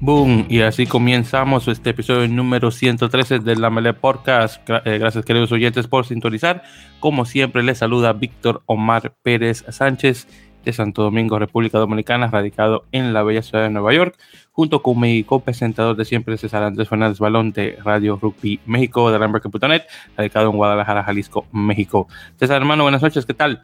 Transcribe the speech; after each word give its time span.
Boom, 0.00 0.44
y 0.50 0.60
así 0.60 0.86
comenzamos 0.86 1.66
este 1.66 1.90
episodio 1.90 2.28
número 2.28 2.70
113 2.70 3.38
de 3.38 3.56
la 3.56 3.70
Mele 3.70 3.94
Podcast. 3.94 4.60
Eh, 4.68 4.98
gracias, 4.98 5.24
queridos 5.24 5.50
oyentes, 5.50 5.88
por 5.88 6.04
sintonizar. 6.04 6.62
Como 7.00 7.24
siempre, 7.24 7.62
les 7.62 7.78
saluda 7.78 8.12
Víctor 8.12 8.62
Omar 8.66 9.14
Pérez 9.22 9.64
Sánchez 9.70 10.28
de 10.62 10.74
Santo 10.74 11.02
Domingo, 11.02 11.38
República 11.38 11.78
Dominicana, 11.78 12.26
radicado 12.26 12.84
en 12.92 13.14
la 13.14 13.22
bella 13.22 13.40
ciudad 13.40 13.64
de 13.64 13.70
Nueva 13.70 13.94
York, 13.94 14.16
junto 14.52 14.82
con 14.82 15.00
mi 15.00 15.24
copresentador 15.24 15.96
de 15.96 16.04
siempre, 16.04 16.36
César 16.36 16.62
Andrés 16.64 16.86
Fernández 16.86 17.18
Balón 17.18 17.52
de 17.52 17.78
Radio 17.82 18.18
Rugby 18.20 18.60
México, 18.66 19.10
de 19.10 19.18
Lamberca.net, 19.18 19.84
radicado 20.18 20.50
en 20.50 20.56
Guadalajara, 20.58 21.04
Jalisco, 21.04 21.46
México. 21.50 22.08
César, 22.38 22.58
hermano, 22.58 22.82
buenas 22.82 23.00
noches, 23.00 23.24
¿qué 23.24 23.32
tal? 23.32 23.62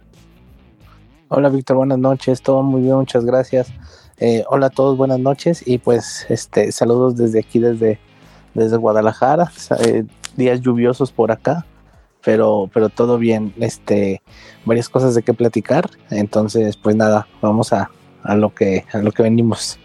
Hola, 1.32 1.48
Víctor, 1.48 1.76
buenas 1.76 1.98
noches, 1.98 2.42
todo 2.42 2.64
muy 2.64 2.82
bien, 2.82 2.96
muchas 2.96 3.24
gracias. 3.24 3.72
Eh, 4.18 4.42
hola 4.48 4.66
a 4.66 4.70
todos, 4.70 4.96
buenas 4.96 5.20
noches 5.20 5.62
y 5.64 5.78
pues 5.78 6.26
este 6.28 6.72
saludos 6.72 7.14
desde 7.14 7.38
aquí, 7.38 7.60
desde, 7.60 8.00
desde 8.52 8.76
Guadalajara. 8.76 9.52
Eh, 9.86 10.02
días 10.36 10.60
lluviosos 10.60 11.12
por 11.12 11.30
acá, 11.30 11.64
pero, 12.24 12.68
pero 12.74 12.88
todo 12.88 13.16
bien. 13.16 13.54
Este, 13.60 14.22
varias 14.64 14.88
cosas 14.88 15.14
de 15.14 15.22
qué 15.22 15.32
platicar. 15.32 15.88
Entonces, 16.10 16.76
pues 16.76 16.96
nada, 16.96 17.28
vamos 17.40 17.72
a, 17.72 17.92
a 18.24 18.34
lo 18.34 18.52
que 18.52 18.84
a 18.92 18.98
lo 18.98 19.12
que 19.12 19.22
venimos. 19.22 19.78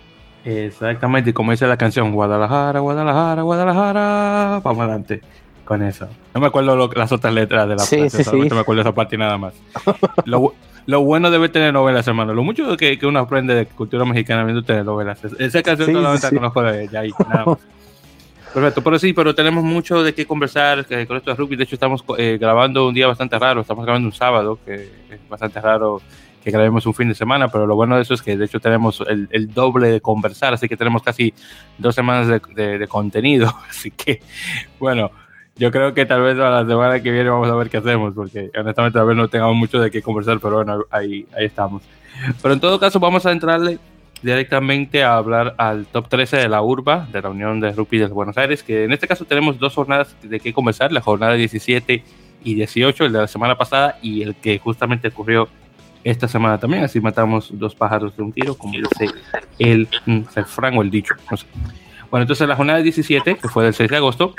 Exactamente, 0.46 1.32
como 1.32 1.52
dice 1.52 1.68
la 1.68 1.78
canción, 1.78 2.12
Guadalajara, 2.12 2.80
Guadalajara, 2.80 3.44
Guadalajara, 3.44 4.62
vamos 4.64 4.80
adelante 4.80 5.22
con 5.64 5.84
eso. 5.84 6.08
No 6.34 6.42
me 6.42 6.48
acuerdo 6.48 6.90
las 6.96 7.12
otras 7.12 7.34
letras 7.36 7.68
de 7.68 7.76
la 7.76 7.84
sí, 7.84 7.98
frase, 7.98 8.24
solamente 8.24 8.56
me 8.56 8.62
acuerdo 8.62 8.82
esa 8.82 8.96
parte 8.96 9.16
y 9.16 9.20
nada 9.20 9.38
más. 9.38 9.54
lo, 10.26 10.56
lo 10.86 11.02
bueno 11.02 11.32
debe 11.32 11.50
tener 11.50 11.74
novelas, 11.74 12.08
hermano. 12.08 12.34
Lo 12.34 12.44
mucho 12.44 12.78
que, 12.78 12.98
que 13.00 13.06
uno 13.06 13.20
aprende 13.20 13.56
de 13.56 13.66
cultura 13.66 14.06
mexicana 14.06 14.44
viendo 14.44 14.64
telenovelas. 14.64 15.24
Esa 15.40 15.64
canción 15.64 15.88
sí, 15.88 15.94
solamente 15.94 16.30
sí. 16.30 16.36
conozco 16.36 16.62
de 16.62 16.84
ella 16.84 17.00
ahí, 17.00 17.12
nada 17.28 17.46
más. 17.46 17.58
Perfecto, 18.54 18.82
pero 18.82 18.98
sí, 18.98 19.12
pero 19.12 19.36
tenemos 19.36 19.66
mucho 19.66 20.02
de 20.02 20.14
qué 20.14 20.26
conversar 20.26 20.86
eh, 20.90 21.06
con 21.06 21.18
esto 21.18 21.30
de 21.32 21.36
rugby. 21.36 21.58
De 21.58 21.66
hecho, 21.66 21.76
estamos 21.76 22.06
eh, 22.18 22.38
grabando 22.40 22.88
un 22.88 22.94
día 22.94 23.06
bastante 23.06 23.38
raro. 23.38 23.60
Estamos 23.60 23.84
grabando 23.84 24.08
un 24.08 24.14
sábado, 24.14 24.60
que 24.66 24.76
es 25.10 25.28
bastante 25.28 25.60
raro 25.60 26.02
que 26.42 26.52
grabemos 26.52 26.86
un 26.86 26.94
fin 26.94 27.10
de 27.10 27.16
semana, 27.16 27.48
pero 27.50 27.66
lo 27.66 27.76
bueno 27.76 27.96
de 27.96 28.04
eso 28.04 28.14
es 28.14 28.22
que 28.22 28.38
de 28.38 28.46
hecho 28.46 28.60
tenemos 28.60 29.04
el, 29.10 29.28
el 29.32 29.52
doble 29.52 29.90
de 29.90 30.00
conversar, 30.00 30.54
así 30.54 30.70
que 30.70 30.78
tenemos 30.78 31.02
casi 31.02 31.34
dos 31.80 31.96
semanas 31.96 32.28
de, 32.28 32.40
de, 32.54 32.78
de 32.78 32.88
contenido. 32.88 33.52
Así 33.68 33.90
que, 33.90 34.22
bueno, 34.80 35.10
yo 35.58 35.72
creo 35.72 35.94
que 35.94 36.06
tal 36.06 36.22
vez 36.22 36.38
a 36.38 36.50
la 36.50 36.68
semana 36.68 37.02
que 37.02 37.12
viene 37.12 37.30
vamos 37.30 37.50
a 37.50 37.56
ver 37.56 37.70
qué 37.70 37.78
hacemos, 37.78 38.14
porque 38.14 38.52
honestamente 38.58 38.98
tal 38.98 39.08
vez 39.08 39.16
no 39.16 39.28
tengamos 39.28 39.56
mucho 39.56 39.80
de 39.80 39.90
qué 39.90 40.02
conversar, 40.02 40.40
pero 40.40 40.56
bueno, 40.56 40.86
ahí, 40.92 41.26
ahí 41.36 41.46
estamos. 41.46 41.84
Pero 42.42 42.54
en 42.54 42.60
todo 42.60 42.80
caso, 42.80 43.00
vamos 43.00 43.26
a 43.26 43.32
entrarle 43.32 43.80
directamente 44.22 45.04
a 45.04 45.18
hablar 45.18 45.56
al 45.58 45.86
top 45.86 46.10
13 46.10 46.38
de 46.38 46.50
la 46.50 46.62
URBA, 46.62 47.08
de 47.12 47.22
la 47.22 47.30
Unión 47.30 47.60
de 47.60 47.72
Rugby 47.72 48.00
de 48.00 48.08
Buenos 48.08 48.38
Aires, 48.38 48.64
que 48.64 48.84
en 48.84 48.92
este 48.92 49.08
caso 49.08 49.26
tenemos 49.26 49.60
dos 49.60 49.74
jornadas 49.74 50.16
de 50.22 50.40
qué 50.40 50.52
conversar, 50.52 50.92
la 50.92 51.02
jornada 51.02 51.34
17 51.34 52.04
y 52.44 52.54
18, 52.56 53.06
el 53.06 53.14
de 53.14 53.20
la 53.20 53.28
semana 53.28 53.58
pasada 53.58 53.98
y 54.02 54.24
el 54.24 54.36
que 54.36 54.60
justamente 54.60 55.10
ocurrió 55.10 55.48
esta 56.04 56.28
semana 56.28 56.60
también, 56.60 56.84
así 56.84 57.00
matamos 57.00 57.50
dos 57.52 57.74
pájaros 57.74 58.16
de 58.16 58.24
un 58.24 58.32
tiro, 58.32 58.56
como 58.56 58.74
dice 58.74 59.10
el, 59.58 59.88
refrán 60.36 60.78
o 60.78 60.82
el 60.82 60.92
dicho, 60.92 61.16
no 61.32 61.38
sé. 61.38 61.48
Bueno, 62.12 62.24
entonces 62.24 62.48
la 62.48 62.56
jornada 62.56 62.80
17, 62.80 63.38
que 63.38 63.48
fue 63.48 63.64
del 63.64 63.74
6 63.74 63.90
de 63.90 63.98
agosto, 63.98 64.36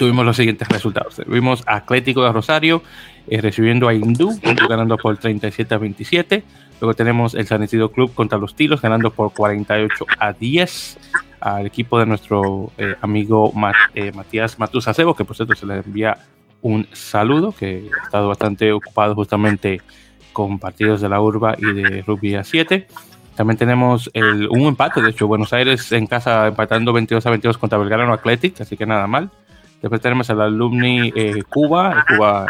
tuvimos 0.00 0.24
los 0.24 0.34
siguientes 0.34 0.66
resultados. 0.66 1.16
Tuvimos 1.16 1.62
Atlético 1.66 2.24
de 2.24 2.32
Rosario 2.32 2.82
eh, 3.28 3.38
recibiendo 3.38 3.86
a 3.86 3.92
Hindú, 3.92 4.30
ganando 4.66 4.96
por 4.96 5.18
37 5.18 5.74
a 5.74 5.76
27. 5.76 6.42
Luego 6.80 6.94
tenemos 6.94 7.34
el 7.34 7.46
San 7.46 7.62
Isidro 7.62 7.92
Club 7.92 8.14
contra 8.14 8.38
los 8.38 8.54
Tilos, 8.54 8.80
ganando 8.80 9.10
por 9.10 9.34
48 9.34 10.06
a 10.18 10.32
10 10.32 10.98
al 11.40 11.66
equipo 11.66 11.98
de 11.98 12.06
nuestro 12.06 12.72
eh, 12.78 12.96
amigo 13.02 13.52
Mat, 13.52 13.74
eh, 13.94 14.10
Matías 14.12 14.58
Matusa 14.58 14.94
Sebo, 14.94 15.14
que 15.14 15.26
por 15.26 15.36
cierto 15.36 15.54
se 15.54 15.66
le 15.66 15.76
envía 15.76 16.16
un 16.62 16.86
saludo, 16.92 17.52
que 17.52 17.90
ha 18.00 18.04
estado 18.04 18.28
bastante 18.28 18.72
ocupado 18.72 19.14
justamente 19.14 19.82
con 20.32 20.58
partidos 20.58 21.02
de 21.02 21.10
la 21.10 21.20
Urba 21.20 21.56
y 21.58 21.74
de 21.74 22.02
Rugby 22.06 22.36
a 22.36 22.44
7. 22.44 22.86
También 23.36 23.58
tenemos 23.58 24.10
el, 24.14 24.48
un 24.48 24.62
empate, 24.62 25.02
de 25.02 25.10
hecho, 25.10 25.26
Buenos 25.26 25.52
Aires 25.52 25.92
en 25.92 26.06
casa 26.06 26.46
empatando 26.46 26.94
22 26.94 27.26
a 27.26 27.30
22 27.30 27.58
contra 27.58 27.78
Belgrano 27.78 28.14
Athletic, 28.14 28.62
así 28.62 28.78
que 28.78 28.86
nada 28.86 29.06
mal. 29.06 29.30
Después 29.80 30.00
tenemos 30.00 30.28
al 30.30 30.40
Alumni 30.42 31.12
eh, 31.16 31.42
Cuba, 31.48 32.04
Cuba 32.06 32.46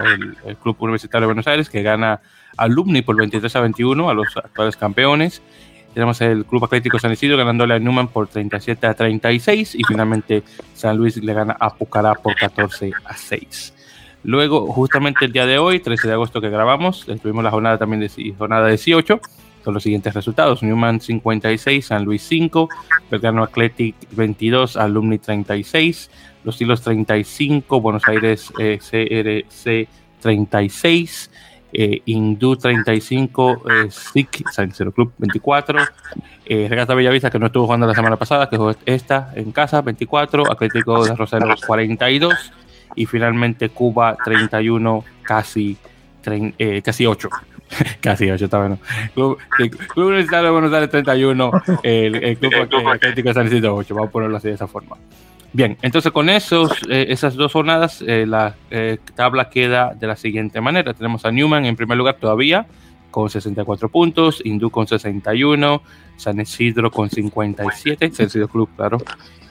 el, 0.46 0.56
Club 0.56 0.76
Universitario 0.80 1.22
de 1.22 1.26
Buenos 1.26 1.46
Aires, 1.46 1.70
que 1.70 1.82
gana 1.82 2.20
Alumni 2.56 3.02
por 3.02 3.16
23 3.16 3.54
a 3.56 3.60
21 3.60 4.10
a 4.10 4.14
los 4.14 4.36
actuales 4.36 4.76
campeones. 4.76 5.40
Tenemos 5.94 6.20
el 6.20 6.44
Club 6.44 6.64
Atlético 6.64 6.98
San 6.98 7.12
Isidro 7.12 7.36
ganándole 7.36 7.74
a 7.74 7.78
Newman 7.78 8.08
por 8.08 8.28
37 8.28 8.86
a 8.86 8.94
36 8.94 9.74
y 9.74 9.84
finalmente 9.84 10.42
San 10.74 10.96
Luis 10.96 11.16
le 11.16 11.32
gana 11.32 11.56
a 11.58 11.74
Pucará 11.74 12.14
por 12.14 12.34
14 12.34 12.92
a 13.04 13.16
6. 13.16 13.74
Luego, 14.22 14.66
justamente 14.66 15.24
el 15.24 15.32
día 15.32 15.46
de 15.46 15.58
hoy, 15.58 15.80
13 15.80 16.08
de 16.08 16.14
agosto 16.14 16.40
que 16.40 16.50
grabamos, 16.50 17.06
tuvimos 17.22 17.42
la 17.42 17.50
jornada 17.50 17.78
también 17.78 18.00
de 18.00 18.34
jornada 18.36 18.68
18, 18.68 19.20
con 19.64 19.74
los 19.74 19.82
siguientes 19.82 20.14
resultados. 20.14 20.62
Newman 20.62 21.00
56, 21.00 21.86
San 21.86 22.04
Luis 22.04 22.22
5, 22.22 22.68
Belgrano 23.10 23.42
Athletic 23.42 23.94
22, 24.12 24.76
Alumni 24.76 25.18
36, 25.18 26.10
Los 26.44 26.60
Hilos 26.60 26.82
35, 26.82 27.80
Buenos 27.80 28.06
Aires 28.06 28.52
eh, 28.58 28.78
CRC 28.78 29.88
36, 30.20 31.30
eh, 31.72 32.02
Hindú 32.04 32.56
35, 32.56 33.62
eh, 33.70 33.90
SIC, 33.90 34.48
San 34.50 34.72
Cero 34.72 34.92
Club 34.92 35.12
24, 35.18 35.78
eh, 36.46 36.66
Regata 36.68 36.94
Bellavista 36.94 37.30
que 37.30 37.38
no 37.38 37.46
estuvo 37.46 37.66
jugando 37.66 37.86
la 37.86 37.94
semana 37.94 38.16
pasada, 38.16 38.48
que 38.48 38.56
jugó 38.56 38.74
esta 38.86 39.32
en 39.34 39.52
casa 39.52 39.80
24, 39.82 40.50
Atlético 40.50 41.04
de 41.04 41.14
Rosario 41.14 41.54
42 41.66 42.52
y 42.96 43.06
finalmente 43.06 43.68
Cuba 43.68 44.16
31, 44.24 45.04
casi, 45.22 45.76
eh, 46.26 46.82
casi 46.82 47.06
8. 47.06 47.28
casi 48.00 48.30
8, 48.30 48.44
está 48.44 48.58
bueno. 48.58 48.78
Club, 49.14 49.38
el 49.58 49.70
Club 49.70 50.06
Universitario 50.06 50.46
de 50.46 50.50
Buenos 50.50 50.72
Aires 50.72 50.90
31, 50.90 51.50
el, 51.82 52.14
el 52.16 52.38
Club 52.38 52.88
Atlético 52.88 53.28
de 53.28 53.34
San 53.34 53.46
Isidro 53.46 53.76
8, 53.76 53.94
vamos 53.94 54.08
a 54.08 54.12
ponerlo 54.12 54.36
así 54.36 54.48
de 54.48 54.54
esa 54.54 54.66
forma. 54.66 54.96
Bien, 55.52 55.76
entonces 55.82 56.12
con 56.12 56.28
esos, 56.28 56.70
eh, 56.88 57.06
esas 57.08 57.34
dos 57.34 57.52
jornadas, 57.52 58.04
eh, 58.06 58.24
la 58.26 58.54
eh, 58.70 58.98
tabla 59.16 59.50
queda 59.50 59.94
de 59.94 60.06
la 60.06 60.14
siguiente 60.14 60.60
manera. 60.60 60.94
Tenemos 60.94 61.24
a 61.24 61.32
Newman 61.32 61.64
en 61.66 61.74
primer 61.74 61.98
lugar 61.98 62.16
todavía 62.20 62.66
con 63.10 63.28
64 63.28 63.88
puntos, 63.88 64.40
Hindú 64.44 64.70
con 64.70 64.86
61, 64.86 65.82
San 66.16 66.40
Isidro 66.40 66.90
con 66.90 67.10
57, 67.10 68.12
San 68.12 68.26
Isidro 68.26 68.48
Club, 68.48 68.68
claro, 68.76 68.98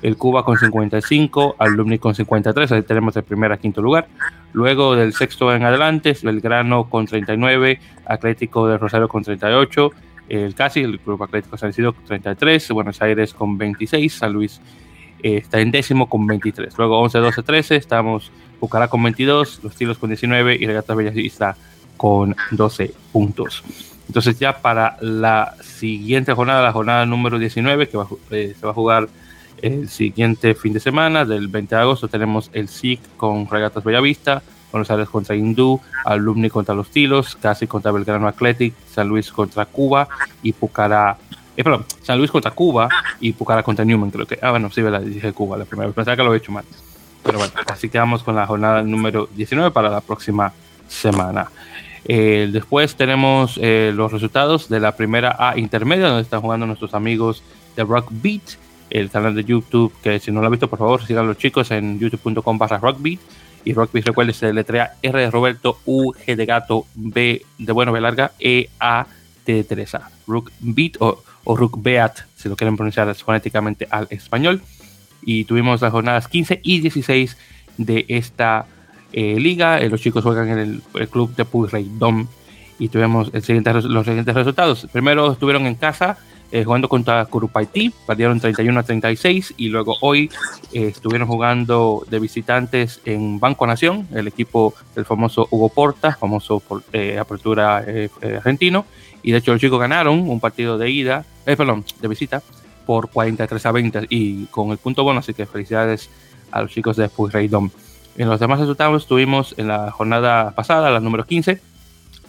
el 0.02 0.18
Cuba 0.18 0.44
con 0.44 0.58
55, 0.58 1.56
Alumni 1.60 2.00
con 2.00 2.16
53, 2.16 2.72
ahí 2.72 2.82
tenemos 2.84 3.16
el 3.18 3.24
primer 3.24 3.52
a 3.52 3.58
quinto 3.58 3.82
lugar. 3.82 4.08
Luego 4.54 4.96
del 4.96 5.14
sexto 5.14 5.54
en 5.54 5.64
adelante, 5.64 6.16
Belgrano 6.22 6.90
con 6.90 7.06
39, 7.06 7.80
Atlético 8.06 8.68
de 8.68 8.78
Rosario 8.78 9.08
con 9.08 9.24
38, 9.24 9.92
el 10.30 10.56
Casi, 10.56 10.82
el 10.82 11.00
Club 11.00 11.22
Atlético 11.24 11.58
San 11.58 11.72
Isidro 11.72 11.94
con 11.94 12.06
33, 12.06 12.72
Buenos 12.72 13.02
Aires 13.02 13.34
con 13.34 13.58
26, 13.58 14.14
San 14.14 14.34
Luis 14.34 14.62
eh, 15.22 15.38
está 15.38 15.60
en 15.60 15.72
décimo 15.72 16.08
con 16.08 16.26
23. 16.26 16.78
Luego 16.78 17.00
11, 17.02 17.18
12, 17.18 17.44
13, 17.44 17.76
estamos 17.76 18.32
Bucará 18.60 18.88
con 18.88 19.02
22, 19.04 19.62
Los 19.64 19.76
Tilos 19.76 19.98
con 19.98 20.10
19 20.10 20.56
y 20.60 20.66
Regatas 20.66 20.96
Bellavista 20.96 21.56
con 22.00 22.34
12 22.52 22.94
puntos. 23.12 23.62
Entonces 24.08 24.40
ya 24.40 24.62
para 24.62 24.96
la 25.02 25.54
siguiente 25.62 26.34
jornada, 26.34 26.64
la 26.64 26.72
jornada 26.72 27.06
número 27.06 27.38
19, 27.38 27.90
que 27.90 27.98
va, 27.98 28.08
eh, 28.32 28.56
se 28.58 28.66
va 28.66 28.72
a 28.72 28.74
jugar 28.74 29.10
el 29.62 29.90
siguiente 29.90 30.56
fin 30.56 30.72
de 30.72 30.80
semana, 30.80 31.26
del 31.26 31.50
20 31.50 31.76
de 31.76 31.82
agosto, 31.82 32.08
tenemos 32.08 32.50
el 32.54 32.70
SIC 32.70 33.02
con 33.18 33.50
Regatas 33.50 33.84
Bellavista, 33.84 34.42
Buenos 34.72 34.90
Aires 34.90 35.10
contra 35.10 35.36
Hindú, 35.36 35.82
Alumni 36.06 36.50
contra 36.50 36.74
Los 36.74 36.90
Tilos, 36.90 37.36
Casi 37.36 37.68
contra 37.68 37.92
Belgrano 37.92 38.30
Athletic, 38.30 38.74
San 38.90 39.10
Luis 39.10 39.30
contra 39.30 39.66
Cuba 39.66 40.08
y 40.42 40.54
Pucará 40.54 41.18
eh, 41.58 41.64
perdón, 41.66 41.86
San 42.02 42.18
Luis 42.18 42.32
contra 42.32 42.52
Cuba 42.52 42.88
y 43.20 43.34
Pucará 43.34 43.62
contra 43.62 43.84
Newman, 43.84 44.12
creo 44.12 44.26
que. 44.26 44.40
Ah, 44.42 44.52
bueno, 44.52 44.72
sí, 44.72 44.82
¿verdad? 44.82 45.02
dije 45.02 45.34
Cuba 45.34 45.58
la 45.58 45.66
primera 45.66 45.88
vez. 45.88 45.96
Pensaba 45.96 46.16
que 46.16 46.24
lo 46.24 46.34
he 46.34 46.38
hecho 46.38 46.54
mal. 46.54 46.64
Pero 47.22 47.38
bueno, 47.38 47.54
así 47.68 47.90
quedamos 47.90 48.24
con 48.24 48.38
la 48.38 48.48
jornada 48.48 48.82
número 48.82 49.28
19 49.36 49.72
para 49.72 49.90
la 49.90 50.00
próxima 50.00 50.54
semana. 50.88 51.50
Eh, 52.06 52.50
después 52.52 52.96
tenemos 52.96 53.60
eh, 53.62 53.92
los 53.94 54.12
resultados 54.12 54.70
de 54.70 54.80
la 54.80 54.96
primera 54.96 55.36
A 55.38 55.58
intermedia, 55.58 56.08
donde 56.08 56.24
están 56.24 56.42
jugando 56.42 56.66
nuestros 56.66 56.94
amigos 56.94 57.44
de 57.76 57.84
Rock 57.84 58.10
Beat, 58.12 58.42
el 58.90 59.10
canal 59.10 59.36
de 59.36 59.44
YouTube, 59.44 59.94
que 60.02 60.20
si 60.20 60.32
no 60.32 60.40
lo 60.40 60.48
han 60.48 60.52
visto, 60.52 60.70
por 60.70 60.80
favor, 60.80 61.06
sigan 61.06 61.28
los 61.28 61.38
chicos 61.38 61.72
en 61.72 62.00
youtube.com 62.00 62.58
barra 62.58 62.78
rockbeat. 62.78 63.20
Y 63.66 63.74
Rockbeat, 63.74 64.08
recuerden, 64.08 64.34
se 64.34 64.54
letrea 64.54 64.94
R 65.02 65.20
de 65.20 65.30
Roberto, 65.30 65.80
U, 65.86 66.14
G 66.14 66.36
de 66.36 66.46
gato, 66.46 66.86
B 66.96 67.46
de 67.58 67.72
bueno, 67.74 67.92
B 67.92 68.00
larga, 68.00 68.32
E, 68.40 68.70
A, 68.80 69.06
T 69.44 69.54
de 69.54 69.64
Teresa. 69.66 70.10
Rockbeat 70.26 70.96
o 71.00 71.22
o 71.44 71.56
Rukbeat, 71.56 72.28
si 72.36 72.48
lo 72.48 72.56
quieren 72.56 72.76
pronunciar 72.76 73.14
fonéticamente 73.16 73.88
al 73.90 74.08
español. 74.12 74.62
Y 75.22 75.46
tuvimos 75.46 75.82
las 75.82 75.92
jornadas 75.92 76.28
15 76.28 76.62
y 76.64 76.80
16 76.80 77.38
de 77.78 78.06
esta 78.08 78.68
eh, 79.14 79.40
liga. 79.40 79.80
Eh, 79.80 79.90
los 79.90 80.02
chicos 80.02 80.24
juegan 80.24 80.50
en 80.50 80.60
el, 80.60 80.82
el 80.94 81.10
club 81.10 81.36
de 81.36 81.46
Puyreidom 81.46 82.28
y 82.80 82.88
tuvimos 82.88 83.30
el 83.34 83.44
siguiente, 83.44 83.74
los 83.74 84.06
siguientes 84.06 84.34
resultados. 84.36 84.88
Primero 84.92 85.34
estuvieron 85.34 85.66
en 85.66 85.76
casa 85.76 86.18
eh, 86.52 86.64
jugando 86.64 86.90
contra 86.90 87.24
Curupaití, 87.26 87.94
perdieron 88.08 88.40
31 88.40 88.80
a 88.80 88.82
36 88.82 89.54
y 89.58 89.68
luego 89.68 89.96
hoy 90.02 90.32
eh, 90.74 90.88
estuvieron 90.88 91.28
jugando 91.28 92.04
de 92.10 92.18
visitantes 92.18 93.02
en 93.06 93.40
Banco 93.40 93.68
Nación, 93.68 94.08
el 94.16 94.28
equipo 94.28 94.74
del 94.96 95.06
famoso 95.06 95.48
Hugo 95.52 95.70
Porta, 95.70 96.16
famoso 96.16 96.60
por, 96.60 96.82
eh, 96.92 97.20
apertura 97.20 97.86
argentino, 98.38 98.86
y 99.22 99.32
de 99.32 99.38
hecho 99.38 99.52
los 99.52 99.62
chicos 99.62 99.80
ganaron 99.80 100.28
un 100.28 100.40
partido 100.40 100.80
de 100.80 100.90
ida, 100.90 101.24
perdón, 101.46 101.86
de 102.02 102.08
visita 102.08 102.42
por 102.88 103.12
43 103.12 103.66
a 103.68 103.72
20 103.72 104.08
y 104.10 104.46
con 104.46 104.72
el 104.72 104.80
punto 104.80 105.04
bueno, 105.04 105.20
así 105.20 105.36
que 105.36 105.46
felicidades 105.46 106.10
a 106.50 106.64
los 106.64 106.72
chicos 106.72 106.98
de 106.98 107.10
Dom. 107.48 107.70
En 108.20 108.28
los 108.28 108.42
demás 108.42 108.60
resultados 108.60 109.08
tuvimos 109.08 109.56
en 109.58 109.70
la 109.70 109.92
jornada 109.92 110.52
pasada, 110.52 110.92
la 110.92 111.00
número 111.00 111.24
15, 111.24 111.62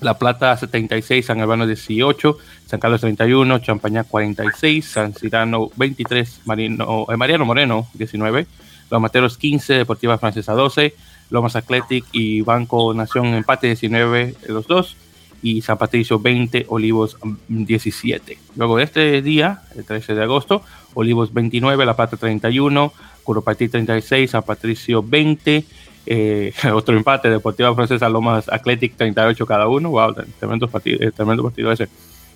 la 0.00 0.16
Plata 0.19 0.56
76, 0.56 1.26
San 1.26 1.40
Albano 1.40 1.66
18, 1.66 2.38
San 2.66 2.78
Carlos 2.78 3.00
31, 3.00 3.58
Champañá 3.58 4.04
46, 4.04 4.87
San 4.87 5.12
Cirano 5.14 5.69
23, 5.75 6.42
Marino, 6.44 7.06
eh, 7.10 7.16
Mariano 7.16 7.44
Moreno 7.44 7.88
19, 7.94 8.46
Los 8.88 9.00
Materos 9.00 9.37
15, 9.37 9.75
Deportiva 9.75 10.16
Francesa 10.16 10.52
12, 10.52 10.94
Lomas 11.31 11.56
Athletic 11.56 12.04
y 12.12 12.43
Banco 12.43 12.94
Nación 12.94 13.26
Empate 13.34 13.66
19, 13.66 14.36
los 14.46 14.69
dos, 14.69 14.96
y 15.43 15.62
San 15.62 15.76
Patricio 15.76 16.20
20, 16.20 16.66
Olivos 16.69 17.16
17. 17.48 18.38
Luego 18.54 18.76
de 18.76 18.84
este 18.84 19.22
día, 19.22 19.62
el 19.75 19.84
13 19.84 20.14
de 20.14 20.22
agosto, 20.22 20.62
Olivos 20.94 21.32
29, 21.32 21.84
La 21.84 21.96
Plata 21.96 22.16
31, 22.16 22.93
Curopatí 23.22 23.69
36, 23.69 24.31
San 24.31 24.43
Patricio 24.43 25.02
20, 25.02 25.64
eh, 26.06 26.52
otro 26.73 26.97
empate, 26.97 27.31
Deportiva 27.31 27.75
Francesa 27.75 28.08
Lomas 28.08 28.49
Athletic 28.49 28.97
38 28.97 29.47
cada 29.47 29.69
uno. 29.69 29.91
Wow, 29.91 30.14
tremendo 30.38 30.69
partido, 30.69 30.99
eh, 31.00 31.12
tremendo 31.12 31.43
partido 31.43 31.73
ese. 31.73 31.88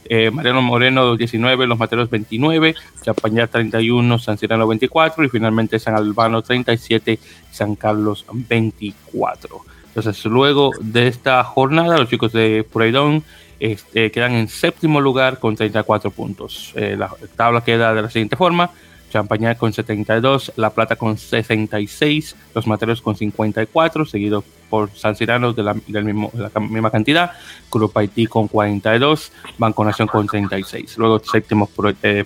Eh, 0.06 0.30
Mariano 0.30 0.60
Moreno 0.60 1.16
19, 1.16 1.66
Los 1.66 1.78
Materos 1.78 2.10
29, 2.10 2.74
Champañá 3.02 3.46
31, 3.46 4.18
San 4.18 4.36
Cirano 4.36 4.66
24 4.66 5.24
y 5.24 5.28
finalmente 5.30 5.78
San 5.78 5.94
Albano 5.94 6.42
37, 6.42 7.18
San 7.50 7.74
Carlos 7.74 8.26
24. 8.30 9.60
Entonces, 9.86 10.24
luego 10.26 10.72
de 10.78 11.08
esta 11.08 11.42
jornada, 11.42 11.96
los 11.96 12.10
chicos 12.10 12.32
de 12.32 12.66
Pureidón 12.70 13.24
este, 13.60 14.10
quedan 14.10 14.32
en 14.32 14.48
séptimo 14.48 15.00
lugar 15.00 15.38
con 15.38 15.56
34 15.56 16.10
puntos. 16.10 16.74
la 16.74 17.10
tabla 17.34 17.62
queda 17.62 17.94
de 17.94 18.02
la 18.02 18.10
siguiente 18.10 18.36
forma. 18.36 18.70
Champaña 19.14 19.54
con 19.54 19.72
72, 19.72 20.54
La 20.56 20.70
Plata 20.70 20.96
con 20.96 21.16
66, 21.16 22.34
Los 22.52 22.66
Materos 22.66 23.00
con 23.00 23.14
54, 23.14 24.06
seguido 24.06 24.42
por 24.68 24.90
San 24.90 25.14
Cirano 25.14 25.52
de 25.52 25.62
la, 25.62 25.74
mismo, 26.02 26.32
la 26.34 26.50
misma 26.58 26.90
cantidad, 26.90 27.30
Grupo 27.70 28.00
Haití 28.00 28.26
con 28.26 28.48
42, 28.48 29.30
Banco 29.56 29.84
Nación 29.84 30.08
con 30.08 30.26
36. 30.26 30.98
Luego 30.98 31.20
séptimo 31.20 31.68
por, 31.68 31.94
eh, 32.02 32.24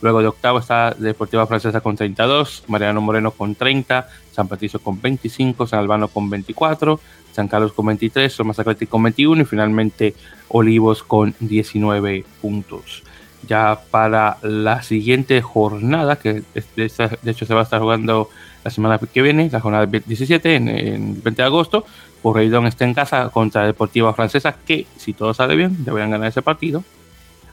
Luego 0.00 0.20
de 0.20 0.26
octavo 0.26 0.58
está 0.58 0.90
Deportiva 0.90 1.46
Francesa 1.46 1.80
con 1.80 1.94
32, 1.94 2.64
Mariano 2.66 3.00
Moreno 3.00 3.30
con 3.30 3.54
30, 3.54 4.08
San 4.32 4.48
Patricio 4.48 4.80
con 4.80 5.00
25, 5.00 5.68
San 5.68 5.78
Albano 5.78 6.08
con 6.08 6.28
24, 6.28 6.98
San 7.30 7.46
Carlos 7.46 7.72
con 7.72 7.86
23, 7.86 8.36
Lomas 8.40 8.58
Atlético 8.58 8.90
con 8.90 9.04
21 9.04 9.42
y 9.42 9.44
finalmente 9.44 10.16
Olivos 10.48 11.04
con 11.04 11.32
19 11.38 12.24
puntos 12.40 13.04
ya 13.46 13.80
para 13.90 14.38
la 14.42 14.82
siguiente 14.82 15.40
jornada, 15.42 16.16
que 16.16 16.42
de 16.54 17.30
hecho 17.30 17.46
se 17.46 17.54
va 17.54 17.60
a 17.60 17.64
estar 17.64 17.80
jugando 17.80 18.28
la 18.64 18.70
semana 18.70 18.98
que 18.98 19.22
viene, 19.22 19.48
la 19.50 19.60
jornada 19.60 19.86
17, 19.86 20.54
en, 20.54 20.68
el 20.68 21.00
20 21.22 21.42
de 21.42 21.42
agosto. 21.42 21.84
Porreidón 22.22 22.66
está 22.66 22.84
en 22.84 22.94
casa 22.94 23.28
contra 23.30 23.66
Deportiva 23.66 24.14
Francesa, 24.14 24.54
que 24.64 24.86
si 24.96 25.12
todo 25.12 25.34
sale 25.34 25.56
bien, 25.56 25.84
deberían 25.84 26.10
ganar 26.10 26.28
ese 26.28 26.42
partido. 26.42 26.84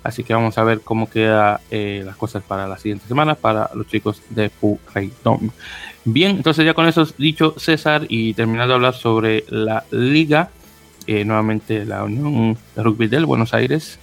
Así 0.03 0.23
que 0.23 0.33
vamos 0.33 0.57
a 0.57 0.63
ver 0.63 0.81
cómo 0.81 1.09
quedan 1.09 1.57
eh, 1.71 2.03
las 2.05 2.15
cosas 2.15 2.43
para 2.43 2.67
la 2.67 2.77
siguiente 2.77 3.07
semana 3.07 3.35
para 3.35 3.69
los 3.73 3.87
chicos 3.87 4.21
de 4.29 4.49
Porreidón. 4.49 5.51
Bien, 6.05 6.37
entonces 6.37 6.65
ya 6.65 6.73
con 6.73 6.87
eso 6.87 7.05
dicho 7.17 7.55
César 7.57 8.05
y 8.07 8.33
terminado 8.33 8.69
de 8.69 8.75
hablar 8.75 8.93
sobre 8.93 9.43
la 9.49 9.83
liga, 9.91 10.51
eh, 11.07 11.25
nuevamente 11.25 11.85
la 11.85 12.03
Unión 12.03 12.57
de 12.75 12.83
Rugby 12.83 13.07
del 13.07 13.25
Buenos 13.25 13.53
Aires 13.53 13.99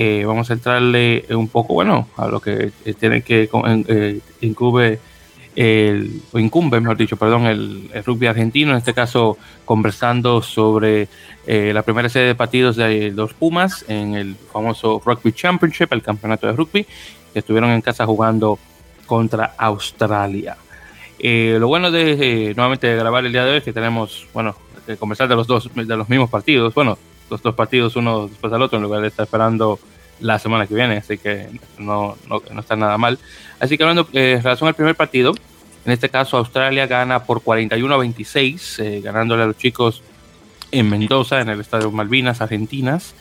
eh, 0.00 0.24
vamos 0.24 0.48
a 0.48 0.52
entrarle 0.52 1.24
un 1.30 1.48
poco, 1.48 1.74
bueno, 1.74 2.06
a 2.16 2.28
lo 2.28 2.38
que 2.38 2.70
eh, 2.84 2.94
tiene 2.94 3.22
que 3.22 3.50
eh, 3.50 4.20
el, 5.56 6.22
incumbe, 6.34 6.80
mejor 6.80 6.96
dicho, 6.96 7.16
perdón, 7.16 7.46
el, 7.46 7.90
rugby 8.06 8.28
argentino, 8.28 8.70
en 8.70 8.76
este 8.76 8.94
caso 8.94 9.36
conversando 9.64 10.40
sobre 10.40 11.08
la 11.48 11.82
primera 11.82 12.08
serie 12.08 12.28
de 12.28 12.34
partidos 12.36 12.76
de 12.76 13.10
los 13.10 13.34
Pumas 13.34 13.84
en 13.88 14.14
el 14.14 14.36
famoso 14.36 15.02
Rugby 15.04 15.32
Championship, 15.32 15.92
el 15.92 16.02
campeonato 16.02 16.46
de 16.46 16.52
rugby, 16.52 16.86
que 17.32 17.40
estuvieron 17.40 17.70
en 17.70 17.80
casa 17.80 18.06
jugando 18.06 18.56
contra 19.04 19.54
Australia. 19.58 20.56
lo 21.20 21.66
bueno 21.66 21.90
de 21.90 22.52
nuevamente 22.54 22.94
grabar 22.94 23.26
el 23.26 23.32
día 23.32 23.44
de 23.44 23.50
hoy 23.50 23.56
es 23.56 23.64
que 23.64 23.72
tenemos, 23.72 24.28
bueno, 24.32 24.54
conversar 25.00 25.26
de 25.26 25.34
los 25.34 25.48
dos, 25.48 25.68
de 25.74 25.96
los 25.96 26.08
mismos 26.08 26.30
partidos, 26.30 26.72
bueno, 26.72 26.96
los 27.30 27.42
dos 27.42 27.54
partidos 27.54 27.96
uno 27.96 28.28
después 28.28 28.52
del 28.52 28.62
otro 28.62 28.78
en 28.78 28.84
lugar 28.84 29.02
de 29.02 29.08
estar 29.08 29.24
esperando 29.24 29.78
la 30.20 30.38
semana 30.38 30.66
que 30.66 30.74
viene, 30.74 30.96
así 30.96 31.18
que 31.18 31.48
no, 31.78 32.16
no, 32.28 32.42
no 32.52 32.60
está 32.60 32.76
nada 32.76 32.98
mal. 32.98 33.18
Así 33.60 33.76
que 33.76 33.84
hablando 33.84 34.08
eh, 34.12 34.34
en 34.36 34.42
relación 34.42 34.68
al 34.68 34.74
primer 34.74 34.94
partido, 34.94 35.32
en 35.84 35.92
este 35.92 36.08
caso 36.08 36.36
Australia 36.36 36.86
gana 36.86 37.24
por 37.24 37.42
41 37.42 37.94
a 37.94 37.98
26, 37.98 38.78
eh, 38.80 39.00
ganándole 39.02 39.44
a 39.44 39.46
los 39.46 39.56
chicos 39.56 40.02
en 40.70 40.90
Mendoza, 40.90 41.40
en 41.40 41.48
el 41.48 41.60
Estadio 41.60 41.90
Malvinas, 41.90 42.40
Argentinas, 42.40 43.14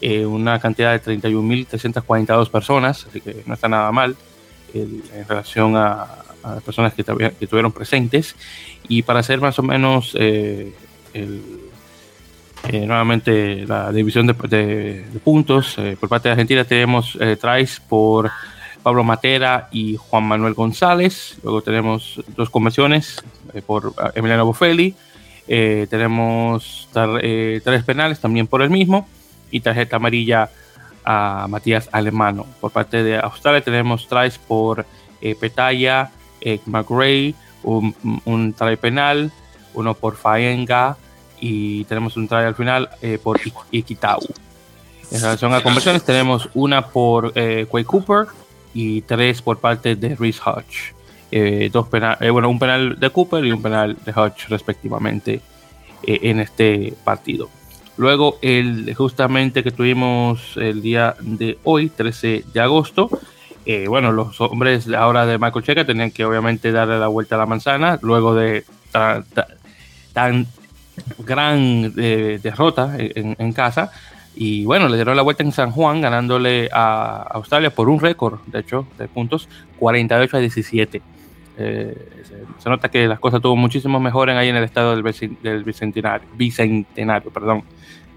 eh, 0.00 0.26
una 0.26 0.58
cantidad 0.60 0.92
de 0.92 1.02
31.342 1.02 2.50
personas, 2.50 3.06
así 3.08 3.20
que 3.20 3.42
no 3.46 3.54
está 3.54 3.68
nada 3.68 3.90
mal 3.90 4.16
en 4.74 5.02
relación 5.28 5.76
a, 5.76 6.06
las 6.42 6.62
personas 6.64 6.92
que, 6.92 7.04
que, 7.04 7.32
estuvieron 7.40 7.70
presentes. 7.70 8.34
Y 8.88 9.02
para 9.02 9.20
hacer 9.20 9.40
más 9.40 9.56
o 9.60 9.62
menos 9.62 10.16
el 10.16 10.74
eh, 12.68 12.86
nuevamente 12.86 13.66
la 13.66 13.92
división 13.92 14.26
de, 14.26 15.04
puntos 15.22 15.76
eh, 15.76 15.96
por 16.00 16.08
parte 16.08 16.28
de 16.28 16.32
Argentina 16.32 16.64
tenemos 16.64 17.18
eh, 17.20 17.36
tries 17.36 17.78
por 17.80 18.30
Pablo 18.82 19.04
Matera 19.04 19.68
y 19.70 19.96
Juan 19.96 20.24
Manuel 20.24 20.54
González. 20.54 21.36
Luego 21.42 21.62
tenemos 21.62 22.22
dos 22.36 22.48
conversiones 22.50 23.22
por 23.66 23.92
Emiliano 24.14 24.46
Buffelli. 24.46 24.94
tenemos 25.46 26.88
tres 26.92 27.84
penales 27.84 28.20
también 28.20 28.46
por 28.46 28.62
el 28.62 28.70
mismo 28.70 29.08
y 29.50 29.60
tarjeta 29.60 29.96
amarilla 29.96 30.50
a 31.04 31.46
Matías 31.48 31.88
Alemano. 31.92 32.46
Por 32.60 32.72
parte 32.72 33.02
de 33.02 33.16
Australia 33.18 33.62
tenemos 33.62 34.06
tries 34.08 34.38
por 34.38 34.84
Petaya, 35.40 36.10
McRae, 36.66 37.34
un, 37.62 37.94
un 38.26 38.52
try 38.52 38.76
penal, 38.76 39.32
uno 39.72 39.94
por 39.94 40.16
Faenga, 40.16 40.98
y 41.46 41.84
tenemos 41.84 42.16
un 42.16 42.26
try 42.26 42.38
al 42.38 42.54
final 42.54 42.88
eh, 43.02 43.18
por 43.22 43.38
Ikitau. 43.70 44.20
En 45.10 45.20
relación 45.20 45.52
a 45.52 45.62
conversiones, 45.62 46.02
tenemos 46.02 46.48
una 46.54 46.86
por 46.86 47.32
eh, 47.34 47.66
Quay 47.70 47.84
Cooper 47.84 48.28
y 48.72 49.02
tres 49.02 49.42
por 49.42 49.58
parte 49.58 49.94
de 49.94 50.16
Reese 50.16 50.40
Hodge. 50.42 50.94
Eh, 51.30 51.68
dos 51.70 51.86
penal, 51.88 52.16
eh, 52.20 52.30
bueno, 52.30 52.48
un 52.48 52.58
penal 52.58 52.98
de 52.98 53.10
Cooper 53.10 53.44
y 53.44 53.52
un 53.52 53.60
penal 53.60 53.94
de 54.06 54.12
Hodge, 54.12 54.48
respectivamente, 54.48 55.42
en 56.06 56.40
este 56.40 56.94
partido. 57.04 57.50
Luego, 57.98 58.38
el, 58.40 58.94
justamente 58.94 59.62
que 59.62 59.70
tuvimos 59.70 60.56
el 60.56 60.80
día 60.80 61.14
de 61.20 61.58
hoy, 61.64 61.90
13 61.90 62.44
de 62.54 62.60
agosto, 62.60 63.10
bueno, 63.86 64.12
los 64.12 64.40
hombres 64.40 64.88
ahora 64.88 65.26
de 65.26 65.38
Michael 65.38 65.64
Checa 65.64 65.84
tenían 65.84 66.10
que 66.10 66.24
obviamente 66.24 66.72
darle 66.72 66.98
la 66.98 67.08
vuelta 67.08 67.34
a 67.34 67.38
la 67.38 67.46
manzana 67.46 67.98
luego 68.02 68.34
de 68.34 68.64
tan 70.12 70.46
gran 71.18 71.92
eh, 71.96 72.38
derrota 72.42 72.94
en, 72.98 73.52
casa. 73.52 73.90
Y 74.34 74.64
bueno, 74.64 74.88
le 74.88 74.96
dieron 74.96 75.16
la 75.16 75.22
vuelta 75.22 75.42
en 75.42 75.52
San 75.52 75.70
Juan, 75.70 76.00
ganándole 76.00 76.68
a 76.72 77.22
Australia 77.30 77.70
por 77.70 77.88
un 77.88 78.00
récord, 78.00 78.40
de 78.46 78.60
hecho, 78.60 78.86
de 78.98 79.06
puntos, 79.06 79.48
48 79.78 80.36
a 80.36 80.40
17. 80.40 81.02
Eh, 81.56 82.24
se, 82.58 82.68
nota 82.68 82.88
que 82.88 83.06
las 83.06 83.20
cosas 83.20 83.40
tuvo 83.40 83.54
muchísimo 83.54 84.00
mejor 84.00 84.28
ahí 84.30 84.48
en 84.48 84.56
el 84.56 84.64
estado 84.64 84.96
del, 84.96 85.62
bicentenario, 85.64 86.28
bicentenario, 86.34 87.30
perdón. 87.30 87.62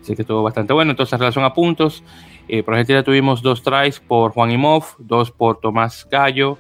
Así 0.02 0.16
que 0.16 0.24
estuvo 0.24 0.42
bastante 0.42 0.74
bueno. 0.74 0.92
Entonces, 0.92 1.14
en 1.14 1.20
relación 1.20 1.46
a 1.46 1.54
puntos, 1.54 2.04
eh, 2.48 2.64
por 2.64 2.84
tuvimos 3.04 3.42
dos 3.42 3.62
tries 3.62 4.00
por 4.00 4.32
Juan 4.32 4.52
Imov, 4.52 4.96
dos 5.00 5.32
por 5.32 5.60
Tomás 5.60 6.08
Gallo, 6.10 6.58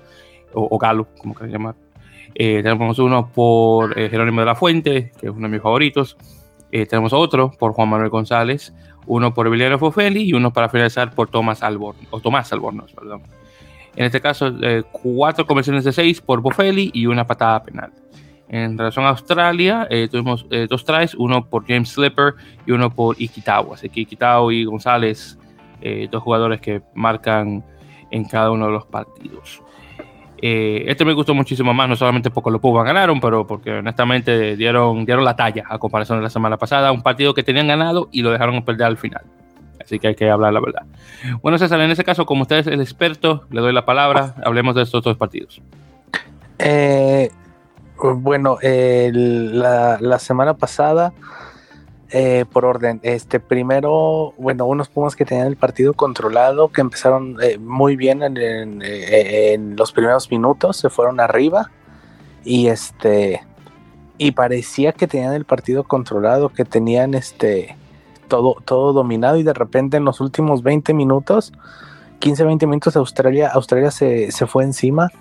o, 0.53 0.67
o 0.69 0.77
Galo, 0.77 1.07
como 1.17 1.33
quieran 1.33 1.51
llamar, 1.51 1.75
eh, 2.39 2.61
tenemos 2.61 2.99
uno 2.99 3.31
por 3.33 3.97
eh, 3.97 4.09
Jerónimo 4.09 4.41
de 4.41 4.45
la 4.45 4.55
Fuente, 4.55 5.11
que 5.19 5.27
es 5.27 5.31
uno 5.31 5.47
de 5.47 5.53
mis 5.53 5.61
favoritos. 5.61 6.17
Eh, 6.71 6.85
tenemos 6.85 7.13
otro 7.13 7.51
por 7.51 7.73
Juan 7.73 7.89
Manuel 7.89 8.09
González, 8.09 8.73
uno 9.07 9.33
por 9.33 9.47
Emiliano 9.47 9.79
Fofeli 9.79 10.23
y 10.23 10.33
uno 10.33 10.53
para 10.53 10.69
finalizar 10.69 11.15
por 11.15 11.29
Tomás 11.29 11.63
Albornoz, 11.63 12.05
o 12.11 12.19
Tomás 12.19 12.53
Albornoz, 12.53 12.93
perdón. 12.93 13.23
En 13.95 14.05
este 14.05 14.21
caso, 14.21 14.53
cuatro 14.91 15.47
conversiones 15.47 15.83
de 15.83 15.91
seis 15.91 16.21
por 16.21 16.41
Bofeli 16.41 16.91
y 16.93 17.07
una 17.07 17.25
patada 17.25 17.63
penal. 17.63 17.91
En 18.49 18.77
relación 18.77 19.05
a 19.05 19.09
Australia, 19.09 19.87
eh, 19.89 20.07
tuvimos 20.09 20.45
eh, 20.51 20.67
dos 20.69 20.85
tries, 20.85 21.15
uno 21.15 21.45
por 21.45 21.65
James 21.67 21.89
Slipper 21.89 22.35
y 22.65 22.71
uno 22.71 22.89
por 22.89 23.19
Ikitawa. 23.19 23.75
Así 23.75 23.89
que 23.89 24.07
y 24.07 24.63
González, 24.63 25.37
eh, 25.81 26.07
dos 26.09 26.23
jugadores 26.23 26.61
que 26.61 26.81
marcan 26.93 27.63
en 28.09 28.25
cada 28.25 28.51
uno 28.51 28.67
de 28.67 28.71
los 28.71 28.85
partidos. 28.85 29.61
Este 30.41 31.05
me 31.05 31.13
gustó 31.13 31.33
muchísimo 31.33 31.73
más, 31.73 31.89
no 31.89 31.95
solamente 31.95 32.29
porque 32.29 32.51
los 32.51 32.61
Pumas 32.61 32.85
ganaron, 32.85 33.19
pero 33.19 33.47
porque 33.47 33.71
honestamente 33.71 34.55
dieron, 34.55 35.05
dieron 35.05 35.25
la 35.25 35.35
talla 35.35 35.65
a 35.67 35.79
comparación 35.79 36.19
de 36.19 36.23
la 36.23 36.29
semana 36.29 36.57
pasada. 36.57 36.91
Un 36.91 37.01
partido 37.01 37.33
que 37.33 37.43
tenían 37.43 37.67
ganado 37.67 38.09
y 38.11 38.21
lo 38.21 38.31
dejaron 38.31 38.63
perder 38.63 38.87
al 38.87 38.97
final. 38.97 39.23
Así 39.87 39.99
que 39.99 40.09
hay 40.09 40.15
que 40.15 40.29
hablar 40.29 40.51
la 40.51 40.59
verdad. 40.59 40.83
Bueno, 41.41 41.57
César, 41.57 41.79
en 41.79 41.91
ese 41.91 42.03
caso, 42.03 42.25
como 42.25 42.41
usted 42.41 42.57
es 42.57 42.67
el 42.67 42.81
experto, 42.81 43.45
le 43.49 43.61
doy 43.61 43.73
la 43.73 43.85
palabra. 43.85 44.35
Hablemos 44.43 44.75
de 44.75 44.81
estos 44.81 45.01
dos 45.01 45.15
partidos. 45.15 45.61
Eh, 46.59 47.31
bueno, 47.97 48.57
la, 48.61 50.19
semana 50.19 50.55
pasada, 50.55 51.13
eh, 52.11 52.45
por 52.51 52.63
orden, 52.63 53.01
este 53.03 53.39
primero, 53.39 54.33
bueno, 54.37 54.65
unos 54.65 54.87
Pumas 54.87 55.15
que 55.15 55.25
tenían 55.25 55.47
el 55.47 55.57
partido 55.57 55.93
controlado, 55.93 56.69
que 56.71 56.79
empezaron 56.79 57.37
eh, 57.41 57.57
muy 57.57 57.97
bien 57.97 58.23
en, 58.23 59.75
los 59.75 59.91
primeros 59.91 60.31
minutos, 60.31 60.77
se 60.77 60.89
fueron 60.89 61.19
arriba 61.19 61.69
y 62.45 62.67
este 62.67 63.43
y 64.17 64.31
parecía 64.31 64.93
que 64.93 65.05
tenían 65.05 65.33
el 65.33 65.45
partido 65.45 65.83
controlado, 65.83 66.49
que 66.49 66.63
tenían 66.63 67.13
este 67.13 67.75
todo, 68.29 68.55
todo 68.63 68.93
dominado 68.93 69.37
y 69.37 69.43
de 69.43 69.53
repente 69.53 69.97
en 69.97 70.05
los 70.05 70.21
últimos 70.21 70.63
20 70.63 70.93
minutos, 70.93 71.51
15, 72.19 72.45
20 72.45 72.67
minutos 72.67 72.95
Australia, 72.95 73.51
Australia 73.53 73.91
se, 73.91 74.31
se 74.31 74.47
fue 74.47 74.63
encima 74.63 75.11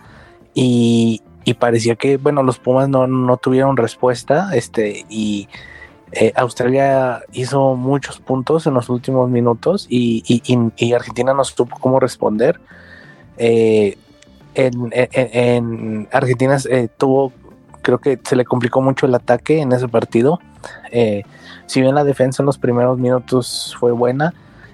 y, 0.54 1.20
y 1.44 1.54
parecía 1.54 1.96
que, 1.96 2.16
bueno, 2.16 2.42
los 2.42 2.58
Pumas 2.58 2.88
no, 2.88 3.06
no 3.06 3.36
tuvieron 3.36 3.76
respuesta, 3.76 4.50
este, 4.54 5.04
y 5.08 5.48
eh, 6.12 6.32
Australia 6.36 7.22
hizo 7.32 7.74
muchos 7.74 8.20
puntos 8.20 8.66
en 8.66 8.74
los 8.74 8.88
últimos 8.88 9.28
minutos 9.28 9.86
y, 9.88 10.22
Argentina 10.94 11.34
no 11.34 11.44
supo 11.44 11.76
cómo 11.78 12.00
responder. 12.00 12.60
Eh, 13.38 13.98
en, 14.54 16.08
Argentina 16.12 16.56
eh, 16.70 16.88
tuvo, 16.96 17.32
creo 17.82 17.98
que 17.98 18.18
se 18.24 18.36
le 18.36 18.44
complicó 18.44 18.80
mucho 18.80 19.06
el 19.06 19.14
ataque 19.14 19.60
en 19.60 19.72
ese 19.72 19.88
partido. 19.88 20.38
si 21.66 21.80
bien 21.80 21.94
la 21.94 22.04
defensa 22.04 22.42
en 22.42 22.46
los 22.46 22.58
primeros 22.58 22.98
minutos 22.98 23.76
fue 23.78 23.92
buena, 23.92 24.32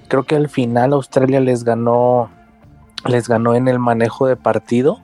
creo 0.08 0.24
que 0.24 0.36
al 0.36 0.48
final 0.48 0.92
Australia 0.92 1.40
les 1.40 1.64
ganó, 1.64 2.30
les 3.06 3.28
ganó 3.28 3.54
en 3.54 3.68
el 3.68 3.78
manejo 3.78 4.26
de 4.26 4.36
partido 4.36 5.00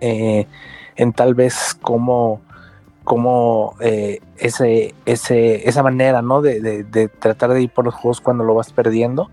en 0.00 1.12
tal 1.14 1.34
vez 1.34 1.74
como 1.80 2.42
como 3.04 3.74
eh, 3.80 4.20
ese, 4.36 4.94
ese, 5.06 5.68
esa 5.68 5.82
manera, 5.82 6.22
¿no? 6.22 6.42
De, 6.42 7.10
tratar 7.18 7.52
de 7.52 7.62
ir 7.62 7.70
por 7.70 7.84
los 7.84 7.94
juegos 7.94 8.20
cuando 8.20 8.44
lo 8.44 8.54
vas 8.54 8.72
perdiendo. 8.72 9.30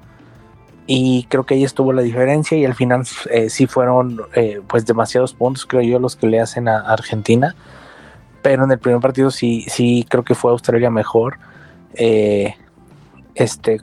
Y 0.86 1.26
creo 1.30 1.46
que 1.46 1.56
ahí 1.56 1.66
estuvo 1.66 1.92
la 1.92 2.02
diferencia 2.02 2.58
y 2.58 2.64
al 2.64 2.74
final 2.74 3.04
eh, 3.30 3.50
sí 3.50 3.68
fueron 3.68 4.22
eh, 4.36 4.62
pues 4.68 4.86
demasiados 4.86 5.34
puntos, 5.34 5.66
creo 5.66 5.82
yo, 5.82 6.00
los 6.00 6.16
que 6.16 6.28
le 6.28 6.40
hacen 6.40 6.70
a 6.70 6.80
Argentina. 6.80 7.56
Pero 8.42 8.64
en 8.64 8.72
el 8.72 8.80
primer 8.80 9.02
partido 9.02 9.30
sí, 9.30 9.66
sí 9.68 10.06
creo 10.08 10.24
que 10.24 10.34
fue 10.34 10.52
Australia 10.52 10.90
mejor. 10.90 11.40
este, 13.36 13.80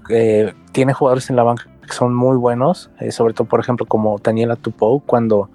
tiene 0.73 0.95
jugadores 0.95 1.29
en 1.29 1.37
la 1.37 1.43
banca 1.43 1.69
que 1.87 1.93
son 1.93 2.15
muy 2.15 2.37
buenos, 2.39 2.91
sobre 3.11 3.35
todo 3.35 3.47
por 3.47 3.61
ejemplo 3.61 3.85
como 3.85 4.19
Daniela 4.19 4.57
Tupou, 4.57 5.01
cuando 5.01 5.51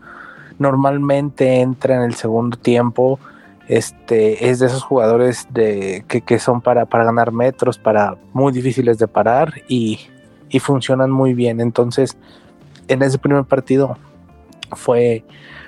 normalmente 0.59 1.61
entra 1.61 1.95
en 1.95 2.03
el 2.03 2.13
segundo 2.13 2.57
tiempo. 2.57 3.19
Este 3.69 4.49
es 4.49 4.57
de 4.57 4.65
esos 4.65 4.81
jugadores 4.81 5.47
que, 5.53 6.39
son 6.39 6.59
para, 6.59 6.85
ganar 6.85 7.31
metros, 7.31 7.77
para 7.77 8.17
muy 8.33 8.51
difíciles 8.51 8.97
de 8.97 9.07
parar 9.07 9.61
y, 9.67 9.99
funcionan 10.59 11.11
muy 11.11 11.35
bien. 11.35 11.61
Entonces, 11.61 12.17
en 12.87 13.03
ese 13.03 13.19
primer 13.19 13.43
partido 13.43 13.95
fue, 14.71 15.23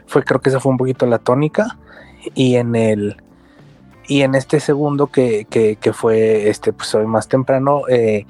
fue, 0.08 0.24
creo 0.24 0.42
que 0.42 0.50
esa 0.50 0.60
fue 0.60 0.72
un 0.72 0.80
poquito 0.80 1.06
la 1.06 1.20
tónica. 1.20 1.78
Y 2.34 2.56
en 2.56 2.76
el 2.76 3.18
y 4.08 4.24
en 4.24 4.34
este 4.34 4.60
segundo 4.60 5.08
que, 5.08 5.46
fue 5.94 6.50
este 6.50 6.74
pues 6.74 6.94
hoy 6.96 7.06
más 7.06 7.28
temprano 7.28 7.84
eh, 7.88 8.26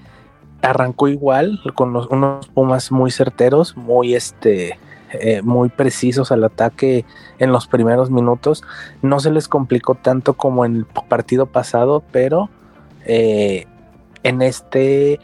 arrancó 0.62 1.08
igual 1.08 1.62
con 1.76 1.96
unos 1.96 2.48
pumas 2.50 2.92
muy 2.92 3.10
certeros 3.10 3.76
muy 3.76 4.16
este 4.16 4.78
eh, 5.14 5.42
muy 5.42 5.70
precisos 5.70 6.32
al 6.32 6.44
ataque 6.44 7.06
en 7.40 7.52
los 7.52 7.68
primeros 7.68 8.10
minutos. 8.10 8.64
No 9.02 9.20
se 9.20 9.32
les 9.32 9.48
complicó 9.48 9.96
tanto 9.96 10.34
como 10.34 10.66
en 10.66 10.76
el 10.78 10.86
partido 10.86 11.46
pasado, 11.46 12.04
pero 12.12 12.50
eh, 13.06 13.66
en 14.24 14.42
este 14.42 15.20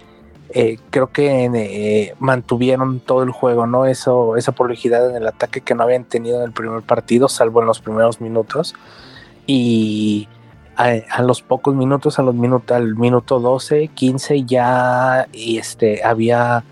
eh, 0.50 0.79
creo 0.89 1.12
que 1.12 2.15
mantuvieron 2.20 3.00
todo 3.00 3.24
el 3.24 3.32
juego, 3.32 3.67
¿no? 3.67 3.86
Eso, 3.86 4.38
esa 4.38 4.51
prolijidad 4.53 5.10
en 5.10 5.17
el 5.17 5.27
ataque 5.27 5.62
que 5.62 5.75
no 5.75 5.84
habían 5.84 6.06
tenido 6.06 6.38
en 6.38 6.44
el 6.44 6.51
primer 6.51 6.82
partido, 6.82 7.27
salvo 7.27 7.62
en 7.62 7.67
los 7.67 7.82
primeros 7.82 8.22
minutos. 8.22 8.75
Y 9.46 10.27
a, 10.77 11.22
los 11.22 11.41
pocos 11.41 11.75
minutos, 11.75 12.20
a 12.20 12.22
los 12.22 12.36
minutos, 12.36 12.75
al 12.75 12.96
minuto 12.96 13.39
12, 13.39 13.89
15, 13.89 14.44
ya 14.44 15.27
y 15.34 15.58
este, 15.58 16.03
había 16.03 16.63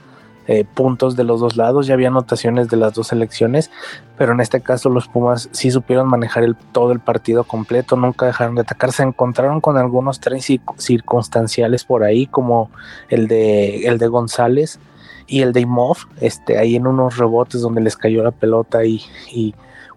eh, 0.47 0.63
puntos 0.63 1.15
de 1.15 1.23
los 1.23 1.39
dos 1.39 1.57
lados, 1.57 1.87
ya 1.87 1.95
había 1.95 2.09
anotaciones 2.09 2.69
de 2.69 2.77
las 2.77 2.93
dos 2.93 3.07
selecciones, 3.07 3.71
pero 4.17 4.33
en 4.33 4.41
este 4.41 4.61
caso 4.61 4.89
los 4.89 5.07
Pumas 5.07 5.49
sí 5.51 5.71
supieron 5.71 6.07
manejar 6.07 6.43
el, 6.43 6.55
todo 6.55 6.91
el 6.91 6.99
partido 6.99 7.43
completo, 7.43 7.95
nunca 7.95 8.27
dejaron 8.27 8.55
de 8.55 8.61
atacar, 8.61 8.91
se 8.91 9.03
encontraron 9.03 9.59
con 9.59 9.77
algunos 9.77 10.19
tres 10.19 10.45
circunstanciales 10.77 11.83
por 11.83 12.03
ahí, 12.03 12.27
como 12.27 12.69
el 13.09 13.27
de, 13.27 13.87
el 13.87 13.97
de 13.97 14.07
González 14.07 14.79
y 15.27 15.41
el 15.41 15.53
de 15.53 15.61
Imov, 15.61 15.97
este, 16.21 16.57
ahí 16.57 16.75
en 16.75 16.87
unos 16.87 17.17
rebotes 17.17 17.61
donde 17.61 17.81
les 17.81 17.97
cayó 17.97 18.23
la 18.23 18.31
pelota 18.31 18.85
y, 18.85 19.03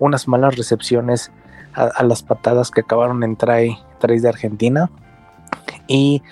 unas 0.00 0.28
malas 0.28 0.54
recepciones 0.56 1.32
a, 1.74 2.04
las 2.04 2.22
patadas 2.22 2.70
que 2.70 2.82
acabaron 2.82 3.24
en 3.24 3.34
try, 3.34 3.76
tries 3.98 4.22
de 4.22 4.28
Argentina. 4.28 4.90
Y 5.88 6.22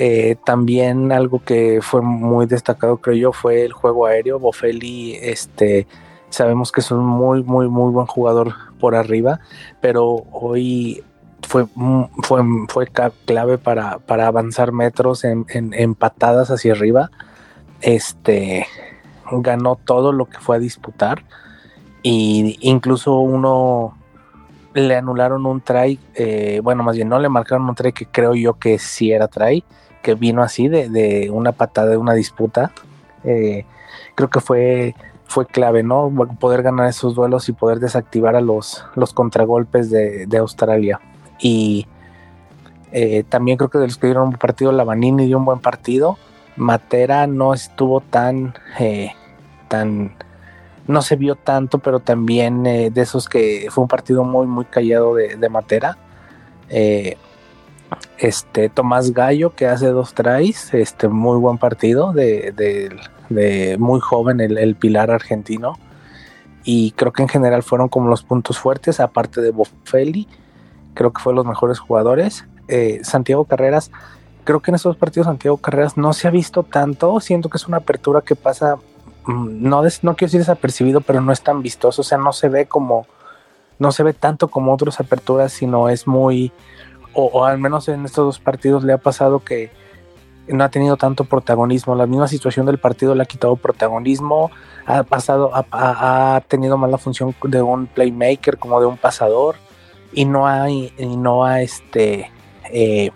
eh, 0.00 0.36
también 0.44 1.10
algo 1.10 1.42
que 1.44 1.80
fue 1.82 2.02
muy 2.02 2.46
destacado, 2.46 2.98
creo 2.98 3.16
yo, 3.16 3.32
fue 3.32 3.64
el 3.64 3.72
juego 3.72 4.06
aéreo. 4.06 4.38
Bofelli, 4.38 5.16
este, 5.20 5.88
sabemos 6.30 6.70
que 6.70 6.82
es 6.82 6.92
un 6.92 7.04
muy, 7.04 7.42
muy, 7.42 7.68
muy 7.68 7.90
buen 7.90 8.06
jugador 8.06 8.54
por 8.78 8.94
arriba, 8.94 9.40
pero 9.80 10.22
hoy 10.30 11.02
fue, 11.42 11.66
fue, 12.22 12.44
fue 12.68 12.86
clave 13.26 13.58
para, 13.58 13.98
para 13.98 14.28
avanzar 14.28 14.70
metros 14.70 15.24
en, 15.24 15.46
en, 15.48 15.94
patadas 15.96 16.52
hacia 16.52 16.74
arriba. 16.74 17.10
Este 17.80 18.68
ganó 19.32 19.80
todo 19.84 20.12
lo 20.12 20.26
que 20.26 20.38
fue 20.38 20.56
a 20.56 20.60
disputar. 20.60 21.24
Y 22.04 22.56
incluso 22.60 23.18
uno 23.18 23.98
le 24.74 24.94
anularon 24.94 25.44
un 25.44 25.60
try, 25.60 25.98
eh, 26.14 26.60
bueno, 26.62 26.84
más 26.84 26.94
bien 26.94 27.08
no 27.08 27.18
le 27.18 27.28
marcaron 27.28 27.68
un 27.68 27.74
try 27.74 27.92
que 27.92 28.06
creo 28.06 28.36
yo 28.36 28.54
que 28.60 28.78
sí 28.78 29.10
era 29.10 29.26
try, 29.26 29.64
que 30.02 30.14
vino 30.14 30.42
así 30.42 30.68
de, 30.68 31.30
una 31.32 31.52
patada 31.52 31.90
de 31.90 31.96
una 31.96 32.14
disputa. 32.14 32.72
Eh, 33.24 33.64
creo 34.14 34.30
que 34.30 34.40
fue, 34.40 34.94
fue 35.26 35.46
clave, 35.46 35.82
¿no? 35.82 36.12
Poder 36.38 36.62
ganar 36.62 36.88
esos 36.88 37.14
duelos 37.14 37.48
y 37.48 37.52
poder 37.52 37.80
desactivar 37.80 38.36
a 38.36 38.40
los, 38.40 38.84
los 38.94 39.12
contragolpes 39.12 39.90
de, 39.90 40.38
Australia. 40.38 41.00
Y 41.40 41.86
eh, 42.92 43.24
también 43.28 43.58
creo 43.58 43.70
que 43.70 43.78
de 43.78 43.86
los 43.86 43.98
que 43.98 44.06
dieron 44.08 44.28
un 44.28 44.34
partido, 44.34 44.72
Lavanini 44.72 45.26
dio 45.26 45.38
un 45.38 45.44
buen 45.44 45.60
partido. 45.60 46.18
Matera 46.56 47.26
no 47.26 47.54
estuvo 47.54 48.00
tan, 48.00 48.54
eh, 48.80 49.12
tan, 49.68 50.16
no 50.86 51.02
se 51.02 51.16
vio 51.16 51.36
tanto, 51.36 51.78
pero 51.78 52.00
también 52.00 52.64
de 52.64 52.92
esos 52.96 53.28
que 53.28 53.68
fue 53.70 53.82
un 53.82 53.88
partido 53.88 54.24
muy, 54.24 54.46
muy 54.46 54.64
callado 54.64 55.14
de, 55.14 55.36
de 55.36 55.48
Matera 55.48 55.98
este 58.18 58.68
Tomás 58.68 59.12
Gallo 59.12 59.54
que 59.54 59.66
hace 59.66 59.88
dos 59.88 60.14
tries, 60.14 60.72
este 60.74 61.08
muy 61.08 61.38
buen 61.38 61.58
partido 61.58 62.12
de, 62.12 62.96
muy 63.78 64.00
joven 64.00 64.40
el, 64.40 64.74
pilar 64.76 65.10
argentino. 65.10 65.78
Y 66.64 66.90
creo 66.92 67.12
que 67.12 67.22
en 67.22 67.28
general 67.28 67.62
fueron 67.62 67.88
como 67.88 68.08
los 68.08 68.22
puntos 68.22 68.58
fuertes 68.58 69.00
aparte 69.00 69.40
de 69.40 69.50
Boffelli 69.50 70.28
creo 70.98 71.12
que 71.12 71.22
fue 71.22 71.32
los 71.32 71.46
mejores 71.46 71.78
jugadores. 71.78 72.44
Eh, 72.66 72.98
Santiago 73.04 73.44
Carreras 73.44 73.92
creo 74.42 74.60
que 74.60 74.72
en 74.72 74.74
estos 74.74 74.96
partidos 74.96 75.26
Santiago 75.26 75.56
Carreras 75.58 75.96
no 75.96 76.12
se 76.12 76.26
ha 76.26 76.32
visto 76.32 76.64
tanto. 76.64 77.20
Siento 77.20 77.48
que 77.48 77.56
es 77.56 77.68
una 77.68 77.76
apertura 77.76 78.20
que 78.20 78.34
pasa 78.34 78.76
mm, 79.26 79.62
no, 79.62 79.82
no 79.82 80.16
quiero 80.16 80.28
decir 80.28 80.40
desapercibido 80.40 81.00
pero 81.00 81.20
no 81.20 81.30
es 81.32 81.40
tan 81.40 81.62
vistoso. 81.62 82.02
O 82.02 82.04
sea 82.04 82.18
no 82.18 82.32
se 82.32 82.48
ve 82.48 82.66
como 82.66 83.06
no 83.78 83.92
se 83.92 84.02
ve 84.02 84.12
tanto 84.12 84.48
como 84.48 84.74
otras 84.74 84.98
aperturas 84.98 85.52
sino 85.52 85.88
es 85.88 86.08
muy 86.08 86.50
o, 87.20 87.44
al 87.44 87.58
menos 87.58 87.88
en 87.88 88.04
estos 88.04 88.24
dos 88.24 88.38
partidos 88.38 88.84
le 88.84 88.92
ha 88.92 88.98
pasado 88.98 89.40
que 89.40 89.70
no 90.46 90.62
ha 90.62 90.68
tenido 90.68 90.96
tanto 90.96 91.24
protagonismo. 91.24 91.96
La 91.96 92.06
misma 92.06 92.28
situación 92.28 92.64
del 92.64 92.78
partido 92.78 93.14
le 93.14 93.24
ha 93.24 93.26
quitado 93.26 93.56
protagonismo, 93.56 94.52
ha 94.86 95.02
pasado, 95.02 95.50
ha, 95.52 96.40
tenido 96.46 96.78
más 96.78 96.90
la 96.90 96.98
función 96.98 97.34
de 97.42 97.60
un 97.60 97.88
playmaker 97.88 98.56
como 98.56 98.80
de 98.80 98.86
un 98.86 98.96
pasador. 98.96 99.56
y 100.12 100.24
no 100.24 100.46
ha, 100.46 100.70
y 100.70 100.92
no 101.16 101.44
ha 101.44 101.60
este, 101.60 102.30
eh, 102.70 103.10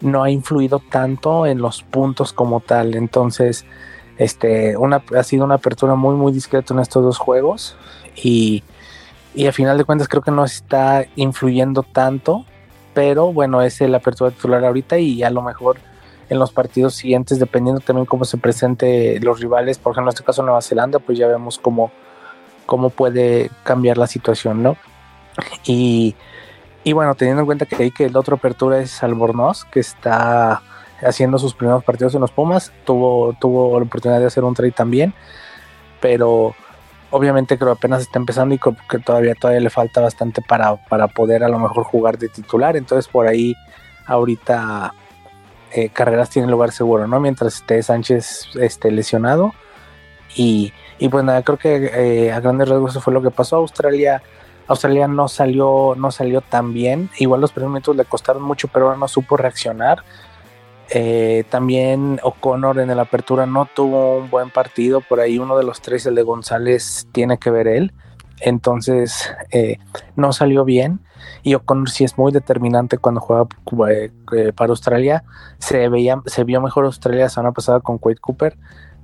no 0.00 0.22
ha 0.22 0.30
influido 0.30 0.80
tanto 0.80 1.46
en 1.46 1.58
los 1.58 1.82
puntos 1.82 2.32
como 2.32 2.60
tal. 2.60 2.94
Entonces, 2.94 3.66
este, 4.16 4.76
una, 4.76 5.02
ha 5.16 5.22
sido 5.22 5.44
una 5.44 5.56
apertura 5.56 5.94
muy, 5.96 6.14
muy 6.14 6.32
discreta 6.32 6.72
en 6.72 6.80
estos 6.80 7.04
dos 7.04 7.18
juegos 7.18 7.76
y, 8.16 8.64
y 9.34 9.46
a 9.46 9.52
final 9.52 9.76
de 9.76 9.84
cuentas 9.84 10.08
creo 10.08 10.22
que 10.22 10.30
no 10.30 10.44
está 10.44 11.04
influyendo 11.14 11.82
tanto, 11.82 12.46
pero 12.94 13.32
bueno, 13.32 13.62
es 13.62 13.80
la 13.80 13.98
apertura 13.98 14.30
titular 14.30 14.64
ahorita 14.64 14.98
y 14.98 15.22
a 15.22 15.30
lo 15.30 15.42
mejor 15.42 15.78
en 16.28 16.38
los 16.38 16.52
partidos 16.52 16.94
siguientes, 16.94 17.38
dependiendo 17.38 17.80
también 17.80 18.06
cómo 18.06 18.24
se 18.24 18.38
presente 18.38 19.18
los 19.20 19.40
rivales, 19.40 19.78
por 19.78 19.92
ejemplo 19.92 20.10
en 20.10 20.14
este 20.14 20.24
caso 20.24 20.42
Nueva 20.42 20.62
Zelanda, 20.62 21.00
pues 21.00 21.18
ya 21.18 21.26
vemos 21.26 21.58
cómo, 21.58 21.90
cómo 22.66 22.90
puede 22.90 23.50
cambiar 23.64 23.98
la 23.98 24.06
situación, 24.06 24.62
¿no? 24.62 24.76
Y, 25.64 26.14
y 26.84 26.92
bueno, 26.92 27.14
teniendo 27.14 27.40
en 27.40 27.46
cuenta 27.46 27.66
que 27.66 27.76
ahí 27.76 27.90
que 27.90 28.08
la 28.08 28.20
otra 28.20 28.36
apertura 28.36 28.78
es 28.78 29.02
Albornoz, 29.02 29.64
que 29.64 29.80
está 29.80 30.62
haciendo 31.02 31.38
sus 31.38 31.54
primeros 31.54 31.82
partidos 31.82 32.14
en 32.14 32.20
los 32.20 32.30
Pumas, 32.30 32.72
tuvo, 32.84 33.34
tuvo 33.40 33.78
la 33.78 33.86
oportunidad 33.86 34.20
de 34.20 34.26
hacer 34.26 34.44
un 34.44 34.54
trade 34.54 34.72
también, 34.72 35.14
pero 36.00 36.54
obviamente 37.10 37.58
creo 37.58 37.72
apenas 37.72 38.02
está 38.02 38.18
empezando 38.18 38.54
y 38.54 38.58
que 38.58 38.98
todavía 38.98 39.34
todavía 39.34 39.60
le 39.60 39.70
falta 39.70 40.00
bastante 40.00 40.42
para, 40.42 40.76
para 40.86 41.08
poder 41.08 41.44
a 41.44 41.48
lo 41.48 41.58
mejor 41.58 41.84
jugar 41.84 42.18
de 42.18 42.28
titular, 42.28 42.76
entonces 42.76 43.10
por 43.10 43.26
ahí 43.26 43.54
ahorita 44.06 44.92
eh, 45.72 45.88
Carreras 45.90 46.30
tiene 46.30 46.48
lugar 46.48 46.72
seguro, 46.72 47.06
¿no? 47.06 47.20
Mientras 47.20 47.56
esté 47.56 47.82
Sánchez 47.82 48.48
esté 48.60 48.90
lesionado 48.90 49.52
y, 50.36 50.72
y 50.98 51.08
pues 51.08 51.24
nada, 51.24 51.42
creo 51.42 51.58
que 51.58 51.90
eh, 51.94 52.32
a 52.32 52.40
grandes 52.40 52.68
rasgos 52.68 52.92
eso 52.92 53.00
fue 53.00 53.12
lo 53.12 53.22
que 53.22 53.30
pasó. 53.30 53.56
Australia, 53.56 54.22
Australia 54.66 55.08
no 55.08 55.28
salió, 55.28 55.94
no 55.96 56.10
salió 56.10 56.40
tan 56.40 56.72
bien. 56.72 57.10
Igual 57.18 57.40
los 57.40 57.52
primeros 57.52 57.72
minutos 57.72 57.96
le 57.96 58.04
costaron 58.04 58.42
mucho, 58.42 58.68
pero 58.68 58.96
no 58.96 59.08
supo 59.08 59.36
reaccionar. 59.36 60.02
Eh, 60.92 61.44
también 61.50 62.18
O'Connor 62.22 62.80
en 62.80 62.88
la 62.96 63.02
apertura 63.02 63.46
no 63.46 63.66
tuvo 63.66 64.18
un 64.18 64.30
buen 64.30 64.50
partido. 64.50 65.00
Por 65.00 65.20
ahí 65.20 65.38
uno 65.38 65.56
de 65.56 65.64
los 65.64 65.80
tres, 65.80 66.06
el 66.06 66.16
de 66.16 66.22
González, 66.22 67.06
tiene 67.12 67.38
que 67.38 67.50
ver 67.50 67.68
él. 67.68 67.92
Entonces 68.40 69.30
eh, 69.52 69.78
no 70.16 70.32
salió 70.32 70.64
bien. 70.64 71.00
Y 71.42 71.54
O'Connor 71.54 71.90
sí 71.90 72.04
es 72.04 72.18
muy 72.18 72.32
determinante 72.32 72.98
cuando 72.98 73.20
juega 73.20 73.46
eh, 73.88 74.10
para 74.54 74.70
Australia. 74.70 75.24
Se, 75.58 75.88
veía, 75.88 76.20
se 76.26 76.44
vio 76.44 76.60
mejor 76.60 76.86
Australia 76.86 77.24
la 77.24 77.28
semana 77.28 77.52
pasada 77.52 77.80
con 77.80 77.98
Quade 77.98 78.16
Cooper, 78.16 78.56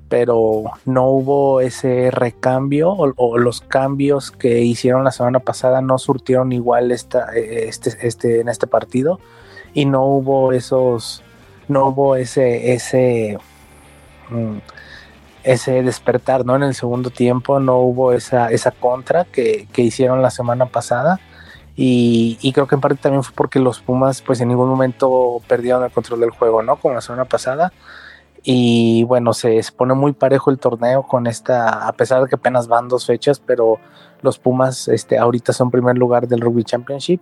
pero 0.08 0.64
no 0.86 1.08
hubo 1.08 1.60
ese 1.60 2.10
recambio 2.10 2.90
o, 2.92 3.38
los 3.38 3.60
cambios 3.60 4.30
que 4.30 4.60
hicieron 4.60 5.04
la 5.04 5.10
semana 5.10 5.40
pasada 5.40 5.82
no 5.82 5.98
surtieron 5.98 6.52
igual 6.52 6.90
esta, 6.90 7.32
este, 7.34 7.96
este, 8.06 8.40
en 8.40 8.48
este 8.48 8.66
partido. 8.66 9.20
Y 9.74 9.84
no 9.84 10.06
hubo 10.06 10.52
esos 10.52 11.22
no 11.68 11.88
hubo 11.88 12.16
ese, 12.16 12.72
ese, 12.72 13.38
mm, 14.30 14.58
ese 15.44 15.82
despertar, 15.82 16.44
¿no? 16.44 16.56
En 16.56 16.64
el 16.64 16.74
segundo 16.74 17.10
tiempo 17.10 17.60
no 17.60 17.78
hubo 17.78 18.12
esa, 18.12 18.50
esa 18.50 18.70
contra 18.72 19.24
que, 19.24 19.68
hicieron 19.76 20.22
la 20.22 20.30
semana 20.30 20.66
pasada. 20.66 21.20
Y, 21.78 22.52
creo 22.54 22.66
que 22.66 22.74
en 22.74 22.80
parte 22.80 22.96
también 23.02 23.22
fue 23.22 23.34
porque 23.34 23.58
los 23.58 23.80
Pumas 23.80 24.22
pues 24.22 24.40
en 24.40 24.48
ningún 24.48 24.68
momento 24.68 25.42
perdieron 25.46 25.84
el 25.84 25.90
control 25.90 26.20
del 26.20 26.30
juego, 26.30 26.62
¿no? 26.62 26.76
Como 26.76 26.94
la 26.94 27.00
semana 27.00 27.26
pasada. 27.26 27.72
Y 28.42 29.04
bueno, 29.04 29.34
se 29.34 29.60
pone 29.76 29.94
muy 29.94 30.12
parejo 30.12 30.50
el 30.50 30.58
torneo 30.58 31.02
con 31.02 31.26
esta, 31.26 31.86
a 31.86 31.92
pesar 31.92 32.22
de 32.22 32.28
que 32.28 32.36
apenas 32.36 32.68
van 32.68 32.88
dos 32.88 33.04
fechas, 33.06 33.40
pero 33.44 33.78
los 34.22 34.38
Pumas 34.38 34.88
este, 34.88 35.18
ahorita 35.18 35.52
son 35.52 35.70
primer 35.70 35.98
lugar 35.98 36.28
del 36.28 36.40
Rugby 36.40 36.64
Championship 36.64 37.20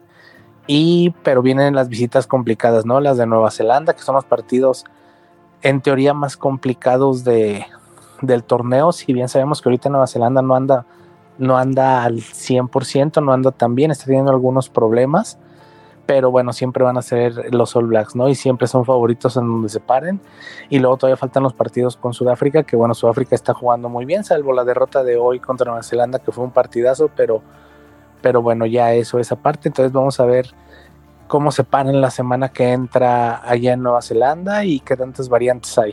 y, 0.66 1.10
pero 1.22 1.42
vienen 1.42 1.74
las 1.74 1.88
visitas 1.88 2.26
complicadas, 2.26 2.86
¿no? 2.86 3.00
Las 3.00 3.18
de 3.18 3.26
Nueva 3.26 3.50
Zelanda, 3.50 3.94
que 3.94 4.02
son 4.02 4.14
los 4.14 4.24
partidos 4.24 4.84
en 5.62 5.80
teoría 5.80 6.14
más 6.14 6.36
complicados 6.36 7.24
de, 7.24 7.66
del 8.22 8.44
torneo. 8.44 8.92
Si 8.92 9.12
bien 9.12 9.28
sabemos 9.28 9.60
que 9.60 9.68
ahorita 9.68 9.88
Nueva 9.90 10.06
Zelanda 10.06 10.42
no 10.42 10.54
anda, 10.54 10.86
no 11.38 11.56
anda 11.56 12.04
al 12.04 12.16
100%, 12.16 13.22
no 13.22 13.32
anda 13.32 13.50
tan 13.50 13.74
bien, 13.74 13.90
está 13.90 14.06
teniendo 14.06 14.30
algunos 14.30 14.68
problemas. 14.68 15.38
Pero 16.06 16.30
bueno, 16.30 16.52
siempre 16.52 16.84
van 16.84 16.98
a 16.98 17.02
ser 17.02 17.54
los 17.54 17.74
All 17.76 17.86
Blacks, 17.86 18.14
¿no? 18.14 18.28
Y 18.28 18.34
siempre 18.34 18.66
son 18.66 18.84
favoritos 18.84 19.38
en 19.38 19.46
donde 19.46 19.70
se 19.70 19.80
paren. 19.80 20.20
Y 20.68 20.78
luego 20.78 20.98
todavía 20.98 21.16
faltan 21.16 21.42
los 21.42 21.54
partidos 21.54 21.96
con 21.96 22.12
Sudáfrica, 22.12 22.62
que 22.62 22.76
bueno, 22.76 22.92
Sudáfrica 22.92 23.34
está 23.34 23.54
jugando 23.54 23.88
muy 23.88 24.04
bien, 24.04 24.22
salvo 24.22 24.52
la 24.52 24.64
derrota 24.64 25.02
de 25.02 25.16
hoy 25.16 25.40
contra 25.40 25.64
Nueva 25.64 25.82
Zelanda, 25.82 26.18
que 26.18 26.30
fue 26.30 26.44
un 26.44 26.50
partidazo, 26.50 27.10
pero 27.16 27.42
pero 28.24 28.40
bueno, 28.40 28.64
ya 28.64 28.94
eso 28.94 29.18
es 29.18 29.30
aparte. 29.30 29.68
Entonces 29.68 29.92
vamos 29.92 30.18
a 30.18 30.24
ver 30.24 30.46
cómo 31.28 31.52
se 31.52 31.62
paran 31.62 32.00
la 32.00 32.10
semana 32.10 32.48
que 32.48 32.72
entra 32.72 33.46
allá 33.46 33.74
en 33.74 33.82
Nueva 33.82 34.00
Zelanda 34.00 34.64
y 34.64 34.80
qué 34.80 34.96
tantas 34.96 35.28
variantes 35.28 35.76
hay. 35.76 35.92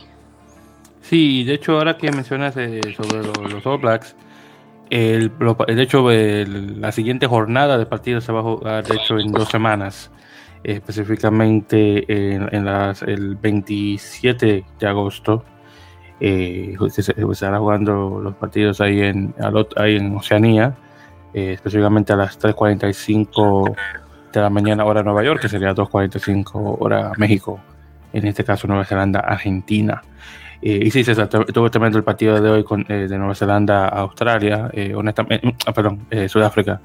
Sí, 1.01 1.43
de 1.43 1.55
hecho, 1.55 1.73
ahora 1.73 1.97
que 1.97 2.09
mencionas 2.09 2.55
eh, 2.55 2.79
sobre 2.95 3.21
los, 3.49 3.65
All 3.65 3.79
Blacks, 3.79 4.15
el, 4.89 5.29
de 5.67 5.81
hecho, 5.83 6.09
la 6.09 6.93
siguiente 6.93 7.27
jornada 7.27 7.77
de 7.77 7.85
partido 7.85 8.21
se 8.21 8.31
va 8.31 8.39
a 8.39 8.43
jugar, 8.43 8.87
de 8.87 8.95
hecho, 8.95 9.19
en 9.19 9.33
dos 9.33 9.49
semanas, 9.49 10.09
específicamente 10.63 12.05
en, 12.33 12.47
el 13.07 13.35
27 13.35 14.63
de 14.79 14.87
agosto. 14.87 15.43
Eh, 16.21 16.77
se, 16.91 17.03
se, 17.03 17.13
estarán 17.29 17.59
jugando 17.59 18.21
los 18.23 18.35
partidos 18.35 18.79
ahí 18.79 19.01
en, 19.01 19.35
ahí 19.75 19.97
en 19.97 20.15
Oceanía 20.15 20.77
eh, 21.33 21.53
específicamente 21.53 22.11
a 22.11 22.17
las 22.17 22.39
3.45 22.39 23.75
de 24.33 24.41
la 24.41 24.49
mañana 24.49 24.83
hora 24.83 25.01
Nueva 25.01 25.23
York, 25.23 25.41
que 25.41 25.49
sería 25.49 25.73
2.45 25.73 26.77
hora 26.79 27.11
México, 27.17 27.59
en 28.11 28.27
este 28.27 28.43
caso 28.43 28.67
Nueva 28.67 28.83
Zelanda, 28.83 29.21
Argentina. 29.21 30.01
Eh, 30.61 30.79
y 30.83 30.91
sí, 30.91 31.03
César, 31.03 31.29
estuvo 31.47 31.71
tremendo 31.71 31.97
el 31.97 32.03
partido 32.03 32.39
de 32.39 32.49
hoy 32.49 32.63
con, 32.63 32.85
eh, 32.89 33.07
de 33.07 33.17
Nueva 33.17 33.33
Zelanda 33.33 33.87
a 33.87 33.99
Australia, 34.01 34.69
honestamente, 34.95 35.55
ah, 35.65 35.71
perdón, 35.71 36.05
Sudáfrica. 36.27 36.81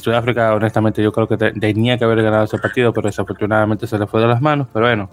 Sudáfrica, 0.00 0.54
honestamente, 0.54 1.02
yo 1.02 1.10
creo 1.10 1.26
que 1.26 1.36
tenía 1.36 1.98
que 1.98 2.04
haber 2.04 2.22
ganado 2.22 2.44
ese 2.44 2.58
partido, 2.58 2.92
pero 2.92 3.08
desafortunadamente 3.08 3.88
se 3.88 3.98
le 3.98 4.06
fue 4.06 4.20
de 4.20 4.28
las 4.28 4.40
manos, 4.40 4.68
pero 4.72 4.86
bueno, 4.86 5.10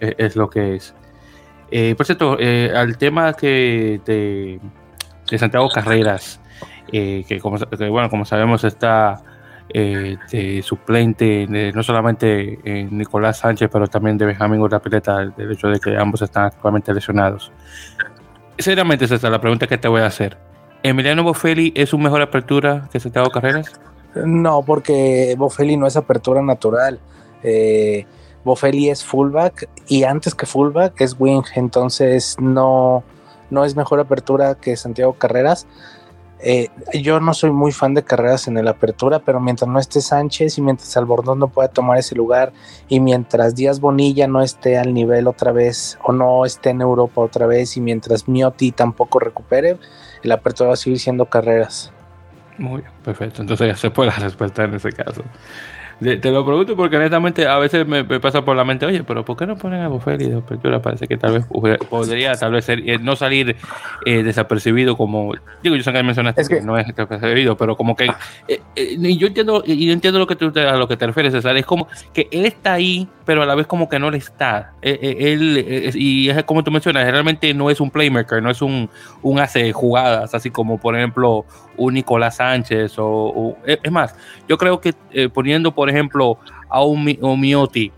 es 0.00 0.36
lo 0.36 0.48
que 0.48 0.76
es. 0.76 0.94
por 1.96 2.06
cierto, 2.06 2.38
al 2.76 2.96
tema 2.96 3.32
que 3.32 4.00
de 4.06 5.38
Santiago 5.38 5.68
Carreras, 5.68 6.40
eh, 6.92 7.24
que, 7.26 7.40
como, 7.40 7.58
bueno, 7.90 8.10
como 8.10 8.24
sabemos 8.24 8.64
está 8.64 9.22
eh, 9.70 10.16
de 10.30 10.62
suplente 10.62 11.46
no 11.74 11.82
solamente 11.82 12.58
eh, 12.64 12.88
Nicolás 12.90 13.40
Sánchez, 13.40 13.68
pero 13.70 13.86
también 13.86 14.16
de 14.16 14.24
Benjamín 14.24 14.60
Urapileta, 14.60 15.26
del 15.26 15.52
hecho 15.52 15.68
de 15.68 15.78
que 15.78 15.96
ambos 15.96 16.22
están 16.22 16.46
actualmente 16.46 16.94
lesionados. 16.94 17.52
Seriamente, 18.56 19.04
esa 19.04 19.16
es 19.16 19.22
la 19.22 19.40
pregunta 19.40 19.66
que 19.66 19.76
te 19.76 19.86
voy 19.86 20.00
a 20.00 20.06
hacer. 20.06 20.38
¿Emiliano 20.82 21.22
Boffelli 21.22 21.72
es 21.76 21.92
un 21.92 22.02
mejor 22.02 22.22
apertura 22.22 22.88
que 22.90 22.98
Santiago 22.98 23.30
Carreras? 23.30 23.78
No, 24.14 24.62
porque 24.62 25.34
Boffelli 25.36 25.76
no 25.76 25.86
es 25.86 25.96
apertura 25.96 26.40
natural. 26.40 26.98
Eh, 27.42 28.06
Boffelli 28.44 28.88
es 28.88 29.04
fullback 29.04 29.68
y 29.86 30.04
antes 30.04 30.34
que 30.34 30.46
fullback 30.46 30.98
es 31.00 31.14
wing, 31.18 31.42
entonces 31.56 32.36
no, 32.40 33.04
no 33.50 33.64
es 33.64 33.76
mejor 33.76 34.00
apertura 34.00 34.54
que 34.54 34.76
Santiago 34.76 35.12
Carreras 35.12 35.66
eh, 36.40 36.68
yo 36.94 37.18
no 37.20 37.34
soy 37.34 37.50
muy 37.50 37.72
fan 37.72 37.94
de 37.94 38.04
carreras 38.04 38.46
en 38.46 38.56
el 38.58 38.68
apertura, 38.68 39.18
pero 39.18 39.40
mientras 39.40 39.68
no 39.68 39.78
esté 39.78 40.00
Sánchez 40.00 40.58
y 40.58 40.62
mientras 40.62 40.96
Albornoz 40.96 41.36
no 41.36 41.48
pueda 41.48 41.68
tomar 41.68 41.98
ese 41.98 42.14
lugar 42.14 42.52
y 42.88 43.00
mientras 43.00 43.54
Díaz 43.54 43.80
Bonilla 43.80 44.28
no 44.28 44.42
esté 44.42 44.78
al 44.78 44.94
nivel 44.94 45.26
otra 45.26 45.52
vez 45.52 45.98
o 46.02 46.12
no 46.12 46.44
esté 46.44 46.70
en 46.70 46.80
Europa 46.80 47.20
otra 47.20 47.46
vez 47.46 47.76
y 47.76 47.80
mientras 47.80 48.28
Miotti 48.28 48.72
tampoco 48.72 49.18
recupere, 49.18 49.78
el 50.22 50.32
apertura 50.32 50.68
va 50.68 50.74
a 50.74 50.76
seguir 50.76 51.00
siendo 51.00 51.26
carreras. 51.26 51.92
Muy 52.58 52.82
bien, 52.82 52.92
perfecto. 53.04 53.42
Entonces 53.42 53.68
ya 53.68 53.76
se 53.76 53.90
puede 53.90 54.10
la 54.16 54.16
respuesta 54.16 54.64
en 54.64 54.74
ese 54.74 54.92
caso. 54.92 55.22
Te, 56.00 56.30
lo 56.30 56.46
pregunto 56.46 56.76
porque 56.76 56.96
honestamente 56.96 57.46
a 57.48 57.58
veces 57.58 57.84
me, 57.84 58.04
pasa 58.04 58.44
por 58.44 58.56
la 58.56 58.64
mente, 58.64 58.86
oye, 58.86 59.02
pero 59.02 59.24
¿por 59.24 59.36
qué 59.36 59.46
no 59.46 59.56
ponen 59.56 59.80
a 59.80 59.88
de 59.88 60.36
apertura? 60.36 60.80
Parece 60.80 61.08
que 61.08 61.16
tal 61.16 61.32
vez 61.32 61.46
podría 61.90 62.34
tal 62.34 62.52
vez 62.52 62.64
ser, 62.64 62.88
eh, 62.88 62.98
no 63.00 63.16
salir 63.16 63.56
eh, 64.06 64.22
desapercibido 64.22 64.96
como, 64.96 65.32
digo, 65.60 65.74
yo 65.74 65.82
sé 65.82 65.92
que 65.92 66.02
mencionaste 66.04 66.46
que, 66.46 66.60
no 66.60 66.78
es 66.78 66.86
desapercibido, 66.86 67.56
pero 67.56 67.76
como 67.76 67.96
que, 67.96 68.08
eh, 68.46 68.96
yo 69.16 69.26
entiendo 69.26 69.64
y 69.66 69.90
entiendo 69.90 70.20
lo 70.20 70.28
que 70.28 70.36
tú, 70.36 70.52
a 70.56 70.76
lo 70.76 70.86
que 70.86 70.96
te 70.96 71.04
refieres, 71.04 71.32
César, 71.32 71.56
es 71.56 71.66
como 71.66 71.88
que 72.12 72.28
él 72.30 72.46
está 72.46 72.74
ahí, 72.74 73.08
pero 73.24 73.42
a 73.42 73.46
la 73.46 73.56
vez 73.56 73.66
como 73.66 73.88
que 73.88 73.98
no 73.98 74.12
le 74.12 74.18
está. 74.18 74.74
él, 74.82 75.92
y 75.96 76.30
es 76.30 76.44
como 76.44 76.62
tú 76.62 76.70
mencionas, 76.70 77.10
realmente 77.10 77.52
no 77.54 77.70
es 77.70 77.80
un 77.80 77.90
playmaker, 77.90 78.40
no 78.40 78.50
es 78.50 78.62
un, 78.62 78.88
un 79.22 79.40
hace 79.40 79.72
jugadas, 79.72 80.32
así 80.32 80.50
como 80.50 80.78
por 80.78 80.96
ejemplo 80.96 81.44
un 81.78 81.94
Nicolás 81.94 82.36
Sánchez 82.36 82.94
o, 82.98 83.56
es 83.64 83.90
más, 83.90 84.14
yo 84.46 84.58
creo 84.58 84.80
que 84.80 84.94
poniendo 85.32 85.72
por 85.72 85.88
ejemplo, 85.88 86.38
a 86.68 86.82
un, 86.82 87.04
Mioti, 87.40 87.90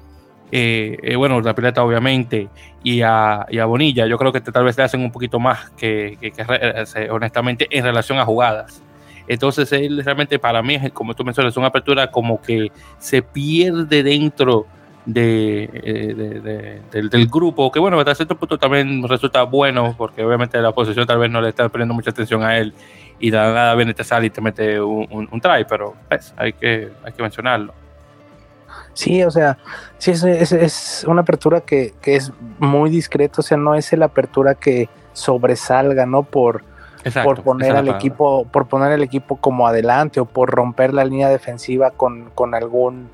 eh, 0.53 0.97
eh, 1.03 1.16
bueno, 1.16 1.40
la 1.40 1.55
pileta 1.55 1.83
obviamente, 1.83 2.49
y 2.83 3.03
a, 3.03 3.47
Bonilla, 3.66 4.07
yo 4.07 4.19
creo 4.19 4.33
que 4.33 4.40
tal 4.40 4.64
vez 4.64 4.77
le 4.77 4.85
hacen 4.85 5.01
un 5.01 5.12
poquito 5.12 5.38
más 5.38 5.71
que, 5.71 6.19
honestamente 7.11 7.66
en 7.71 7.85
relación 7.85 8.19
a 8.19 8.25
jugadas. 8.25 8.83
Entonces, 9.29 9.71
él 9.73 10.03
realmente 10.05 10.38
para 10.38 10.61
mí, 10.62 10.90
como 10.90 11.14
tú 11.14 11.25
mencionas, 11.25 11.53
es 11.53 11.57
una 11.57 11.69
apertura 11.69 12.11
como 12.11 12.40
que 12.40 12.73
se 12.99 13.23
pierde 13.23 14.03
dentro 14.03 14.66
de, 15.07 16.81
del, 16.90 17.27
grupo, 17.29 17.71
que 17.71 17.79
bueno, 17.79 17.99
hasta 17.99 18.14
cierto 18.14 18.37
punto 18.37 18.59
también 18.59 19.07
resulta 19.09 19.45
bueno, 19.45 19.95
porque 19.97 20.25
obviamente 20.25 20.61
la 20.61 20.71
oposición 20.71 21.07
tal 21.07 21.19
vez 21.19 21.31
no 21.31 21.40
le 21.40 21.51
está 21.51 21.69
poniendo 21.69 21.95
mucha 21.95 22.11
atención 22.11 22.43
a 22.43 22.59
él 22.59 22.75
y 23.20 23.30
de 23.30 23.37
nada 23.37 23.74
viene 23.74 23.94
te 23.94 24.02
sale 24.02 24.26
y 24.26 24.30
te 24.30 24.40
mete 24.40 24.80
un, 24.80 25.28
un, 25.30 25.40
try, 25.40 25.64
pero 25.68 25.94
pues, 26.09 26.35
hay, 26.37 26.54
que, 26.54 26.90
hay 27.04 27.12
que 27.12 27.22
mencionarlo. 27.22 27.74
Sí, 28.94 29.22
o 29.22 29.30
sea, 29.30 29.59
sí, 29.98 30.11
es, 30.11 30.24
es, 30.24 31.04
una 31.06 31.20
apertura 31.20 31.61
que, 31.61 31.94
que, 32.00 32.16
es 32.16 32.33
muy 32.59 32.90
discreta, 32.90 33.37
o 33.38 33.42
sea, 33.42 33.56
no 33.56 33.74
es 33.74 33.92
la 33.92 34.06
apertura 34.06 34.54
que 34.54 34.88
sobresalga, 35.12 36.06
¿no? 36.06 36.22
Por, 36.22 36.64
por 37.22 37.42
poner 37.42 37.76
al 37.76 37.88
equipo, 37.88 38.46
por 38.46 38.66
poner 38.66 38.92
el 38.92 39.02
equipo 39.02 39.37
como 39.37 39.66
adelante 39.66 40.20
o 40.20 40.24
por 40.24 40.50
romper 40.50 40.92
la 40.92 41.04
línea 41.04 41.28
defensiva 41.28 41.90
con, 41.90 42.30
con 42.35 42.54
algún 42.54 43.11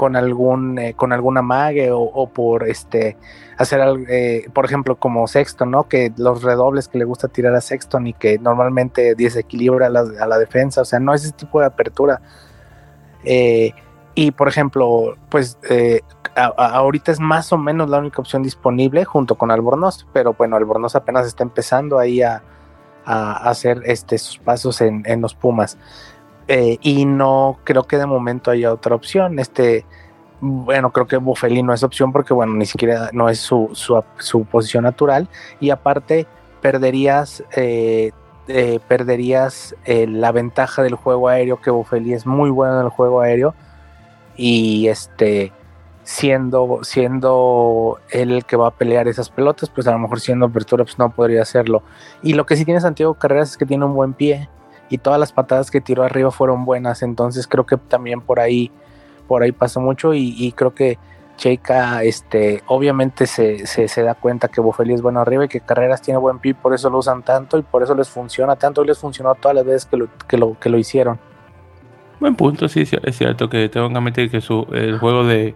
con 0.00 0.16
algún 0.16 0.78
eh, 0.78 0.94
con 0.94 1.12
alguna 1.12 1.42
mague 1.42 1.90
o, 1.92 2.26
por 2.30 2.66
este 2.66 3.18
hacer 3.58 3.82
eh, 4.08 4.48
por 4.54 4.64
ejemplo 4.64 4.96
como 4.96 5.28
Sexton 5.28 5.70
no 5.70 5.90
que 5.90 6.10
los 6.16 6.42
redobles 6.42 6.88
que 6.88 6.96
le 6.96 7.04
gusta 7.04 7.28
tirar 7.28 7.54
a 7.54 7.60
Sexton 7.60 8.06
y 8.06 8.14
que 8.14 8.38
normalmente 8.38 9.14
desequilibra 9.14 9.88
a 9.88 9.90
la, 9.90 10.06
a 10.18 10.26
la 10.26 10.38
defensa 10.38 10.80
o 10.80 10.84
sea 10.86 11.00
no 11.00 11.12
es 11.12 11.24
ese 11.24 11.34
tipo 11.34 11.60
de 11.60 11.66
apertura. 11.66 12.22
Eh, 13.24 13.74
y 14.14 14.30
por 14.30 14.48
ejemplo 14.48 15.18
pues 15.28 15.58
ahorita 16.34 17.12
es 17.12 17.20
más 17.20 17.52
o 17.52 17.58
menos 17.58 17.90
la 17.90 17.98
única 17.98 18.22
opción 18.22 18.42
disponible 18.42 19.04
junto 19.04 19.34
con 19.34 19.50
Albornoz 19.50 20.06
pero 20.14 20.32
bueno 20.32 20.56
Albornoz 20.56 20.96
apenas 20.96 21.26
está 21.26 21.42
empezando 21.42 21.98
ahí 21.98 22.22
a, 22.22 22.42
a 23.04 23.50
hacer 23.50 23.82
este 23.84 24.16
sus 24.16 24.38
pasos 24.38 24.80
en, 24.80 25.02
en 25.04 25.20
los 25.20 25.34
Pumas 25.34 25.76
eh, 26.52 26.78
y 26.82 27.04
no 27.04 27.60
creo 27.62 27.84
que 27.84 27.96
de 27.96 28.06
momento 28.06 28.50
haya 28.50 28.72
otra 28.72 28.96
opción. 28.96 29.38
Este, 29.38 29.86
bueno, 30.40 30.90
creo 30.90 31.06
que 31.06 31.16
Buffelli 31.16 31.62
no 31.62 31.72
es 31.72 31.84
opción 31.84 32.10
porque, 32.10 32.34
bueno, 32.34 32.54
ni 32.54 32.66
siquiera 32.66 33.08
no 33.12 33.28
es 33.28 33.38
su, 33.38 33.70
su, 33.72 34.44
posición 34.46 34.82
natural. 34.82 35.28
Y 35.60 35.70
aparte, 35.70 36.26
perderías, 36.60 37.44
eh, 37.54 38.10
eh, 38.48 38.80
perderías 38.88 39.76
la 39.86 40.32
ventaja 40.32 40.82
del 40.82 40.96
juego 40.96 41.28
aéreo, 41.28 41.60
que 41.60 41.70
Buffelli 41.70 42.14
es 42.14 42.26
muy 42.26 42.50
bueno 42.50 42.80
en 42.80 42.86
el 42.86 42.90
juego 42.90 43.20
aéreo. 43.20 43.54
Y 44.36 44.88
este, 44.88 45.52
siendo, 46.02 46.80
siendo 46.82 48.00
él 48.10 48.32
el 48.32 48.44
que 48.44 48.56
va 48.56 48.66
a 48.66 48.70
pelear 48.72 49.06
esas 49.06 49.30
pelotas, 49.30 49.70
pues 49.70 49.86
a 49.86 49.92
lo 49.92 50.00
mejor 50.00 50.18
siendo 50.18 50.46
apertura, 50.46 50.82
pues 50.82 50.98
no 50.98 51.12
podría 51.12 51.42
hacerlo. 51.42 51.84
Y 52.24 52.32
lo 52.32 52.44
que 52.44 52.56
sí 52.56 52.64
tiene 52.64 52.80
Santiago 52.80 53.14
Carreras 53.14 53.50
es 53.50 53.56
que 53.56 53.66
tiene 53.66 53.84
un 53.84 53.94
buen 53.94 54.14
pie 54.14 54.48
y 54.90 54.98
todas 54.98 55.18
las 55.18 55.32
patadas 55.32 55.70
que 55.70 55.80
tiró 55.80 56.02
arriba 56.02 56.30
fueron 56.30 56.64
buenas, 56.64 57.02
entonces 57.02 57.46
creo 57.46 57.64
que 57.64 57.76
también 57.76 58.20
por 58.20 58.40
ahí, 58.40 58.70
por 59.28 59.42
ahí 59.42 59.52
pasó 59.52 59.80
mucho 59.80 60.12
y, 60.12 60.52
creo 60.56 60.74
que 60.74 60.98
Cheika, 61.36 62.02
este, 62.02 62.62
obviamente 62.66 63.26
se, 63.26 63.66
se, 63.66 64.02
da 64.02 64.14
cuenta 64.14 64.48
que 64.48 64.60
Bufeli 64.60 64.92
es 64.92 65.00
bueno 65.00 65.20
arriba 65.20 65.46
y 65.46 65.48
que 65.48 65.60
Carreras 65.60 66.02
tiene 66.02 66.18
buen 66.18 66.40
pie, 66.40 66.54
por 66.54 66.74
eso 66.74 66.90
lo 66.90 66.98
usan 66.98 67.22
tanto 67.22 67.56
y 67.56 67.62
por 67.62 67.82
eso 67.82 67.94
les 67.94 68.10
funciona 68.10 68.56
tanto 68.56 68.82
y 68.82 68.88
les 68.88 68.98
funcionó 68.98 69.34
todas 69.36 69.54
las 69.54 69.64
veces 69.64 69.86
que 69.86 69.96
lo, 69.96 70.08
que 70.28 70.36
lo, 70.36 70.58
que 70.58 70.68
lo 70.68 70.76
hicieron. 70.76 71.18
Buen 72.18 72.34
punto, 72.34 72.68
sí, 72.68 72.82
es 72.82 73.16
cierto 73.16 73.48
que 73.48 73.70
tengo 73.70 73.88
que 73.88 73.96
admitir 73.96 74.30
que 74.30 74.42
su, 74.42 74.66
el 74.72 74.98
juego 74.98 75.24
de, 75.24 75.54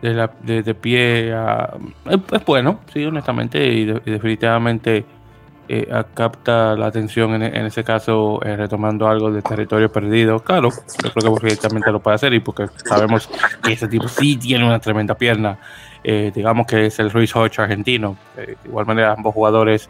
de, 0.00 0.14
la, 0.14 0.30
de, 0.42 0.74
pie 0.74 1.34
ah, 1.34 1.76
es, 2.08 2.44
bueno, 2.46 2.80
sí, 2.94 3.04
honestamente, 3.04 3.62
y 3.66 3.84
definitivamente 3.84 5.04
eh, 5.74 6.04
capta 6.12 6.76
la 6.76 6.88
atención 6.88 7.42
en, 7.42 7.64
ese 7.64 7.82
caso 7.82 8.40
eh, 8.44 8.56
retomando 8.56 9.08
algo 9.08 9.32
de 9.32 9.40
territorio 9.40 9.90
perdido. 9.90 10.40
Claro, 10.40 10.68
yo 10.68 11.10
creo 11.10 11.34
que 11.34 11.40
perfectamente 11.40 11.90
lo 11.90 11.98
puede 11.98 12.16
hacer 12.16 12.34
y 12.34 12.40
porque 12.40 12.66
sabemos 12.84 13.26
que 13.62 13.72
ese 13.72 13.88
tipo 13.88 14.06
sí 14.06 14.36
tiene 14.36 14.66
una 14.66 14.78
tremenda 14.80 15.14
pierna. 15.14 15.58
Eh, 16.04 16.30
digamos 16.34 16.66
que 16.66 16.84
es 16.84 16.98
el 16.98 17.10
Ruiz 17.10 17.34
Hodge 17.34 17.58
argentino. 17.58 18.18
de 18.36 18.58
igual 18.66 18.84
manera, 18.84 19.12
ambos 19.12 19.32
jugadores 19.32 19.88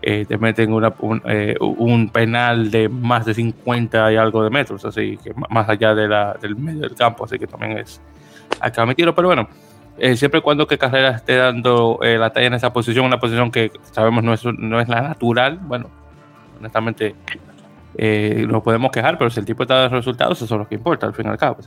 te 0.00 0.36
meten 0.38 0.72
una, 0.72 0.92
un, 0.98 2.08
penal 2.08 2.72
de 2.72 2.88
más 2.88 3.24
de 3.24 3.34
50 3.34 4.12
y 4.12 4.16
algo 4.16 4.42
de 4.42 4.50
metros, 4.50 4.84
así 4.84 5.16
que 5.22 5.32
más 5.50 5.68
allá 5.68 5.94
de 5.94 6.08
la, 6.08 6.36
del 6.42 6.56
medio 6.56 6.80
del 6.80 6.96
campo, 6.96 7.24
así 7.24 7.38
que 7.38 7.46
también 7.46 7.78
es 7.78 8.00
acá 8.58 8.84
me 8.84 8.96
tiro, 8.96 9.14
pero 9.14 9.28
bueno. 9.28 9.48
Eh, 10.04 10.16
siempre 10.16 10.40
y 10.40 10.42
cuando 10.42 10.66
que 10.66 10.78
Carrera 10.78 11.10
esté 11.10 11.36
dando 11.36 12.00
eh, 12.02 12.18
la 12.18 12.32
talla 12.32 12.48
en 12.48 12.54
esa 12.54 12.72
posición, 12.72 13.06
una 13.06 13.20
posición 13.20 13.52
que 13.52 13.70
sabemos 13.92 14.24
no 14.24 14.34
es, 14.34 14.44
no 14.44 14.80
es 14.80 14.88
la 14.88 15.00
natural, 15.00 15.60
bueno, 15.62 15.90
honestamente 16.58 17.14
eh, 17.96 18.44
nos 18.48 18.64
podemos 18.64 18.90
quejar, 18.90 19.16
pero 19.16 19.30
si 19.30 19.38
el 19.38 19.46
tipo 19.46 19.62
está 19.62 19.76
dando 19.76 19.98
resultados, 19.98 20.42
eso 20.42 20.52
es 20.56 20.58
lo 20.58 20.66
que 20.66 20.74
importa 20.74 21.06
al 21.06 21.14
fin 21.14 21.26
y 21.26 21.28
al 21.28 21.38
cabo. 21.38 21.58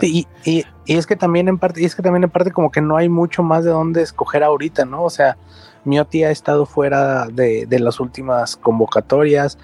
y, 0.00 0.26
y, 0.46 0.64
es 0.86 1.06
que 1.06 1.16
también 1.16 1.48
en 1.48 1.58
parte, 1.58 1.82
y 1.82 1.84
es 1.84 1.94
que 1.94 2.00
también 2.00 2.24
en 2.24 2.30
parte 2.30 2.50
como 2.50 2.70
que 2.70 2.80
no 2.80 2.96
hay 2.96 3.10
mucho 3.10 3.42
más 3.42 3.62
de 3.62 3.72
dónde 3.72 4.00
escoger 4.00 4.42
ahorita, 4.42 4.86
¿no? 4.86 5.02
O 5.02 5.10
sea, 5.10 5.36
Miotti 5.84 6.24
ha 6.24 6.30
estado 6.30 6.64
fuera 6.64 7.26
de, 7.26 7.66
de 7.66 7.78
las 7.78 8.00
últimas 8.00 8.56
convocatorias. 8.56 9.58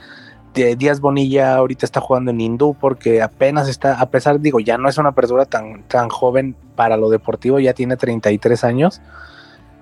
Díaz 0.57 1.01
Bonilla 1.01 1.57
ahorita 1.57 1.85
está 1.85 2.01
jugando 2.01 2.31
en 2.31 2.41
Hindú 2.41 2.75
porque 2.75 3.23
apenas 3.23 3.69
está, 3.69 4.01
a 4.01 4.07
pesar, 4.11 4.41
digo, 4.41 4.61
ya 4.61 4.79
no 4.79 4.89
es 4.89 4.99
una 4.99 5.13
persona 5.13 5.45
tan, 5.45 5.83
tan 5.85 6.09
joven 6.09 6.57
para 6.75 6.97
lo 6.97 7.11
deportivo, 7.11 7.59
ya 7.59 7.75
tiene 7.75 7.97
33 7.97 8.65
años, 8.65 9.01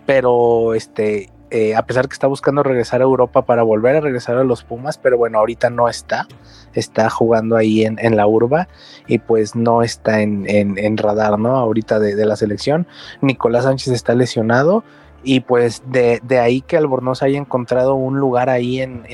pero 0.07 0.75
este, 0.75 1.31
eh, 1.51 1.77
a 1.77 1.87
pesar 1.87 2.09
que 2.09 2.15
está 2.15 2.27
buscando 2.27 2.65
regresar 2.65 3.01
a 3.01 3.05
Europa 3.05 3.43
para 3.43 3.63
volver 3.63 3.95
a 3.97 4.01
regresar 4.01 4.37
a 4.37 4.45
los 4.45 4.65
Pumas, 4.65 4.99
pero 4.99 5.17
bueno, 5.17 5.39
ahorita 5.39 5.71
no 5.71 5.89
está, 5.89 6.27
está 6.73 7.09
jugando 7.09 7.57
ahí 7.57 7.85
en, 7.85 7.99
en 8.01 8.17
la 8.17 8.27
urba 8.27 8.67
y 9.07 9.19
pues 9.19 9.55
no 9.55 9.83
está 9.83 10.23
en, 10.23 10.45
en, 10.49 10.97
radar, 10.97 11.39
¿no? 11.39 11.57
Ahorita 11.57 12.01
de, 12.01 12.17
de, 12.17 12.27
la 12.27 12.35
selección. 12.35 12.89
Nicolás 13.21 13.65
Sánchez 13.65 13.93
está 13.93 14.15
lesionado 14.15 14.83
y 15.23 15.41
pues 15.41 15.83
de, 15.87 16.21
de 16.23 16.39
ahí 16.39 16.61
que 16.61 16.77
Albornoz 16.77 17.23
haya 17.23 17.39
encontrado 17.39 17.95
un 17.95 18.19
lugar 18.19 18.51
ahí 18.51 18.81
en, 18.81 19.05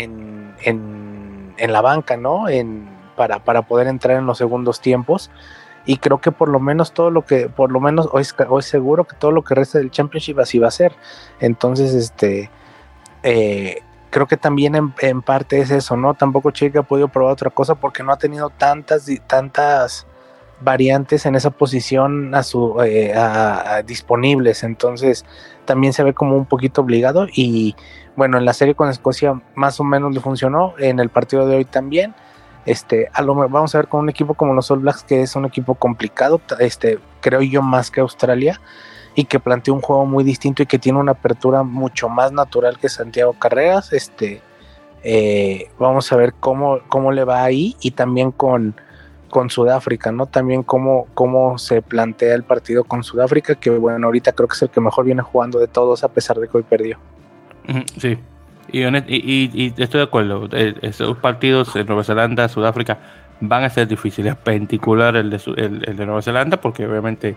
en 1.60 1.70
en 1.70 1.72
la 1.72 1.80
banca, 1.80 2.16
¿no? 2.16 2.48
En, 2.48 2.88
para, 3.16 3.44
para 3.44 3.62
poder 3.62 3.86
entrar 3.86 4.16
en 4.16 4.26
los 4.26 4.38
segundos 4.38 4.80
tiempos. 4.80 5.30
Y 5.86 5.96
creo 5.96 6.20
que 6.20 6.32
por 6.32 6.48
lo 6.48 6.60
menos 6.60 6.92
todo 6.92 7.10
lo 7.10 7.24
que, 7.24 7.48
por 7.48 7.72
lo 7.72 7.80
menos 7.80 8.08
hoy 8.12 8.22
es, 8.22 8.34
seguro 8.64 9.04
que 9.04 9.16
todo 9.16 9.30
lo 9.30 9.42
que 9.42 9.54
resta 9.54 9.78
del 9.78 9.90
Championship 9.90 10.38
así 10.38 10.58
va 10.58 10.68
a 10.68 10.70
ser. 10.70 10.94
Entonces, 11.40 11.94
este, 11.94 12.50
eh, 13.22 13.82
creo 14.10 14.26
que 14.26 14.36
también 14.36 14.74
en, 14.74 15.22
parte 15.22 15.60
es 15.60 15.70
eso, 15.70 15.96
¿no? 15.96 16.14
Tampoco 16.14 16.50
Chica 16.50 16.80
ha 16.80 16.82
podido 16.82 17.08
probar 17.08 17.32
otra 17.32 17.50
cosa 17.50 17.74
porque 17.74 18.02
no 18.02 18.12
ha 18.12 18.18
tenido 18.18 18.50
tantas, 18.50 19.06
tantas 19.26 20.06
variantes 20.60 21.24
en 21.24 21.34
esa 21.34 21.50
posición 21.50 22.34
a 22.34 22.42
su, 22.42 22.76
eh, 22.84 23.14
disponibles. 23.86 24.62
Entonces, 24.62 25.24
también 25.64 25.92
se 25.92 26.02
ve 26.02 26.12
como 26.12 26.36
un 26.36 26.46
poquito 26.46 26.82
obligado 26.82 27.26
y 27.32 27.74
bueno, 28.20 28.36
en 28.36 28.44
la 28.44 28.52
serie 28.52 28.74
con 28.74 28.90
Escocia 28.90 29.40
más 29.54 29.80
o 29.80 29.84
menos 29.84 30.12
le 30.12 30.20
funcionó, 30.20 30.74
en 30.76 31.00
el 31.00 31.08
partido 31.08 31.46
de 31.46 31.56
hoy 31.56 31.64
también. 31.64 32.14
Este, 32.66 33.08
a 33.14 33.22
lo 33.22 33.34
vamos 33.34 33.74
a 33.74 33.78
ver 33.78 33.88
con 33.88 34.00
un 34.00 34.10
equipo 34.10 34.34
como 34.34 34.52
los 34.52 34.70
All 34.70 34.80
Blacks, 34.80 35.04
que 35.04 35.22
es 35.22 35.36
un 35.36 35.46
equipo 35.46 35.74
complicado, 35.74 36.38
este, 36.58 36.98
creo 37.22 37.40
yo 37.40 37.62
más 37.62 37.90
que 37.90 38.02
Australia, 38.02 38.60
y 39.14 39.24
que 39.24 39.40
plantea 39.40 39.72
un 39.72 39.80
juego 39.80 40.04
muy 40.04 40.22
distinto 40.22 40.62
y 40.62 40.66
que 40.66 40.78
tiene 40.78 40.98
una 40.98 41.12
apertura 41.12 41.62
mucho 41.62 42.10
más 42.10 42.30
natural 42.30 42.78
que 42.78 42.90
Santiago 42.90 43.32
Carreras. 43.32 43.94
Este, 43.94 44.42
eh, 45.02 45.70
vamos 45.78 46.12
a 46.12 46.16
ver 46.16 46.34
cómo, 46.38 46.80
cómo 46.88 47.12
le 47.12 47.24
va 47.24 47.42
ahí 47.42 47.74
y 47.80 47.92
también 47.92 48.32
con, 48.32 48.74
con 49.30 49.48
Sudáfrica, 49.48 50.12
¿no? 50.12 50.26
También 50.26 50.62
cómo, 50.62 51.06
cómo 51.14 51.56
se 51.56 51.80
plantea 51.80 52.34
el 52.34 52.42
partido 52.42 52.84
con 52.84 53.02
Sudáfrica, 53.02 53.54
que 53.54 53.70
bueno, 53.70 54.08
ahorita 54.08 54.32
creo 54.32 54.46
que 54.46 54.56
es 54.56 54.62
el 54.62 54.68
que 54.68 54.82
mejor 54.82 55.06
viene 55.06 55.22
jugando 55.22 55.58
de 55.58 55.68
todos 55.68 56.04
a 56.04 56.08
pesar 56.08 56.38
de 56.38 56.48
que 56.48 56.58
hoy 56.58 56.64
perdió. 56.64 56.98
Sí, 57.98 58.18
y, 58.72 58.84
y, 58.84 59.74
estoy 59.76 59.98
de 59.98 60.04
acuerdo. 60.04 60.48
Eh, 60.52 60.74
esos 60.82 61.16
partidos 61.18 61.74
en 61.76 61.86
Nueva 61.86 62.04
Zelanda, 62.04 62.48
Sudáfrica, 62.48 62.98
van 63.40 63.64
a 63.64 63.70
ser 63.70 63.88
difíciles, 63.88 64.36
particular 64.36 65.16
el 65.16 65.30
de, 65.30 65.40
el, 65.56 65.96
de 65.96 66.06
Nueva 66.06 66.22
Zelanda, 66.22 66.60
porque 66.60 66.86
obviamente 66.86 67.36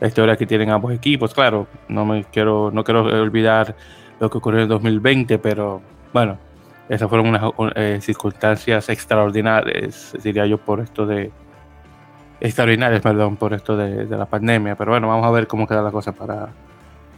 la 0.00 0.08
historia 0.08 0.36
que 0.36 0.46
tienen 0.46 0.70
ambos 0.70 0.92
equipos, 0.92 1.34
claro, 1.34 1.66
no 1.88 2.04
me 2.06 2.24
quiero, 2.24 2.70
no 2.72 2.84
quiero 2.84 3.02
olvidar 3.02 3.76
lo 4.18 4.30
que 4.30 4.38
ocurrió 4.38 4.62
en 4.62 4.68
2020, 4.68 5.38
pero 5.38 5.82
bueno, 6.12 6.38
esas 6.88 7.08
fueron 7.08 7.28
unas 7.28 7.52
eh, 7.74 7.98
circunstancias 8.00 8.88
extraordinarias, 8.88 10.16
diría 10.22 10.46
yo, 10.46 10.58
por 10.58 10.80
esto 10.80 11.06
de 11.06 11.30
extraordinarias, 12.40 13.02
perdón, 13.02 13.36
por 13.36 13.52
esto 13.52 13.76
de, 13.76 14.06
de 14.06 14.16
la 14.16 14.26
pandemia. 14.26 14.74
Pero 14.74 14.92
bueno, 14.92 15.08
vamos 15.08 15.26
a 15.26 15.30
ver 15.30 15.46
cómo 15.46 15.66
queda 15.66 15.82
la 15.82 15.92
cosa 15.92 16.12
para, 16.12 16.48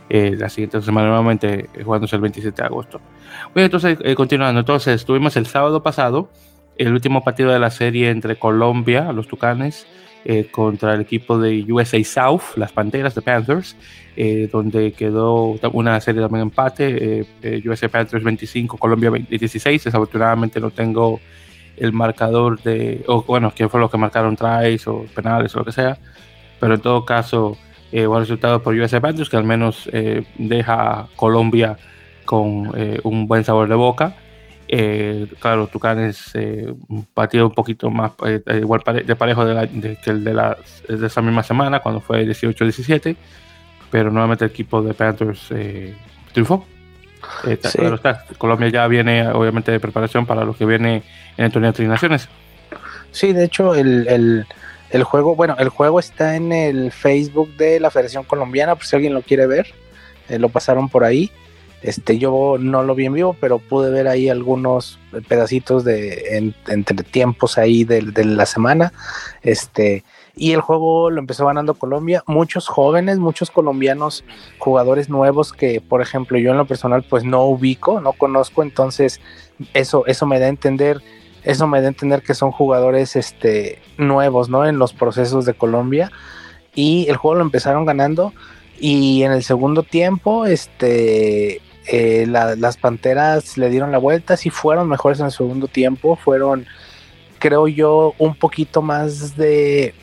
eh, 0.09 0.37
la 0.39 0.49
siguiente 0.51 0.83
semana 0.83 1.09
nuevamente 1.09 1.71
eh, 1.75 1.83
jugándose 1.83 2.17
el 2.17 2.23
27 2.23 2.61
de 2.61 2.67
agosto. 2.67 3.01
Bueno, 3.55 3.67
entonces, 3.67 3.99
eh, 4.03 4.15
continuando, 4.15 4.61
entonces 4.61 5.05
tuvimos 5.05 5.37
el 5.37 5.47
sábado 5.47 5.83
pasado 5.83 6.31
el 6.77 6.93
último 6.93 7.25
partido 7.25 7.53
de 7.53 7.59
la 7.59 7.71
serie 7.71 8.11
entre 8.11 8.37
Colombia, 8.37 9.13
los 9.13 9.29
Tucanes, 9.29 9.87
contra 10.53 10.95
el 10.95 11.03
equipo 11.03 11.39
de 11.39 11.71
USA 11.71 12.03
South, 12.03 12.57
las 12.57 12.73
Panteras 12.73 13.15
de 13.15 13.21
Panthers, 13.21 13.77
donde 14.51 14.93
quedó 14.93 15.55
una 15.73 16.01
serie 16.01 16.23
también 16.23 16.45
empate, 16.45 17.27
USA 17.67 17.91
Panthers 17.91 18.25
25, 18.25 18.79
Colombia 18.79 19.11
16, 19.11 19.85
desafortunadamente 19.85 20.61
no 20.61 20.71
tengo 20.71 21.21
el 21.77 21.93
marcador 21.93 22.61
de, 22.63 23.05
o 23.07 23.23
bueno, 23.23 23.53
quién 23.55 23.69
fue 23.69 23.79
los 23.81 23.91
que 23.91 23.99
marcaron 23.99 24.35
tries 24.35 24.89
o 24.89 25.05
penales 25.15 25.55
o 25.55 25.59
lo 25.59 25.65
que 25.67 25.73
sea, 25.73 25.99
pero 26.59 26.75
en 26.75 26.81
todo 26.81 27.05
caso, 27.05 27.57
eh, 27.95 28.07
buen 28.07 28.23
resultado 28.23 28.61
por 28.61 28.75
USA 28.75 29.01
Panthers, 29.01 29.31
que 29.31 29.37
al 29.37 29.45
menos 29.45 29.89
eh, 29.93 30.25
deja 30.37 30.75
a 30.75 31.09
Colombia 31.15 31.77
con 32.25 32.73
eh, 32.77 32.99
un 33.05 33.29
buen 33.29 33.45
sabor 33.45 33.69
de 33.69 33.77
boca. 33.77 34.17
Eh, 34.67 35.29
claro, 35.39 35.69
Tucanes 35.69 36.33
eh, 36.35 36.75
un 36.89 37.05
partido 37.05 37.47
un 37.47 37.55
poquito 37.55 37.91
más 37.91 38.11
eh, 38.27 38.43
igual 38.61 38.83
de 39.07 39.15
parejo 39.15 39.45
de, 39.45 39.55
la, 39.55 39.67
de, 39.67 39.97
que 40.03 40.11
el 40.11 40.25
de, 40.25 40.35
la, 40.35 40.57
de 40.89 41.07
esa 41.07 41.23
misma 41.23 41.45
semana, 41.45 41.79
cuando 41.79 42.01
fue 42.01 42.27
18-17, 42.27 43.15
pero 43.93 44.11
nuevamente 44.11 44.45
el 44.45 44.51
equipo 44.51 44.83
de 44.83 44.93
Panthers 44.93 45.55
triunfó. 46.33 46.67
Sí. 47.45 47.57
Claro 47.79 47.95
está, 47.95 48.25
Colombia 48.39 48.71
ya 48.71 48.89
viene 48.89 49.29
obviamente 49.29 49.71
de 49.71 49.79
preparación 49.79 50.27
para 50.27 50.45
lo 50.45 50.55
que 50.55 50.67
viene 50.67 51.05
en 51.37 51.45
el 51.45 51.53
torneo 51.53 51.71
de 51.71 51.87
Naciones. 51.87 52.29
Sí, 53.13 53.33
de 53.33 53.45
hecho 53.45 53.77
el, 53.77 54.09
el, 54.09 54.47
el, 54.95 55.03
juego, 55.03 55.35
bueno, 55.35 55.57
el 55.59 55.69
juego 55.69 55.99
está 55.99 56.37
en 56.37 56.53
el 56.53 56.93
Facebook 56.93 57.57
de 57.57 57.81
la 57.81 57.91
Federación 57.91 58.25
Colombiana, 58.25 58.75
por 58.75 58.85
si 58.85 58.97
alguien 58.97 59.15
lo 59.15 59.23
quiere 59.23 59.47
ver, 59.47 59.75
lo 60.29 60.49
pasaron 60.49 60.89
por 60.89 61.05
ahí. 61.05 61.31
Este, 61.83 62.17
yo 62.17 62.57
no 62.59 62.83
lo 62.83 62.95
vi 62.95 63.05
en 63.05 63.13
vivo, 63.13 63.37
pero 63.39 63.59
pude 63.59 63.91
ver 63.91 64.09
ahí 64.09 64.31
algunos 64.31 64.99
pedacitos 65.29 65.85
de 65.85 66.39
en, 66.39 66.55
entre 66.69 66.97
tiempos 67.03 67.59
ahí 67.59 67.85
de, 67.85 68.01
de, 68.01 68.25
la 68.25 68.47
semana. 68.47 68.95
Este, 69.43 70.03
y 70.35 70.53
el 70.53 70.63
juego 70.63 71.11
lo 71.11 71.21
empezó 71.21 71.45
ganando 71.45 71.75
Colombia. 71.75 72.25
Muchos 72.27 72.69
jóvenes, 72.69 73.19
muchos 73.19 73.51
colombianos, 73.51 74.25
jugadores 74.59 75.11
nuevos 75.11 75.53
que, 75.53 75.83
por 75.83 76.01
ejemplo, 76.01 76.39
yo 76.39 76.53
en 76.53 76.57
lo 76.57 76.67
personal, 76.67 77.05
pues 77.09 77.23
no 77.23 77.45
ubico, 77.45 78.01
no 78.01 78.15
conozco. 78.15 78.63
Entonces, 78.63 79.21
eso, 79.75 80.07
eso 80.07 80.25
me 80.27 80.39
da 80.39 80.47
a 80.47 80.51
entender, 80.51 81.03
eso 81.45 81.67
me 81.67 81.81
da 81.81 81.87
a 81.87 81.89
entender 81.89 82.23
que 82.23 82.35
son 82.35 82.51
jugadores 82.51 83.17
este, 83.17 83.81
nuevos, 83.99 84.49
¿no? 84.49 84.67
En 84.67 84.79
los 84.79 84.93
procesos 84.93 85.45
de 85.45 85.55
Colombia. 85.55 86.11
Y 86.75 87.07
el 87.09 87.17
juego 87.17 87.37
lo 87.37 87.43
empezaron 87.43 87.85
ganando. 87.85 88.33
Y 88.81 89.23
en 89.23 89.33
el 89.33 89.45
segundo 89.45 89.83
tiempo, 89.83 90.47
este, 90.47 91.61
eh, 91.87 92.27
la, 92.27 92.57
las 92.57 92.77
Panteras 92.77 93.59
le 93.59 93.69
dieron 93.69 93.93
la 93.93 93.99
vuelta, 93.99 94.37
sí 94.37 94.51
fueron 94.51 94.89
mejores 94.89 95.21
en 95.21 95.27
el 95.27 95.33
segundo 95.33 95.69
tiempo, 95.69 96.17
fueron, 96.17 96.67
creo 97.39 97.69
yo, 97.69 98.15
un 98.19 98.35
poquito 98.35 98.81
más 98.81 99.37
de, 99.37 99.95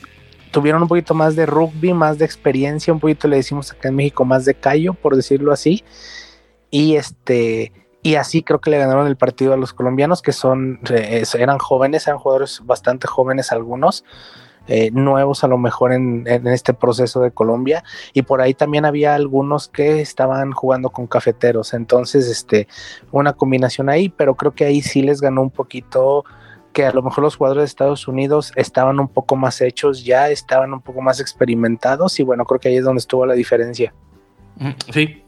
tuvieron 0.51 0.83
un 0.83 0.87
poquito 0.87 1.13
más 1.15 1.35
de 1.35 1.47
rugby, 1.47 1.93
más 1.93 2.19
de 2.19 2.25
experiencia, 2.25 2.93
un 2.93 2.99
poquito 2.99 3.27
le 3.27 3.37
decimos 3.37 3.71
acá 3.71 3.89
en 3.89 3.95
México 3.95 4.25
más 4.25 4.45
de 4.45 4.53
callo, 4.53 4.93
por 4.93 5.15
decirlo 5.15 5.51
así, 5.51 5.83
y 6.69 6.95
este, 6.95 7.71
y 8.03 8.15
así 8.15 8.41
creo 8.41 8.59
que 8.59 8.71
le 8.71 8.79
ganaron 8.79 9.07
el 9.07 9.15
partido 9.15 9.53
a 9.53 9.57
los 9.57 9.73
colombianos, 9.73 10.21
que 10.21 10.31
son, 10.31 10.79
eh, 10.89 11.23
eran 11.37 11.59
jóvenes, 11.59 12.07
eran 12.07 12.19
jugadores 12.19 12.61
bastante 12.65 13.07
jóvenes 13.07 13.51
algunos, 13.51 14.03
eh, 14.67 14.91
nuevos 14.91 15.43
a 15.43 15.47
lo 15.47 15.57
mejor 15.57 15.91
en, 15.91 16.23
en, 16.27 16.47
este 16.47 16.73
proceso 16.73 17.19
de 17.21 17.31
Colombia 17.31 17.83
y 18.13 18.21
por 18.21 18.41
ahí 18.41 18.53
también 18.53 18.85
había 18.85 19.15
algunos 19.15 19.67
que 19.67 20.01
estaban 20.01 20.51
jugando 20.51 20.91
con 20.91 21.07
cafeteros. 21.07 21.73
Entonces 21.73 22.27
este 22.27 22.67
una 23.11 23.33
combinación 23.33 23.89
ahí 23.89 24.09
pero 24.09 24.35
creo 24.35 24.53
que 24.53 24.65
ahí 24.65 24.81
sí 24.81 25.01
les 25.01 25.19
ganó 25.19 25.41
un 25.41 25.49
poquito 25.49 26.25
que 26.73 26.85
a 26.85 26.93
lo 26.93 27.01
mejor 27.01 27.23
los 27.23 27.37
jugadores 27.37 27.61
de 27.61 27.65
Estados 27.65 28.07
Unidos 28.07 28.53
estaban 28.55 28.99
un 28.99 29.07
poco 29.07 29.35
más 29.35 29.59
hechos 29.61 30.05
ya 30.05 30.29
estaban 30.29 30.73
un 30.73 30.81
poco 30.81 31.01
más 31.01 31.19
experimentados 31.19 32.19
y 32.19 32.23
bueno 32.23 32.45
creo 32.45 32.59
que 32.59 32.69
ahí 32.69 32.77
es 32.77 32.83
donde 32.83 32.99
estuvo 32.99 33.25
la 33.25 33.33
diferencia. 33.33 33.95
Sí 34.93 35.23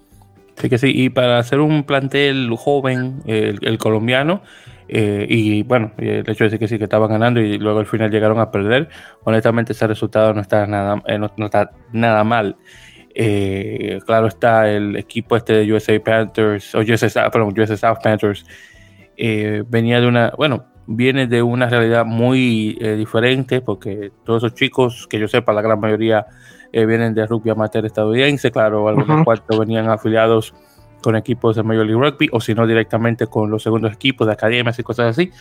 sí 0.57 0.69
que 0.69 0.77
sí 0.77 0.91
y 0.93 1.09
para 1.09 1.39
hacer 1.39 1.59
un 1.59 1.83
plantel 1.83 2.49
joven 2.55 3.21
el, 3.25 3.77
colombiano 3.77 4.41
eh, 4.87 5.25
y 5.29 5.63
bueno, 5.63 5.91
el 5.97 6.29
hecho 6.29 6.43
de 6.43 6.49
decir 6.49 6.59
que 6.59 6.67
sí, 6.67 6.77
que 6.77 6.83
estaban 6.83 7.09
ganando 7.09 7.39
y 7.39 7.57
luego 7.57 7.79
al 7.79 7.85
final 7.85 8.11
llegaron 8.11 8.39
a 8.39 8.51
perder, 8.51 8.89
honestamente 9.23 9.73
ese 9.73 9.87
resultado 9.87 10.33
no 10.33 10.41
está 10.41 10.67
nada, 10.67 11.01
eh, 11.07 11.17
no, 11.17 11.31
está 11.45 11.71
nada 11.91 12.23
mal. 12.23 12.57
Eh, 13.15 13.99
claro 14.05 14.27
está 14.27 14.69
el 14.69 14.95
equipo 14.95 15.35
este 15.37 15.53
de 15.53 15.73
USA 15.73 15.99
Panthers, 16.03 16.73
o 16.75 16.79
USA, 16.79 17.29
perdón, 17.29 17.53
USA 17.57 17.77
South 17.77 17.99
Panthers, 18.03 18.45
venía 19.15 20.01
de 20.01 20.07
una, 20.07 20.33
bueno, 20.37 20.72
viene 20.85 21.27
de 21.27 21.41
una 21.41 21.69
realidad 21.69 22.05
muy 22.05 22.73
diferente 22.97 23.61
porque 23.61 24.11
todos 24.25 24.43
esos 24.43 24.55
chicos, 24.55 25.07
que 25.09 25.19
yo 25.19 25.27
sepa, 25.27 25.53
la 25.53 25.61
gran 25.61 25.79
mayoría 25.79 26.25
vienen 26.71 27.13
de 27.13 27.25
rugby 27.25 27.51
amateur 27.51 27.85
estadounidense, 27.85 28.51
claro, 28.51 28.87
algunos 28.87 29.09
uh 29.09 29.21
-huh. 29.21 29.23
cuatro 29.23 29.59
venían 29.59 29.89
afiliados 29.89 30.53
con 31.03 31.15
equipos 31.15 31.55
de 31.55 31.61
Major 31.61 31.85
League 31.85 32.01
Rugby 32.01 32.29
o 32.31 32.41
si 32.41 32.55
no 32.55 32.65
directamente 32.65 33.27
con 33.27 33.51
los 33.51 33.61
segundos 33.61 33.93
equipos 33.93 34.25
de 34.25 34.33
academias 34.33 34.79
y 34.79 34.83
cosas 34.83 35.11
así, 35.11 35.31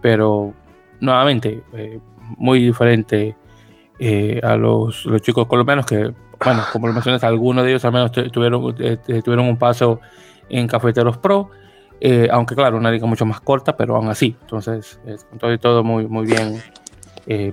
pero 0.00 0.52
nuevamente 0.98 1.62
eh, 1.74 2.00
muy 2.36 2.60
diferente 2.60 3.36
eh, 4.00 4.40
a 4.42 4.56
los, 4.56 5.04
los, 5.04 5.22
chicos 5.22 5.46
colombianos 5.46 5.86
que, 5.86 6.12
bueno, 6.42 6.62
como 6.72 6.88
lo 6.88 6.94
mencionas, 6.94 7.22
algunos 7.22 7.64
de 7.64 7.70
ellos 7.70 7.84
al 7.84 7.92
menos 7.92 8.10
tuvieron, 8.10 8.74
eh, 8.78 8.96
tuvieron 9.22 9.46
un 9.46 9.58
paso 9.58 10.00
en 10.48 10.66
Cafeteros 10.66 11.18
Pro, 11.18 11.50
eh, 12.00 12.28
aunque 12.30 12.54
claro, 12.54 12.76
una 12.76 12.90
liga 12.90 13.06
mucho 13.06 13.26
más 13.26 13.40
corta, 13.40 13.76
pero 13.76 13.96
aún 13.96 14.08
así, 14.08 14.36
entonces, 14.40 15.00
con 15.28 15.38
todo 15.38 15.52
y 15.52 15.58
todo 15.58 15.84
muy, 15.84 16.06
muy 16.06 16.26
bien 16.26 16.60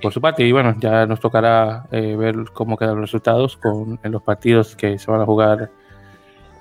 por 0.01 0.11
su 0.11 0.19
parte 0.19 0.43
y 0.43 0.51
bueno, 0.51 0.75
ya 0.79 1.05
nos 1.05 1.19
tocará 1.19 1.85
ver 1.91 2.35
cómo 2.51 2.77
quedan 2.77 2.95
los 2.95 3.01
resultados 3.01 3.57
con, 3.57 3.99
en 4.01 4.11
los 4.11 4.23
partidos 4.23 4.75
que 4.75 4.97
se 4.97 5.11
van 5.11 5.21
a 5.21 5.25
jugar 5.25 5.69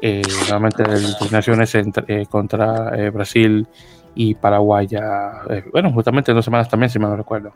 eh, 0.01 0.23
nuevamente 0.41 0.87
las 0.87 1.33
naciones 1.33 1.75
entre, 1.75 2.23
eh, 2.23 2.27
contra 2.27 2.95
eh, 2.97 3.11
Brasil 3.11 3.67
y 4.15 4.35
Paraguay 4.35 4.87
ya, 4.87 5.43
eh, 5.49 5.65
bueno, 5.73 5.91
justamente 5.93 6.31
en 6.31 6.37
dos 6.37 6.45
semanas 6.45 6.69
también, 6.69 6.91
si 6.91 6.99
me 6.99 7.07
lo 7.07 7.17
recuerdo. 7.17 7.53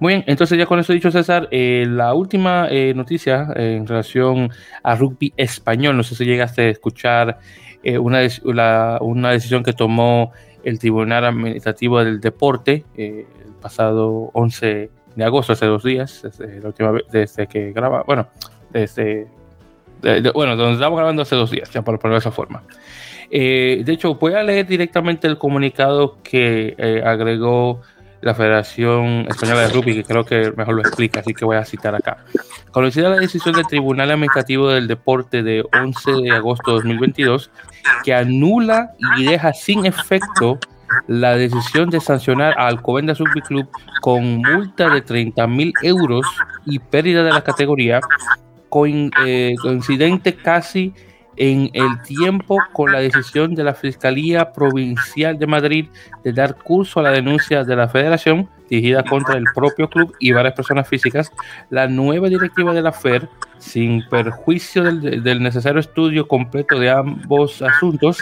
Muy 0.00 0.14
bien, 0.14 0.24
entonces 0.26 0.58
ya 0.58 0.66
con 0.66 0.80
eso 0.80 0.92
dicho 0.92 1.12
César, 1.12 1.48
eh, 1.52 1.86
la 1.88 2.14
última 2.14 2.68
noticia 2.94 3.48
en 3.54 3.86
relación 3.86 4.50
a 4.82 4.96
rugby 4.96 5.32
español, 5.36 5.96
no 5.96 6.02
sé 6.02 6.16
si 6.16 6.24
llegaste 6.24 6.62
a 6.62 6.68
escuchar 6.70 7.38
una, 8.00 8.20
la, 8.44 8.98
una, 9.00 9.30
decisión 9.30 9.62
que 9.62 9.72
tomó 9.72 10.32
el 10.62 10.78
Tribunal 10.78 11.24
Administrativo 11.24 12.02
del 12.02 12.20
Deporte 12.20 12.84
el 12.96 13.26
pasado 13.60 14.30
11 14.32 14.90
de 15.16 15.24
agosto, 15.24 15.52
hace 15.52 15.66
dos 15.66 15.84
días, 15.84 16.22
desde 16.22 16.60
la 16.60 16.68
última 16.68 16.90
vez, 16.90 17.04
desde 17.10 17.46
que 17.46 17.72
graba, 17.72 18.02
bueno, 18.06 18.28
desde 18.70 19.28
de, 20.02 20.20
de, 20.20 20.30
bueno, 20.30 20.56
donde 20.56 20.74
estamos 20.74 20.96
grabando 20.96 21.22
hace 21.22 21.36
dos 21.36 21.50
días, 21.50 21.70
ya 21.70 21.82
por 21.82 21.98
ponerlo 21.98 22.16
de 22.16 22.20
esa 22.20 22.30
forma. 22.30 22.62
Eh, 23.30 23.82
de 23.84 23.92
hecho, 23.92 24.14
voy 24.14 24.34
a 24.34 24.42
leer 24.42 24.66
directamente 24.66 25.26
el 25.26 25.38
comunicado 25.38 26.18
que 26.22 26.74
eh, 26.76 27.02
agregó 27.04 27.80
la 28.24 28.34
Federación 28.34 29.26
Española 29.28 29.60
de 29.60 29.68
Rugby, 29.68 29.94
que 29.96 30.04
creo 30.04 30.24
que 30.24 30.50
mejor 30.56 30.76
lo 30.76 30.80
explica, 30.80 31.20
así 31.20 31.34
que 31.34 31.44
voy 31.44 31.56
a 31.56 31.64
citar 31.64 31.94
acá. 31.94 32.24
Conocida 32.70 33.10
la 33.10 33.16
decisión 33.16 33.54
del 33.54 33.66
Tribunal 33.66 34.10
Administrativo 34.10 34.70
del 34.70 34.88
Deporte 34.88 35.42
de 35.42 35.62
11 35.78 36.12
de 36.22 36.30
agosto 36.30 36.70
de 36.70 36.76
2022, 36.76 37.50
que 38.02 38.14
anula 38.14 38.92
y 39.18 39.26
deja 39.26 39.52
sin 39.52 39.84
efecto 39.84 40.58
la 41.06 41.36
decisión 41.36 41.90
de 41.90 42.00
sancionar 42.00 42.58
a 42.58 42.66
Alcobendas 42.68 43.18
Rugby 43.18 43.42
Club 43.42 43.68
con 44.00 44.38
multa 44.38 44.88
de 44.88 45.02
30 45.02 45.46
mil 45.46 45.72
euros 45.82 46.26
y 46.64 46.78
pérdida 46.78 47.24
de 47.24 47.30
la 47.30 47.42
categoría 47.42 48.00
eh, 49.26 49.54
coincidente 49.60 50.34
casi 50.34 50.94
en 51.36 51.70
el 51.72 52.00
tiempo 52.02 52.58
con 52.72 52.92
la 52.92 53.00
decisión 53.00 53.54
de 53.54 53.64
la 53.64 53.74
Fiscalía 53.74 54.52
Provincial 54.52 55.38
de 55.38 55.46
Madrid 55.46 55.86
de 56.22 56.32
dar 56.32 56.56
curso 56.56 57.00
a 57.00 57.04
la 57.04 57.10
denuncia 57.10 57.64
de 57.64 57.76
la 57.76 57.88
Federación 57.88 58.48
dirigida 58.68 59.02
contra 59.04 59.36
el 59.36 59.44
propio 59.54 59.88
club 59.88 60.14
y 60.18 60.32
varias 60.32 60.54
personas 60.54 60.88
físicas, 60.88 61.32
la 61.70 61.86
nueva 61.86 62.28
directiva 62.28 62.72
de 62.72 62.82
la 62.82 62.92
FER, 62.92 63.28
sin 63.58 64.06
perjuicio 64.08 64.82
del, 64.82 65.42
necesario 65.42 65.80
estudio 65.80 66.26
completo 66.26 66.78
de 66.78 66.90
ambos 66.90 67.62
asuntos, 67.62 68.18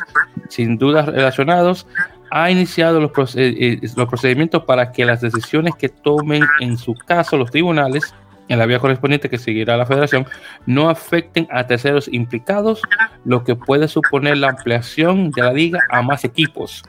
sin 0.48 0.78
dudas 0.78 1.06
relacionados, 1.06 1.86
ha 2.30 2.50
iniciado 2.50 3.00
los, 3.00 3.10
proced 3.10 3.78
los 3.96 4.08
procedimientos 4.08 4.64
para 4.64 4.90
que 4.90 5.04
las 5.04 5.20
decisiones 5.20 5.74
que 5.74 5.88
tomen 5.88 6.44
en 6.60 6.78
su 6.78 6.94
caso 6.94 7.36
los 7.36 7.50
tribunales 7.50 8.14
en 8.48 8.58
la 8.58 8.66
vía 8.66 8.78
correspondiente 8.78 9.30
que 9.30 9.38
seguirá 9.38 9.76
la 9.76 9.86
federación 9.86 10.26
no 10.66 10.88
afecten 10.88 11.48
a 11.50 11.66
terceros 11.66 12.08
implicados, 12.08 12.82
lo 13.24 13.44
que 13.44 13.56
puede 13.56 13.88
suponer 13.88 14.38
la 14.38 14.50
ampliación 14.50 15.30
de 15.30 15.42
la 15.42 15.52
liga 15.52 15.80
a 15.90 16.02
más 16.02 16.24
equipos, 16.24 16.82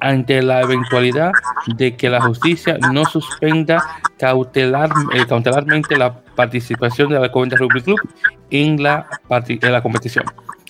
ante 0.00 0.42
la 0.42 0.62
eventualidad 0.62 1.32
de 1.76 1.96
que 1.96 2.10
la 2.10 2.20
justicia 2.20 2.78
no 2.92 3.04
suspenda 3.04 3.82
eh, 4.18 5.26
cautelarmente 5.28 5.96
la 5.96 6.20
participación 6.20 7.10
de 7.10 7.20
la 7.20 7.30
Coventry 7.30 7.58
Rugby 7.58 7.82
Club 7.82 8.00
en 8.50 8.82
la, 8.82 9.06
en 9.30 9.72
la 9.72 9.82
competición. 9.82 10.24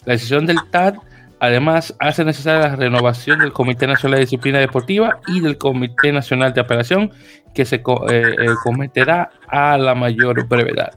La 0.05 0.13
decisión 0.13 0.47
del 0.47 0.59
TAD 0.71 0.97
Además, 1.39 1.95
hace 1.99 2.25
necesaria 2.25 2.69
la 2.69 2.77
renovación 2.77 3.41
del 3.41 3.53
Comité 3.53 3.87
Nacional 3.87 4.19
de 4.19 4.25
Disciplina 4.25 4.59
Deportiva 4.59 5.19
y 5.27 5.41
del 5.41 5.59
Comité 5.59 6.11
Nacional 6.11 6.55
de 6.55 6.63
Apelación, 6.63 7.13
que 7.57 7.65
se 7.65 7.77
eh, 7.77 7.81
eh, 8.09 8.47
cometerá 8.63 9.31
a 9.49 9.79
la 9.79 9.95
mayor 9.95 10.47
brevedad. 10.47 10.93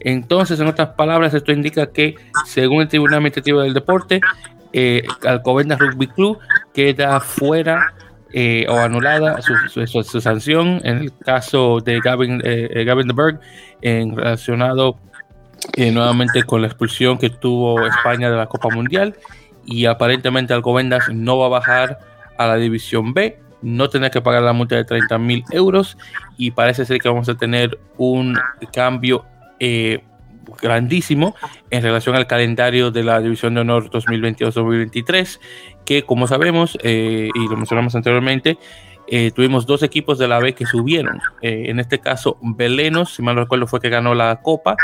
Entonces, 0.00 0.58
en 0.58 0.66
otras 0.66 0.90
palabras, 0.90 1.32
esto 1.32 1.52
indica 1.52 1.92
que, 1.92 2.16
según 2.44 2.82
el 2.82 2.88
Tribunal 2.88 3.18
Administrativo 3.18 3.60
del 3.60 3.72
Deporte, 3.72 4.20
eh, 4.72 5.04
Alcobendas 5.24 5.78
Rugby 5.78 6.08
Club 6.08 6.38
queda 6.74 7.20
fuera 7.20 7.94
eh, 8.32 8.66
o 8.68 8.78
anulada 8.78 9.40
su, 9.42 10.20
sanción 10.20 10.80
en 10.82 10.98
el 10.98 11.12
caso 11.18 11.80
de 11.80 12.00
Gavin, 12.00 12.40
eh, 12.42 12.82
Gavin 12.84 13.06
de 13.06 13.14
Berg 13.14 13.40
en 13.82 14.16
relacionado 14.16 14.96
nuevamente 15.76 16.42
con 16.42 16.62
la 16.62 16.66
expulsión 16.66 17.18
que 17.18 17.30
tuvo 17.30 17.86
España 17.86 18.30
de 18.30 18.36
la 18.36 18.46
Copa 18.46 18.74
Mundial 18.74 19.14
y 19.64 19.84
aparentemente 19.84 20.54
Alcobendas 20.54 21.08
no 21.12 21.38
va 21.38 21.46
a 21.46 21.50
bajar 21.50 21.98
a 22.36 22.46
la 22.48 22.56
división 22.56 23.14
B, 23.14 23.38
no 23.62 23.88
tener 23.88 24.10
que 24.10 24.20
pagar 24.20 24.42
la 24.42 24.52
multa 24.52 24.76
de 24.76 24.84
30 24.84 25.18
mil 25.18 25.44
euros 25.50 25.96
y 26.36 26.50
parece 26.50 26.84
ser 26.84 26.98
que 26.98 27.08
vamos 27.08 27.28
a 27.28 27.36
tener 27.36 27.78
un 27.96 28.36
cambio 28.72 29.24
eh, 29.60 30.02
grandísimo 30.60 31.34
en 31.70 31.82
relación 31.82 32.16
al 32.16 32.26
calendario 32.26 32.90
de 32.90 33.04
la 33.04 33.20
División 33.20 33.54
de 33.54 33.60
Honor 33.60 33.90
2022-2023, 33.90 35.40
que 35.84 36.02
como 36.02 36.26
sabemos 36.26 36.76
eh, 36.82 37.30
y 37.32 37.48
lo 37.48 37.56
mencionamos 37.56 37.94
anteriormente, 37.94 38.58
eh, 39.08 39.30
tuvimos 39.34 39.66
dos 39.66 39.82
equipos 39.82 40.18
de 40.18 40.28
la 40.28 40.38
B 40.40 40.54
que 40.54 40.66
subieron. 40.66 41.20
en 41.42 41.78
este 41.80 41.98
caso, 42.00 42.38
Belenos, 42.40 43.14
si 43.14 43.22
mal 43.22 43.36
recuerdo, 43.36 43.66
fue 43.66 43.80
que 43.80 43.88
ganó 43.88 44.14
la 44.14 44.40
Copa 44.42 44.76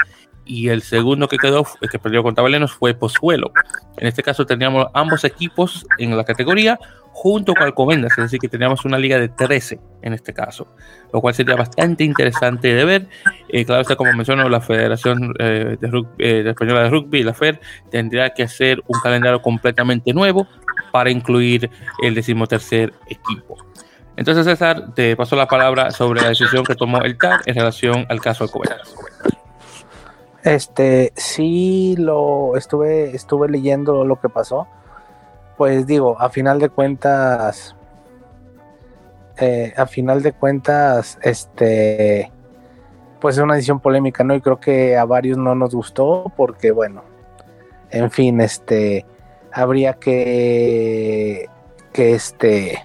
y 0.49 0.71
el 0.71 0.83
segundo 0.83 1.29
que 1.29 1.37
quedó, 1.37 1.65
que 1.91 1.99
perdió 1.99 2.23
contra 2.23 2.43
Belenos, 2.43 2.73
fue 2.73 2.95
Pozuelo. 2.95 3.53
En 3.99 4.09
este 4.09 4.23
caso 4.23 4.47
teníamos 4.47 4.87
ambos 4.95 5.23
equipos 5.25 5.87
en 5.99 6.17
la 6.17 6.25
categoría 6.25 6.79
junto 7.13 7.53
con 7.53 7.65
Alcobendas, 7.65 8.13
es 8.13 8.25
decir, 8.25 8.39
que 8.39 8.49
teníamos 8.49 8.85
una 8.85 8.97
liga 8.97 9.19
de 9.19 9.29
13 9.29 9.81
en 10.03 10.13
este 10.15 10.33
caso, 10.33 10.69
lo 11.13 11.21
cual 11.21 11.35
sería 11.35 11.57
bastante 11.57 12.05
interesante 12.05 12.73
de 12.73 12.85
ver. 12.85 13.09
Eh, 13.49 13.65
claro 13.65 13.83
está, 13.83 13.97
como 13.97 14.13
mencionó, 14.13 14.49
la 14.49 14.61
Federación 14.61 15.35
eh, 15.41 15.77
de, 15.81 16.05
eh, 16.19 16.45
Española 16.47 16.85
de 16.85 16.91
Rugby, 16.91 17.25
la 17.25 17.35
FED, 17.35 17.57
tendría 17.91 18.31
que 18.31 18.45
hacer 18.45 18.83
un 18.87 19.01
calendario 19.01 19.43
completamente 19.43 20.13
nuevo 20.13 20.47
para 20.93 21.11
incluir 21.11 21.69
el 22.03 22.15
decimotercer 22.15 22.95
equipo. 23.09 23.57
Entonces, 24.17 24.47
César, 24.47 24.95
te 24.95 25.17
paso 25.17 25.37
la 25.37 25.47
palabra 25.47 25.91
sobre 25.91 26.23
la 26.23 26.29
decisión 26.29 26.65
que 26.65 26.75
tomó 26.75 27.03
el 27.03 27.19
TAR 27.19 27.41
en 27.47 27.55
relación 27.55 28.07
al 28.09 28.21
caso 28.21 28.45
Alcobendas. 28.45 28.95
Este, 30.45 31.13
sí 31.17 31.97
lo 31.99 32.57
estuve, 32.57 33.15
estuve 33.15 33.49
leyendo 33.49 34.05
lo 34.05 34.21
que 34.21 34.29
pasó. 34.29 34.67
Pues 35.57 35.87
digo, 35.87 36.21
a 36.21 36.31
final 36.31 36.61
de 36.61 36.69
cuentas, 36.69 37.75
eh, 39.39 39.73
a 39.77 39.87
final 39.87 40.23
de 40.23 40.33
cuentas, 40.33 41.19
este, 41.23 42.31
pues 43.21 43.37
es 43.37 43.43
una 43.43 43.55
decisión 43.55 43.81
polémica, 43.81 44.23
¿no? 44.23 44.35
Y 44.35 44.41
creo 44.41 44.61
que 44.61 44.97
a 44.97 45.05
varios 45.05 45.39
no 45.39 45.55
nos 45.55 45.75
gustó 45.75 46.33
porque, 46.37 46.71
bueno, 46.71 47.03
en 47.91 48.11
fin, 48.11 48.41
este, 48.41 49.05
habría 49.53 49.95
que, 49.95 51.49
que 51.93 52.15
este, 52.15 52.79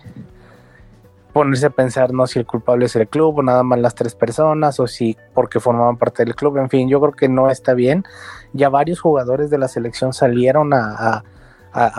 ponerse 1.34 1.66
a 1.66 1.72
pensar 1.72 2.14
no 2.14 2.28
si 2.28 2.40
el 2.40 2.46
culpable 2.46 2.86
es 2.86 2.96
el 2.96 3.08
club 3.08 3.40
o 3.40 3.44
nada 3.44 3.64
más 3.64 3.80
las 3.80 3.96
tres 3.96 4.14
personas 4.14 4.80
o 4.80 4.86
si 4.88 5.18
porque 5.34 5.60
formaban 5.60 5.98
parte 5.98 6.24
del 6.24 6.36
club, 6.36 6.58
en 6.58 6.70
fin, 6.70 6.88
yo 6.88 7.02
creo 7.02 7.14
que 7.14 7.28
no 7.28 7.50
está 7.50 7.74
bien. 7.74 8.06
Ya 8.54 8.70
varios 8.70 9.02
jugadores 9.02 9.50
de 9.50 9.58
la 9.58 9.68
selección 9.68 10.14
salieron 10.14 10.74
a, 10.74 11.24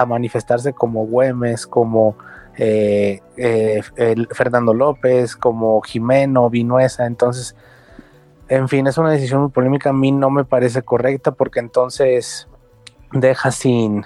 manifestarse 0.06 0.72
como 0.72 1.04
Güemes, 1.06 1.66
como 1.66 2.16
eh, 2.56 3.20
eh, 3.36 3.82
Fernando 4.30 4.72
López, 4.72 5.34
como 5.34 5.82
Jimeno, 5.82 6.48
Vinuesa, 6.48 7.06
entonces, 7.06 7.56
en 8.48 8.68
fin, 8.68 8.86
es 8.86 8.98
una 8.98 9.10
decisión 9.10 9.40
muy 9.40 9.50
polémica, 9.50 9.90
a 9.90 9.92
mí 9.92 10.12
no 10.12 10.30
me 10.30 10.44
parece 10.44 10.82
correcta 10.82 11.32
porque 11.32 11.58
entonces 11.58 12.46
deja 13.10 13.50
sin 13.50 14.04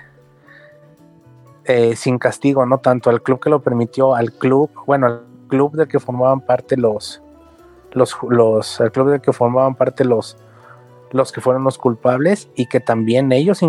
eh, 1.69 1.97
sin 1.97 2.19
castigo, 2.19 2.65
no 2.65 2.79
tanto 2.79 3.11
al 3.11 3.21
club 3.21 3.41
que 3.41 3.51
lo 3.51 3.61
permitió, 3.61 4.15
al 4.15 4.33
club, 4.33 4.71
bueno, 4.87 5.07
al 5.07 5.23
club 5.49 5.77
del 5.77 5.87
que 5.87 6.01
formaban 6.01 6.41
parte 6.41 6.79
los, 6.79 7.23
los, 7.93 8.17
los, 8.27 8.81
al 8.81 8.91
club 8.91 9.11
del 9.11 9.21
que 9.21 9.35
formaban 9.35 9.75
parte 9.75 10.07
los, 10.07 10.39
los 11.11 11.31
que 11.31 11.43
fueron 11.43 11.65
los 11.65 11.77
culpables 11.77 12.49
y 12.55 12.67
que 12.67 12.81
también 12.81 13.33
ellos 13.33 13.61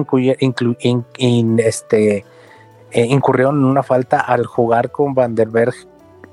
este, 1.57 2.25
eh, 2.91 3.05
incurrieron 3.05 3.57
en 3.57 3.65
una 3.65 3.83
falta 3.83 4.21
al 4.21 4.45
jugar 4.45 4.91
con 4.91 5.13
Van 5.13 5.35
der 5.35 5.49
Berg 5.49 5.73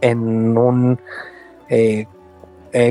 en 0.02 0.56
un 0.56 1.00
eh, 1.68 2.06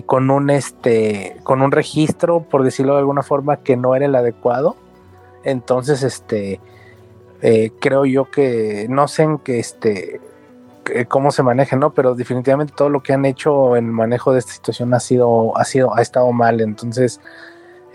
con 0.05 0.31
un 0.31 0.49
este 0.49 1.37
con 1.43 1.61
un 1.61 1.71
registro 1.71 2.41
por 2.41 2.63
decirlo 2.63 2.95
de 2.95 2.99
alguna 2.99 3.23
forma 3.23 3.57
que 3.57 3.77
no 3.77 3.95
era 3.95 4.05
el 4.05 4.15
adecuado. 4.15 4.75
Entonces 5.45 6.03
este 6.03 6.59
eh, 7.41 7.71
creo 7.79 8.05
yo 8.05 8.29
que 8.31 8.87
no 8.89 9.07
sé 9.07 9.23
en 9.23 9.37
qué 9.39 9.59
este 9.59 10.21
cómo 11.07 11.31
se 11.31 11.41
maneja, 11.41 11.75
¿no? 11.75 11.93
Pero 11.93 12.13
definitivamente 12.13 12.73
todo 12.77 12.89
lo 12.89 13.01
que 13.01 13.13
han 13.13 13.25
hecho 13.25 13.75
en 13.75 13.85
el 13.85 13.91
manejo 13.91 14.33
de 14.33 14.39
esta 14.39 14.51
situación 14.51 14.93
ha 14.93 14.99
sido, 14.99 15.57
ha 15.57 15.65
sido, 15.65 15.95
ha 15.95 16.01
estado 16.01 16.31
mal. 16.31 16.61
Entonces, 16.61 17.19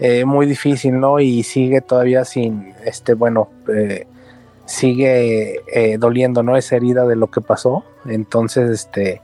eh, 0.00 0.24
muy 0.24 0.46
difícil, 0.46 0.98
¿no? 0.98 1.20
Y 1.20 1.44
sigue 1.44 1.82
todavía 1.82 2.24
sin, 2.24 2.74
este, 2.84 3.14
bueno, 3.14 3.48
eh, 3.72 4.08
sigue 4.64 5.62
doliendo, 5.98 6.42
¿no? 6.42 6.56
Esa 6.56 6.76
herida 6.76 7.06
de 7.06 7.14
lo 7.14 7.30
que 7.30 7.40
pasó. 7.40 7.84
Entonces, 8.06 8.70
este, 8.70 9.22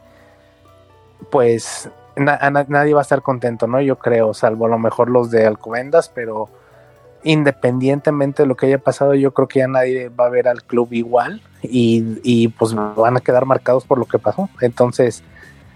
pues 1.30 1.90
nadie 2.16 2.94
va 2.94 3.00
a 3.00 3.02
estar 3.02 3.22
contento, 3.22 3.66
¿no? 3.66 3.80
Yo 3.80 3.98
creo, 3.98 4.34
salvo 4.34 4.66
a 4.66 4.68
lo 4.68 4.78
mejor 4.78 5.10
los 5.10 5.30
de 5.30 5.46
Alcobendas, 5.46 6.08
pero 6.08 6.48
independientemente 7.26 8.44
de 8.44 8.48
lo 8.48 8.56
que 8.56 8.66
haya 8.66 8.78
pasado, 8.78 9.14
yo 9.14 9.34
creo 9.34 9.48
que 9.48 9.58
ya 9.58 9.66
nadie 9.66 10.08
va 10.08 10.26
a 10.26 10.30
ver 10.30 10.46
al 10.46 10.62
club 10.62 10.92
igual 10.92 11.42
y, 11.60 12.48
pues 12.56 12.72
van 12.72 13.16
a 13.16 13.20
quedar 13.20 13.46
marcados 13.46 13.84
por 13.84 13.98
lo 13.98 14.04
que 14.04 14.20
pasó. 14.20 14.48
Entonces, 14.60 15.24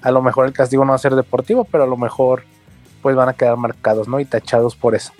a 0.00 0.12
lo 0.12 0.22
mejor 0.22 0.46
el 0.46 0.52
castigo 0.52 0.84
no 0.84 0.90
va 0.90 0.94
a 0.94 0.98
ser 0.98 1.16
deportivo, 1.16 1.64
pero 1.64 1.84
a 1.84 1.86
lo 1.88 1.96
mejor 1.96 2.44
pues 3.02 3.16
van 3.16 3.28
a 3.28 3.32
quedar 3.32 3.56
marcados, 3.56 4.06
¿no? 4.06 4.20
Y 4.20 4.26
tachados 4.26 4.76
por 4.76 4.94
eso. 4.94 5.12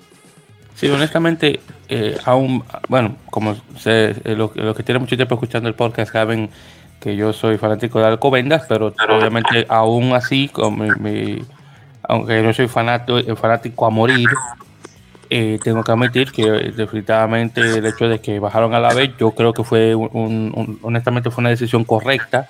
Sí, 0.75 0.89
honestamente, 0.89 1.59
eh, 1.89 2.17
aún, 2.23 2.63
bueno, 2.87 3.17
como 3.29 3.55
sé, 3.77 4.15
eh, 4.23 4.35
lo, 4.35 4.53
que 4.53 4.83
tiene 4.83 4.99
mucho 4.99 5.17
tiempo 5.17 5.35
escuchando 5.35 5.67
el 5.67 5.75
podcast 5.75 6.13
saben 6.13 6.49
que 7.01 7.17
yo 7.17 7.33
soy 7.33 7.57
fanático 7.57 7.99
de 7.99 8.05
Alcobendas, 8.05 8.63
pero 8.69 8.93
obviamente 9.09 9.65
aún 9.67 10.13
así, 10.13 10.47
como 10.47 10.85
aunque 12.03 12.41
no 12.41 12.53
soy 12.53 12.69
fanático, 12.69 13.35
fanático 13.35 13.85
a 13.85 13.89
morir, 13.89 14.29
eh, 15.33 15.59
tengo 15.63 15.81
que 15.81 15.93
admitir 15.93 16.29
que 16.29 16.43
definitivamente 16.75 17.61
el 17.61 17.85
hecho 17.85 18.09
de 18.09 18.19
que 18.19 18.37
bajaron 18.37 18.73
a 18.73 18.81
la 18.81 18.93
vez, 18.93 19.11
yo 19.17 19.31
creo 19.31 19.53
que 19.53 19.63
fue 19.63 19.95
honestamente 19.95 21.31
fue 21.31 21.41
una 21.41 21.51
decisión 21.51 21.85
correcta. 21.85 22.49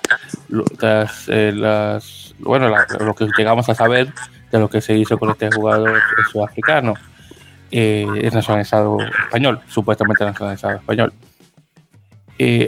Eh, 1.28 1.52
las, 1.54 2.34
bueno, 2.40 2.74
lo 2.98 3.14
que 3.14 3.28
llegamos 3.38 3.68
a 3.68 3.76
saber 3.76 4.12
de 4.50 4.58
lo 4.58 4.68
que 4.68 4.80
se 4.80 4.98
hizo 4.98 5.16
con 5.16 5.30
este 5.30 5.48
jugador 5.52 6.02
sudafricano, 6.32 6.94
eh, 7.70 8.04
es 8.20 8.34
nacionalizado 8.34 8.98
español, 9.00 9.60
supuestamente 9.68 10.24
nacionalizado 10.24 10.74
español. 10.74 11.12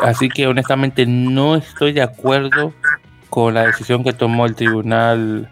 así 0.01 0.29
que 0.29 0.47
honestamente 0.47 1.07
no 1.07 1.57
estoy 1.57 1.93
de 1.93 2.03
acuerdo 2.03 2.73
con 3.31 3.55
la 3.55 3.67
decisión 3.67 4.05
que 4.05 4.13
tomó 4.13 4.47
el 4.47 4.55
tribunal, 4.55 5.51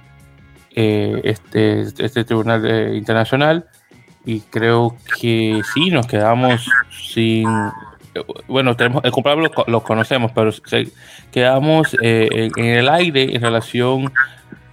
este, 0.71 1.81
este 1.81 2.25
tribunal 2.25 2.95
internacional 2.95 3.67
y 4.25 4.41
creo 4.41 4.97
que 5.21 5.63
sí, 5.75 5.91
nos 5.91 6.07
quedamos 6.07 6.69
sin. 6.91 7.49
Bueno, 8.47 8.77
tenemos 8.77 9.03
el 9.05 9.11
culpable 9.11 9.51
lo, 9.67 9.83
conocemos, 9.83 10.33
pero 10.33 10.51
quedamos 11.31 11.97
eh, 12.03 12.51
en, 12.57 12.65
el 12.65 12.89
aire 12.89 13.35
en 13.35 13.41
relación 13.41 14.13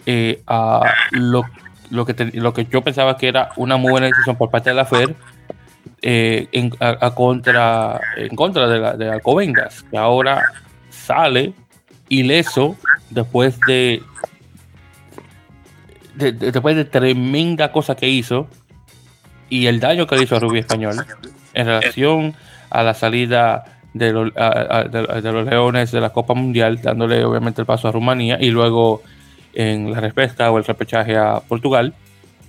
eh, 0.05 0.41
a 0.45 0.81
lo, 1.11 1.43
lo, 1.89 2.05
que 2.05 2.31
lo 2.33 2.53
que 2.53 2.65
yo 2.65 2.81
pensaba 2.81 3.17
que 3.17 3.29
era 3.29 3.51
una 3.55 3.77
muy 3.77 3.91
buena 3.91 4.07
decisión 4.07 4.35
por 4.35 4.49
parte 4.49 4.71
de 4.71 4.75
la 4.75 4.85
FED 4.85 5.15
eh, 6.01 6.47
en, 6.51 6.71
a, 6.81 7.13
contra, 7.15 7.99
en 8.17 8.35
contra 8.35 8.67
de, 8.67 8.79
la, 8.79 8.93
de 8.97 9.09
Alcobendas, 9.09 9.83
que 9.89 9.97
ahora 9.97 10.43
sale 10.89 11.53
ileso 12.09 12.75
después 13.09 13.57
de, 13.61 14.03
de, 16.15 16.33
después 16.33 16.75
de 16.75 16.85
tremenda 16.85 17.71
cosa 17.71 17.95
que 17.95 18.09
hizo 18.09 18.47
y 19.49 19.67
el 19.67 19.79
daño 19.79 20.07
que 20.07 20.15
le 20.15 20.23
hizo 20.23 20.35
a 20.35 20.39
Rubí 20.39 20.59
Español 20.59 21.05
en 21.53 21.65
relación 21.65 22.35
a 22.69 22.83
la 22.83 22.93
salida 22.93 23.65
de, 23.93 24.13
los 24.13 25.45
Leones 25.45 25.91
de 25.91 26.01
la 26.01 26.11
Copa 26.11 26.33
Mundial, 26.33 26.81
dándole 26.81 27.23
obviamente 27.25 27.61
el 27.61 27.65
paso 27.65 27.87
a 27.87 27.91
Rumanía 27.91 28.37
y 28.39 28.51
luego 28.51 29.01
en 29.53 29.91
la 29.91 29.99
respuesta 29.99 30.51
o 30.51 30.57
el 30.57 30.65
repechaje 30.65 31.17
a 31.17 31.39
Portugal. 31.39 31.93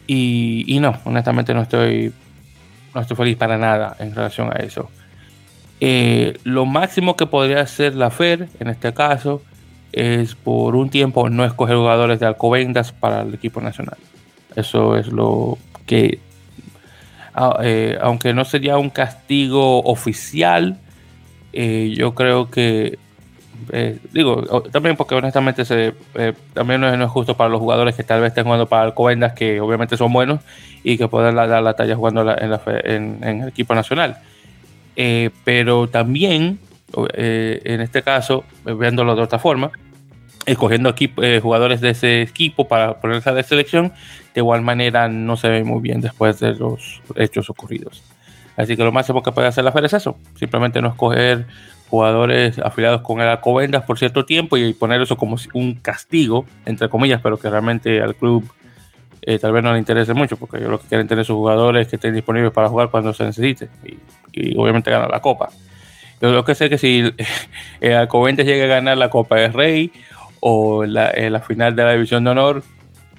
Y, 0.07 0.78
no, 0.80 0.98
honestamente 1.05 1.55
no 1.55 1.62
estoy, 1.62 2.12
no 2.94 3.01
estoy 3.01 3.16
feliz 3.16 3.36
para 3.36 3.57
nada 3.57 3.96
en 4.01 4.14
relación 4.14 4.51
a 4.53 4.57
eso. 4.57 4.90
Eh, 5.80 6.36
lo 6.44 6.66
máximo 6.66 7.16
que 7.16 7.26
podría 7.26 7.61
hacer 7.61 7.94
la 7.94 8.11
FER 8.11 8.48
en 8.59 8.68
este 8.68 8.92
caso 8.92 9.40
es 9.92 10.34
por 10.34 10.76
un 10.76 10.90
tiempo 10.90 11.30
no 11.30 11.44
escoger 11.44 11.76
jugadores 11.76 12.20
de 12.20 12.26
Alcobendas 12.26 12.92
para 12.92 13.22
el 13.22 13.34
equipo 13.34 13.61
nacional. 13.61 13.96
Eso 14.57 14.96
es 14.96 15.09
lo 15.09 15.59
que 15.86 16.18
eh, 17.62 17.98
aunque 18.00 18.34
no 18.34 18.44
sería 18.44 18.76
un 18.78 18.90
castigo 18.90 19.82
oficial, 19.84 20.78
eh, 21.52 21.94
yo 21.96 22.14
creo 22.14 22.50
que 22.50 22.98
digo, 24.12 24.62
también 24.72 24.96
porque 24.96 25.14
honestamente 25.14 25.64
se, 25.64 25.94
también 26.54 26.80
no 26.80 26.92
es, 26.92 27.10
justo 27.10 27.36
para 27.36 27.50
los 27.50 27.60
jugadores 27.60 27.94
que 27.94 28.02
tal 28.02 28.20
vez 28.20 28.28
estén 28.28 28.44
jugando 28.44 28.66
para 28.66 28.82
Alcobendas, 28.82 29.34
que 29.34 29.60
obviamente 29.60 29.96
son 29.96 30.12
buenos 30.12 30.40
y 30.82 30.96
que 30.96 31.06
pueden 31.08 31.36
dar 31.36 31.62
la 31.62 31.74
talla 31.74 31.94
jugando 31.94 32.22
en, 32.38 33.22
el 33.22 33.48
equipo 33.48 33.74
nacional. 33.74 34.16
pero 35.44 35.88
también, 35.88 36.58
en 36.96 37.80
este 37.80 38.02
caso, 38.02 38.44
viéndolo 38.64 39.14
de 39.14 39.22
otra 39.22 39.38
forma, 39.38 39.70
escogiendo 40.46 40.94
jugadores 41.42 41.80
de 41.80 41.90
ese 41.90 42.22
equipo 42.22 42.66
para 42.66 42.94
ponerse 43.00 43.30
a 43.30 43.32
la 43.34 43.42
selección, 43.42 43.92
de 44.34 44.40
igual 44.40 44.62
manera 44.62 45.08
no 45.08 45.36
se 45.36 45.48
ve 45.48 45.64
muy 45.64 45.80
bien 45.80 46.00
después 46.00 46.38
de 46.40 46.54
los 46.54 47.02
hechos 47.16 47.50
ocurridos. 47.50 48.02
Así 48.56 48.76
que 48.76 48.84
lo 48.84 48.92
máximo 48.92 49.22
que 49.22 49.32
puede 49.32 49.48
hacer 49.48 49.64
la 49.64 49.72
FED 49.72 49.86
es 49.86 49.94
eso, 49.94 50.16
simplemente 50.38 50.82
no 50.82 50.88
escoger 50.88 51.46
jugadores 51.88 52.58
afiliados 52.58 53.00
con 53.00 53.20
el 53.20 53.28
Alcobendas 53.28 53.82
por 53.84 53.98
cierto 53.98 54.24
tiempo 54.24 54.56
y 54.56 54.72
poner 54.74 55.00
eso 55.02 55.16
como 55.16 55.36
un 55.54 55.74
castigo, 55.74 56.46
entre 56.64 56.88
comillas, 56.88 57.20
pero 57.20 57.36
que 57.36 57.50
realmente 57.50 58.00
al 58.00 58.14
club 58.14 58.48
eh, 59.22 59.38
tal 59.38 59.52
vez 59.52 59.62
no 59.62 59.72
le 59.72 59.78
interese 59.78 60.14
mucho, 60.14 60.36
porque 60.36 60.58
ellos 60.58 60.70
lo 60.70 60.80
que 60.80 60.86
quieren 60.86 61.08
tener 61.08 61.24
sus 61.24 61.34
jugadores 61.34 61.88
que 61.88 61.96
estén 61.96 62.14
disponibles 62.14 62.52
para 62.52 62.68
jugar 62.68 62.90
cuando 62.90 63.12
se 63.12 63.24
necesite 63.24 63.68
y, 64.32 64.56
obviamente 64.56 64.90
ganar 64.90 65.10
la 65.10 65.20
copa. 65.20 65.50
Yo 66.20 66.30
lo 66.32 66.44
que 66.44 66.54
sé 66.54 66.66
es 66.66 66.70
que 66.70 66.78
si 66.78 67.12
el 67.80 67.92
Alcobendas 67.94 68.46
llega 68.46 68.64
a 68.64 68.68
ganar 68.68 68.96
la 68.96 69.10
Copa 69.10 69.36
de 69.36 69.48
Rey 69.48 69.92
o 70.40 70.84
la, 70.84 71.12
la 71.12 71.40
final 71.40 71.74
de 71.74 71.84
la 71.84 71.92
División 71.92 72.24
de 72.24 72.30
Honor, 72.30 72.62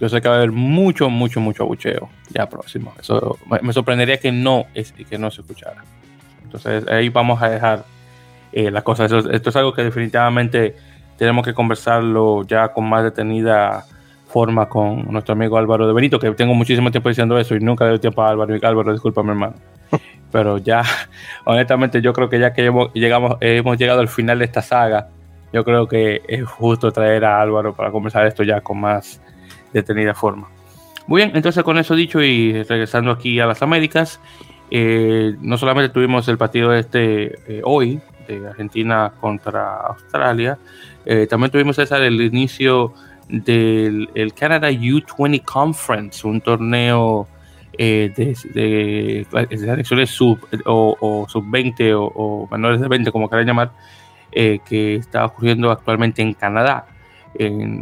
yo 0.02 0.10
sé 0.10 0.20
que 0.20 0.28
va 0.28 0.34
a 0.34 0.38
haber 0.39 0.52
mucho, 0.52 1.12
mucho, 1.12 1.39
mucho 1.39 1.62
abucheo 1.62 2.10
ya 2.30 2.49
próximo. 2.49 2.91
Eso 2.99 3.38
me 3.62 3.72
sorprendería 3.72 4.18
que 4.18 4.32
no, 4.32 4.66
que 5.08 5.18
no 5.20 5.30
se 5.30 5.41
escuchara. 5.41 5.84
Entonces 6.43 6.88
ahí 6.88 7.10
vamos 7.10 7.39
a 7.39 7.49
dejar 7.49 7.86
eh, 8.52 8.72
las 8.72 8.82
cosas. 8.82 9.12
Esto, 9.12 9.49
es 9.52 9.56
algo 9.56 9.74
que 9.74 9.84
definitivamente 9.84 10.76
tenemos 11.18 11.45
que 11.45 11.54
conversarlo 11.54 12.41
ya 12.47 12.70
con 12.70 12.89
más 12.89 13.04
detenida 13.04 13.86
forma 14.28 14.68
con 14.68 15.06
nuestro 15.12 15.34
amigo 15.34 15.60
Álvaro 15.60 15.86
de 15.86 15.93
Benito, 15.93 16.18
que 16.18 16.32
tengo 16.32 16.56
muchísimo 16.56 16.89
tiempo 16.89 17.10
diciendo 17.10 17.38
eso 17.38 17.54
y 17.56 17.60
nunca 17.60 17.84
le 17.86 17.91
doy 17.91 17.99
tiempo 17.99 18.24
a 18.24 18.30
Álvaro. 18.30 18.58
Álvaro, 18.60 18.91
disculpa, 18.93 19.22
mi 19.22 19.30
hermano. 19.30 19.54
Pero 20.32 20.58
ya, 20.58 20.82
honestamente, 21.45 22.02
yo 22.02 22.12
creo 22.12 22.28
que 22.28 22.39
ya 22.39 22.54
que 22.54 22.66
hemos, 22.66 22.91
llegamos, 22.93 23.38
hemos 23.39 23.78
llegado 23.78 23.99
al 23.99 24.08
final 24.08 24.39
de 24.39 24.45
esta 24.45 24.64
saga, 24.64 25.10
yo 25.54 25.64
creo 25.64 25.88
que 25.88 26.24
es 26.28 26.43
justo 26.43 26.91
traer 26.91 27.24
a 27.24 27.39
Álvaro 27.39 27.76
para 27.76 27.91
conversar 27.91 28.26
esto 28.26 28.41
ya 28.41 28.62
con 28.62 28.80
más 28.80 29.22
detenida 29.74 30.14
forma. 30.14 30.48
Muy 31.08 31.22
bien, 31.22 31.32
entonces 31.36 31.64
con 31.64 31.78
eso 31.78 31.96
dicho 31.96 32.22
y 32.22 32.64
regresando 32.64 33.12
aquí 33.12 33.40
a 33.40 33.46
las 33.46 33.62
Américas, 33.62 34.20
eh, 34.70 35.36
no 35.42 35.58
solamente 35.58 35.90
tuvimos 35.90 36.28
el 36.28 36.38
partido 36.38 36.74
este 36.74 37.40
eh, 37.48 37.62
hoy 37.66 38.00
de 38.28 38.48
Argentina 38.48 39.12
contra 39.20 39.78
Australia, 39.78 40.58
eh, 41.06 41.28
también 41.28 41.52
tuvimos 41.52 41.78
esa 41.80 41.98
el 41.98 42.22
inicio 42.22 42.94
del 43.28 44.10
el 44.14 44.34
Canada 44.34 44.72
U20 44.72 45.44
Conference, 45.44 46.26
un 46.26 46.40
torneo 46.40 47.28
de, 47.78 48.10
de, 48.54 49.26
de 49.32 50.08
sub 50.08 50.40
o, 50.66 51.26
sub 51.28 51.44
20 51.50 51.94
o, 51.96 52.48
menores 52.52 52.80
de 52.80 52.88
20, 52.88 53.12
como 53.12 53.28
quieran 53.28 53.48
llamar, 53.48 53.72
que 54.32 54.96
está 54.96 55.26
ocurriendo 55.26 55.72
actualmente 55.72 56.22
en 56.22 56.34
Canadá 56.34 56.86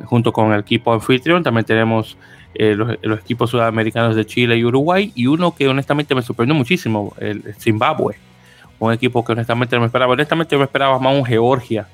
junto 0.05 0.31
con 0.31 0.53
el 0.53 0.61
equipo 0.61 0.93
anfitrión. 0.93 1.43
También 1.43 1.65
tenemos 1.65 2.17
eh, 2.55 2.75
los, 2.75 3.19
equipos 3.19 3.49
sudamericanos 3.49 4.15
de 4.15 4.25
Chile 4.25 4.57
y 4.57 4.65
Uruguay 4.65 5.11
y 5.15 5.27
uno 5.27 5.53
que 5.55 5.67
honestamente 5.67 6.15
me 6.15 6.21
sorprendió 6.21 6.55
muchísimo, 6.55 7.13
el 7.19 7.55
Zimbabue. 7.59 8.15
Un 8.79 8.93
equipo 8.93 9.23
que 9.23 9.33
honestamente 9.33 9.75
no 9.75 9.81
me 9.81 9.87
esperaba. 9.87 10.13
Honestamente 10.13 10.57
me 10.57 10.63
esperaba 10.63 10.99
más 10.99 11.15
un 11.15 11.25
Georgia. 11.25 11.87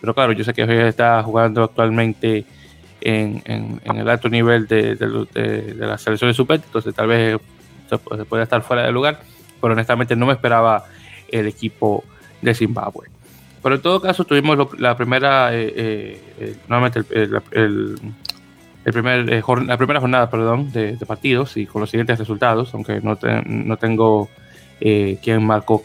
Pero 0.00 0.14
claro, 0.14 0.32
yo 0.32 0.44
sé 0.44 0.52
que 0.52 0.64
Georgia 0.64 0.88
está 0.88 1.22
jugando 1.22 1.64
actualmente 1.64 2.44
en, 3.00 3.80
el 3.84 4.08
alto 4.08 4.28
nivel 4.28 4.66
de, 4.66 4.94
de, 4.96 5.74
las 5.74 6.02
selecciones 6.02 6.36
sub 6.36 6.50
entonces 6.50 6.94
tal 6.94 7.06
vez 7.06 7.40
se 7.88 7.98
puede 7.98 8.42
estar 8.42 8.62
fuera 8.62 8.84
de 8.84 8.92
lugar. 8.92 9.20
Pero 9.60 9.72
honestamente 9.72 10.14
no 10.14 10.26
me 10.26 10.34
esperaba 10.34 10.84
el 11.28 11.46
equipo 11.46 12.04
de 12.42 12.54
Zimbabue. 12.54 13.17
Pero 13.62 13.74
en 13.74 13.82
todo 13.82 14.00
caso 14.00 14.24
tuvimos 14.24 14.78
la 14.78 14.96
primera, 14.96 15.54
eh, 15.54 15.72
eh, 15.76 16.20
eh, 16.38 16.56
nuevamente 16.68 17.00
el, 17.10 17.40
primer, 18.84 19.44
la 19.66 19.76
primera 19.76 20.00
jornada 20.00 20.30
perdón, 20.30 20.72
de, 20.72 20.96
partidos 21.06 21.56
y 21.56 21.66
con 21.66 21.80
los 21.80 21.90
siguientes 21.90 22.18
resultados, 22.18 22.72
aunque 22.74 23.00
no, 23.00 23.18
no 23.46 23.76
tengo 23.76 24.28
quién 24.80 25.44
marcó 25.44 25.82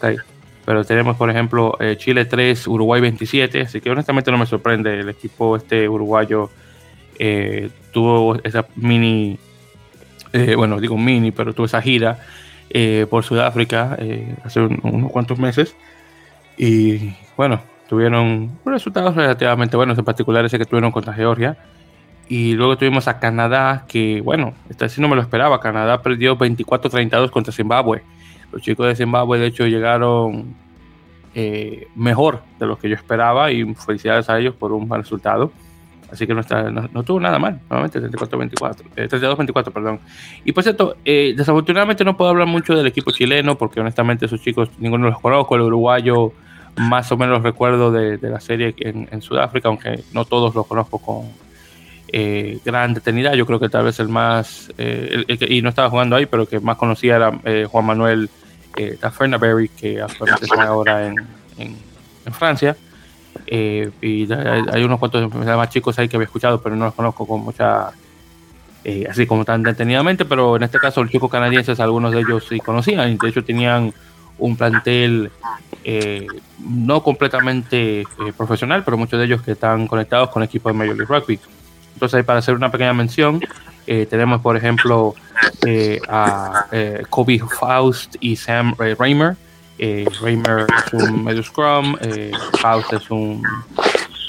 pero 0.64 0.84
tenemos 0.84 1.16
por 1.16 1.28
ejemplo 1.28 1.76
Chile 1.96 2.24
3, 2.24 2.68
Uruguay 2.68 3.00
27, 3.00 3.62
así 3.62 3.80
que 3.80 3.90
honestamente 3.90 4.30
no 4.30 4.38
me 4.38 4.46
sorprende, 4.46 5.00
el 5.00 5.08
equipo 5.08 5.56
este 5.56 5.88
uruguayo 5.88 6.48
tuvo 7.92 8.36
esa 8.44 8.64
mini, 8.76 9.36
bueno 10.56 10.80
digo 10.80 10.96
mini, 10.96 11.32
pero 11.32 11.52
tuvo 11.52 11.66
esa 11.66 11.82
gira 11.82 12.20
por 13.10 13.24
Sudáfrica 13.24 13.98
hace 14.44 14.60
unos 14.60 15.10
cuantos 15.10 15.38
meses. 15.38 15.74
Y 16.56 17.14
bueno, 17.36 17.60
tuvieron 17.88 18.58
resultados 18.64 19.14
relativamente 19.14 19.76
buenos, 19.76 19.98
en 19.98 20.04
particular 20.04 20.44
ese 20.44 20.58
que 20.58 20.64
tuvieron 20.64 20.92
contra 20.92 21.12
Georgia. 21.12 21.56
Y 22.28 22.54
luego 22.54 22.78
tuvimos 22.78 23.06
a 23.06 23.18
Canadá, 23.18 23.84
que 23.86 24.20
bueno, 24.22 24.54
esta 24.70 24.88
sí 24.88 25.00
no 25.00 25.08
me 25.08 25.16
lo 25.16 25.22
esperaba. 25.22 25.60
Canadá 25.60 26.00
perdió 26.00 26.38
24-32 26.38 27.30
contra 27.30 27.52
Zimbabue. 27.52 28.02
Los 28.50 28.62
chicos 28.62 28.86
de 28.86 28.96
Zimbabue, 28.96 29.38
de 29.38 29.46
hecho, 29.46 29.66
llegaron 29.66 30.54
eh, 31.34 31.88
mejor 31.94 32.42
de 32.58 32.66
lo 32.66 32.78
que 32.78 32.88
yo 32.88 32.94
esperaba 32.94 33.50
y 33.50 33.74
felicidades 33.74 34.30
a 34.30 34.38
ellos 34.38 34.54
por 34.54 34.72
un 34.72 34.88
buen 34.88 35.02
resultado. 35.02 35.52
Así 36.10 36.26
que 36.28 36.34
no, 36.34 36.40
está, 36.40 36.70
no, 36.70 37.02
tuvo 37.02 37.18
nada 37.18 37.40
mal, 37.40 37.60
nuevamente 37.68 38.00
34-24, 38.00 38.84
32-24, 38.94 39.68
eh, 39.68 39.70
perdón. 39.72 40.00
Y 40.44 40.52
por 40.52 40.62
cierto, 40.62 40.96
eh, 41.04 41.34
desafortunadamente 41.36 42.04
no 42.04 42.16
puedo 42.16 42.30
hablar 42.30 42.46
mucho 42.46 42.76
del 42.76 42.86
equipo 42.86 43.10
chileno 43.10 43.58
porque 43.58 43.80
honestamente 43.80 44.26
esos 44.26 44.40
chicos 44.40 44.70
ninguno 44.78 45.08
los 45.08 45.20
conozco. 45.20 45.56
El 45.56 45.62
uruguayo 45.62 46.32
más 46.76 47.10
o 47.12 47.16
menos 47.16 47.42
recuerdo 47.42 47.92
de, 47.92 48.18
la 48.20 48.40
serie 48.40 48.74
en, 48.78 49.22
Sudáfrica, 49.22 49.68
aunque 49.68 50.02
no 50.12 50.24
todos 50.24 50.54
los 50.54 50.66
conozco 50.66 50.98
con 50.98 51.28
eh, 52.08 52.58
gran 52.64 52.94
detenida. 52.94 53.34
Yo 53.34 53.46
creo 53.46 53.60
que 53.60 53.68
tal 53.68 53.84
vez 53.84 53.98
el 54.00 54.08
más, 54.08 54.72
eh, 54.78 55.24
y 55.48 55.62
no 55.62 55.68
estaba 55.68 55.90
jugando 55.90 56.16
ahí, 56.16 56.26
pero 56.26 56.46
que 56.46 56.60
más 56.60 56.76
conocía 56.76 57.16
era 57.16 57.32
eh, 57.44 57.66
Juan 57.70 57.86
Manuel 57.86 58.28
eh, 58.76 58.96
Tafernaberry, 59.00 59.68
que 59.68 60.00
actualmente 60.00 60.46
está 60.46 60.62
ahora 60.64 61.06
en, 61.06 61.16
Francia. 62.32 62.74
y 63.46 64.32
hay 64.32 64.82
unos 64.82 64.98
cuantos 64.98 65.32
más 65.34 65.68
chicos 65.68 65.98
ahí 65.98 66.08
que 66.08 66.16
había 66.16 66.24
escuchado, 66.24 66.60
pero 66.60 66.74
no 66.74 66.86
los 66.86 66.94
conozco 66.94 67.26
con 67.26 67.42
mucha 67.42 67.90
así 69.08 69.26
como 69.26 69.44
tan 69.44 69.62
detenidamente, 69.62 70.24
pero 70.24 70.56
en 70.56 70.62
este 70.62 70.78
caso 70.78 71.02
los 71.02 71.10
chicos 71.10 71.30
canadienses, 71.30 71.80
algunos 71.80 72.12
de 72.12 72.20
ellos 72.20 72.46
sí 72.48 72.60
conocían, 72.60 73.12
y 73.12 73.16
de 73.16 73.28
hecho 73.28 73.44
tenían 73.44 73.94
un 74.38 74.56
plantel 74.56 75.30
eh, 75.84 76.26
no 76.58 77.02
completamente 77.02 78.00
eh, 78.00 78.06
profesional, 78.36 78.82
pero 78.84 78.96
muchos 78.96 79.18
de 79.18 79.26
ellos 79.26 79.42
que 79.42 79.52
están 79.52 79.86
conectados 79.86 80.30
con 80.30 80.42
equipos 80.42 80.72
de 80.72 80.78
Major 80.78 80.96
League 80.96 81.14
Rugby. 81.14 81.38
Entonces, 81.92 82.24
para 82.24 82.38
hacer 82.38 82.54
una 82.54 82.70
pequeña 82.70 82.92
mención, 82.92 83.40
eh, 83.86 84.06
tenemos, 84.08 84.40
por 84.40 84.56
ejemplo, 84.56 85.14
a 86.08 86.66
Kobe 87.10 87.40
Faust 87.60 88.16
y 88.20 88.36
Sam 88.36 88.74
Raymer. 88.76 89.36
Raymer 89.78 90.66
es 90.86 90.92
un 90.92 91.24
medio 91.24 91.42
scrum, 91.42 91.96
Faust 92.60 92.92
es 92.94 93.10
un 93.10 93.42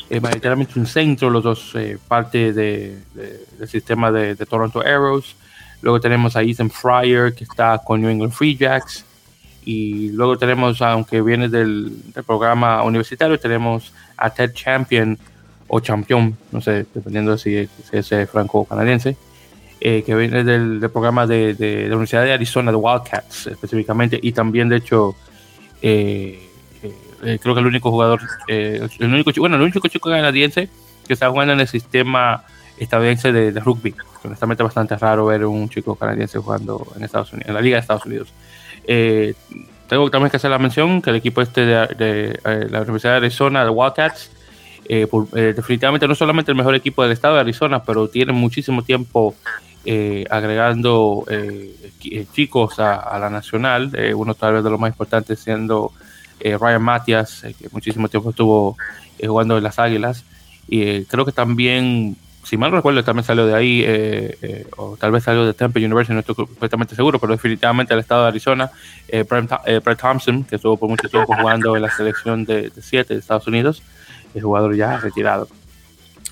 mayoritariamente 0.09 0.79
un 0.79 0.85
centro, 0.85 1.29
los 1.29 1.43
dos 1.43 1.73
parte 2.07 2.53
de, 2.53 2.99
del 3.13 3.67
sistema 3.67 4.11
de, 4.11 4.35
de, 4.35 4.45
Toronto 4.45 4.81
Arrows. 4.81 5.35
Luego 5.81 5.99
tenemos 5.99 6.35
a 6.35 6.43
Ethan 6.43 6.69
Fryer, 6.69 7.33
que 7.33 7.43
está 7.43 7.79
con 7.83 8.01
New 8.01 8.09
England 8.09 8.33
Free 8.33 8.55
Jacks. 8.55 9.05
Y 9.65 10.09
luego 10.11 10.37
tenemos, 10.37 10.81
aunque 10.83 11.21
viene 11.21 11.49
del, 11.49 11.91
programa 12.25 12.83
universitario, 12.83 13.39
tenemos 13.39 13.91
a 14.15 14.29
Ted 14.29 14.53
Champion 14.53 15.17
o 15.67 15.79
Champion, 15.79 16.37
no 16.51 16.61
sé, 16.61 16.85
dependiendo 16.93 17.35
si, 17.37 17.67
es 17.91 18.09
franco-canadiense, 18.31 19.17
eh, 19.81 20.03
que 20.05 20.15
viene 20.15 20.43
del, 20.43 20.79
programa 20.91 21.25
de, 21.25 21.55
de, 21.55 21.87
la 21.89 21.95
Universidad 21.95 22.23
de 22.23 22.33
Arizona, 22.33 22.71
de 22.71 22.77
Wildcats 22.77 23.47
específicamente, 23.47 24.19
y 24.21 24.31
también, 24.31 24.69
de 24.69 24.77
hecho, 24.77 25.15
eh, 25.81 26.47
eh, 27.23 27.39
creo 27.41 27.55
que 27.55 27.61
el 27.61 27.67
único 27.67 27.89
jugador, 27.89 28.21
el 28.47 28.89
único, 28.99 29.31
bueno, 29.37 29.55
el 29.55 29.63
único 29.63 29.87
chico 29.87 30.11
canadiense 30.11 30.69
que 31.07 31.13
está 31.13 31.29
jugando 31.31 31.53
en 31.53 31.59
el 31.59 31.67
sistema 31.67 32.43
estadounidense 32.77 33.31
de, 33.31 33.51
de 33.51 33.59
rugby. 33.59 33.95
Honestamente, 34.23 34.63
bastante 34.63 34.95
raro 34.95 35.25
ver 35.25 35.45
un 35.45 35.69
chico 35.69 35.95
canadiense 35.95 36.37
jugando 36.39 36.85
en 36.95 37.03
Estados 37.03 37.33
Unidos, 37.33 37.47
en 37.49 37.53
la 37.55 37.61
Liga 37.61 37.77
de 37.77 37.81
Estados 37.81 38.05
Unidos. 38.05 38.33
Eh, 38.87 39.33
tengo 39.87 40.09
también 40.09 40.31
que 40.31 40.37
hacer 40.37 40.49
la 40.51 40.57
mención 40.57 41.01
que 41.01 41.11
el 41.11 41.17
equipo 41.17 41.41
este 41.41 41.65
de, 41.65 42.39
eh, 42.43 42.67
la 42.69 42.81
Universidad 42.81 43.13
de 43.13 43.17
Arizona, 43.17 43.63
de 43.63 43.69
Wildcats, 43.69 44.31
eh, 44.87 45.07
definitivamente 45.55 46.07
no 46.07 46.15
solamente 46.15 46.51
el 46.51 46.57
mejor 46.57 46.75
equipo 46.75 47.03
del 47.03 47.11
estado 47.11 47.35
de 47.35 47.41
Arizona, 47.41 47.83
pero 47.83 48.07
tiene 48.07 48.33
muchísimo 48.33 48.83
tiempo 48.83 49.35
agregando 50.31 51.25
chicos 52.33 52.79
a, 52.79 53.19
la 53.19 53.29
nacional, 53.29 53.91
uno 54.15 54.33
tal 54.33 54.55
vez 54.55 54.63
de 54.63 54.69
los 54.71 54.79
más 54.79 54.89
importantes 54.89 55.39
siendo 55.39 55.91
Ryan 56.39 56.81
Matias, 56.81 57.43
que 57.59 57.69
muchísimo 57.71 58.09
tiempo 58.09 58.31
estuvo 58.31 58.77
jugando 59.23 59.57
en 59.57 59.63
las 59.63 59.77
Águilas. 59.77 60.23
Y 60.67 61.03
creo 61.05 61.25
que 61.25 61.31
también 61.31 62.17
si 62.45 62.57
mal 62.57 62.71
recuerdo, 62.71 63.03
también 63.03 63.23
salió 63.23 63.47
de 63.47 63.55
ahí, 63.55 63.83
eh, 63.83 64.37
eh, 64.41 64.67
o 64.77 64.95
tal 64.97 65.11
vez 65.11 65.23
salió 65.23 65.45
de 65.45 65.53
Temple 65.53 65.83
University, 65.83 66.13
no 66.13 66.19
estoy 66.19 66.35
completamente 66.35 66.95
seguro, 66.95 67.19
pero 67.19 67.33
definitivamente 67.33 67.93
el 67.93 67.99
estado 67.99 68.21
de 68.21 68.27
Arizona, 68.27 68.69
eh, 69.07 69.23
Brett, 69.23 69.99
Thompson, 69.99 70.43
que 70.43 70.57
estuvo 70.57 70.77
por 70.77 70.87
mucho 70.87 71.09
tiempo 71.09 71.33
jugando 71.35 71.75
en 71.75 71.81
la 71.81 71.89
selección 71.89 72.45
de 72.45 72.71
7 72.79 73.15
de, 73.15 73.19
Estados 73.19 73.47
Unidos, 73.47 73.81
es 74.35 74.43
jugador 74.43 74.75
ya 74.75 74.97
retirado. 74.97 75.47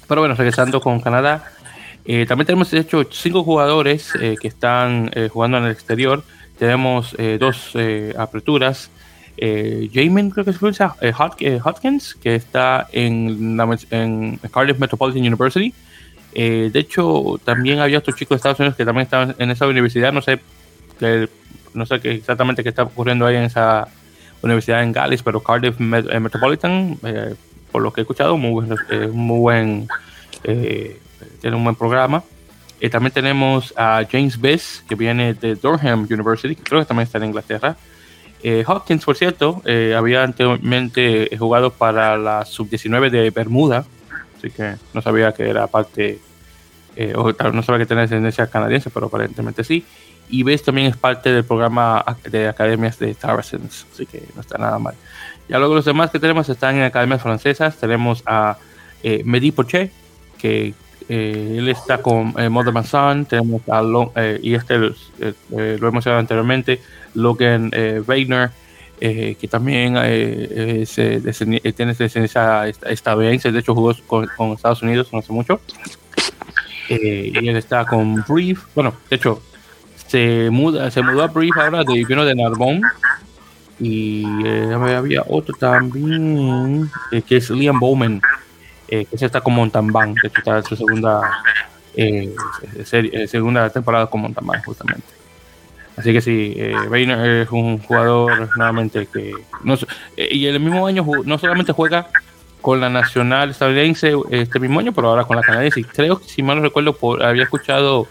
Pero 0.07 0.21
bueno, 0.21 0.35
regresando 0.35 0.79
con 0.81 0.99
Canadá, 1.01 1.51
también 2.27 2.45
tenemos 2.45 2.69
de 2.69 2.79
hecho 2.79 3.03
cinco 3.09 3.43
jugadores 3.43 4.11
que 4.13 4.47
están 4.47 5.09
jugando 5.31 5.57
en 5.57 5.63
el 5.63 5.71
exterior. 5.71 6.21
Tenemos 6.59 7.15
dos 7.39 7.73
aperturas. 8.17 8.91
Jamin, 9.39 10.29
creo 10.29 10.43
que 10.43 10.51
es 10.51 11.15
Hopkins, 11.63 12.15
que 12.15 12.35
está 12.35 12.87
en, 12.91 13.57
en 13.89 14.37
Cardiff 14.51 14.77
Metropolitan 14.79 15.21
University. 15.21 15.73
Eh, 16.35 16.69
de 16.71 16.79
hecho, 16.79 17.39
también 17.43 17.79
había 17.79 17.99
otros 17.99 18.15
chicos 18.15 18.35
de 18.35 18.35
Estados 18.37 18.59
Unidos 18.59 18.75
que 18.75 18.85
también 18.85 19.05
estaban 19.05 19.35
en 19.37 19.51
esa 19.51 19.67
universidad. 19.67 20.11
No 20.11 20.21
sé, 20.21 20.39
no 21.73 21.85
sé 21.85 21.99
qué 21.99 22.11
exactamente 22.11 22.63
qué 22.63 22.69
está 22.69 22.83
ocurriendo 22.83 23.25
ahí 23.25 23.35
en 23.35 23.43
esa 23.43 23.87
universidad 24.41 24.83
en 24.83 24.91
Gales, 24.91 25.23
pero 25.23 25.41
Cardiff 25.41 25.79
eh, 25.79 26.19
Metropolitan, 26.19 26.97
eh, 27.03 27.35
por 27.71 27.81
lo 27.81 27.93
que 27.93 28.01
he 28.01 28.03
escuchado, 28.03 28.37
muy 28.37 28.51
buen, 28.51 29.13
muy 29.13 29.39
buen 29.39 29.87
tiene 30.43 31.55
un 31.55 31.63
buen 31.63 31.75
programa. 31.75 32.23
también 32.91 33.13
tenemos 33.13 33.73
a 33.77 34.03
James 34.11 34.39
Bess, 34.39 34.83
que 34.87 34.95
viene 34.95 35.33
de 35.33 35.55
Durham 35.55 36.07
University, 36.09 36.55
creo 36.55 36.81
que 36.81 36.85
también 36.85 37.05
está 37.05 37.17
en 37.17 37.25
Inglaterra. 37.25 37.77
Hopkins, 38.67 39.05
por 39.05 39.15
cierto, 39.15 39.61
había 39.97 40.23
anteriormente 40.23 41.29
jugado 41.39 41.71
para 41.71 42.17
la 42.17 42.43
sub-19 42.43 43.09
de 43.09 43.29
Bermuda, 43.29 43.85
así 44.43 44.51
que 44.51 44.75
no 44.93 45.01
sabía 45.01 45.31
que 45.31 45.49
era 45.49 45.67
parte, 45.67 46.19
eh, 46.95 47.13
o 47.15 47.31
no 47.51 47.63
sabía 47.63 47.79
que 47.79 47.85
tenía 47.85 48.01
descendencia 48.01 48.47
canadiense, 48.47 48.89
pero 48.89 49.05
aparentemente 49.07 49.63
sí. 49.63 49.85
Y 50.29 50.43
ves 50.43 50.63
también 50.63 50.87
es 50.87 50.97
parte 50.97 51.31
del 51.31 51.43
programa 51.43 52.03
de 52.29 52.47
academias 52.47 52.99
de 52.99 53.13
Saracens, 53.13 53.85
así 53.93 54.05
que 54.05 54.23
no 54.35 54.41
está 54.41 54.57
nada 54.57 54.79
mal. 54.79 54.95
Ya 55.47 55.59
luego 55.59 55.75
los 55.75 55.85
demás 55.85 56.09
que 56.09 56.19
tenemos 56.19 56.47
están 56.49 56.75
en 56.77 56.83
academias 56.83 57.21
francesas. 57.21 57.77
Tenemos 57.77 58.23
a 58.25 58.57
eh, 59.03 59.21
Mehdi 59.25 59.53
que 60.37 60.73
eh, 61.09 61.55
él 61.57 61.69
está 61.69 61.99
con 61.99 62.33
eh, 62.37 62.49
Modern 62.49 62.83
Sun. 62.83 63.25
Tenemos 63.25 63.61
a 63.69 63.83
y 64.41 64.55
este 64.55 64.77
lo 64.77 64.93
hemos 65.51 65.93
mencionado 65.93 66.19
anteriormente, 66.19 66.81
Logan 67.13 67.71
Weiner 68.07 68.51
eh, 69.01 69.35
que 69.39 69.47
también 69.47 69.97
eh, 69.97 70.85
eh, 70.95 71.73
tiene 71.75 71.93
descendencia 71.93 72.67
estadounidense, 72.67 73.51
de 73.51 73.59
hecho 73.59 73.75
jugó 73.75 73.93
con, 74.07 74.53
Estados 74.53 74.81
Unidos 74.81 75.09
no 75.11 75.19
hace 75.19 75.33
mucho. 75.33 75.59
y 76.87 77.35
él 77.35 77.57
está 77.57 77.85
con 77.85 78.23
Brief, 78.27 78.63
bueno, 78.75 78.93
de 79.09 79.15
hecho, 79.15 79.41
se 80.07 80.49
muda 80.51 80.91
se 80.91 81.01
mudó 81.01 81.23
a 81.23 81.27
Brief 81.27 81.57
ahora 81.57 81.83
de 81.83 82.05
vino 82.05 82.23
de 82.23 82.35
Narbonne. 82.35 82.81
Y 83.79 84.23
había 84.45 85.23
otro 85.27 85.55
también, 85.59 86.89
que 87.27 87.37
es 87.37 87.49
Liam 87.49 87.79
Bowman, 87.79 88.21
que 88.87 89.07
se 89.17 89.25
está 89.25 89.41
con 89.41 89.55
Montalbán, 89.55 90.13
de 90.13 90.27
hecho 90.27 90.37
está 90.37 90.57
en 90.57 90.63
su 90.63 90.75
segunda, 90.75 91.21
segunda 93.25 93.69
temporada 93.69 94.05
con 94.07 94.21
Montalbán 94.21 94.61
justamente. 94.63 95.22
Así 95.95 96.11
que 96.11 96.21
sí, 96.21 96.53
eh, 96.57 97.41
es 97.43 97.51
un 97.51 97.77
jugador 97.77 98.49
nuevamente 98.57 99.07
que... 99.11 99.33
No, 99.63 99.75
eh, 100.17 100.29
y 100.31 100.47
el 100.47 100.59
mismo 100.59 100.87
año 100.87 101.05
no 101.25 101.37
solamente 101.37 101.71
juega 101.71 102.07
con 102.61 102.79
la 102.79 102.89
nacional 102.89 103.51
estadounidense 103.51 104.13
este 104.31 104.59
mismo 104.59 104.79
año, 104.79 104.93
pero 104.93 105.09
ahora 105.09 105.25
con 105.25 105.35
la 105.35 105.43
canadiense. 105.43 105.81
Y 105.81 105.83
creo 105.83 106.19
que, 106.19 106.27
si 106.27 106.41
mal 106.41 106.57
no 106.57 106.63
recuerdo, 106.63 106.97
había 107.23 107.43
escuchado 107.43 108.07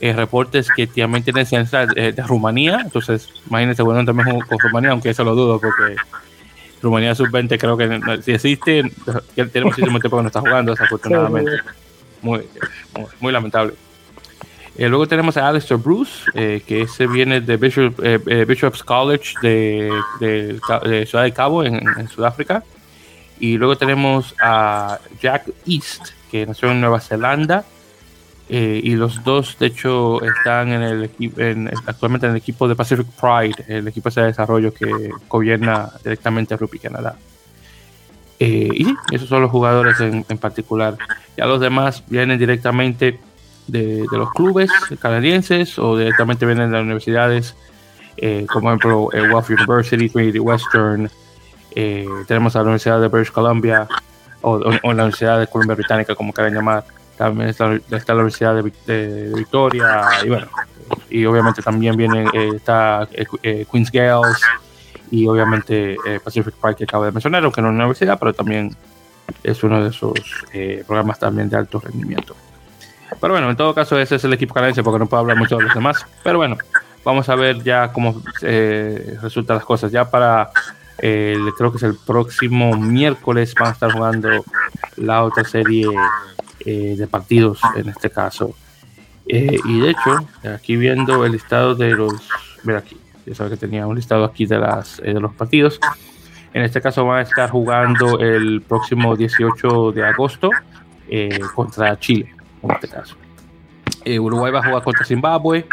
eh, 0.00 0.12
reportes 0.12 0.68
que 0.74 0.86
también 0.86 1.22
tiene 1.22 1.44
ciencia 1.44 1.84
de, 1.86 2.12
Rumanía. 2.26 2.80
Entonces, 2.82 3.28
imagínense, 3.48 3.82
bueno, 3.82 4.04
también 4.04 4.40
con 4.40 4.58
Rumanía, 4.58 4.92
aunque 4.92 5.10
eso 5.10 5.24
lo 5.24 5.34
dudo, 5.34 5.60
porque 5.60 5.96
Rumanía 6.80 7.14
sub-20 7.14 7.58
creo 7.58 7.76
que 7.76 8.22
si 8.22 8.32
existe, 8.32 8.90
tiene 9.34 9.66
muchísimo 9.66 9.98
tiempo 10.00 10.16
que 10.16 10.22
no 10.22 10.28
está 10.28 10.40
jugando, 10.40 10.72
desafortunadamente. 10.72 11.50
muy, 12.22 12.42
muy 13.20 13.32
lamentable. 13.32 13.74
Eh, 14.78 14.88
luego 14.88 15.08
tenemos 15.08 15.36
a 15.36 15.48
Alistair 15.48 15.80
Bruce, 15.80 16.30
eh, 16.34 16.62
que 16.64 16.82
ese 16.82 17.08
viene 17.08 17.40
de 17.40 17.56
Bishop, 17.56 18.00
eh, 18.00 18.44
Bishop's 18.46 18.84
College 18.84 19.34
de, 19.42 19.90
Ciudad 21.04 21.24
de 21.24 21.32
Cabo, 21.32 21.64
en, 21.64 22.08
Sudáfrica. 22.08 22.62
Y 23.40 23.58
luego 23.58 23.76
tenemos 23.76 24.36
a 24.40 25.00
Jack 25.20 25.50
East, 25.66 26.10
que 26.30 26.46
nació 26.46 26.70
en 26.70 26.80
Nueva 26.80 27.00
Zelanda. 27.00 27.64
y 28.48 28.94
los 28.94 29.24
dos, 29.24 29.58
de 29.58 29.66
hecho, 29.66 30.22
están 30.22 30.68
en 30.68 30.82
el 30.82 31.10
en, 31.18 31.70
actualmente 31.86 32.26
en 32.26 32.32
el 32.32 32.38
equipo 32.38 32.68
de 32.68 32.76
Pacific 32.76 33.06
Pride, 33.20 33.64
el 33.66 33.88
equipo 33.88 34.10
de 34.10 34.26
desarrollo 34.26 34.72
que 34.72 35.10
gobierna 35.28 35.90
directamente 36.04 36.54
a 36.54 36.56
Rugby 36.56 36.78
Canadá. 36.78 37.16
y 38.38 38.84
sí, 38.84 38.94
esos 39.10 39.28
son 39.28 39.42
los 39.42 39.50
jugadores 39.50 39.98
en, 40.00 40.24
en 40.28 40.38
particular. 40.38 40.96
Ya 41.36 41.46
los 41.46 41.60
demás 41.60 42.04
vienen 42.08 42.38
directamente 42.38 43.18
de, 43.68 44.06
los 44.10 44.30
clubes 44.32 44.70
canadienses 45.00 45.78
o 45.78 45.96
directamente 45.96 46.46
vienen 46.46 46.70
de 46.70 46.76
las 46.76 46.82
universidades, 46.82 47.54
eh, 48.16 48.46
como 48.48 48.62
por 48.62 48.70
ejemplo 48.70 49.08
eh, 49.12 49.32
Wealth 49.32 49.50
University, 49.50 50.08
Trinity 50.08 50.38
Western, 50.38 51.10
eh, 51.74 52.08
tenemos 52.26 52.56
a 52.56 52.60
la 52.60 52.64
Universidad 52.64 53.00
de 53.00 53.08
British 53.08 53.30
Columbia 53.30 53.86
o, 54.40 54.58
la 54.58 54.80
Universidad 54.82 55.38
de 55.38 55.46
Columbia 55.46 55.76
Británica, 55.76 56.14
como 56.14 56.32
quieran 56.32 56.54
llamar, 56.54 56.84
también 57.16 57.50
está, 57.50 57.68
la 57.68 58.14
Universidad 58.14 58.54
de, 58.54 59.32
Victoria 59.34 60.08
y 60.24 60.28
bueno, 60.28 60.46
y 61.10 61.24
obviamente 61.26 61.60
también 61.62 61.96
viene, 61.96 62.26
está 62.54 63.06
Queen's 63.70 63.90
Gales 63.90 64.40
y 65.10 65.26
obviamente 65.26 65.96
Pacific 66.22 66.54
Pride 66.54 66.76
que 66.76 66.84
acabo 66.84 67.04
de 67.04 67.12
mencionar, 67.12 67.42
aunque 67.42 67.60
no 67.60 67.68
es 67.68 67.74
una 67.74 67.84
universidad, 67.84 68.18
pero 68.18 68.32
también 68.32 68.74
es 69.42 69.62
uno 69.64 69.82
de 69.82 69.90
esos 69.90 70.14
programas 70.86 71.18
también 71.18 71.50
de 71.50 71.56
alto 71.56 71.80
rendimiento. 71.80 72.36
Pero 73.20 73.34
bueno, 73.34 73.50
en 73.50 73.56
todo 73.56 73.74
caso 73.74 73.98
ese 73.98 74.16
es 74.16 74.24
el 74.24 74.32
equipo 74.32 74.54
canadiense 74.54 74.82
porque 74.82 74.98
no 74.98 75.06
puedo 75.06 75.20
hablar 75.20 75.36
mucho 75.36 75.56
de 75.56 75.64
los 75.64 75.74
demás. 75.74 76.06
Pero 76.22 76.38
bueno, 76.38 76.56
vamos 77.04 77.28
a 77.28 77.34
ver 77.34 77.62
ya 77.62 77.92
cómo 77.92 78.22
eh, 78.42 79.16
resultan 79.22 79.56
las 79.56 79.64
cosas. 79.64 79.90
Ya 79.90 80.10
para, 80.10 80.50
eh, 80.98 81.36
creo 81.56 81.70
que 81.70 81.78
es 81.78 81.82
el 81.82 81.96
próximo 81.96 82.76
miércoles 82.76 83.54
van 83.58 83.68
a 83.68 83.72
estar 83.72 83.92
jugando 83.92 84.28
la 84.96 85.24
otra 85.24 85.44
serie 85.44 85.86
eh, 86.64 86.94
de 86.96 87.06
partidos 87.06 87.60
en 87.76 87.88
este 87.88 88.10
caso. 88.10 88.54
y 89.26 89.80
de 89.80 89.90
hecho, 89.90 90.26
aquí 90.54 90.76
viendo 90.76 91.24
el 91.24 91.32
listado 91.32 91.74
de 91.74 91.90
los... 91.90 92.14
Mira 92.62 92.78
aquí, 92.78 92.96
ya 93.26 93.34
sabes 93.34 93.52
que 93.52 93.58
tenía 93.58 93.86
un 93.86 93.96
listado 93.96 94.24
aquí 94.24 94.46
de, 94.46 94.58
las, 94.58 94.98
de 94.98 95.20
los 95.20 95.34
partidos. 95.34 95.80
En 96.54 96.62
este 96.62 96.80
caso 96.80 97.04
van 97.04 97.18
a 97.18 97.22
estar 97.22 97.50
jugando 97.50 98.20
el 98.20 98.62
próximo 98.62 99.16
18 99.16 99.92
de 99.92 100.06
agosto 100.06 100.50
contra 101.54 101.98
Chile 101.98 102.37
en 102.62 102.70
este 102.70 102.88
caso. 102.88 103.16
Eh, 104.04 104.18
Uruguay 104.18 104.52
va 104.52 104.60
a 104.60 104.64
jugar 104.64 104.82
contra 104.82 105.04
Zimbabue, 105.04 105.66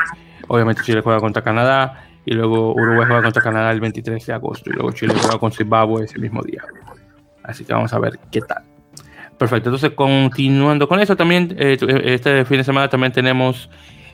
obviamente 0.48 0.82
Chile 0.84 1.02
juega 1.02 1.20
contra 1.20 1.42
Canadá, 1.44 2.06
y 2.26 2.34
luego 2.34 2.74
Uruguay 2.74 3.06
juega 3.08 3.24
contra 3.24 3.42
Canadá 3.42 3.72
el 3.72 3.80
23 3.80 4.26
de 4.26 4.34
agosto, 4.34 4.70
y 4.70 4.74
luego 4.74 4.92
Chile 4.92 5.14
juega 5.18 5.38
con 5.38 5.52
Zimbabue 5.52 6.06
ese 6.06 6.20
mismo 6.20 6.42
día. 6.42 6.64
Así 7.44 7.64
que 7.64 7.74
vamos 7.74 7.94
a 7.94 8.00
ver 8.00 8.20
qué 8.32 8.42
tal. 8.42 8.64
Perfecto, 9.38 9.70
entonces 9.70 9.92
continuando 9.92 10.88
con 10.88 11.00
eso, 11.00 11.16
también 11.16 11.56
eh, 11.58 11.78
este 12.06 12.46
fin 12.46 12.58
de 12.58 12.64
semana 12.64 12.90
también 12.90 13.12
tenemos 13.12 13.70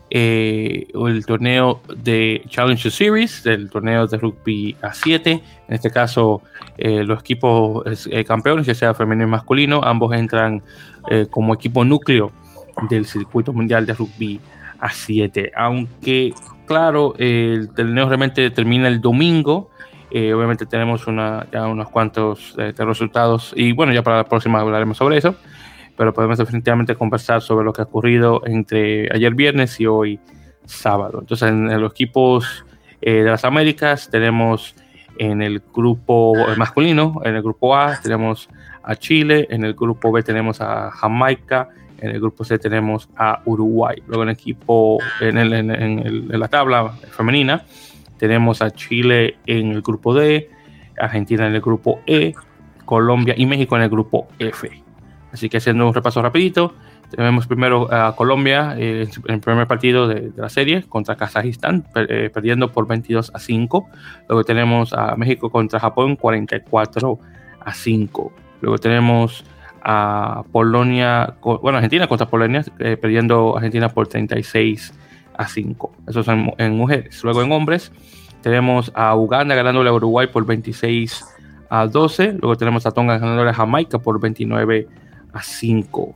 eh, 0.10 0.88
el 0.94 1.26
torneo 1.26 1.82
de 1.96 2.44
Challenge 2.48 2.92
Series, 2.92 3.44
del 3.44 3.70
torneo 3.70 4.08
de 4.08 4.18
rugby 4.18 4.76
A7. 4.82 5.28
En 5.32 5.42
este 5.74 5.90
caso, 5.90 6.42
los 6.78 7.20
equipos 7.20 7.84
campeones, 8.28 8.66
ya 8.66 8.76
sea 8.76 8.94
femenino 8.94 9.28
y 9.28 9.32
masculino, 9.32 9.82
ambos 9.84 10.14
entran 10.16 10.64
como 11.30 11.54
equipo 11.54 11.86
núcleo 11.86 12.32
del 12.90 13.06
circuito 13.06 13.54
mundial 13.54 13.86
de 13.86 13.94
rugby 13.94 14.40
a 14.80 14.90
7. 14.90 15.52
Aunque, 15.56 16.34
claro, 16.66 17.14
el 17.18 17.70
torneo 17.74 18.08
realmente 18.08 18.50
termina 18.50 18.88
el 18.88 19.00
domingo. 19.00 19.70
Eh, 20.10 20.34
obviamente 20.34 20.66
tenemos 20.66 21.06
ya 21.06 21.68
unos 21.68 21.90
cuantos 21.90 22.54
eh, 22.58 22.74
resultados 22.78 23.54
y 23.56 23.72
bueno, 23.72 23.94
ya 23.94 24.04
para 24.04 24.18
la 24.18 24.24
próxima 24.26 24.60
hablaremos 24.60 24.98
sobre 24.98 25.18
eso, 25.18 25.36
pero 25.96 26.14
podemos 26.14 26.38
definitivamente 26.38 26.96
conversar 26.96 27.42
sobre 27.42 27.64
lo 27.64 27.72
que 27.72 27.82
ha 27.82 27.86
ocurrido 27.86 28.42
entre 28.46 29.08
ayer 29.14 29.34
viernes 29.34 29.80
y 29.80 29.86
hoy 29.86 30.20
sábado. 30.66 31.20
Entonces, 31.22 31.48
en, 31.50 31.80
los 31.80 31.94
equipos 31.94 32.66
eh, 33.02 33.24
de 33.24 33.30
las 33.30 33.46
Américas 33.46 34.10
tenemos 34.10 34.76
en 35.18 35.42
el 35.42 35.62
grupo 35.74 36.34
masculino, 36.58 37.22
en 37.24 37.36
el 37.36 37.42
grupo 37.42 37.76
A 37.76 38.00
tenemos 38.02 38.50
a 38.84 38.96
Chile, 38.96 39.48
en 39.50 39.64
el 39.64 39.76
grupo 39.76 40.12
B 40.12 40.24
tenemos 40.24 40.60
a 40.62 40.92
Jamaica, 40.92 41.70
en 42.02 42.10
el 42.10 42.20
grupo 42.20 42.44
C 42.44 42.58
tenemos 42.58 43.10
a 43.16 43.42
Uruguay. 43.46 44.02
Luego 44.08 44.24
en 44.24 44.30
el 44.30 44.34
equipo, 44.34 44.98
en, 45.20 45.38
el, 45.38 45.54
en, 45.54 46.28
la 46.28 46.48
tabla 46.48 46.90
femenina, 47.12 47.64
tenemos 48.18 48.62
a 48.62 48.72
Chile 48.72 49.38
en 49.46 49.72
el 49.72 49.82
grupo 49.82 50.14
D, 50.14 50.50
Argentina 50.98 51.48
en 51.48 51.56
el 51.56 51.62
grupo 51.62 52.02
E, 52.06 52.34
Colombia 52.86 53.36
y 53.38 53.46
México 53.46 53.76
en 53.78 53.84
el 53.84 53.90
grupo 53.90 54.28
F. 54.40 54.70
Así 55.32 55.48
que 55.48 55.58
haciendo 55.58 55.88
un 55.88 55.94
repaso 55.94 56.22
rapidito, 56.22 56.74
tenemos 57.10 57.46
primero 57.46 57.94
a 57.94 58.16
Colombia 58.16 58.76
eh, 58.78 59.08
en 59.28 59.36
el 59.36 59.42
primer 59.42 59.68
partido 59.68 60.08
de, 60.08 60.32
la 60.36 60.50
serie 60.50 60.84
contra 60.84 61.16
Kazajistán, 61.16 61.86
eh, 61.96 62.30
perdiendo 62.34 62.72
por 62.72 62.88
22 62.88 63.32
a 63.34 63.40
5. 63.40 63.90
Luego 64.28 64.44
tenemos 64.44 64.94
a 64.94 65.16
México 65.16 65.50
contra 65.50 65.80
Japón 65.80 66.16
44 66.16 67.20
a 67.60 67.74
5. 67.74 68.34
Luego 68.62 68.78
tenemos 68.78 69.44
a 69.82 70.44
Polonia, 70.52 71.36
bueno, 71.42 71.78
Argentina 71.78 72.08
contra 72.08 72.28
Polonia, 72.28 72.64
eh, 72.80 72.98
perdiendo 72.98 73.56
Argentina 73.56 73.90
por 73.90 74.08
36 74.08 74.94
a 75.38 75.48
5. 75.48 75.92
Eso 76.08 76.20
es 76.22 76.28
en, 76.28 76.78
mujeres. 76.78 77.24
Luego 77.24 77.42
en 77.42 77.52
hombres 77.52 77.92
tenemos 78.42 78.92
a 78.96 79.16
Uganda 79.16 79.56
ganándole 79.56 79.90
a 79.90 79.94
Uruguay 79.94 80.28
por 80.28 80.46
26 80.46 81.26
a 81.70 81.88
12. 81.88 82.34
Luego 82.34 82.56
tenemos 82.56 82.86
a 82.86 82.92
Tonga 82.92 83.18
ganándole 83.18 83.50
a 83.50 83.54
Jamaica 83.54 84.00
por 84.00 84.20
29 84.20 84.88
a 85.34 85.42
5. 85.42 86.16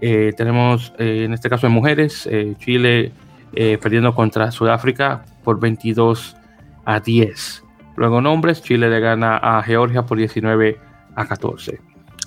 Eh, 0.00 0.32
tenemos 0.36 0.94
eh, 0.98 1.24
en 1.24 1.34
este 1.34 1.50
caso 1.50 1.66
en 1.66 1.72
mujeres, 1.72 2.26
eh, 2.30 2.54
Chile 2.58 3.12
perdiendo 3.52 4.14
contra 4.14 4.52
Sudáfrica 4.52 5.24
por 5.42 5.58
22 5.58 6.36
a 6.84 7.00
10. 7.00 7.64
Luego 7.96 8.20
en 8.20 8.26
hombres, 8.26 8.62
Chile 8.62 8.88
le 8.88 9.00
gana 9.00 9.38
a 9.38 9.60
Georgia 9.64 10.06
por 10.06 10.18
19 10.18 10.78
a 11.16 11.26
14. 11.26 11.80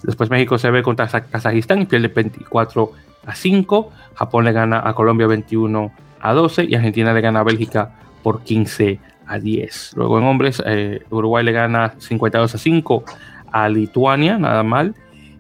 Después 0.04 0.30
México 0.30 0.58
se 0.58 0.70
ve 0.70 0.84
contra 0.84 1.08
Kazajistán 1.08 1.82
y 1.82 1.86
pierde 1.86 2.10
24 2.10 2.92
a 3.26 3.36
5. 3.36 3.92
Japón 4.16 4.46
le 4.46 4.52
gana 4.52 4.82
a 4.84 4.94
Colombia 4.94 5.28
21 5.28 5.92
a 6.20 6.34
12 6.34 6.66
y 6.66 6.76
Argentina 6.76 7.14
le 7.14 7.22
gana 7.22 7.40
a 7.40 7.44
Bélgica 7.44 7.92
por 8.22 8.44
15 8.44 9.00
a 9.28 9.40
10. 9.40 9.94
Luego 9.96 10.20
en 10.20 10.26
hombres, 10.26 10.62
Uruguay 11.10 11.44
le 11.44 11.52
gana 11.52 11.94
52 11.98 12.56
a 12.56 12.58
5 12.58 13.04
a 13.52 13.70
Lituania, 13.70 14.38
nada 14.38 14.64
mal. 14.64 14.96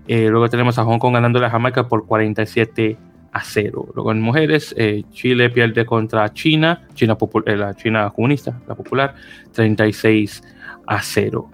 Eh, 0.07 0.28
luego 0.30 0.49
tenemos 0.49 0.78
a 0.78 0.84
Hong 0.84 0.99
Kong 0.99 1.14
ganando 1.14 1.39
la 1.39 1.49
Jamaica 1.49 1.88
por 1.88 2.05
47 2.05 2.97
a 3.32 3.41
0. 3.41 3.88
Luego 3.95 4.11
en 4.11 4.22
mujeres, 4.22 4.74
eh, 4.78 5.03
Chile 5.11 5.49
pierde 5.49 5.86
contra 5.86 6.32
China, 6.34 6.82
China 6.93 7.18
eh, 7.45 7.55
la 7.55 7.74
China 7.74 8.11
comunista, 8.11 8.59
la 8.68 8.76
popular, 8.76 9.16
36 9.53 10.43
a 10.86 11.01
0. 11.01 11.49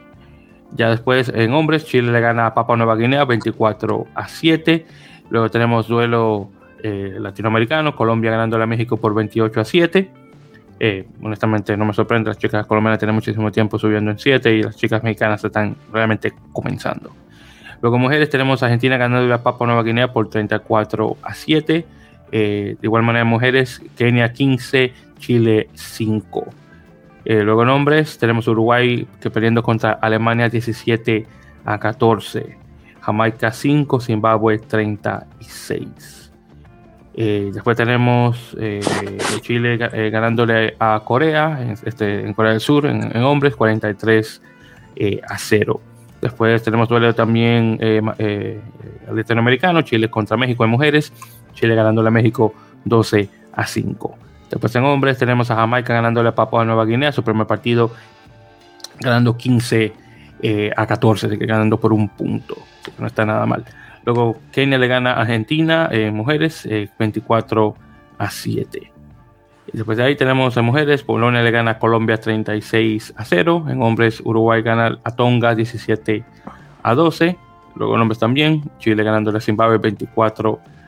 Ya 0.73 0.89
después 0.89 1.29
en 1.33 1.53
hombres, 1.53 1.85
Chile 1.85 2.11
le 2.11 2.19
gana 2.19 2.45
a 2.45 2.53
Papua 2.53 2.77
Nueva 2.77 2.95
Guinea 2.95 3.25
24 3.25 4.07
a 4.13 4.27
7. 4.27 4.85
Luego 5.29 5.49
tenemos 5.49 5.87
duelo 5.87 6.49
latinoamericano, 6.81 7.93
Colombia 7.93 8.31
ganando 8.31 8.61
a 8.61 8.65
México 8.65 8.95
por 8.95 9.13
28 9.13 9.59
a 9.59 9.65
7. 9.65 10.11
honestamente 11.21 11.75
no 11.75 11.83
me 11.85 11.93
sorprende, 11.93 12.29
las 12.29 12.37
chicas 12.37 12.65
colombianas 12.65 12.99
tienen 12.99 13.15
muchísimo 13.15 13.51
tiempo 13.51 13.77
subiendo 13.77 14.11
en 14.11 14.17
7 14.17 14.55
y 14.55 14.63
las 14.63 14.77
chicas 14.77 15.03
mexicanas 15.03 15.43
están 15.43 15.75
realmente 15.91 16.33
comenzando. 16.53 17.11
Luego 17.81 17.97
mujeres 17.97 18.29
tenemos 18.29 18.61
a 18.61 18.65
Argentina 18.65 18.97
ganando 18.97 19.27
la 19.27 19.41
Papua 19.41 19.67
Nueva 19.67 19.83
Guinea 19.83 20.11
por 20.11 20.29
34 20.29 21.17
a 21.21 21.33
7. 21.33 21.85
Eh, 22.31 22.75
de 22.79 22.85
igual 22.85 23.03
manera 23.03 23.25
mujeres, 23.25 23.81
Kenia 23.97 24.33
15, 24.33 24.93
Chile 25.17 25.69
5. 25.73 26.47
Eh, 27.29 27.43
luego 27.43 27.61
en 27.61 27.69
hombres 27.69 28.17
tenemos 28.17 28.47
Uruguay 28.47 29.07
que 29.21 29.29
perdiendo 29.29 29.61
contra 29.61 29.91
Alemania 29.91 30.49
17 30.49 31.27
a 31.63 31.79
14. 31.79 32.57
Jamaica 33.01 33.51
5, 33.51 33.99
Zimbabue 33.99 34.57
36. 34.57 36.31
Eh, 37.13 37.51
después 37.53 37.77
tenemos 37.77 38.57
Chile 39.41 39.77
ganándole 40.09 40.75
a 40.79 41.01
Corea, 41.05 41.59
en, 41.61 41.75
este, 41.85 42.25
en 42.25 42.33
Corea 42.33 42.53
del 42.53 42.61
Sur, 42.61 42.87
en, 42.87 43.15
hombres 43.21 43.55
43 43.55 44.41
a 45.29 45.37
0. 45.37 45.81
Después 46.21 46.61
tenemos 46.63 46.89
duelo 46.89 47.15
también 47.15 47.77
eh, 47.79 48.01
eh, 48.17 48.59
latinoamericano, 49.11 49.81
Chile 49.83 50.09
contra 50.09 50.35
México 50.35 50.63
en 50.65 50.69
mujeres, 50.71 51.13
Chile 51.53 51.75
ganándole 51.75 52.09
a 52.09 52.11
México 52.11 52.53
12 52.83 53.29
a 53.53 53.65
5. 53.65 54.17
Después 54.49 54.75
en 54.75 54.83
hombres 54.83 55.17
tenemos 55.17 55.51
a 55.51 55.55
Jamaica 55.55 55.93
ganándole 55.93 56.29
a 56.29 56.35
Papua 56.35 56.65
Nueva 56.65 56.85
Guinea, 56.85 57.11
su 57.11 57.23
primer 57.23 57.47
partido 57.47 57.91
ganando 58.99 59.37
15 59.37 59.93
eh, 60.41 60.71
a 60.75 60.87
14, 60.87 61.35
ganando 61.37 61.79
por 61.79 61.93
un 61.93 62.09
punto, 62.09 62.57
no 62.97 63.07
está 63.07 63.25
nada 63.25 63.45
mal. 63.45 63.65
Luego 64.05 64.37
Kenia 64.51 64.77
le 64.77 64.87
gana 64.87 65.13
a 65.13 65.21
Argentina 65.21 65.89
en 65.91 66.15
mujeres 66.15 66.67
24 66.97 67.75
a 68.17 68.29
7. 68.29 68.91
Y 69.71 69.77
después 69.77 69.97
de 69.97 70.03
ahí 70.03 70.15
tenemos 70.15 70.57
en 70.57 70.65
mujeres, 70.65 71.03
Polonia 71.03 71.43
le 71.43 71.51
gana 71.51 71.71
a 71.71 71.79
Colombia 71.79 72.19
36 72.19 73.13
a 73.15 73.25
0. 73.25 73.65
En 73.69 73.81
hombres, 73.81 74.21
Uruguay 74.23 74.61
gana 74.61 74.99
a 75.03 75.15
Tonga 75.15 75.53
17 75.53 76.23
a 76.81 76.95
12. 76.95 77.37
Luego 77.75 77.95
en 77.95 78.01
hombres 78.01 78.19
también, 78.19 78.71
Chile 78.79 79.03
ganando 79.03 79.35
a 79.35 79.39
Zimbabue 79.39 79.77
24 79.77 80.59
a 80.59 80.78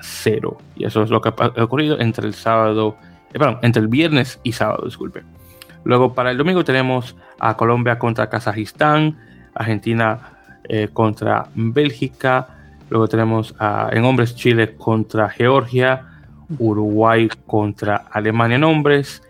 0. 0.00 0.58
Y 0.76 0.84
eso 0.84 1.02
es 1.02 1.10
lo 1.10 1.20
que 1.20 1.28
ha 1.28 1.62
ocurrido 1.62 2.00
entre 2.00 2.26
el 2.26 2.34
sábado, 2.34 2.96
eh, 3.32 3.38
perdón, 3.38 3.58
entre 3.62 3.82
el 3.82 3.88
viernes 3.88 4.40
y 4.42 4.52
sábado, 4.52 4.84
disculpe. 4.84 5.22
Luego 5.84 6.14
para 6.14 6.30
el 6.30 6.38
domingo 6.38 6.64
tenemos 6.64 7.16
a 7.38 7.56
Colombia 7.56 7.98
contra 7.98 8.28
Kazajistán, 8.28 9.18
Argentina 9.54 10.18
eh, 10.64 10.88
contra 10.92 11.48
Bélgica. 11.54 12.48
Luego 12.90 13.08
tenemos 13.08 13.54
a, 13.58 13.88
en 13.92 14.04
hombres 14.04 14.34
Chile 14.34 14.74
contra 14.76 15.28
Georgia, 15.30 16.06
Uruguay 16.58 17.28
contra 17.46 18.04
Alemania 18.10 18.56
en 18.56 18.64
hombres, 18.64 19.22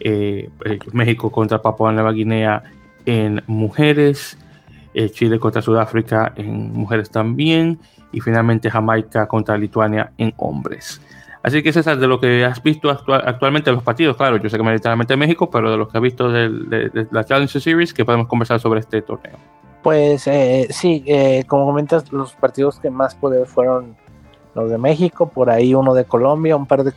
eh, 0.00 0.48
eh, 0.64 0.78
México 0.92 1.30
contra 1.30 1.60
Papua 1.62 1.92
Nueva 1.92 2.12
Guinea 2.12 2.62
en 3.04 3.42
mujeres, 3.46 4.38
Chile 5.12 5.38
contra 5.38 5.60
Sudáfrica 5.60 6.32
en 6.36 6.72
mujeres 6.72 7.10
también, 7.10 7.78
y 8.12 8.20
finalmente 8.20 8.70
Jamaica 8.70 9.26
contra 9.26 9.56
Lituania 9.56 10.12
en 10.18 10.32
hombres. 10.36 11.00
Así 11.42 11.62
que 11.62 11.72
César, 11.72 11.98
de 11.98 12.08
lo 12.08 12.18
que 12.18 12.44
has 12.44 12.62
visto 12.62 12.90
actualmente 12.90 13.70
en 13.70 13.76
los 13.76 13.84
partidos, 13.84 14.16
claro, 14.16 14.36
yo 14.38 14.48
sé 14.48 14.56
que 14.56 14.62
mayoritariamente 14.64 15.16
México, 15.16 15.48
pero 15.48 15.70
de 15.70 15.76
lo 15.76 15.88
que 15.88 15.96
has 15.96 16.02
visto 16.02 16.28
de, 16.30 17.06
la 17.12 17.24
Challenge 17.24 17.60
Series, 17.60 17.94
que 17.94 18.04
podemos 18.04 18.26
conversar 18.26 18.58
sobre 18.58 18.80
este 18.80 19.00
torneo. 19.02 19.36
Pues 19.82 20.28
sí, 20.70 21.04
como 21.46 21.66
comentas, 21.66 22.10
los 22.12 22.32
partidos 22.32 22.80
que 22.80 22.90
más 22.90 23.14
poder 23.14 23.46
fueron 23.46 23.94
los 24.56 24.70
de 24.70 24.78
México, 24.78 25.28
por 25.28 25.50
ahí 25.50 25.74
uno 25.74 25.92
de 25.92 26.06
Colombia, 26.06 26.56
un 26.56 26.64
par 26.64 26.82
de, 26.82 26.92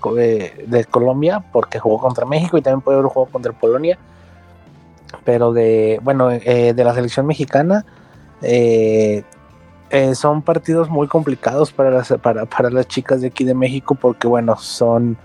de, 0.66 0.86
Colombia, 0.86 1.44
porque 1.52 1.78
jugó 1.78 2.00
contra 2.00 2.26
México 2.26 2.58
y 2.58 2.62
también 2.62 2.80
puede 2.80 2.98
haber 2.98 3.12
jugado 3.12 3.32
contra 3.32 3.52
Polonia. 3.52 4.00
Pero 5.26 5.52
de, 5.52 6.00
bueno, 6.02 6.32
eh, 6.32 6.74
de 6.74 6.84
la 6.86 6.94
selección 6.94 7.28
mexicana, 7.28 7.86
eh, 8.42 9.24
eh, 9.90 10.16
son 10.16 10.42
partidos 10.42 10.90
muy 10.90 11.08
complicados 11.08 11.72
para 11.72 11.92
las, 11.92 12.14
para, 12.22 12.46
para 12.46 12.70
las 12.70 12.88
chicas 12.88 13.22
de 13.22 13.28
aquí 13.28 13.44
de 13.44 13.54
México, 13.54 13.96
porque 13.96 14.28
bueno, 14.28 14.58
son, 14.58 15.18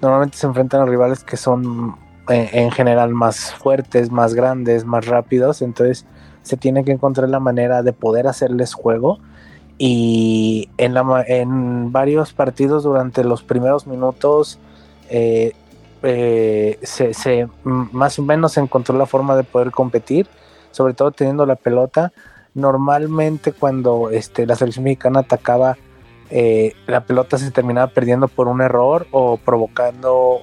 normalmente 0.00 0.36
se 0.36 0.46
enfrentan 0.46 0.82
a 0.82 0.86
rivales 0.86 1.24
que 1.24 1.36
son 1.36 1.96
en 2.28 2.70
general 2.70 3.12
más 3.12 3.52
fuertes, 3.54 4.12
más 4.12 4.34
grandes, 4.34 4.84
más 4.84 5.06
rápidos, 5.06 5.62
entonces 5.62 6.06
se 6.42 6.56
tiene 6.56 6.84
que 6.84 6.92
encontrar 6.92 7.28
la 7.28 7.40
manera 7.40 7.82
de 7.82 7.92
poder 7.92 8.28
hacerles 8.28 8.72
juego 8.72 9.18
y 9.78 10.68
en, 10.76 10.94
la, 10.94 11.24
en 11.26 11.90
varios 11.90 12.32
partidos 12.32 12.84
durante 12.84 13.24
los 13.24 13.42
primeros 13.42 13.86
minutos 13.86 14.58
eh, 15.08 15.54
eh, 16.02 16.78
se, 16.82 17.48
más 17.64 18.18
o 18.18 18.22
menos 18.22 18.52
se 18.52 18.60
encontró 18.60 18.96
la 18.96 19.06
forma 19.06 19.36
de 19.36 19.44
poder 19.44 19.70
competir, 19.70 20.26
sobre 20.70 20.94
todo 20.94 21.10
teniendo 21.12 21.46
la 21.46 21.56
pelota. 21.56 22.12
Normalmente 22.54 23.52
cuando 23.52 24.10
este, 24.10 24.46
la 24.46 24.56
selección 24.56 24.84
mexicana 24.84 25.20
atacaba, 25.20 25.76
eh, 26.30 26.74
la 26.86 27.04
pelota 27.04 27.38
se 27.38 27.50
terminaba 27.50 27.92
perdiendo 27.92 28.28
por 28.28 28.48
un 28.48 28.60
error 28.60 29.06
o 29.10 29.36
provocando 29.36 30.38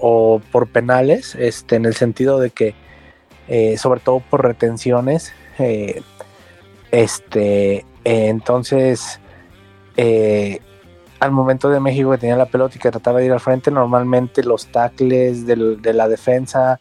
o, 0.00 0.40
por 0.52 0.68
penales, 0.68 1.34
este, 1.34 1.76
en 1.76 1.84
el 1.84 1.94
sentido 1.94 2.38
de 2.38 2.50
que, 2.50 2.74
sobre 3.76 4.00
todo 4.00 4.20
por 4.20 4.44
retenciones, 4.44 5.32
este, 6.90 7.84
entonces, 8.04 9.20
eh, 9.96 10.60
al 11.20 11.32
momento 11.32 11.68
de 11.68 11.80
México 11.80 12.10
que 12.10 12.18
tenía 12.18 12.36
la 12.36 12.46
pelota 12.46 12.76
y 12.76 12.78
que 12.78 12.90
trataba 12.90 13.18
de 13.18 13.26
ir 13.26 13.32
al 13.32 13.40
frente, 13.40 13.70
normalmente 13.70 14.42
los 14.42 14.68
tackles 14.68 15.46
de 15.46 15.92
la 15.92 16.08
defensa 16.08 16.78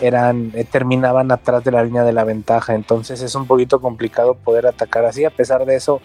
eran 0.00 0.52
eh, 0.54 0.64
terminaban 0.64 1.30
atrás 1.32 1.64
de 1.64 1.72
la 1.72 1.84
línea 1.84 2.04
de 2.04 2.12
la 2.12 2.24
ventaja. 2.24 2.74
Entonces 2.74 3.22
es 3.22 3.34
un 3.34 3.46
poquito 3.46 3.80
complicado 3.80 4.34
poder 4.34 4.66
atacar 4.66 5.04
así. 5.04 5.24
A 5.24 5.30
pesar 5.30 5.64
de 5.64 5.76
eso, 5.76 6.00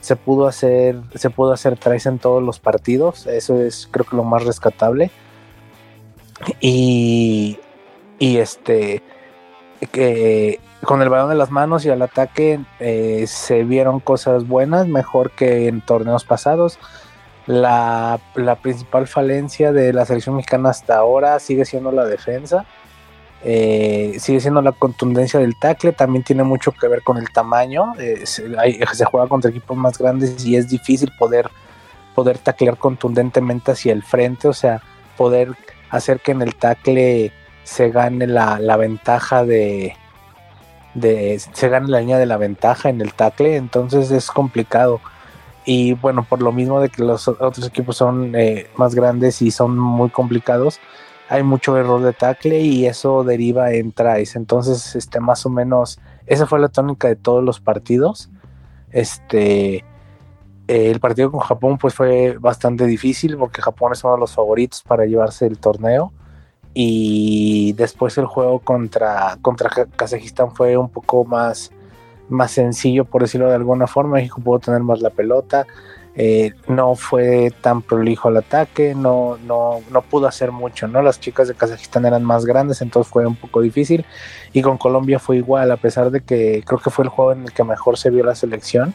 se 0.00 0.16
pudo 0.16 0.46
hacer, 0.46 1.00
se 1.14 1.30
pudo 1.30 1.52
hacer 1.52 1.78
trace 1.78 2.08
en 2.08 2.18
todos 2.18 2.42
los 2.42 2.58
partidos. 2.58 3.26
Eso 3.26 3.60
es 3.60 3.88
creo 3.90 4.06
que 4.06 4.16
lo 4.16 4.24
más 4.24 4.44
rescatable. 4.44 5.10
Y, 6.60 7.58
y 8.18 8.38
este 8.38 9.02
que 9.92 10.60
con 10.84 11.02
el 11.02 11.08
balón 11.08 11.32
en 11.32 11.38
las 11.38 11.50
manos 11.50 11.84
y 11.84 11.90
al 11.90 12.02
ataque 12.02 12.60
eh, 12.78 13.24
se 13.26 13.64
vieron 13.64 14.00
cosas 14.00 14.46
buenas, 14.46 14.86
mejor 14.86 15.30
que 15.32 15.68
en 15.68 15.80
torneos 15.80 16.24
pasados. 16.24 16.78
La, 17.46 18.20
principal 18.62 19.06
falencia 19.06 19.72
de 19.72 19.92
la 19.92 20.04
selección 20.04 20.36
mexicana 20.36 20.70
hasta 20.70 20.96
ahora 20.96 21.38
sigue 21.38 21.64
siendo 21.64 21.90
la 21.92 22.04
defensa. 22.04 22.64
Eh, 23.42 24.16
sigue 24.18 24.40
siendo 24.40 24.60
la 24.60 24.72
contundencia 24.72 25.40
del 25.40 25.56
tackle, 25.58 25.92
también 25.92 26.22
tiene 26.22 26.44
mucho 26.44 26.72
que 26.72 26.88
ver 26.88 27.02
con 27.02 27.16
el 27.16 27.30
tamaño, 27.30 27.94
eh, 27.98 28.26
se, 28.26 28.44
juega 29.04 29.28
contra 29.28 29.50
equipos 29.50 29.76
más 29.76 29.96
grandes 29.96 30.44
y 30.44 30.56
es 30.56 30.68
difícil 30.68 31.10
poder, 31.18 31.48
poder 32.14 32.38
taclear 32.38 32.76
contundentemente 32.76 33.72
hacia 33.72 33.92
el 33.94 34.02
frente, 34.02 34.46
o 34.46 34.52
sea, 34.52 34.82
poder 35.16 35.54
hacer 35.88 36.20
que 36.20 36.32
en 36.32 36.42
el 36.42 36.54
tackle 36.54 37.32
se 37.64 37.90
gane 37.90 38.26
la, 38.26 38.76
ventaja 38.76 39.44
de, 39.44 39.94
de, 40.94 41.38
se 41.38 41.68
gane 41.68 41.88
la 41.88 42.00
línea 42.00 42.18
de 42.18 42.26
la 42.26 42.36
ventaja 42.36 42.90
en 42.90 43.00
el 43.00 43.14
tackle, 43.14 43.56
entonces 43.56 44.10
es 44.10 44.30
complicado. 44.30 45.00
Y 45.64 45.94
bueno, 45.94 46.24
por 46.28 46.42
lo 46.42 46.52
mismo 46.52 46.80
de 46.80 46.88
que 46.88 47.02
los 47.02 47.28
otros 47.28 47.66
equipos 47.66 47.96
son 47.96 48.34
eh, 48.34 48.68
más 48.76 48.94
grandes 48.94 49.40
y 49.42 49.50
son 49.50 49.78
muy 49.78 50.10
complicados, 50.10 50.80
hay 51.30 51.44
mucho 51.44 51.78
error 51.78 52.02
de 52.02 52.12
tackle 52.12 52.58
y 52.58 52.86
eso 52.86 53.22
deriva 53.22 53.72
en 53.72 53.92
tries. 53.92 54.34
Entonces, 54.34 54.96
este, 54.96 55.20
más 55.20 55.46
o 55.46 55.48
menos, 55.48 56.00
esa 56.26 56.44
fue 56.44 56.58
la 56.58 56.68
tónica 56.68 57.06
de 57.06 57.14
todos 57.14 57.44
los 57.44 57.60
partidos. 57.60 58.30
Este, 58.90 59.84
el 60.66 60.98
partido 60.98 61.30
con 61.30 61.38
Japón 61.38 61.78
pues 61.78 61.94
fue 61.94 62.36
bastante 62.40 62.84
difícil 62.84 63.36
porque 63.36 63.62
Japón 63.62 63.92
es 63.92 64.02
uno 64.02 64.14
de 64.14 64.18
los 64.18 64.34
favoritos 64.34 64.82
para 64.82 65.06
llevarse 65.06 65.46
el 65.46 65.58
torneo. 65.58 66.12
Y 66.74 67.74
después 67.74 68.18
el 68.18 68.26
juego 68.26 68.58
contra, 68.58 69.38
contra 69.40 69.70
Kazajistán 69.70 70.50
fue 70.50 70.76
un 70.76 70.88
poco 70.88 71.24
más, 71.24 71.70
más 72.28 72.50
sencillo, 72.50 73.04
por 73.04 73.22
decirlo 73.22 73.48
de 73.48 73.54
alguna 73.54 73.86
forma. 73.86 74.14
México 74.14 74.40
pudo 74.42 74.58
tener 74.58 74.80
más 74.80 75.00
la 75.00 75.10
pelota. 75.10 75.64
Eh, 76.22 76.52
no 76.68 76.96
fue 76.96 77.50
tan 77.62 77.80
prolijo 77.80 78.28
el 78.28 78.36
ataque, 78.36 78.94
no, 78.94 79.38
no, 79.38 79.80
no 79.90 80.02
pudo 80.02 80.26
hacer 80.26 80.52
mucho, 80.52 80.86
¿no? 80.86 81.00
Las 81.00 81.18
chicas 81.18 81.48
de 81.48 81.54
Kazajistán 81.54 82.04
eran 82.04 82.24
más 82.24 82.44
grandes, 82.44 82.82
entonces 82.82 83.10
fue 83.10 83.26
un 83.26 83.36
poco 83.36 83.62
difícil. 83.62 84.04
Y 84.52 84.60
con 84.60 84.76
Colombia 84.76 85.18
fue 85.18 85.38
igual, 85.38 85.70
a 85.72 85.78
pesar 85.78 86.10
de 86.10 86.20
que 86.20 86.62
creo 86.66 86.78
que 86.78 86.90
fue 86.90 87.06
el 87.06 87.08
juego 87.08 87.32
en 87.32 87.44
el 87.44 87.52
que 87.54 87.64
mejor 87.64 87.96
se 87.96 88.10
vio 88.10 88.22
la 88.22 88.34
selección. 88.34 88.92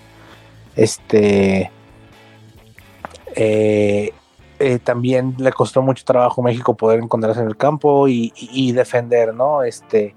Este. 0.75 1.71
Eh, 3.33 4.11
eh, 4.59 4.77
también 4.83 5.33
le 5.39 5.51
costó 5.51 5.81
mucho 5.81 6.05
trabajo 6.05 6.41
a 6.41 6.45
México 6.45 6.75
poder 6.75 6.99
encontrarse 6.99 7.41
en 7.41 7.47
el 7.47 7.57
campo 7.57 8.07
y, 8.07 8.71
defender, 8.71 9.33
¿no? 9.33 9.63
Este, 9.63 10.13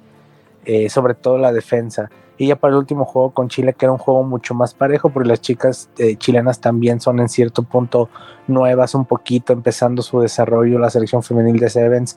sobre 0.91 1.15
todo 1.15 1.39
la 1.39 1.53
defensa. 1.53 2.11
Y 2.39 2.47
ya 2.47 2.57
para 2.57 2.73
el 2.73 2.79
último 2.79 3.05
juego 3.05 3.31
con 3.31 3.49
Chile, 3.49 3.75
que 3.75 3.85
era 3.85 3.93
un 3.93 3.99
juego 3.99 4.23
mucho 4.23 4.55
más 4.55 4.73
parejo, 4.73 5.11
porque 5.11 5.29
las 5.29 5.41
chicas 5.41 5.91
eh, 5.99 6.17
chilenas 6.17 6.61
también 6.61 7.01
son 7.01 7.19
en 7.19 7.29
cierto 7.29 7.65
punto 7.65 8.09
nuevas, 8.47 8.95
un 8.95 9.05
poquito 9.05 9.53
empezando 9.53 10.03
su 10.03 10.21
desarrollo, 10.21 10.79
la 10.79 10.89
selección 10.89 11.25
femenil 11.25 11.59
de 11.59 11.69
Sevens. 11.69 12.17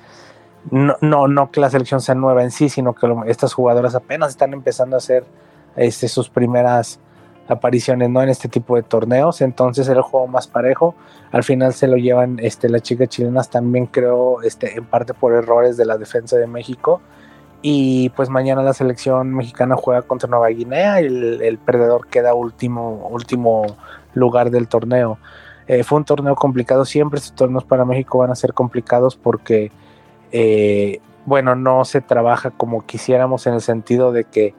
No, 0.69 0.95
no, 1.01 1.27
no 1.27 1.49
que 1.49 1.59
la 1.59 1.71
selección 1.71 2.01
sea 2.01 2.13
nueva 2.13 2.43
en 2.43 2.51
sí, 2.51 2.69
sino 2.69 2.93
que 2.93 3.07
estas 3.25 3.53
jugadoras 3.53 3.95
apenas 3.95 4.29
están 4.29 4.53
empezando 4.53 4.95
a 4.95 4.99
hacer 4.99 5.25
este, 5.75 6.07
sus 6.07 6.29
primeras 6.29 6.99
apariciones 7.47 8.09
¿no? 8.09 8.21
en 8.21 8.29
este 8.29 8.47
tipo 8.47 8.75
de 8.75 8.83
torneos. 8.83 9.41
Entonces 9.41 9.87
era 9.87 9.97
el 9.97 10.03
juego 10.03 10.27
más 10.27 10.47
parejo. 10.47 10.93
Al 11.31 11.43
final 11.43 11.73
se 11.73 11.87
lo 11.87 11.97
llevan 11.97 12.37
este, 12.39 12.69
las 12.69 12.83
chicas 12.83 13.09
chilenas 13.09 13.49
también 13.49 13.87
creo 13.87 14.43
este, 14.43 14.77
en 14.77 14.85
parte 14.85 15.15
por 15.15 15.33
errores 15.33 15.77
de 15.77 15.85
la 15.85 15.97
defensa 15.97 16.37
de 16.37 16.45
México 16.45 17.01
y 17.61 18.09
pues 18.09 18.29
mañana 18.29 18.63
la 18.63 18.73
selección 18.73 19.33
mexicana 19.35 19.75
juega 19.75 20.01
contra 20.01 20.29
Nueva 20.29 20.47
Guinea 20.49 21.01
y 21.01 21.05
el, 21.05 21.59
perdedor 21.59 22.07
queda 22.07 22.33
último, 22.33 23.07
último 23.11 23.77
lugar 24.13 24.49
del 24.49 24.67
torneo. 24.67 25.19
Eh, 25.67 25.83
fue 25.83 25.99
un 25.99 26.05
torneo 26.05 26.35
complicado, 26.35 26.85
siempre 26.85 27.19
estos 27.19 27.35
torneos 27.35 27.63
para 27.63 27.85
México 27.85 28.17
van 28.17 28.31
a 28.31 28.35
ser 28.35 28.53
complicados 28.53 29.15
porque, 29.15 29.71
eh, 30.31 30.99
bueno, 31.25 31.55
no 31.55 31.85
se 31.85 32.01
trabaja 32.01 32.49
como 32.49 32.85
quisiéramos 32.85 33.45
en 33.45 33.53
el 33.53 33.61
sentido 33.61 34.11
de 34.11 34.23
que 34.23 34.55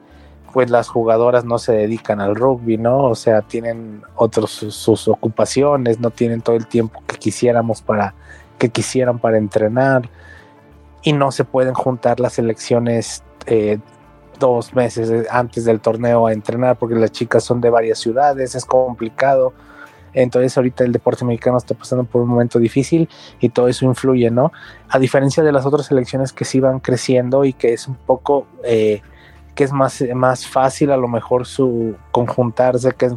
pues 0.53 0.69
las 0.69 0.87
jugadoras 0.87 1.45
no 1.45 1.57
se 1.57 1.73
dedican 1.73 2.21
al 2.21 2.35
rugby, 2.35 2.77
¿no? 2.77 3.05
O 3.05 3.15
sea, 3.15 3.41
tienen 3.41 4.03
otros 4.15 4.51
sus, 4.51 5.07
ocupaciones, 5.07 5.99
no 5.99 6.11
tienen 6.11 6.41
todo 6.41 6.55
el 6.55 6.67
tiempo 6.67 7.01
que 7.07 7.17
quisiéramos 7.17 7.81
para 7.81 8.13
que 8.59 8.69
quisieran 8.69 9.17
para 9.17 9.39
entrenar 9.39 10.09
y 11.03 11.13
no 11.13 11.31
se 11.31 11.43
pueden 11.43 11.73
juntar 11.73 12.19
las 12.19 12.33
selecciones 12.33 13.23
eh, 13.45 13.77
dos 14.39 14.73
meses 14.73 15.27
antes 15.29 15.65
del 15.65 15.79
torneo 15.79 16.27
a 16.27 16.33
entrenar 16.33 16.77
porque 16.77 16.95
las 16.95 17.11
chicas 17.11 17.43
son 17.43 17.61
de 17.61 17.69
varias 17.69 17.99
ciudades, 17.99 18.55
es 18.55 18.65
complicado. 18.65 19.53
Entonces 20.13 20.55
ahorita 20.55 20.83
el 20.83 20.91
deporte 20.91 21.25
mexicano 21.25 21.57
está 21.57 21.73
pasando 21.73 22.03
por 22.03 22.21
un 22.21 22.29
momento 22.29 22.59
difícil 22.59 23.09
y 23.39 23.49
todo 23.49 23.67
eso 23.67 23.85
influye, 23.85 24.29
¿no? 24.29 24.51
A 24.89 24.99
diferencia 24.99 25.43
de 25.43 25.51
las 25.51 25.65
otras 25.65 25.87
selecciones 25.87 26.31
que 26.31 26.45
sí 26.45 26.59
van 26.59 26.79
creciendo 26.79 27.45
y 27.45 27.53
que 27.53 27.73
es 27.73 27.87
un 27.87 27.95
poco, 27.95 28.45
eh, 28.63 29.01
que 29.55 29.63
es 29.63 29.71
más, 29.71 30.03
más 30.13 30.47
fácil 30.47 30.91
a 30.91 30.97
lo 30.97 31.07
mejor 31.07 31.47
su 31.47 31.95
conjuntarse, 32.11 32.91
que 32.91 33.09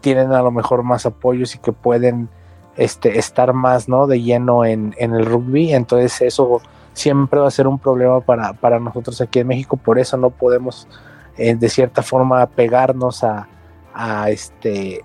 tienen 0.00 0.32
a 0.32 0.42
lo 0.42 0.50
mejor 0.50 0.82
más 0.84 1.04
apoyos 1.04 1.54
y 1.54 1.58
que 1.58 1.72
pueden 1.72 2.30
este, 2.76 3.18
estar 3.18 3.52
más, 3.52 3.88
¿no? 3.88 4.06
De 4.06 4.22
lleno 4.22 4.64
en, 4.64 4.94
en 4.98 5.14
el 5.14 5.26
rugby. 5.26 5.74
Entonces 5.74 6.22
eso 6.22 6.62
siempre 6.98 7.38
va 7.38 7.46
a 7.46 7.50
ser 7.50 7.66
un 7.66 7.78
problema 7.78 8.20
para, 8.20 8.80
nosotros 8.80 9.20
aquí 9.20 9.38
en 9.38 9.46
México, 9.46 9.76
por 9.76 9.98
eso 9.98 10.16
no 10.16 10.30
podemos 10.30 10.88
eh, 11.36 11.54
de 11.54 11.68
cierta 11.68 12.02
forma 12.02 12.44
pegarnos 12.46 13.22
a, 13.22 13.46
este 14.28 15.04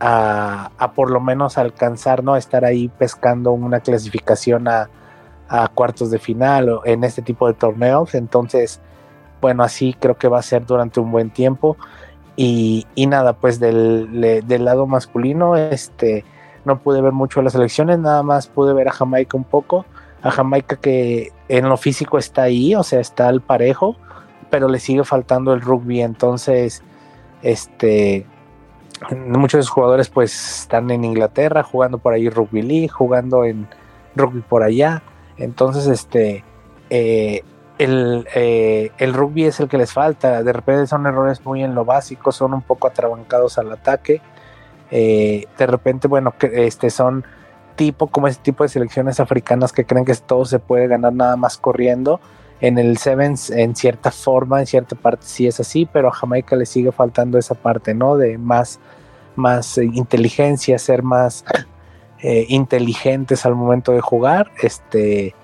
a, 0.00 0.92
por 0.94 1.10
lo 1.10 1.20
menos 1.20 1.56
alcanzar, 1.58 2.24
¿no? 2.24 2.36
Estar 2.36 2.64
ahí 2.64 2.88
pescando 2.88 3.52
una 3.52 3.80
clasificación 3.80 4.68
a, 4.68 4.88
cuartos 5.74 6.10
de 6.10 6.18
final 6.18 6.68
o 6.68 6.82
en 6.84 7.04
este 7.04 7.22
tipo 7.22 7.46
de 7.46 7.54
torneos. 7.54 8.14
Entonces, 8.14 8.80
bueno, 9.40 9.62
así 9.62 9.94
creo 9.94 10.16
que 10.16 10.26
va 10.26 10.40
a 10.40 10.42
ser 10.42 10.66
durante 10.66 10.98
un 10.98 11.12
buen 11.12 11.30
tiempo. 11.30 11.76
Y, 12.34 12.86
nada, 12.96 13.34
pues 13.34 13.60
del, 13.60 14.42
del, 14.46 14.64
lado 14.64 14.86
masculino, 14.86 15.56
este, 15.56 16.24
no 16.64 16.80
pude 16.80 17.00
ver 17.00 17.12
mucho 17.12 17.40
las 17.40 17.54
elecciones, 17.54 18.00
nada 18.00 18.24
más 18.24 18.48
pude 18.48 18.72
ver 18.72 18.88
a 18.88 18.92
Jamaica 18.92 19.36
un 19.36 19.44
poco 19.44 19.84
a 20.24 20.30
Jamaica 20.30 20.76
que 20.76 21.32
en 21.48 21.68
lo 21.68 21.76
físico 21.76 22.18
está 22.18 22.42
ahí, 22.42 22.74
o 22.74 22.82
sea, 22.82 23.00
está 23.00 23.28
al 23.28 23.40
parejo, 23.40 23.96
pero 24.50 24.68
le 24.68 24.78
sigue 24.78 25.04
faltando 25.04 25.52
el 25.52 25.60
rugby, 25.60 26.02
entonces, 26.02 26.82
este, 27.42 28.26
muchos 29.26 29.66
de 29.66 29.70
jugadores 29.70 30.08
pues 30.08 30.60
están 30.60 30.90
en 30.90 31.04
Inglaterra 31.04 31.62
jugando 31.62 31.98
por 31.98 32.14
ahí 32.14 32.28
rugby 32.28 32.62
league, 32.62 32.88
jugando 32.88 33.44
en 33.44 33.68
rugby 34.16 34.40
por 34.40 34.62
allá, 34.62 35.02
entonces, 35.36 35.86
este, 35.86 36.44
eh, 36.90 37.42
el, 37.78 38.28
eh, 38.34 38.92
el, 38.98 39.14
rugby 39.14 39.44
es 39.44 39.58
el 39.58 39.68
que 39.68 39.78
les 39.78 39.92
falta, 39.92 40.42
de 40.42 40.52
repente 40.52 40.86
son 40.86 41.06
errores 41.06 41.44
muy 41.44 41.64
en 41.64 41.74
lo 41.74 41.84
básico, 41.84 42.30
son 42.30 42.54
un 42.54 42.62
poco 42.62 42.86
atrabancados 42.86 43.58
al 43.58 43.72
ataque, 43.72 44.22
eh, 44.90 45.46
de 45.58 45.66
repente, 45.66 46.06
bueno, 46.06 46.34
este, 46.40 46.90
son 46.90 47.24
tipo, 47.76 48.06
como 48.06 48.28
ese 48.28 48.40
tipo 48.40 48.62
de 48.62 48.68
selecciones 48.68 49.20
africanas 49.20 49.72
que 49.72 49.84
creen 49.84 50.04
que 50.04 50.14
todo 50.14 50.44
se 50.44 50.58
puede 50.58 50.86
ganar 50.86 51.12
nada 51.12 51.36
más 51.36 51.56
corriendo. 51.58 52.20
En 52.60 52.78
el 52.78 52.96
Sevens, 52.98 53.50
en 53.50 53.76
cierta 53.76 54.10
forma, 54.10 54.60
en 54.60 54.66
cierta 54.66 54.96
parte 54.96 55.26
sí 55.26 55.46
es 55.46 55.60
así, 55.60 55.86
pero 55.90 56.08
a 56.08 56.12
Jamaica 56.12 56.56
le 56.56 56.66
sigue 56.66 56.92
faltando 56.92 57.38
esa 57.38 57.54
parte, 57.54 57.94
¿no? 57.94 58.16
De 58.16 58.38
más, 58.38 58.80
más 59.36 59.76
eh, 59.78 59.84
inteligencia, 59.84 60.78
ser 60.78 61.02
más 61.02 61.44
eh, 62.22 62.46
inteligentes 62.48 63.44
al 63.44 63.54
momento 63.54 63.92
de 63.92 64.00
jugar. 64.00 64.50
Este, 64.62 65.34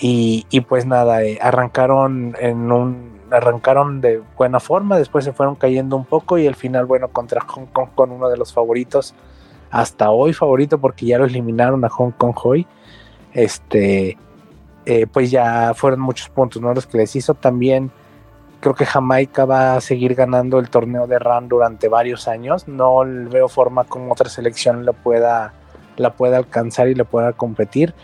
y, 0.00 0.46
y 0.50 0.60
pues 0.62 0.86
nada, 0.86 1.22
eh, 1.22 1.38
arrancaron 1.42 2.36
en 2.40 2.72
un 2.72 3.14
arrancaron 3.30 4.00
de 4.00 4.22
buena 4.36 4.60
forma, 4.60 4.96
después 4.96 5.24
se 5.24 5.32
fueron 5.32 5.56
cayendo 5.56 5.96
un 5.96 6.04
poco 6.04 6.38
y 6.38 6.46
al 6.46 6.54
final, 6.54 6.84
bueno, 6.84 7.08
contra 7.08 7.40
Hong 7.40 7.66
Kong 7.66 7.88
con 7.94 8.12
uno 8.12 8.28
de 8.28 8.36
los 8.36 8.52
favoritos 8.52 9.14
hasta 9.74 10.12
hoy 10.12 10.32
favorito 10.32 10.78
porque 10.78 11.04
ya 11.04 11.18
lo 11.18 11.24
eliminaron 11.24 11.84
a 11.84 11.88
Hong 11.88 12.12
Kong 12.12 12.36
hoy. 12.44 12.64
Este, 13.32 14.16
eh, 14.86 15.06
pues 15.12 15.32
ya 15.32 15.72
fueron 15.74 15.98
muchos 15.98 16.28
puntos, 16.28 16.62
¿no? 16.62 16.72
Los 16.72 16.86
que 16.86 16.98
les 16.98 17.16
hizo 17.16 17.34
también. 17.34 17.90
Creo 18.60 18.76
que 18.76 18.86
Jamaica 18.86 19.44
va 19.46 19.74
a 19.74 19.80
seguir 19.80 20.14
ganando 20.14 20.60
el 20.60 20.70
torneo 20.70 21.08
de 21.08 21.18
RAN 21.18 21.48
durante 21.48 21.88
varios 21.88 22.28
años. 22.28 22.68
No 22.68 23.02
veo 23.28 23.48
forma 23.48 23.82
como 23.82 24.12
otra 24.12 24.28
selección 24.28 24.86
la 24.86 24.92
pueda, 24.92 25.54
la 25.96 26.12
pueda 26.12 26.36
alcanzar 26.36 26.86
y 26.86 26.94
le 26.94 27.04
pueda 27.04 27.32
competir. 27.32 27.94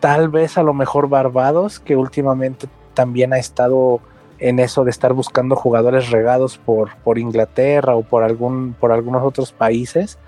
Tal 0.00 0.28
vez 0.28 0.58
a 0.58 0.64
lo 0.64 0.74
mejor 0.74 1.08
Barbados, 1.08 1.78
que 1.78 1.94
últimamente 1.94 2.66
también 2.94 3.32
ha 3.32 3.38
estado 3.38 4.00
en 4.40 4.58
eso 4.58 4.82
de 4.82 4.90
estar 4.90 5.12
buscando 5.12 5.54
jugadores 5.54 6.10
regados 6.10 6.58
por, 6.58 6.96
por 7.04 7.18
Inglaterra 7.18 7.94
o 7.94 8.02
por, 8.02 8.24
algún, 8.24 8.74
por 8.80 8.90
algunos 8.90 9.22
otros 9.22 9.52
países 9.52 10.18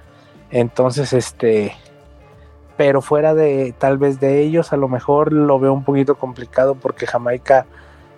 entonces, 0.50 1.12
este, 1.12 1.72
pero 2.76 3.02
fuera 3.02 3.34
de 3.34 3.74
tal 3.78 3.98
vez 3.98 4.20
de 4.20 4.40
ellos, 4.40 4.72
a 4.72 4.76
lo 4.76 4.88
mejor 4.88 5.32
lo 5.32 5.58
veo 5.58 5.72
un 5.72 5.84
poquito 5.84 6.14
complicado 6.16 6.74
porque 6.74 7.06
Jamaica 7.06 7.66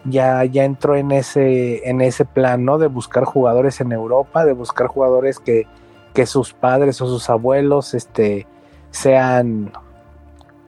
ya, 0.05 0.45
ya 0.45 0.65
entró 0.65 0.97
en 0.97 1.13
ese, 1.13 1.89
en 1.89 2.01
ese 2.01 2.25
plan, 2.25 2.65
¿no? 2.65 2.79
De 2.79 2.87
buscar 2.87 3.25
jugadores 3.25 3.81
en 3.81 3.93
Europa, 3.93 4.45
de 4.45 4.53
buscar 4.53 4.87
jugadores 4.87 5.39
que, 5.39 5.67
que 6.15 6.27
sus 6.27 6.53
padres 6.53 7.01
o 7.01 7.07
sus 7.07 7.29
abuelos 7.31 7.95
este, 7.95 8.47
sean, 8.91 9.73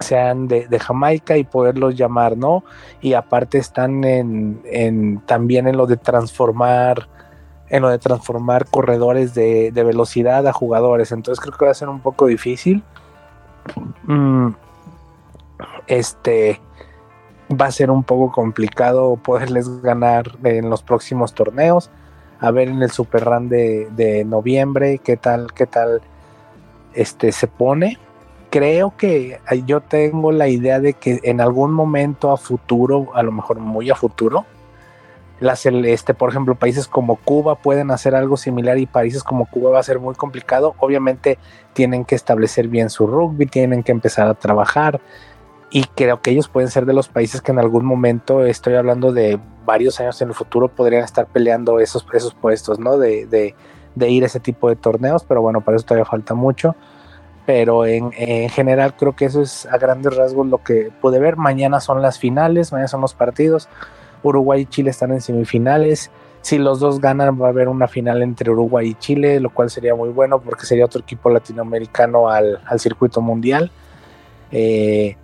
sean 0.00 0.48
de, 0.48 0.66
Jamaica 0.78 1.36
y 1.36 1.44
poderlos 1.44 1.96
llamar, 1.96 2.36
¿no? 2.36 2.64
Y 3.00 3.14
aparte 3.14 3.58
están 3.58 4.04
en, 4.04 5.22
también 5.26 5.68
en 5.68 5.76
lo 5.76 5.86
de 5.86 5.96
transformar, 5.96 7.08
en 7.74 7.82
lo 7.82 7.88
de 7.88 7.98
transformar 7.98 8.66
corredores 8.70 9.34
de, 9.34 9.72
velocidad 9.74 10.46
a 10.46 10.52
jugadores. 10.52 11.10
Entonces 11.10 11.42
creo 11.42 11.58
que 11.58 11.64
va 11.64 11.72
a 11.72 11.74
ser 11.74 11.88
un 11.88 11.98
poco 11.98 12.26
difícil. 12.26 12.84
Mm, 14.04 14.50
este 15.88 16.60
va 17.50 17.66
a 17.66 17.72
ser 17.72 17.90
un 17.90 18.04
poco 18.04 18.30
complicado 18.30 19.16
poderles 19.16 19.82
ganar 19.82 20.38
en 20.44 20.70
los 20.70 20.84
próximos 20.84 21.34
torneos. 21.34 21.90
A 22.38 22.52
ver 22.52 22.68
en 22.68 22.80
el 22.80 22.92
Super 22.92 23.24
Run 23.24 23.48
de, 23.48 23.88
de 23.96 24.24
noviembre 24.24 24.98
qué 24.98 25.16
tal, 25.16 25.52
qué 25.52 25.66
tal 25.66 26.00
este 26.92 27.32
se 27.32 27.48
pone 27.48 27.98
creo 28.50 28.96
que 28.96 29.40
yo 29.66 29.80
tengo 29.80 30.30
la 30.30 30.46
idea 30.46 30.78
de 30.78 30.92
que 30.92 31.18
en 31.24 31.40
algún 31.40 31.72
momento 31.72 32.30
a 32.30 32.36
futuro, 32.36 33.08
a 33.14 33.24
lo 33.24 33.32
mejor 33.32 33.58
muy 33.58 33.90
a 33.90 33.96
futuro, 33.96 34.46
las, 35.40 35.66
este, 35.66 36.14
por 36.14 36.30
ejemplo, 36.30 36.54
países 36.54 36.88
como 36.88 37.16
Cuba 37.16 37.56
pueden 37.56 37.90
hacer 37.90 38.14
algo 38.14 38.36
similar 38.36 38.78
y 38.78 38.86
países 38.86 39.22
como 39.22 39.46
Cuba 39.46 39.70
va 39.70 39.80
a 39.80 39.82
ser 39.82 39.98
muy 39.98 40.14
complicado. 40.14 40.74
Obviamente 40.78 41.38
tienen 41.72 42.04
que 42.04 42.14
establecer 42.14 42.68
bien 42.68 42.90
su 42.90 43.06
rugby, 43.06 43.46
tienen 43.46 43.82
que 43.82 43.92
empezar 43.92 44.28
a 44.28 44.34
trabajar 44.34 45.00
y 45.70 45.84
creo 45.84 46.22
que 46.22 46.30
ellos 46.30 46.48
pueden 46.48 46.70
ser 46.70 46.86
de 46.86 46.92
los 46.92 47.08
países 47.08 47.40
que 47.40 47.52
en 47.52 47.58
algún 47.58 47.84
momento, 47.84 48.44
estoy 48.44 48.74
hablando 48.74 49.12
de 49.12 49.40
varios 49.64 49.98
años 50.00 50.20
en 50.22 50.28
el 50.28 50.34
futuro, 50.34 50.68
podrían 50.68 51.02
estar 51.02 51.26
peleando 51.26 51.80
esos, 51.80 52.06
esos 52.12 52.34
puestos, 52.34 52.78
¿no? 52.78 52.96
De, 52.96 53.26
de, 53.26 53.54
de 53.94 54.10
ir 54.10 54.22
a 54.22 54.26
ese 54.26 54.38
tipo 54.40 54.68
de 54.68 54.76
torneos, 54.76 55.24
pero 55.24 55.42
bueno, 55.42 55.62
para 55.62 55.76
eso 55.76 55.86
todavía 55.86 56.04
falta 56.04 56.34
mucho 56.34 56.76
pero 57.46 57.84
en, 57.84 58.12
general 58.48 58.94
creo 58.96 59.14
que 59.14 59.26
eso 59.26 59.42
es 59.42 59.66
a 59.66 59.76
grandes 59.76 60.16
rasgos 60.16 60.46
lo 60.46 60.62
que 60.62 60.90
pude 61.00 61.18
ver. 61.18 61.36
Mañana 61.36 61.80
son 61.80 62.00
las 62.00 62.18
finales, 62.18 62.72
mañana 62.72 62.88
son 62.88 63.02
los 63.02 63.14
partidos. 63.14 63.68
Uruguay 64.28 64.62
y 64.62 64.66
Chile 64.66 64.90
están 64.90 65.12
en 65.12 65.20
semifinales. 65.20 66.10
Si 66.40 66.58
los 66.58 66.80
dos 66.80 67.00
ganan, 67.00 67.40
va 67.40 67.46
a 67.46 67.50
haber 67.50 67.68
una 67.68 67.88
final 67.88 68.22
entre 68.22 68.50
Uruguay 68.50 68.88
y 68.88 68.94
Chile, 68.94 69.40
lo 69.40 69.50
cual 69.50 69.70
sería 69.70 69.94
muy 69.94 70.10
bueno 70.10 70.40
porque 70.40 70.66
sería 70.66 70.84
otro 70.84 71.00
equipo 71.00 71.30
latinoamericano 71.30 72.28
al, 72.28 72.60
circuito 72.78 73.20
mundial. 73.20 73.70
Eh, 74.50 75.16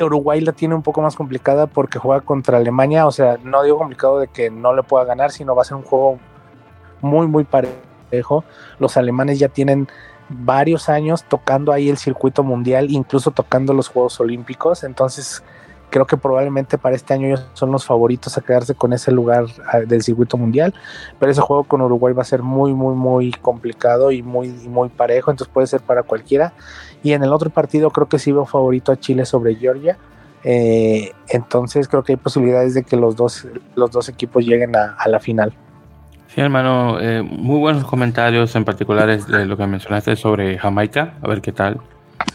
Uruguay 0.00 0.40
la 0.40 0.52
tiene 0.52 0.74
un 0.74 0.82
poco 0.82 1.02
más 1.02 1.16
complicada 1.16 1.66
porque 1.66 1.98
juega 1.98 2.20
contra 2.20 2.58
Alemania. 2.58 3.06
O 3.06 3.12
sea, 3.12 3.38
no 3.42 3.62
digo 3.62 3.78
complicado 3.78 4.18
de 4.20 4.28
que 4.28 4.50
no 4.50 4.74
le 4.74 4.82
pueda 4.82 5.04
ganar, 5.04 5.30
sino 5.32 5.54
va 5.54 5.62
a 5.62 5.64
ser 5.64 5.76
un 5.76 5.82
juego 5.82 6.18
muy, 7.00 7.26
muy 7.26 7.44
parejo. 7.44 8.44
Los 8.78 8.96
alemanes 8.96 9.38
ya 9.38 9.48
tienen 9.48 9.88
varios 10.28 10.88
años 10.88 11.24
tocando 11.24 11.72
ahí 11.72 11.88
el 11.88 11.98
circuito 11.98 12.42
mundial, 12.42 12.90
incluso 12.90 13.30
tocando 13.30 13.74
los 13.74 13.88
Juegos 13.88 14.18
Olímpicos. 14.20 14.84
Entonces, 14.84 15.42
creo 15.92 16.06
que 16.06 16.16
probablemente 16.16 16.78
para 16.78 16.96
este 16.96 17.12
año 17.12 17.26
ellos 17.26 17.46
son 17.52 17.70
los 17.70 17.84
favoritos 17.84 18.38
a 18.38 18.40
quedarse 18.40 18.74
con 18.74 18.94
ese 18.94 19.12
lugar 19.12 19.44
ah, 19.70 19.80
del 19.80 20.02
circuito 20.02 20.38
mundial. 20.38 20.72
Pero 21.20 21.30
ese 21.30 21.42
juego 21.42 21.64
con 21.64 21.82
Uruguay 21.82 22.14
va 22.14 22.22
a 22.22 22.24
ser 22.24 22.42
muy, 22.42 22.72
muy, 22.72 22.94
muy 22.94 23.30
complicado 23.30 24.10
y 24.10 24.22
muy, 24.22 24.48
muy 24.48 24.88
parejo. 24.88 25.30
Entonces 25.30 25.52
puede 25.52 25.66
ser 25.66 25.82
para 25.82 26.02
cualquiera. 26.02 26.54
Y 27.02 27.12
en 27.12 27.22
el 27.22 27.32
otro 27.32 27.50
partido 27.50 27.90
creo 27.90 28.08
que 28.08 28.18
sí 28.18 28.32
veo 28.32 28.46
favorito 28.46 28.90
a 28.90 28.96
Chile 28.98 29.26
sobre 29.26 29.54
Georgia. 29.54 29.98
Eh, 30.44 31.12
entonces 31.28 31.86
creo 31.88 32.02
que 32.02 32.14
hay 32.14 32.16
posibilidades 32.16 32.72
de 32.72 32.84
que 32.84 32.96
los 32.96 33.14
dos, 33.14 33.46
los 33.76 33.90
dos 33.90 34.08
equipos 34.08 34.46
lleguen 34.46 34.74
a 34.74 35.08
la 35.08 35.20
final. 35.20 35.52
Sí, 36.28 36.40
hermano, 36.40 36.98
eh, 37.00 37.20
muy 37.22 37.58
buenos 37.58 37.84
comentarios, 37.84 38.56
en 38.56 38.64
particular 38.64 39.10
es 39.10 39.28
lo 39.28 39.58
que 39.58 39.66
mencionaste 39.66 40.16
sobre 40.16 40.58
Jamaica, 40.58 41.14
a 41.20 41.28
ver 41.28 41.42
qué 41.42 41.52
tal 41.52 41.82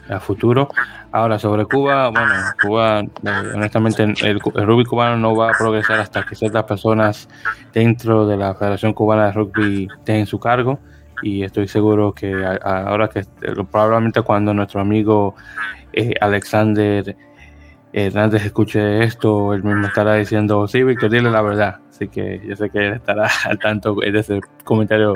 a 0.09 0.19
futuro. 0.19 0.69
Ahora, 1.11 1.39
sobre 1.39 1.65
Cuba, 1.65 2.09
bueno, 2.09 2.33
Cuba, 2.61 3.01
eh, 3.01 3.51
honestamente, 3.55 4.03
el, 4.03 4.39
rugby 4.39 4.85
cubano 4.85 5.17
no 5.17 5.35
va 5.35 5.49
a 5.49 5.57
progresar 5.57 5.99
hasta 5.99 6.23
que 6.23 6.35
ciertas 6.35 6.63
personas 6.63 7.29
dentro 7.73 8.27
de 8.27 8.37
la 8.37 8.53
Federación 8.55 8.93
Cubana 8.93 9.27
de 9.27 9.31
Rugby 9.33 9.87
estén 9.99 10.25
su 10.25 10.39
cargo. 10.39 10.79
Y 11.23 11.43
estoy 11.43 11.67
seguro 11.67 12.13
que 12.13 12.45
ahora 12.63 13.07
que 13.07 13.25
probablemente 13.71 14.21
cuando 14.21 14.53
nuestro 14.53 14.81
amigo 14.81 15.35
eh, 15.91 16.13
Alexander 16.21 17.15
Hernández 17.91 18.45
escuche 18.45 19.03
esto, 19.03 19.53
él 19.53 19.63
mismo 19.63 19.87
estará 19.87 20.13
diciendo, 20.13 20.67
sí, 20.67 20.83
Víctor, 20.83 21.09
dile 21.09 21.31
la 21.31 21.41
verdad 21.41 21.79
Así 21.97 22.09
que 22.09 22.39
yo 22.45 22.55
sé 22.55 22.69
que 22.69 22.77
él 22.77 22.93
estará 22.93 23.27
al 23.45 23.57
tanto 23.57 23.95
de 23.95 24.19
ese 24.19 24.39
comentario 24.63 25.15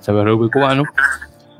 sobre 0.00 0.22
el 0.22 0.28
rugby 0.30 0.50
cubano. 0.50 0.82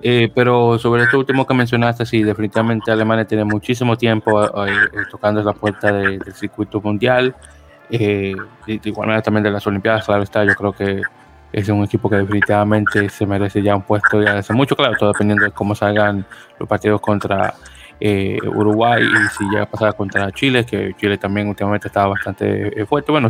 Eh, 0.09 0.31
pero 0.33 0.79
sobre 0.79 1.03
esto 1.03 1.19
último 1.19 1.45
que 1.45 1.53
mencionaste, 1.53 2.07
sí, 2.07 2.23
definitivamente 2.23 2.93
Alemania 2.93 3.25
tiene 3.25 3.45
muchísimo 3.45 3.99
tiempo 3.99 4.41
eh, 4.65 4.71
eh, 4.71 4.99
tocando 5.11 5.43
la 5.43 5.53
puerta 5.53 5.91
del 5.91 6.23
circuito 6.33 6.81
mundial. 6.81 7.35
Eh, 7.91 8.33
de 8.69 8.81
igual 8.85 9.21
también 9.21 9.43
de 9.43 9.51
las 9.51 9.67
Olimpiadas, 9.67 10.07
claro 10.07 10.23
está, 10.23 10.45
yo 10.45 10.55
creo 10.55 10.73
que 10.73 11.03
es 11.53 11.69
un 11.71 11.83
equipo 11.83 12.09
que 12.09 12.19
definitivamente 12.19 13.09
se 13.09 13.27
merece 13.27 13.61
ya 13.61 13.75
un 13.75 13.83
puesto 13.83 14.23
ya 14.23 14.39
hace 14.39 14.53
mucho, 14.53 14.77
claro, 14.77 14.95
todo 14.97 15.09
dependiendo 15.13 15.45
de 15.45 15.51
cómo 15.51 15.75
salgan 15.75 16.25
los 16.61 16.69
partidos 16.69 17.01
contra 17.01 17.55
eh, 17.99 18.39
Uruguay 18.45 19.03
y 19.03 19.29
si 19.37 19.45
llega 19.49 19.69
a 19.71 19.93
contra 19.93 20.31
Chile, 20.33 20.65
que 20.67 20.95
Chile 20.99 21.17
también 21.19 21.49
últimamente 21.49 21.89
estaba 21.89 22.09
bastante 22.09 22.81
eh, 22.81 22.87
fuerte. 22.87 23.13
Bueno, 23.13 23.29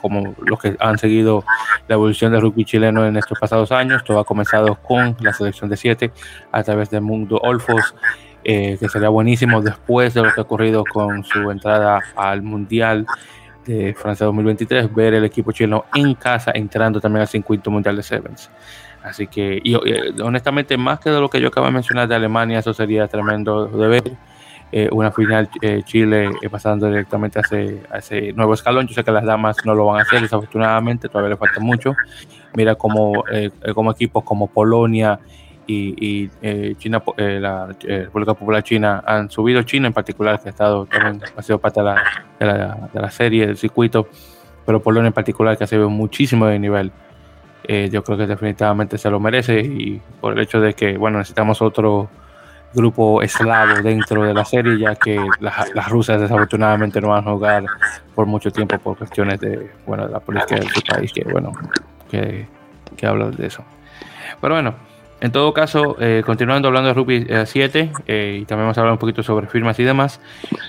como 0.00 0.34
los 0.42 0.60
que 0.60 0.76
han 0.78 0.98
seguido 0.98 1.44
la 1.88 1.94
evolución 1.94 2.32
del 2.32 2.40
rugby 2.40 2.64
chileno 2.64 3.06
en 3.06 3.16
estos 3.16 3.38
pasados 3.38 3.72
años, 3.72 4.04
todo 4.04 4.18
ha 4.18 4.24
comenzado 4.24 4.76
con 4.76 5.16
la 5.20 5.32
selección 5.32 5.68
de 5.68 5.76
siete 5.76 6.12
a 6.52 6.62
través 6.62 6.90
del 6.90 7.02
Mundo 7.02 7.38
Olfos. 7.42 7.94
Eh, 8.48 8.76
que 8.78 8.88
sería 8.88 9.08
buenísimo 9.08 9.60
después 9.60 10.14
de 10.14 10.22
lo 10.22 10.32
que 10.32 10.40
ha 10.40 10.44
ocurrido 10.44 10.84
con 10.84 11.24
su 11.24 11.50
entrada 11.50 12.00
al 12.14 12.42
Mundial 12.42 13.04
de 13.64 13.92
Francia 13.92 14.24
2023, 14.24 14.94
ver 14.94 15.14
el 15.14 15.24
equipo 15.24 15.50
chileno 15.50 15.86
en 15.92 16.14
casa 16.14 16.52
entrando 16.54 17.00
también 17.00 17.22
al 17.22 17.26
circuito 17.26 17.72
mundial 17.72 17.96
de 17.96 18.04
Sevens. 18.04 18.48
Así 19.06 19.28
que, 19.28 19.62
honestamente, 20.20 20.76
más 20.76 20.98
que 20.98 21.10
de 21.10 21.20
lo 21.20 21.30
que 21.30 21.40
yo 21.40 21.48
acabo 21.48 21.66
de 21.66 21.72
mencionar 21.72 22.08
de 22.08 22.16
Alemania, 22.16 22.58
eso 22.58 22.74
sería 22.74 23.06
tremendo 23.06 23.66
de 23.66 23.88
ver. 23.88 24.12
Eh, 24.72 24.88
una 24.90 25.12
final 25.12 25.48
eh, 25.62 25.82
Chile 25.84 26.28
eh, 26.42 26.50
pasando 26.50 26.88
directamente 26.88 27.38
a 27.38 27.98
ese, 27.98 28.32
nuevo 28.32 28.52
escalón. 28.54 28.88
Yo 28.88 28.94
sé 28.94 29.04
que 29.04 29.12
las 29.12 29.24
damas 29.24 29.58
no 29.64 29.76
lo 29.76 29.86
van 29.86 30.00
a 30.00 30.02
hacer, 30.02 30.20
desafortunadamente, 30.20 31.08
todavía 31.08 31.30
le 31.30 31.36
falta 31.36 31.60
mucho. 31.60 31.94
Mira 32.54 32.74
como, 32.74 33.24
como 33.74 33.92
equipos 33.92 34.24
como 34.24 34.48
Polonia 34.48 35.20
y, 35.68 36.28
China, 36.78 37.00
la 37.16 37.68
República 37.80 38.34
Popular 38.34 38.62
China 38.64 39.04
han 39.06 39.30
subido, 39.30 39.62
China 39.62 39.86
en 39.86 39.92
particular, 39.92 40.40
que 40.40 40.48
ha, 40.48 40.50
estado, 40.50 40.86
también, 40.86 41.22
ha 41.36 41.42
sido 41.42 41.58
parte 41.58 41.80
de 41.80 41.86
la, 41.86 42.02
de 42.40 42.46
la, 42.46 42.88
de 42.92 43.00
la 43.00 43.10
serie, 43.10 43.46
del 43.46 43.56
circuito, 43.56 44.08
pero 44.64 44.82
Polonia 44.82 45.08
en 45.08 45.12
particular, 45.12 45.56
que 45.56 45.64
ha 45.64 45.66
subido 45.66 45.90
muchísimo 45.90 46.46
de 46.46 46.58
nivel. 46.58 46.90
Eh, 47.68 47.88
yo 47.90 48.04
creo 48.04 48.16
que 48.16 48.26
definitivamente 48.28 48.96
se 48.96 49.10
lo 49.10 49.18
merece 49.18 49.58
y 49.58 50.00
por 50.20 50.34
el 50.34 50.38
hecho 50.38 50.60
de 50.60 50.74
que, 50.74 50.96
bueno, 50.96 51.18
necesitamos 51.18 51.60
otro 51.60 52.08
grupo 52.72 53.22
eslavo 53.22 53.82
dentro 53.82 54.22
de 54.22 54.32
la 54.32 54.44
serie, 54.44 54.78
ya 54.78 54.94
que 54.94 55.18
las, 55.40 55.88
rusas 55.88 56.20
desafortunadamente 56.20 57.00
no 57.00 57.08
van 57.08 57.26
a 57.26 57.30
jugar 57.32 57.64
por 58.14 58.26
mucho 58.26 58.52
tiempo 58.52 58.78
por 58.78 58.98
cuestiones 58.98 59.40
de, 59.40 59.70
bueno, 59.84 60.06
de 60.06 60.12
la 60.12 60.20
política 60.20 60.56
de 60.56 60.68
su 60.68 60.80
país, 60.82 61.12
que, 61.12 61.24
bueno, 61.24 61.52
que, 62.08 62.46
que 62.96 63.06
habla 63.06 63.30
de 63.30 63.46
eso. 63.46 63.64
Pero 64.40 64.54
bueno, 64.54 64.74
en 65.20 65.32
todo 65.32 65.52
caso, 65.52 65.96
eh, 65.98 66.22
continuando 66.24 66.68
hablando 66.68 66.88
de 66.88 66.94
rugby 66.94 67.26
7, 67.46 67.90
eh, 68.06 68.38
y 68.42 68.44
también 68.44 68.66
vamos 68.66 68.78
a 68.78 68.82
hablar 68.82 68.92
un 68.92 68.98
poquito 68.98 69.24
sobre 69.24 69.48
firmas 69.48 69.80
y 69.80 69.84
demás, 69.84 70.20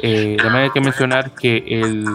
también 0.01 0.55
hay 0.55 0.69
que 0.71 0.81
mencionar 0.81 1.31
que 1.31 1.57
el, 1.57 2.05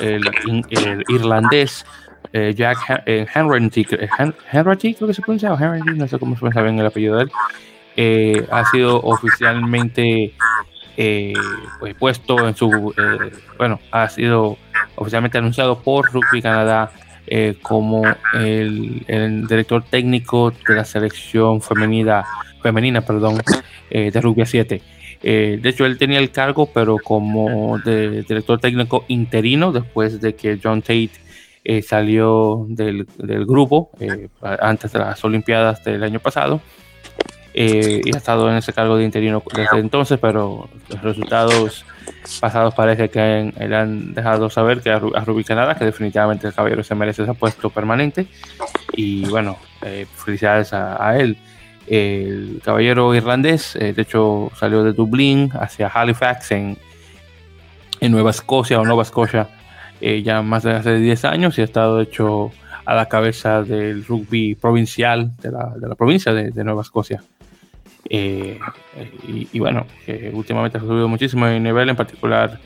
el 0.00 1.04
irlandés 1.08 1.84
eh, 2.32 2.54
Jack 2.54 3.02
eh, 3.04 3.26
Henry, 3.34 3.56
Henry, 4.52 4.94
creo 4.94 5.06
que 5.06 5.12
se 5.12 5.20
pronuncia, 5.20 5.54
Henry, 5.60 5.98
no 5.98 6.08
sé 6.08 6.18
cómo 6.18 6.34
se 6.34 6.40
pronuncia 6.40 6.62
bien 6.62 6.78
el 6.78 6.86
apellido 6.86 7.16
de 7.16 7.24
él, 7.24 7.30
eh, 7.96 8.46
ha 8.50 8.64
sido 8.70 9.00
oficialmente 9.02 10.32
pues, 10.96 11.94
puesto 11.98 12.48
en 12.48 12.56
su, 12.56 12.94
bueno, 13.58 13.80
ha 13.90 14.08
sido 14.08 14.56
oficialmente 14.94 15.36
anunciado 15.36 15.80
por 15.80 16.10
Rugby 16.10 16.40
Canadá 16.40 16.90
como 17.60 18.02
el, 18.32 19.04
el, 19.08 19.46
director 19.46 19.84
técnico 19.84 20.52
de 20.66 20.74
la 20.74 20.86
selección 20.86 21.60
femenina, 21.60 22.24
femenina 22.62 23.02
perdón, 23.02 23.42
de 23.90 24.20
Rugby 24.20 24.46
7. 24.46 24.82
de 25.22 25.60
hecho, 25.64 25.84
él 25.84 25.98
tenía 25.98 26.18
el 26.18 26.30
cargo, 26.30 26.66
pero 26.72 26.96
como 26.96 27.78
de 27.78 28.22
director 28.22 28.58
técnico 28.58 29.04
interino, 29.08 29.70
después 29.70 30.20
de 30.20 30.34
que 30.34 30.58
John 30.62 30.80
Tate 30.80 31.21
eh, 31.64 31.82
salió 31.82 32.66
del, 32.68 33.06
del 33.18 33.46
grupo 33.46 33.90
eh, 34.00 34.28
antes 34.60 34.92
de 34.92 34.98
las 34.98 35.24
Olimpiadas 35.24 35.84
del 35.84 36.02
año 36.02 36.20
pasado 36.20 36.60
eh, 37.54 38.00
y 38.04 38.14
ha 38.14 38.18
estado 38.18 38.50
en 38.50 38.56
ese 38.56 38.72
cargo 38.72 38.96
de 38.96 39.04
interino 39.04 39.42
desde 39.54 39.78
entonces, 39.78 40.18
pero 40.20 40.68
los 40.88 41.02
resultados 41.02 41.84
pasados 42.40 42.74
parece 42.74 43.10
que 43.10 43.20
han, 43.20 43.54
le 43.56 43.76
han 43.76 44.14
dejado 44.14 44.48
saber 44.50 44.80
que 44.80 44.90
a, 44.90 44.98
Rubí 44.98 45.44
Canadá, 45.44 45.74
que 45.74 45.84
definitivamente 45.84 46.46
el 46.46 46.54
caballero 46.54 46.82
se 46.82 46.94
merece 46.94 47.22
ese 47.22 47.34
puesto 47.34 47.70
permanente 47.70 48.26
y 48.94 49.26
bueno, 49.26 49.58
felicidades 50.16 50.72
a, 50.72 51.06
a, 51.06 51.18
él. 51.18 51.36
El 51.86 52.62
caballero 52.64 53.14
irlandés, 53.14 53.74
de 53.74 53.94
hecho, 53.96 54.50
salió 54.56 54.82
de 54.82 54.92
Dublín 54.92 55.50
hacia 55.52 55.88
Halifax 55.88 56.52
en 56.52 56.78
en 58.02 58.10
Nueva 58.10 58.30
Escocia 58.30 58.80
o 58.80 58.84
Nueva 58.84 59.04
Escocia 59.04 59.48
ya 60.24 60.42
más 60.42 60.64
de 60.64 60.72
hace 60.72 60.96
10 60.96 61.24
años 61.26 61.58
y 61.58 61.60
ha 61.60 61.64
estado 61.64 62.00
hecho 62.00 62.50
a 62.84 62.94
la 62.94 63.06
cabeza 63.06 63.62
del 63.62 64.04
rugby 64.04 64.56
provincial 64.56 65.36
de 65.40 65.52
la, 65.52 65.72
de 65.76 65.88
la 65.88 65.94
provincia 65.94 66.32
de, 66.32 66.50
de, 66.50 66.64
Nueva 66.64 66.82
Escocia. 66.82 67.22
y, 68.08 68.58
y, 69.52 69.58
bueno, 69.60 69.86
últimamente 70.32 70.78
ha 70.78 70.80
subido 70.80 71.06
muchísimo 71.06 71.46
en 71.46 71.62
nivel, 71.62 71.88
en 71.88 71.96
particular 71.96 72.58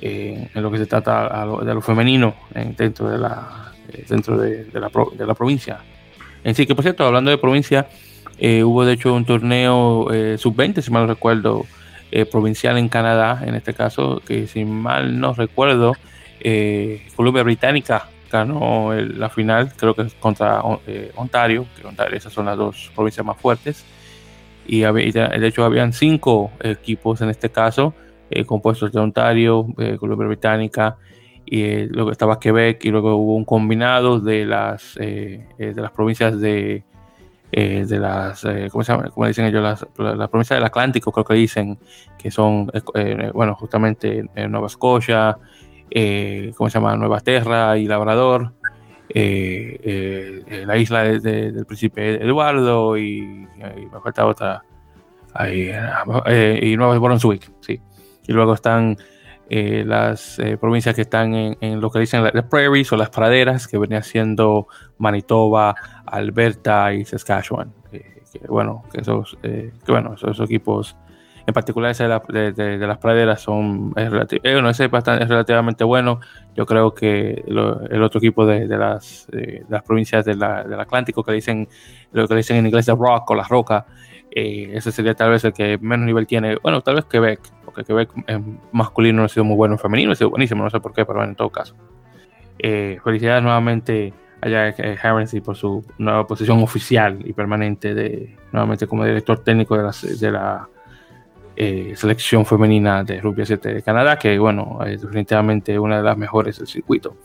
en 0.00 0.62
lo 0.62 0.70
que 0.70 0.78
se 0.78 0.86
trata 0.86 1.46
de 1.62 1.74
lo 1.74 1.80
femenino 1.80 2.34
dentro 2.76 3.08
de 3.08 3.18
la, 3.18 3.72
dentro 4.08 4.38
de, 4.38 4.66
la, 4.72 4.90
de 5.16 5.26
la 5.26 5.34
provincia. 5.34 5.78
En 6.44 6.54
sí, 6.54 6.66
que 6.66 6.74
por 6.74 6.84
cierto, 6.84 7.04
hablando 7.04 7.30
de 7.30 7.38
provincia, 7.38 7.88
eh, 8.38 8.62
hubo 8.62 8.84
de 8.84 8.94
hecho 8.94 9.14
un 9.14 9.24
torneo 9.24 10.12
eh, 10.12 10.38
sub-20, 10.38 10.80
si 10.82 10.90
mal 10.90 11.02
no 11.02 11.08
recuerdo, 11.08 11.66
eh, 12.10 12.24
provincial 12.24 12.78
en 12.78 12.88
Canadá, 12.88 13.42
en 13.44 13.54
este 13.54 13.74
caso, 13.74 14.22
que 14.24 14.46
si 14.46 14.64
mal 14.64 15.18
no 15.18 15.32
recuerdo, 15.32 15.94
Columbia 17.14 17.42
Británica 17.42 18.08
ganó 18.30 18.92
la 18.94 19.28
final, 19.28 19.72
creo 19.76 19.94
que 19.94 20.06
contra 20.18 20.60
Ontario, 21.16 21.66
que 21.76 21.86
Ontario, 21.86 22.16
esas 22.16 22.32
son 22.32 22.46
las 22.46 22.56
dos 22.56 22.90
provincias 22.94 23.24
más 23.24 23.36
fuertes. 23.36 23.84
Y, 24.66 24.80
de 24.80 25.46
hecho 25.46 25.64
habían 25.64 25.92
cinco 25.92 26.50
equipos 26.60 27.20
en 27.20 27.30
este 27.30 27.50
caso, 27.50 27.94
compuestos 28.46 28.92
de 28.92 29.00
Ontario, 29.00 29.66
Columbia 29.98 30.26
Británica, 30.26 30.96
y 31.44 31.86
luego 31.86 32.10
estaba 32.10 32.40
Quebec 32.40 32.84
y 32.84 32.90
luego 32.90 33.16
hubo 33.16 33.36
un 33.36 33.44
combinado 33.44 34.18
de 34.18 34.44
las, 34.44 34.94
de 34.96 35.46
las 35.76 35.92
provincias 35.92 36.40
de 36.40 36.84
eh, 37.52 37.86
de 37.86 37.98
las, 38.00 38.44
eh, 38.44 38.68
¿cómo 38.70 38.82
se 38.82 38.92
llama? 38.92 39.08
Como 39.08 39.26
dicen 39.26 39.44
ellos, 39.46 39.62
las, 39.62 39.86
la, 39.96 40.28
provincia 40.28 40.56
del 40.56 40.64
Atlántico, 40.64 41.12
creo 41.12 41.24
que 41.24 41.34
dicen, 41.34 41.78
que 42.18 42.30
son, 42.30 42.70
eh, 42.94 43.30
bueno, 43.32 43.54
justamente 43.54 44.28
Nueva 44.48 44.66
Escocia, 44.66 45.38
¿cómo 46.56 46.70
se 46.70 46.78
llama? 46.78 46.96
Nueva 46.96 47.20
Terra 47.20 47.76
y 47.78 47.86
Labrador, 47.86 48.52
la 49.14 50.76
isla 50.76 51.04
del 51.04 51.66
príncipe 51.66 52.22
Eduardo 52.22 52.96
y, 52.98 53.20
me 53.20 54.00
falta 54.02 54.26
otra, 54.26 54.62
y 55.48 56.76
Nueva 56.76 56.98
Brunswick, 56.98 57.50
sí. 57.60 57.80
Y 58.26 58.32
luego 58.32 58.54
están 58.54 58.96
las 59.48 60.40
provincias 60.60 60.94
que 60.94 61.02
están 61.02 61.34
en, 61.34 61.80
lo 61.80 61.90
que 61.90 62.00
dicen 62.00 62.24
las 62.24 62.44
prairies 62.44 62.92
o 62.92 62.96
las 62.96 63.10
praderas, 63.10 63.68
que 63.68 63.78
venía 63.78 64.02
siendo 64.02 64.66
Manitoba, 64.98 65.74
Alberta 66.06 66.92
y 66.92 67.04
Saskatchewan. 67.04 67.72
Que, 67.90 68.16
bueno, 68.48 68.82
que 68.92 69.00
esos, 69.00 69.36
eh, 69.42 69.72
que 69.84 69.92
bueno, 69.92 70.14
esos, 70.14 70.40
equipos, 70.40 70.96
en 71.46 71.54
particular 71.54 71.92
ese 71.92 72.04
de, 72.04 72.78
las 72.78 72.98
praderas, 72.98 73.40
son 73.40 73.92
es, 73.94 74.10
eh, 74.32 74.40
es 74.42 75.28
relativamente 75.28 75.84
bueno. 75.84 76.20
Yo 76.56 76.66
creo 76.66 76.92
que 76.92 77.44
el 77.46 78.02
otro 78.02 78.18
equipo 78.18 78.44
de, 78.44 78.66
las, 78.66 79.28
las 79.68 79.82
provincias 79.84 80.24
del 80.24 80.42
Atlántico, 80.42 81.22
que 81.22 81.32
dicen 81.32 81.68
lo 82.12 82.26
que 82.26 82.34
dicen 82.34 82.56
en 82.56 82.66
inglés 82.66 82.86
de 82.86 82.94
rock 82.94 83.30
o 83.30 83.34
la 83.36 83.44
roca, 83.44 83.86
eh, 84.30 84.72
ese 84.74 84.90
sería 84.90 85.14
tal 85.14 85.30
vez 85.30 85.44
el 85.44 85.52
que 85.52 85.78
menos 85.78 86.06
nivel 86.06 86.26
tiene. 86.26 86.56
Bueno, 86.56 86.80
tal 86.80 86.96
vez 86.96 87.04
Quebec, 87.04 87.40
porque 87.64 87.84
Quebec 87.84 88.10
en 88.26 88.58
masculino 88.72 89.20
no 89.20 89.26
ha 89.26 89.28
sido 89.28 89.44
muy 89.44 89.56
bueno, 89.56 89.74
en 89.74 89.78
femenino 89.78 90.12
ha 90.12 90.16
sido 90.16 90.30
buenísimo, 90.30 90.64
no 90.64 90.70
sé 90.70 90.80
por 90.80 90.92
qué, 90.92 91.04
pero 91.04 91.18
bueno, 91.20 91.30
en 91.30 91.36
todo 91.36 91.50
caso. 91.50 91.76
felicidades 92.58 93.42
nuevamente 93.44 94.12
allá 94.40 94.74
Harrison 95.00 95.40
por 95.42 95.56
su 95.56 95.84
nueva 95.98 96.26
posición 96.26 96.60
oficial 96.62 97.18
y 97.24 97.32
permanente 97.32 97.94
de 97.94 98.36
nuevamente 98.50 98.88
como 98.88 99.04
director 99.04 99.38
técnico 99.38 99.76
de 99.76 99.82
la, 99.84 99.92
de 100.20 100.30
la 100.32 100.68
eh, 101.56 101.94
selección 101.96 102.44
femenina 102.44 103.02
de 103.02 103.20
rugby 103.20 103.46
7 103.46 103.74
de 103.74 103.82
Canadá, 103.82 104.18
que 104.18 104.38
bueno, 104.38 104.78
es 104.86 105.00
definitivamente 105.00 105.78
una 105.78 105.98
de 105.98 106.02
las 106.02 106.16
mejores 106.16 106.58
del 106.58 106.66
circuito. 106.66 107.16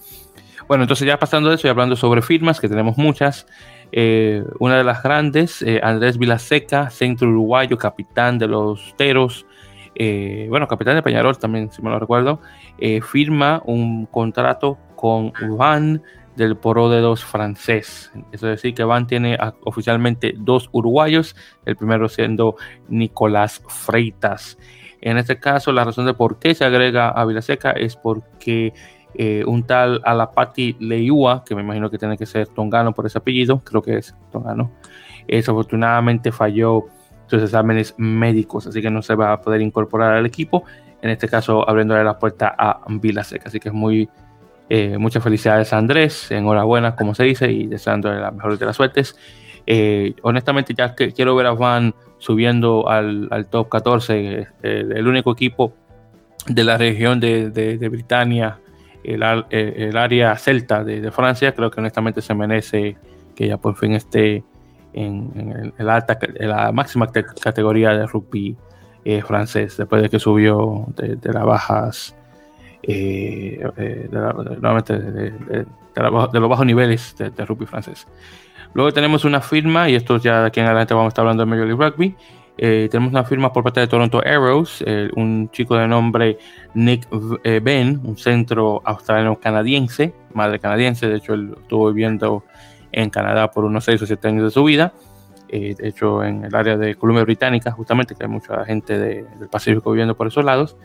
Bueno, 0.68 0.84
entonces 0.84 1.06
ya 1.06 1.20
pasando 1.20 1.50
de 1.50 1.56
eso 1.56 1.68
y 1.68 1.70
hablando 1.70 1.96
sobre 1.96 2.22
firmas, 2.22 2.60
que 2.60 2.70
tenemos 2.70 2.98
muchas, 2.98 3.46
eh, 3.92 4.44
una 4.60 4.78
de 4.78 4.84
las 4.84 5.04
grandes, 5.04 5.62
eh, 5.62 5.82
Andrés 5.84 6.18
Vilaseca, 6.18 6.90
centro 6.90 7.28
uruguayo, 7.30 7.78
capitán 7.78 8.38
de 8.38 8.48
los 8.48 8.96
Teros, 8.98 9.46
bueno, 10.50 10.68
capitán 10.68 10.96
de 10.96 11.04
Peñarol 11.04 11.38
también, 11.38 11.72
si 11.72 11.82
me 11.84 11.92
lo 11.92 12.00
recuerdo, 12.00 12.42
firma 13.04 13.62
un 13.66 14.08
contrato 14.08 14.80
con 14.96 15.32
Van 15.58 16.02
del 16.42 16.58
Poro 16.58 16.90
de 16.90 17.02
dos 17.02 17.24
francés. 17.24 18.12
Es 18.32 18.42
decir, 18.42 18.74
que 18.74 18.84
Van 18.84 19.06
tiene 19.06 19.38
oficialmente 19.64 20.34
dos 20.36 20.70
uruguayos, 20.72 21.36
el 21.66 21.76
primero 21.76 22.10
siendo 22.10 22.56
Nicolás 22.90 23.62
Freitas. 23.68 24.58
En 25.02 25.18
este 25.18 25.40
caso, 25.40 25.72
la 25.72 25.84
razón 25.84 26.06
de 26.06 26.14
por 26.14 26.40
qué 26.40 26.56
se 26.56 26.66
agrega 26.66 27.10
a 27.10 27.26
Vilaseca 27.26 27.72
es 27.72 27.96
porque 27.96 28.74
eh, 29.14 29.44
un 29.46 29.64
tal 29.64 30.02
Alapati 30.04 30.78
Leiua, 30.80 31.44
que 31.46 31.56
me 31.56 31.62
imagino 31.62 31.90
que 31.90 31.98
tiene 31.98 32.18
que 32.18 32.26
ser 32.26 32.48
tongano 32.48 32.94
por 32.94 33.06
ese 33.06 33.20
apellido, 33.20 33.60
creo 33.60 33.82
que 33.82 33.98
es 33.98 34.16
tongano, 34.32 34.72
desafortunadamente 35.28 36.32
falló 36.32 36.86
sus 37.28 37.44
exámenes 37.44 37.94
médicos, 37.98 38.68
así 38.68 38.82
que 38.82 38.90
no 38.90 39.02
se 39.02 39.16
va 39.16 39.34
a 39.34 39.42
poder 39.42 39.62
incorporar 39.62 40.16
al 40.16 40.26
equipo. 40.26 40.64
En 41.02 41.10
este 41.10 41.28
caso, 41.28 41.68
abriéndole 41.68 42.04
la 42.04 42.20
puerta 42.20 42.54
a 42.58 42.82
Vilaseca, 42.88 43.48
así 43.48 43.60
que 43.60 43.70
es 43.70 43.76
muy 43.76 44.10
eh, 44.74 44.98
muchas 44.98 45.22
felicidades 45.22 45.74
a 45.74 45.78
Andrés, 45.80 46.32
enhorabuena, 46.32 46.96
como 46.96 47.14
se 47.14 47.26
dice, 47.26 47.52
y 47.52 47.68
deseándole 47.68 48.22
la 48.22 48.32
mejor 48.32 48.58
de 48.58 48.66
las 48.66 48.78
suertes. 48.78 49.18
Eh, 49.68 50.16
honestamente, 50.22 50.74
ya 50.74 50.96
que 50.96 51.12
quiero 51.12 51.36
ver 51.36 51.48
a 51.48 51.52
Van 51.52 51.94
subiendo 52.20 52.88
al, 52.88 53.28
top 53.50 53.68
14, 53.68 54.40
eh, 54.40 54.48
el, 54.64 55.06
único 55.10 55.34
equipo 55.34 55.74
de 56.48 56.64
la 56.64 56.78
región 56.78 57.20
de, 57.20 57.50
de, 57.50 57.90
Britania, 57.90 58.62
el, 59.04 59.22
el, 59.50 59.98
área 59.98 60.38
celta 60.38 60.86
de, 60.86 61.12
Francia, 61.12 61.54
creo 61.54 61.70
que 61.70 61.82
honestamente 61.82 62.22
se 62.22 62.34
merece 62.34 62.96
que 63.36 63.50
ya 63.50 63.58
por 63.58 63.76
fin 63.76 63.92
esté 63.92 64.42
en, 64.94 65.74
en, 65.78 65.90
alta, 65.90 66.18
en 66.22 66.48
la 66.48 66.72
máxima 66.72 67.12
categoría 67.12 67.90
de 67.90 68.08
rugby 68.08 68.56
francés, 69.28 69.76
después 69.76 70.02
de 70.02 70.10
que 70.10 70.18
subió 70.18 70.86
de, 70.96 71.18
las 71.34 71.44
bajas 71.44 72.16
eh, 72.84 73.60
eh, 73.78 74.08
de, 74.10 74.10
nuevamente 74.10 74.98
de, 74.98 75.66
los 75.96 76.50
bajos 76.50 76.66
niveles 76.66 77.16
de, 77.18 77.46
rugby 77.46 77.66
francés. 77.66 78.08
Luego 78.74 78.92
tenemos 78.92 79.26
una 79.26 79.42
firma, 79.42 79.90
y 79.90 79.96
esto 79.96 80.18
ya 80.18 80.42
de 80.42 80.48
aquí 80.48 80.60
en 80.62 80.66
adelante 80.66 80.94
vamos 80.94 81.08
a 81.08 81.10
estar 81.10 81.24
hablando 81.24 81.44
de 81.44 81.50
Major 81.50 81.68
League 81.68 81.90
Rugby. 81.90 82.16
Eh, 82.58 82.88
tenemos 82.90 83.12
una 83.12 83.24
firma 83.24 83.52
por 83.52 83.64
parte 83.64 83.80
de 83.82 83.88
Toronto 83.88 84.22
Arrows, 84.26 84.84
un 85.16 85.50
chico 85.52 85.76
de 85.76 85.88
nombre 85.88 86.38
Nick 86.74 87.08
Ben, 87.64 88.00
un 88.04 88.18
centro 88.18 88.82
australiano 88.84 89.40
canadiense, 89.40 90.14
madre 90.34 90.60
canadiense, 90.60 91.08
de 91.08 91.18
hecho 91.18 91.34
él 91.34 91.56
estuvo 91.60 91.88
viviendo 91.88 92.44
en 92.92 93.10
Canadá 93.10 93.50
por 93.52 93.64
unos 93.64 93.86
6 93.86 94.02
o 94.02 94.06
7 94.06 94.28
años 94.28 94.44
de 94.44 94.52
su 94.52 94.64
vida, 94.64 94.94
de 95.50 95.76
hecho 95.82 96.24
en 96.24 96.46
el 96.46 96.54
área 96.54 96.78
de 96.78 96.96
Columbia 96.96 97.24
Británica, 97.24 97.72
justamente, 97.72 98.16
que 98.16 98.24
hay 98.24 98.30
mucha 98.30 98.64
gente 98.66 99.00
del 99.00 99.50
Pacífico 99.50 99.92
viviendo 99.92 100.16
por 100.16 100.28
esos 100.28 100.46
lados. 100.46 100.78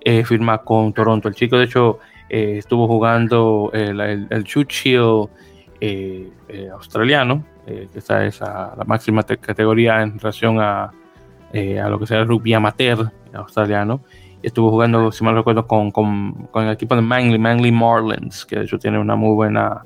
Eh, 0.00 0.24
firma 0.24 0.58
con 0.58 0.92
Toronto. 0.92 1.28
El 1.28 1.34
chico, 1.34 1.58
de 1.58 1.64
hecho, 1.64 1.98
eh, 2.28 2.58
estuvo 2.58 2.86
jugando 2.86 3.70
el, 3.72 4.00
el, 4.00 4.46
eh, 5.80 6.28
australiano, 6.72 7.44
que 7.66 7.88
esta 7.94 8.24
es 8.24 8.40
la 8.40 8.84
máxima 8.86 9.22
categoría 9.22 10.00
en 10.02 10.18
relación 10.18 10.58
a, 10.60 10.84
a, 10.84 11.88
lo 11.88 11.98
que 11.98 12.06
sea 12.06 12.20
el 12.20 12.28
rugby 12.28 12.54
amateur 12.54 13.10
australiano. 13.34 14.00
Estuvo 14.42 14.70
jugando, 14.70 15.10
si 15.12 15.24
mal 15.24 15.34
recuerdo, 15.34 15.66
con, 15.66 15.90
con, 15.90 16.46
con, 16.50 16.64
el 16.64 16.72
equipo 16.72 16.94
de 16.94 17.02
Manly, 17.02 17.38
Manly 17.38 17.72
Marlins, 17.72 18.46
que 18.46 18.56
de 18.56 18.64
hecho 18.64 18.78
tiene 18.78 18.98
una 18.98 19.16
muy 19.16 19.34
buena, 19.34 19.84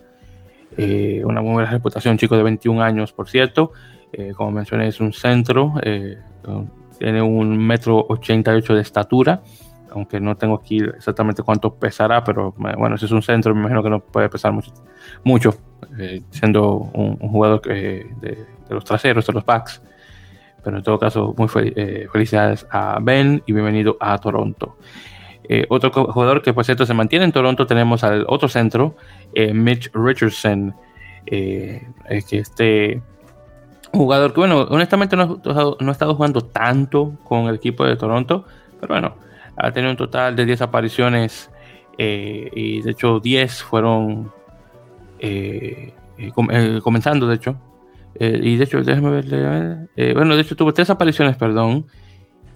una 0.77 1.41
muy 1.41 1.53
buena 1.55 1.71
reputación. 1.71 2.19
Chico 2.19 2.37
de 2.37 2.43
21 2.45 2.81
años, 2.83 3.13
por 3.13 3.29
cierto. 3.29 3.73
como 4.37 4.53
mencioné, 4.53 4.89
es 4.89 5.01
un 5.01 5.13
centro, 5.13 5.75
tiene 6.99 7.23
un 7.23 7.59
metro 7.59 8.07
88 8.09 8.75
de 8.75 8.83
estatura 8.83 9.43
aunque 9.95 10.21
no 10.21 10.37
tengo 10.37 10.55
aquí 10.55 10.79
exactamente 10.79 11.43
cuánto 11.43 11.75
pesará, 11.75 12.25
pero 12.25 12.55
bueno, 12.57 12.97
ese 12.97 13.07
es 13.07 13.13
un 13.13 13.23
centro, 13.23 13.55
me 13.55 13.61
imagino 13.61 13.83
que 13.83 13.91
no 13.91 14.01
puede 14.01 14.29
pesar 14.29 14.53
mucho, 14.53 14.73
mucho 15.25 15.55
eh, 15.99 16.23
siendo 16.31 16.77
un, 16.77 17.17
jugador 17.17 17.63
de, 17.63 18.47
los 18.69 18.85
traseros, 18.85 19.27
de 19.27 19.33
los 19.33 19.45
backs. 19.45 19.83
Pero 20.65 20.77
en 20.77 20.83
todo 20.83 20.99
caso, 20.99 21.35
muy 21.37 21.49
eh, 21.55 22.07
felicidades 22.13 22.67
a 22.71 22.99
Ben 23.01 23.43
y 23.47 23.53
bienvenido 23.53 23.97
a 24.01 24.17
Toronto. 24.19 24.77
Eh, 25.49 25.67
otro 25.69 25.91
jugador 25.91 26.41
que 26.41 26.53
por 26.53 26.65
cierto 26.65 26.87
se 26.87 26.95
mantiene 26.95 27.25
en 27.25 27.33
Toronto, 27.33 27.67
tenemos 27.67 28.05
al 28.05 28.25
otro 28.29 28.49
centro, 28.49 28.95
Mitch 29.35 29.91
Richardson, 29.93 30.75
que 31.27 31.83
este 32.31 33.03
jugador 33.93 34.33
que, 34.33 34.41
bueno, 34.41 34.63
honestamente 34.71 35.17
no, 35.17 35.41
no 35.45 35.89
ha 35.89 35.93
estado 35.93 36.15
jugando 36.15 36.43
tanto 36.43 37.15
con 37.25 37.49
el 37.49 37.57
equipo 37.57 37.85
de 37.85 37.97
Toronto, 37.97 38.45
pero 38.81 38.95
bueno, 38.95 39.15
ha 39.57 39.73
tenido 39.73 39.91
un 39.91 39.97
total 39.97 40.37
de 40.37 40.45
10 40.45 40.63
apariciones 40.63 41.51
eh, 41.99 42.51
y 42.55 42.83
de 42.83 42.91
hecho 42.93 43.21
10 43.21 43.63
fueron 43.63 44.33
eh, 45.19 45.93
eh, 46.19 46.81
comenzando, 46.83 47.27
de 47.27 47.35
hecho. 47.35 47.57
y 48.19 48.57
de 48.57 48.65
hecho, 48.65 48.83
déjame 48.83 49.23
ver. 49.23 50.15
bueno, 50.15 50.37
de 50.37 50.43
hecho 50.43 50.57
tuvo 50.57 50.73
tres 50.73 50.91
apariciones, 50.91 51.37
perdón, 51.37 51.87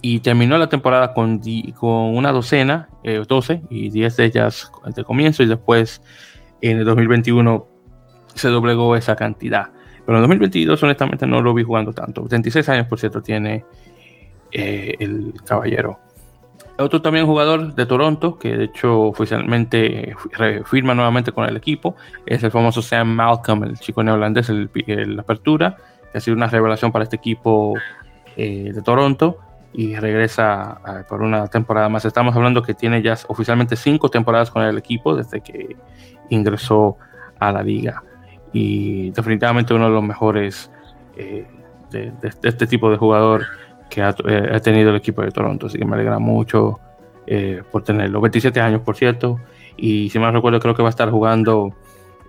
y 0.01 0.19
terminó 0.19 0.57
la 0.57 0.69
temporada 0.69 1.13
con, 1.13 1.41
con 1.75 2.15
una 2.15 2.31
docena 2.31 2.89
12 3.03 3.63
y 3.69 3.89
10 3.89 4.17
de 4.17 4.25
ellas 4.25 4.71
de 4.95 5.03
comienzo 5.03 5.43
y 5.43 5.47
después 5.47 6.01
en 6.61 6.79
el 6.79 6.85
2021 6.85 7.67
se 8.35 8.49
doblegó 8.49 8.95
esa 8.95 9.15
cantidad. 9.15 9.69
Pero 10.05 10.19
en 10.19 10.23
2022 10.23 10.81
honestamente 10.83 11.27
no 11.27 11.41
lo 11.41 11.53
vi 11.53 11.63
jugando 11.63 11.91
tanto. 11.91 12.23
26 12.23 12.69
años 12.69 12.87
por 12.87 12.99
cierto 12.99 13.21
tiene 13.21 13.65
el 14.51 15.33
caballero. 15.45 15.99
Otro 16.79 17.01
también 17.01 17.25
jugador 17.25 17.73
de 17.73 17.85
Toronto, 17.87 18.37
que 18.37 18.55
de 18.55 18.65
hecho 18.65 19.01
oficialmente 19.01 20.15
firma 20.65 20.93
nuevamente 20.93 21.31
con 21.31 21.49
el 21.49 21.57
equipo, 21.57 21.95
es 22.25 22.43
el 22.43 22.51
famoso 22.51 22.83
Sam 22.83 23.07
Malcolm, 23.07 23.63
el 23.63 23.79
chico 23.79 24.03
neerlandés, 24.03 24.49
el, 24.49 24.69
la 24.85 25.23
apertura, 25.23 25.75
que 26.11 26.19
ha 26.19 26.21
sido 26.21 26.37
una 26.37 26.47
revelación 26.47 26.91
para 26.91 27.03
este 27.03 27.15
equipo 27.15 27.73
eh, 28.35 28.71
de 28.73 28.81
Toronto 28.83 29.39
y 29.73 29.95
regresa 29.95 30.79
eh, 30.87 31.03
por 31.09 31.23
una 31.23 31.47
temporada 31.47 31.89
más. 31.89 32.05
Estamos 32.05 32.35
hablando 32.35 32.61
que 32.61 32.75
tiene 32.75 33.01
ya 33.01 33.17
oficialmente 33.27 33.75
cinco 33.75 34.09
temporadas 34.09 34.51
con 34.51 34.61
el 34.61 34.77
equipo 34.77 35.15
desde 35.15 35.41
que 35.41 35.75
ingresó 36.29 36.97
a 37.39 37.51
la 37.51 37.63
liga 37.63 38.03
y 38.53 39.09
definitivamente 39.11 39.73
uno 39.73 39.85
de 39.85 39.91
los 39.91 40.03
mejores 40.03 40.71
eh, 41.15 41.47
de, 41.89 42.11
de, 42.21 42.31
este 42.43 42.67
tipo 42.67 42.91
de 42.91 42.97
jugador 42.97 43.45
que 43.89 44.01
ha, 44.01 44.13
tenido 44.13 44.89
el 44.89 44.95
equipo 44.95 45.21
de 45.21 45.31
Toronto, 45.31 45.67
así 45.67 45.77
que 45.77 45.85
me 45.85 45.95
alegra 45.95 46.19
mucho 46.19 46.79
por 47.71 47.83
tenerlo. 47.83 48.21
27 48.21 48.61
años, 48.61 48.81
por 48.81 48.95
cierto, 48.95 49.39
y 49.75 50.09
si 50.09 50.17
mal 50.17 50.33
recuerdo 50.33 50.59
creo 50.59 50.73
que 50.75 50.81
va 50.81 50.89
a 50.89 50.91
estar 50.91 51.09
jugando 51.09 51.73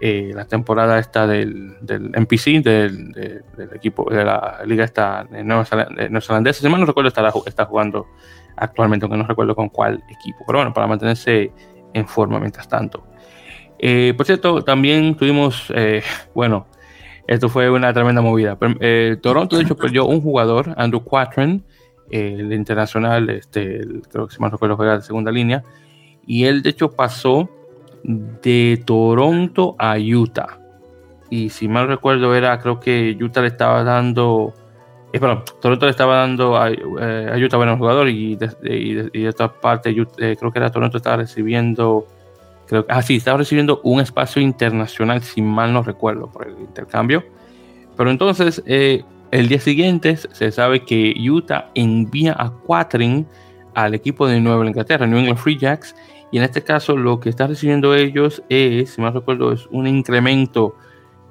eh, 0.01 0.31
la 0.33 0.45
temporada 0.45 1.01
esta 1.01 1.27
del, 1.27 1.77
del 1.81 2.13
NPC, 2.15 2.63
del, 2.63 3.11
del, 3.11 3.71
equipo 3.75 4.09
de 4.09 4.25
la 4.25 4.61
liga 4.65 4.85
esta 4.85 5.25
neozelandesa. 5.25 6.61
Si 6.61 6.69
mal 6.69 6.81
no 6.81 6.87
recuerdo, 6.87 7.09
está, 7.09 7.33
está 7.47 7.65
jugando 7.65 8.07
actualmente, 8.57 9.07
aunque 9.07 9.19
no 9.19 9.27
recuerdo 9.27 9.57
con 9.57 9.69
cuál 9.71 10.05
equipo. 10.09 10.45
Pero 10.47 10.61
bueno, 10.61 10.73
para 10.73 10.87
mantenerse 10.87 11.51
en 11.93 12.07
forma 12.07 12.39
mientras 12.39 12.69
tanto. 12.69 13.09
Eh, 13.77 14.15
por 14.17 14.25
cierto, 14.25 14.63
también 14.63 15.17
tuvimos, 15.17 15.73
eh, 15.75 16.03
bueno, 16.35 16.69
esto 17.29 17.49
fue 17.49 17.71
una 17.71 17.93
tremenda 17.93 18.21
movida. 18.21 18.59
Toronto, 19.23 19.57
de 19.57 19.63
hecho, 19.63 19.77
perdió 19.77 20.07
un 20.07 20.21
jugador, 20.21 20.75
Andrew 20.77 21.05
Quatren, 21.05 21.63
el 22.11 22.53
internacional, 22.53 23.31
este, 23.31 23.81
creo 24.11 24.27
que 24.27 24.35
si 24.35 24.41
mal 24.41 24.51
recuerdo, 24.51 24.77
juega 24.77 24.97
de 24.97 25.03
segunda 25.03 25.31
línea. 25.31 25.63
Y 26.27 26.45
él, 26.45 26.63
de 26.63 26.71
hecho, 26.71 26.91
pasó 26.91 27.49
de 28.03 28.83
Toronto 28.85 29.77
a 29.79 29.97
Utah. 29.99 30.59
Y 31.31 31.51
si 31.51 31.69
mal 31.69 31.89
recuerdo, 31.89 32.35
era, 32.35 32.59
creo 32.59 32.81
que 32.81 33.17
Utah 33.21 33.43
le 33.43 33.49
estaba 33.49 33.85
dando. 33.85 34.55
Eh, 35.13 35.21
perdón, 35.21 35.43
Toronto 35.61 35.87
le 35.87 35.91
estaba 35.91 36.17
dando 36.17 36.57
a, 36.57 36.71
eh, 36.71 37.45
Utah 37.45 37.57
buenos 37.57 37.79
jugador 37.79 38.09
y 38.09 38.37
de, 38.37 39.11
y, 39.13 39.27
esta 39.27 39.53
parte, 39.53 39.91
eh, 39.91 40.37
creo 40.39 40.53
que 40.53 40.59
era 40.59 40.71
Toronto 40.71 40.97
estaba 40.97 41.19
recibiendo. 41.19 42.07
Creo, 42.69 42.85
ah, 42.89 43.03
sí, 43.03 43.17
estaba 43.17 43.39
recibiendo 43.39 43.81
un 43.83 44.01
espacio 44.01 44.43
internacional, 44.43 45.23
si 45.23 45.43
mal 45.43 45.73
no 45.73 45.83
recuerdo, 45.83 46.31
por 46.31 46.47
el 46.47 46.59
intercambio. 46.59 47.25
Pero 47.97 48.11
entonces, 48.11 48.63
eh, 48.67 49.05
el 49.31 49.49
día 49.49 49.61
siguiente 49.61 50.17
se 50.17 50.53
sabe 50.53 50.85
que 50.85 51.15
Utah 51.19 51.71
envía 51.75 52.35
a 52.39 52.51
Quatrin 52.51 53.27
al 53.75 53.95
equipo 53.95 54.27
de 54.27 54.41
Nueva 54.41 54.67
Inglaterra, 54.67 55.07
New 55.07 55.19
England 55.19 55.39
Free 55.39 55.59
Jacks, 55.59 55.95
y 56.31 56.39
en 56.39 56.45
este 56.45 56.63
caso 56.63 56.97
lo 56.97 57.21
que 57.21 57.31
están 57.31 57.49
recibiendo 57.49 57.95
ellos 57.95 58.43
es, 58.49 58.91
si 58.91 59.01
más 59.01 59.15
recuerdo, 59.15 59.53
es 59.53 59.67
un 59.71 59.87
incremento 59.87 60.77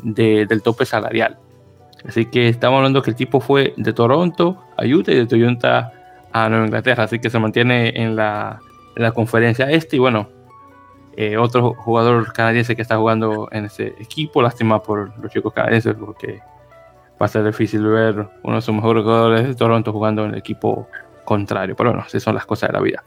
del 0.01 0.61
tope 0.61 0.85
salarial. 0.85 1.37
Así 2.07 2.25
que 2.25 2.47
estamos 2.49 2.77
hablando 2.77 3.01
que 3.01 3.11
el 3.11 3.15
tipo 3.15 3.39
fue 3.39 3.73
de 3.77 3.93
Toronto 3.93 4.63
a 4.77 4.85
Utah 4.85 5.11
y 5.11 5.15
de 5.15 5.25
Toronto 5.25 5.67
a 6.31 6.49
Nueva 6.49 6.65
Inglaterra. 6.65 7.03
Así 7.03 7.19
que 7.19 7.29
se 7.29 7.39
mantiene 7.39 7.93
en 7.95 8.15
la, 8.15 8.59
conferencia 9.13 9.69
este. 9.69 9.97
Y 9.97 9.99
bueno, 9.99 10.29
eh, 11.17 11.35
otro 11.37 11.73
jugador 11.73 12.31
canadiense 12.31 12.75
que 12.75 12.81
está 12.81 12.95
jugando 12.95 13.49
en 13.51 13.65
ese 13.65 13.87
equipo. 13.99 14.41
Lástima 14.41 14.81
por 14.81 15.11
los 15.19 15.31
chicos 15.31 15.51
canadienses 15.51 15.95
porque 15.95 16.39
va 17.21 17.25
a 17.25 17.29
ser 17.29 17.43
difícil 17.43 17.83
ver 17.85 18.27
uno 18.43 18.55
de 18.55 18.61
sus 18.61 18.73
mejores 18.73 19.03
jugadores 19.03 19.47
de 19.47 19.55
Toronto 19.55 19.91
jugando 19.91 20.23
en 20.23 20.31
el 20.31 20.37
equipo 20.37 20.87
contrario. 21.25 21.75
Pero 21.75 21.89
bueno, 21.89 22.05
así 22.05 22.19
son 22.19 22.35
las 22.35 22.45
cosas 22.45 22.69
de 22.69 22.73
la 22.73 22.81
vida. 22.81 23.03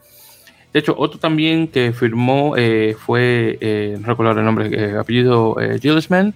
De 0.73 0.79
hecho, 0.79 0.95
otro 0.97 1.19
también 1.19 1.67
que 1.67 1.91
firmó 1.91 2.55
eh, 2.55 2.95
fue, 2.97 3.57
eh, 3.59 3.97
no 3.99 4.07
recuerdo 4.07 4.39
el 4.39 4.45
nombre, 4.45 4.67
eh, 4.71 4.97
apellido 4.97 5.59
eh, 5.59 5.79
Gillesman, 5.79 6.33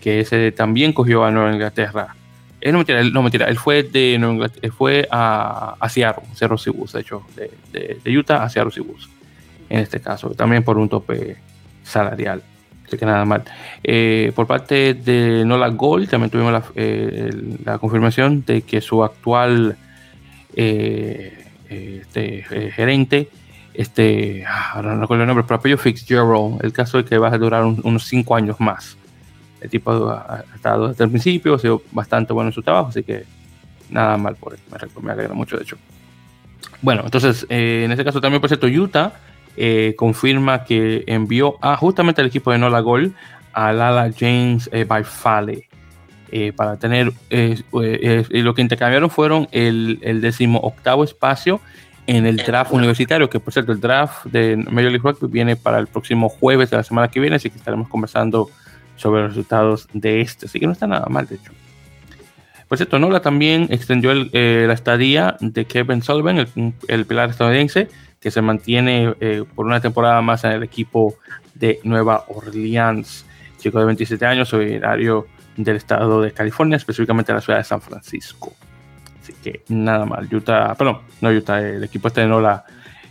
que 0.00 0.20
ese 0.20 0.52
también 0.52 0.92
cogió 0.92 1.24
a 1.24 1.30
Nueva 1.30 1.52
Inglaterra. 1.52 2.14
Eh, 2.60 2.72
no, 2.72 2.78
mentira, 2.78 3.00
él, 3.00 3.12
no, 3.12 3.22
mentira, 3.22 3.46
él 3.46 3.56
fue 3.56 3.84
de 3.84 4.16
Nueva 4.18 4.34
Inglaterra, 4.34 4.74
fue 4.76 5.06
a, 5.10 5.76
a 5.78 5.88
Seattle, 5.88 6.24
Cerro 6.34 6.58
Cibus, 6.58 6.92
de 6.92 7.00
hecho, 7.00 7.22
de, 7.36 7.98
de, 8.02 8.18
Utah 8.18 8.42
a 8.42 8.48
Seattle 8.48 8.72
Cibus, 8.72 9.08
en 9.68 9.80
este 9.80 10.00
caso, 10.00 10.30
también 10.30 10.62
por 10.62 10.78
un 10.78 10.88
tope 10.88 11.36
salarial. 11.82 12.42
Así 12.86 12.96
que 12.96 13.04
nada 13.04 13.24
mal. 13.24 13.44
por 14.34 14.46
parte 14.46 14.94
de 14.94 15.44
Nola 15.44 15.68
Gold, 15.68 16.08
también 16.08 16.30
tuvimos 16.30 16.52
la, 16.52 16.62
la 17.64 17.78
confirmación 17.78 18.44
de 18.46 18.62
que 18.62 18.80
su 18.80 19.04
actual 19.04 19.76
este, 20.54 22.42
gerente 22.74 23.28
este, 23.78 24.44
ah, 24.44 24.72
ahora 24.74 24.96
no 24.96 25.02
recuerdo 25.02 25.22
el 25.22 25.28
nombre, 25.28 25.44
pero 25.44 25.60
apellido 25.60 25.78
Fitzgerald, 25.78 26.58
el 26.64 26.72
caso 26.72 26.98
es 26.98 27.04
que 27.04 27.16
va 27.16 27.28
a 27.28 27.38
durar 27.38 27.62
unos 27.64 28.08
5 28.08 28.34
años 28.34 28.58
más. 28.58 28.98
El 29.60 29.70
tipo 29.70 29.92
ha, 30.10 30.44
estado 30.52 30.88
desde 30.88 31.04
el 31.04 31.10
principio, 31.10 31.54
ha 31.54 31.60
sido 31.60 31.82
bastante 31.92 32.32
bueno 32.32 32.48
en 32.48 32.54
su 32.54 32.60
trabajo, 32.60 32.88
así 32.88 33.04
que 33.04 33.22
nada 33.88 34.16
mal 34.16 34.34
por 34.34 34.54
él, 34.54 34.60
me, 35.00 35.14
me 35.14 35.28
mucho 35.28 35.56
de 35.56 35.62
hecho. 35.62 35.76
Bueno, 36.82 37.02
entonces, 37.04 37.46
eh, 37.50 37.82
en 37.84 37.92
este 37.92 38.04
caso 38.04 38.20
también, 38.20 38.40
por 38.40 38.50
cierto, 38.50 38.66
Utah 38.66 39.12
eh, 39.58 39.94
confirma 39.96 40.64
que 40.64 41.04
envió 41.06 41.56
a 41.60 41.76
justamente 41.76 42.20
al 42.20 42.28
equipo 42.28 42.52
de 42.52 42.58
Nola 42.58 42.80
Gol 42.80 43.14
a 43.52 43.72
Lala 43.72 44.10
James 44.16 44.70
eh, 44.72 44.86
eh, 46.30 46.52
para 46.54 46.76
tener, 46.78 47.12
lo 47.30 48.54
que 48.54 48.62
intercambiaron 48.62 49.10
fueron 49.10 49.48
el, 49.50 49.98
el 50.02 50.20
décimo 50.20 50.58
octavo 50.60 51.02
espacio 51.02 51.60
en 52.06 52.24
el 52.24 52.36
draft 52.38 52.72
universitario, 52.72 53.28
que 53.28 53.38
por 53.38 53.52
cierto, 53.52 53.72
el 53.72 53.80
draft 53.80 54.24
de 54.24 54.56
Major 54.56 54.90
League 54.90 55.02
Rugby 55.02 55.28
viene 55.28 55.56
para 55.56 55.78
el 55.78 55.88
próximo 55.88 56.30
jueves 56.30 56.70
de 56.70 56.78
la 56.78 56.82
semana 56.82 57.08
que 57.08 57.20
viene, 57.20 57.36
así 57.36 57.50
que 57.50 57.58
estaremos 57.58 57.88
conversando 57.88 58.48
sobre 58.96 59.22
los 59.22 59.30
resultados 59.30 59.88
de 59.92 60.22
este. 60.22 60.46
Así 60.46 60.58
que 60.58 60.66
no 60.66 60.72
está 60.72 60.86
nada 60.86 61.06
mal, 61.10 61.26
de 61.26 61.36
hecho. 61.36 61.52
Por 62.68 62.76
cierto, 62.76 62.98
Nola 62.98 63.20
también 63.20 63.66
extendió 63.70 64.12
eh, 64.12 64.64
la 64.66 64.74
estadía 64.74 65.36
de 65.40 65.64
Kevin 65.64 66.02
Sullivan, 66.02 66.46
el, 66.88 67.06
pilar 67.06 67.30
estadounidense, 67.30 67.88
que 68.20 68.30
se 68.30 68.42
mantiene 68.42 69.14
eh, 69.20 69.44
por 69.54 69.66
una 69.66 69.80
temporada 69.80 70.20
más 70.22 70.44
en 70.44 70.52
el 70.52 70.62
equipo 70.62 71.14
de 71.54 71.80
Nueva 71.84 72.24
Orleans. 72.28 73.24
Chico 73.58 73.78
de 73.80 73.86
27 73.86 74.24
años, 74.24 74.52
originario 74.52 75.26
del 75.56 75.76
estado 75.76 76.22
de 76.22 76.32
California, 76.32 76.76
específicamente 76.76 77.32
de 77.32 77.36
la 77.36 77.40
ciudad 77.40 77.58
de 77.58 77.64
San 77.64 77.80
Francisco 77.80 78.54
que 79.42 79.62
nada 79.68 80.04
mal. 80.04 80.28
Utah, 80.32 80.74
perdón, 80.74 80.98
no 81.20 81.30
Utah, 81.30 81.60
el 81.60 81.84
equipo 81.84 82.08
este 82.08 82.22
de 82.22 82.26
Nola 82.26 82.64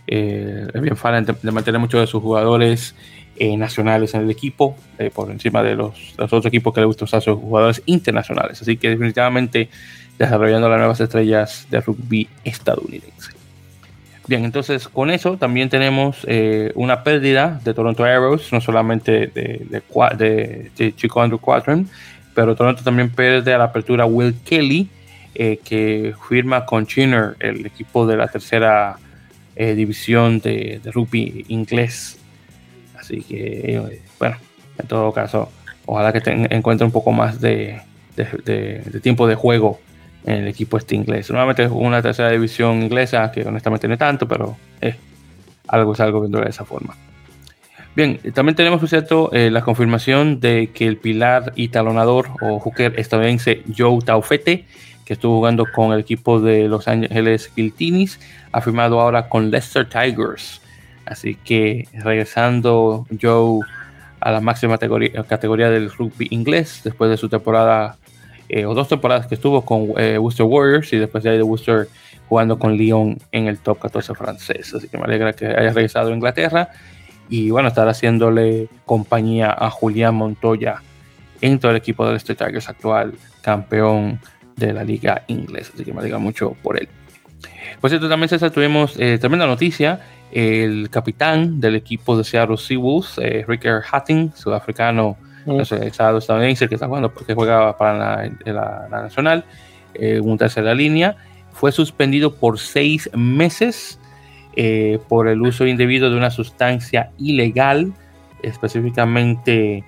eh, 0.06 0.66
es 0.72 0.80
bien 0.80 0.96
fan 0.96 1.24
de, 1.24 1.52
mantener 1.52 1.80
muchos 1.80 2.00
de 2.00 2.06
sus 2.06 2.22
jugadores 2.22 2.94
eh, 3.36 3.56
nacionales 3.56 4.14
en 4.14 4.22
el 4.22 4.30
equipo, 4.30 4.76
eh, 4.98 5.10
por 5.14 5.30
encima 5.30 5.62
de 5.62 5.76
los, 5.76 6.14
otros 6.18 6.46
equipos 6.46 6.74
que 6.74 6.80
le 6.80 6.86
gusta 6.86 7.04
usar 7.04 7.22
sus 7.22 7.38
jugadores 7.38 7.82
internacionales. 7.86 8.60
Así 8.62 8.76
que 8.76 8.90
definitivamente 8.90 9.68
desarrollando 10.18 10.68
las 10.68 10.78
nuevas 10.78 11.00
estrellas 11.00 11.66
de 11.70 11.80
rugby 11.80 12.28
estadounidense. 12.44 13.37
Bien, 14.28 14.44
entonces 14.44 14.86
con 14.88 15.10
eso 15.10 15.36
también 15.36 15.68
tenemos 15.70 16.24
una 16.74 17.02
pérdida 17.02 17.60
de 17.64 17.74
Toronto 17.74 18.04
Arrows, 18.04 18.52
no 18.52 18.60
solamente 18.60 19.26
de, 19.28 19.66
de, 19.70 20.70
de 20.76 20.94
Chico 20.94 21.20
Andrew 21.20 21.40
Quatron, 21.40 21.88
pero 22.38 22.54
Toronto 22.54 22.84
también 22.84 23.10
pierde 23.10 23.52
a 23.52 23.58
la 23.58 23.64
apertura 23.64 24.06
Will 24.06 24.32
Kelly, 24.44 24.88
eh, 25.34 25.58
que 25.64 26.14
firma 26.28 26.64
con 26.64 26.86
Chinner, 26.86 27.36
el 27.40 27.66
equipo 27.66 28.06
de 28.06 28.16
la 28.16 28.28
tercera 28.28 28.96
eh, 29.56 29.74
división 29.74 30.38
de, 30.38 30.80
rugby 30.84 31.44
inglés. 31.48 32.18
Así 32.96 33.22
que, 33.22 33.76
eh, 33.76 34.02
bueno, 34.20 34.36
en 34.78 34.86
todo 34.86 35.12
caso, 35.12 35.50
ojalá 35.84 36.12
que 36.12 36.20
encuentre 36.50 36.84
un 36.84 36.92
poco 36.92 37.10
más 37.10 37.40
de, 37.40 37.80
tiempo 39.02 39.26
de 39.26 39.34
juego 39.34 39.80
en 40.28 40.42
el 40.42 40.48
equipo 40.48 40.76
este 40.76 40.94
inglés. 40.94 41.30
Nuevamente 41.30 41.64
es 41.64 41.70
una 41.72 42.02
tercera 42.02 42.30
división 42.30 42.82
inglesa 42.82 43.30
que 43.32 43.42
honestamente 43.42 43.88
no 43.88 43.94
es 43.94 43.98
tanto, 43.98 44.28
pero 44.28 44.56
algo 45.66 45.92
es 45.92 46.00
algo 46.00 46.20
viendo 46.20 46.40
de 46.40 46.50
esa 46.50 46.64
forma. 46.64 46.94
Bien, 47.96 48.20
también 48.32 48.54
tenemos, 48.54 48.78
por 48.78 48.88
cierto, 48.88 49.30
la 49.32 49.62
confirmación 49.62 50.38
de 50.38 50.70
que 50.72 50.86
el 50.86 50.98
pilar 50.98 51.52
y 51.56 51.68
talonador 51.68 52.28
o 52.40 52.60
hooker 52.60 52.98
estadounidense 52.98 53.62
Joe 53.76 54.00
Taufete 54.04 54.66
que 55.08 55.14
estuvo 55.14 55.36
jugando 55.36 55.64
con 55.74 55.94
el 55.94 56.00
equipo 56.00 56.38
de 56.38 56.68
Los 56.68 56.86
Ángeles 56.86 57.50
Guiltinis, 57.56 58.20
ha 58.52 58.60
firmado 58.60 59.00
ahora 59.00 59.30
con 59.30 59.50
Leicester 59.50 59.88
Tigers. 59.88 60.60
Así 61.06 61.34
que 61.34 61.88
regresando 61.94 63.06
Joe 63.18 63.60
a 64.20 64.32
la 64.32 64.42
máxima 64.42 64.74
categoría, 64.74 65.08
que 65.08 65.16
eh, 65.16 65.20
eh, 65.20 65.22
que 65.22 65.28
categoría 65.30 65.70
del 65.70 65.90
rugby 65.90 66.26
inglés 66.28 66.82
después 66.84 67.10
de 67.10 67.16
su 67.16 67.30
temporada, 67.30 67.96
eh, 68.48 68.66
o 68.66 68.74
dos 68.74 68.88
temporadas 68.88 69.26
que 69.26 69.34
estuvo 69.34 69.62
con 69.62 69.90
Worcester 69.90 70.46
Warriors 70.46 70.92
y 70.92 70.96
después 70.96 71.24
de 71.24 71.30
ahí 71.30 71.36
de 71.36 71.42
Worcester 71.42 71.88
jugando 72.28 72.58
con 72.58 72.76
Lyon 72.76 73.18
en 73.32 73.46
el 73.46 73.58
top 73.58 73.78
14 73.78 74.14
francés. 74.14 74.74
Así 74.74 74.88
que 74.88 74.98
me 74.98 75.04
alegra 75.04 75.32
que 75.32 75.46
haya 75.46 75.72
regresado 75.72 76.10
a 76.10 76.14
Inglaterra 76.14 76.70
y 77.28 77.50
bueno, 77.50 77.68
estar 77.68 77.88
haciéndole 77.88 78.68
compañía 78.84 79.54
a 79.56 79.70
Julián 79.70 80.14
Montoya 80.14 80.82
en 81.40 81.58
todo 81.58 81.70
el 81.70 81.76
equipo 81.76 82.06
del 82.06 82.16
Street 82.16 82.38
Tigers 82.38 82.68
actual, 82.68 83.14
campeón 83.42 84.20
de 84.56 84.72
la 84.72 84.84
liga 84.84 85.24
inglesa. 85.28 85.72
Así 85.74 85.84
que 85.84 85.92
me 85.92 86.00
alegra 86.00 86.18
mucho 86.18 86.56
por 86.62 86.78
él. 86.78 86.88
Por 87.80 87.90
cierto, 87.90 88.08
también 88.08 88.28
César, 88.28 88.50
tuvimos 88.50 88.98
eh, 88.98 89.18
tremenda 89.18 89.46
noticia. 89.46 90.00
El 90.32 90.90
capitán 90.90 91.60
del 91.60 91.76
equipo 91.76 92.16
de 92.16 92.24
Seattle 92.24 92.56
Seawolves, 92.56 93.18
eh, 93.18 93.44
Ricker 93.46 93.82
Hatting, 93.90 94.32
sudafricano, 94.34 95.16
mm. 95.56 95.60
estadounidense, 95.60 96.68
que 96.68 96.74
está 96.74 96.86
jugando 96.86 97.12
porque 97.12 97.34
juega 97.34 97.76
para 97.76 98.30
la, 98.44 98.88
nacional, 98.90 99.44
eh, 99.94 100.20
un 100.20 100.38
tercera 100.38 100.74
línea, 100.74 101.16
fue 101.52 101.72
suspendido 101.72 102.34
por 102.34 102.58
seis 102.58 103.10
meses 103.14 103.98
eh, 104.60 104.98
por 105.08 105.28
el 105.28 105.40
uso 105.42 105.66
indebido 105.66 106.10
de 106.10 106.16
una 106.16 106.30
sustancia 106.30 107.10
ilegal, 107.16 107.92
específicamente, 108.42 109.84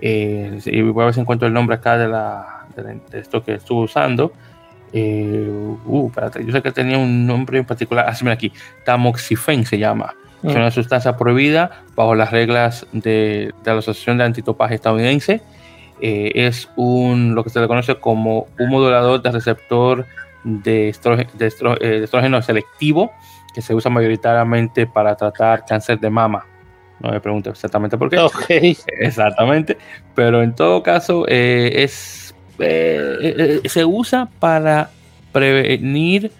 eh, 0.00 0.60
voy 0.92 1.02
a 1.02 1.06
ver 1.06 1.14
si 1.14 1.20
encuentro 1.20 1.48
el 1.48 1.54
nombre 1.54 1.74
acá 1.74 1.98
de, 1.98 2.06
la, 2.06 2.66
de, 2.76 3.18
esto 3.18 3.42
que 3.42 3.54
estuvo 3.54 3.80
usando. 3.80 4.32
Eh, 4.92 5.48
uh, 5.86 6.12
yo 6.44 6.52
sé 6.52 6.62
que 6.62 6.70
tenía 6.70 6.98
un 6.98 7.26
nombre 7.26 7.58
en 7.58 7.64
particular, 7.64 8.08
así 8.08 8.24
ah, 8.28 8.32
aquí, 8.32 8.52
tamoxifen 8.84 9.64
se 9.64 9.78
llama, 9.78 10.14
es 10.42 10.54
mm. 10.54 10.56
una 10.56 10.70
sustancia 10.70 11.16
prohibida 11.16 11.82
bajo 11.94 12.14
las 12.14 12.30
reglas 12.30 12.86
de, 12.92 13.52
de 13.62 13.72
la 13.72 13.78
Asociación 13.78 14.18
de 14.18 14.24
Antitopaje 14.24 14.74
Estadounidense. 14.74 15.40
Eh, 16.00 16.32
es 16.34 16.68
un, 16.76 17.34
lo 17.34 17.44
que 17.44 17.50
se 17.50 17.60
le 17.60 17.68
conoce 17.68 17.94
como 17.96 18.48
un 18.58 18.70
modulador 18.70 19.22
de 19.22 19.30
receptor 19.30 20.06
de 20.44 20.88
estrógeno, 20.88 21.30
de 21.38 22.02
estrógeno 22.02 22.42
selectivo 22.42 23.12
que 23.54 23.62
se 23.62 23.74
usa 23.74 23.90
mayoritariamente 23.90 24.86
para 24.86 25.14
tratar 25.14 25.64
cáncer 25.64 26.00
de 26.00 26.10
mama. 26.10 26.44
No 27.00 27.10
me 27.10 27.20
pregunto 27.20 27.50
exactamente 27.50 27.98
por 27.98 28.08
qué. 28.08 28.76
Exactamente. 29.00 29.76
Pero 30.14 30.42
en 30.42 30.54
todo 30.54 30.82
caso, 30.82 31.24
eh, 31.28 31.72
es, 31.82 32.34
eh, 32.60 33.60
eh, 33.64 33.68
se 33.68 33.84
usa 33.84 34.28
para 34.38 34.90
prevenir 35.32 36.30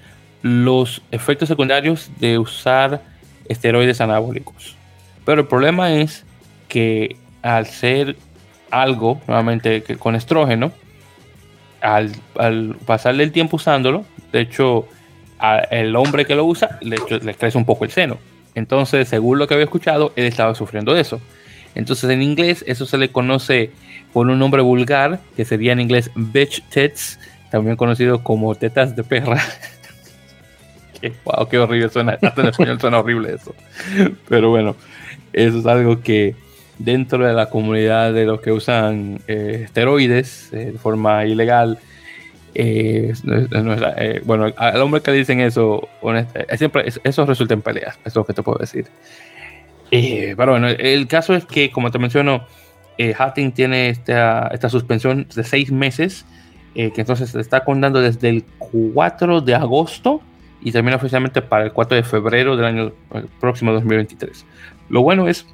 los 0.42 1.02
efectos 1.10 1.48
secundarios 1.48 2.10
de 2.18 2.38
usar 2.38 3.02
esteroides 3.48 4.00
anabólicos. 4.00 4.76
Pero 5.24 5.42
el 5.42 5.46
problema 5.46 5.92
es 5.94 6.24
que 6.68 7.16
al 7.42 7.66
ser 7.66 8.16
algo, 8.70 9.20
nuevamente, 9.26 9.82
que 9.82 9.96
con 9.96 10.14
estrógeno, 10.14 10.72
al, 11.80 12.12
pasarle 12.86 13.24
el 13.24 13.32
tiempo 13.32 13.56
usándolo, 13.56 14.04
de 14.32 14.40
hecho, 14.40 14.86
el 15.70 15.94
hombre 15.96 16.24
que 16.24 16.34
lo 16.34 16.44
usa 16.44 16.78
le, 16.80 16.96
crece 16.96 17.58
un 17.58 17.64
poco 17.64 17.84
el 17.84 17.90
seno. 17.90 18.18
Entonces, 18.54 19.08
según 19.08 19.38
lo 19.38 19.46
que 19.46 19.54
había 19.54 19.64
escuchado, 19.64 20.12
él 20.16 20.24
estaba 20.26 20.54
sufriendo 20.54 20.94
de 20.94 21.00
eso. 21.00 21.20
Entonces, 21.74 22.08
en 22.10 22.22
inglés, 22.22 22.64
eso 22.66 22.86
se 22.86 22.98
le 22.98 23.10
conoce 23.10 23.70
por 24.12 24.28
un 24.28 24.38
nombre 24.38 24.62
vulgar, 24.62 25.20
que 25.36 25.44
sería 25.44 25.72
en 25.72 25.80
inglés 25.80 26.10
bitch 26.14 26.62
tits, 26.68 27.18
también 27.50 27.76
conocido 27.76 28.22
como 28.22 28.54
tetas 28.54 28.94
de 28.94 29.04
perra. 29.04 29.42
wow, 31.24 31.48
qué 31.48 31.58
horrible 31.58 31.88
suena. 31.88 32.18
Hasta 32.20 32.40
en 32.40 32.48
español 32.48 32.80
suena 32.80 33.00
horrible 33.00 33.34
eso. 33.34 33.54
Pero 34.28 34.50
bueno, 34.50 34.76
eso 35.32 35.58
es 35.58 35.66
algo 35.66 36.00
que 36.00 36.34
dentro 36.78 37.24
de 37.26 37.32
la 37.32 37.50
comunidad 37.50 38.12
de 38.12 38.24
los 38.24 38.40
que 38.40 38.52
usan 38.52 39.20
eh, 39.28 39.62
esteroides 39.64 40.52
eh, 40.52 40.72
de 40.72 40.78
forma 40.78 41.24
ilegal, 41.24 41.78
eh, 42.54 43.14
eh, 43.96 44.22
bueno, 44.24 44.52
al 44.56 44.80
hombre 44.82 45.00
que 45.00 45.10
le 45.10 45.18
dicen 45.18 45.40
eso, 45.40 45.88
eh, 46.02 46.56
siempre 46.58 46.84
eso 47.02 47.26
resulta 47.26 47.54
en 47.54 47.62
peleas, 47.62 47.98
es 48.04 48.14
lo 48.14 48.24
que 48.24 48.34
te 48.34 48.42
puedo 48.42 48.58
decir. 48.58 48.86
pero 49.90 50.52
bueno, 50.52 50.68
el 50.68 51.06
caso 51.06 51.34
es 51.34 51.44
que, 51.44 51.70
como 51.70 51.90
te 51.90 51.98
menciono, 51.98 52.46
Hatting 52.98 53.52
tiene 53.52 53.88
esta, 53.88 54.48
esta 54.48 54.68
suspensión 54.68 55.26
de 55.34 55.44
seis 55.44 55.72
meses, 55.72 56.26
que 56.74 56.92
entonces 56.96 57.30
se 57.30 57.40
está 57.40 57.64
contando 57.64 58.00
desde 58.00 58.28
el 58.28 58.44
4 58.58 59.40
de 59.40 59.54
agosto 59.54 60.22
y 60.62 60.72
termina 60.72 60.96
oficialmente 60.96 61.42
para 61.42 61.64
el 61.64 61.72
4 61.72 61.96
de 61.96 62.02
febrero 62.02 62.56
del 62.56 62.66
año 62.66 62.92
próximo 63.40 63.72
2023. 63.72 64.46
Lo 64.88 65.02
bueno 65.02 65.28
es 65.28 65.46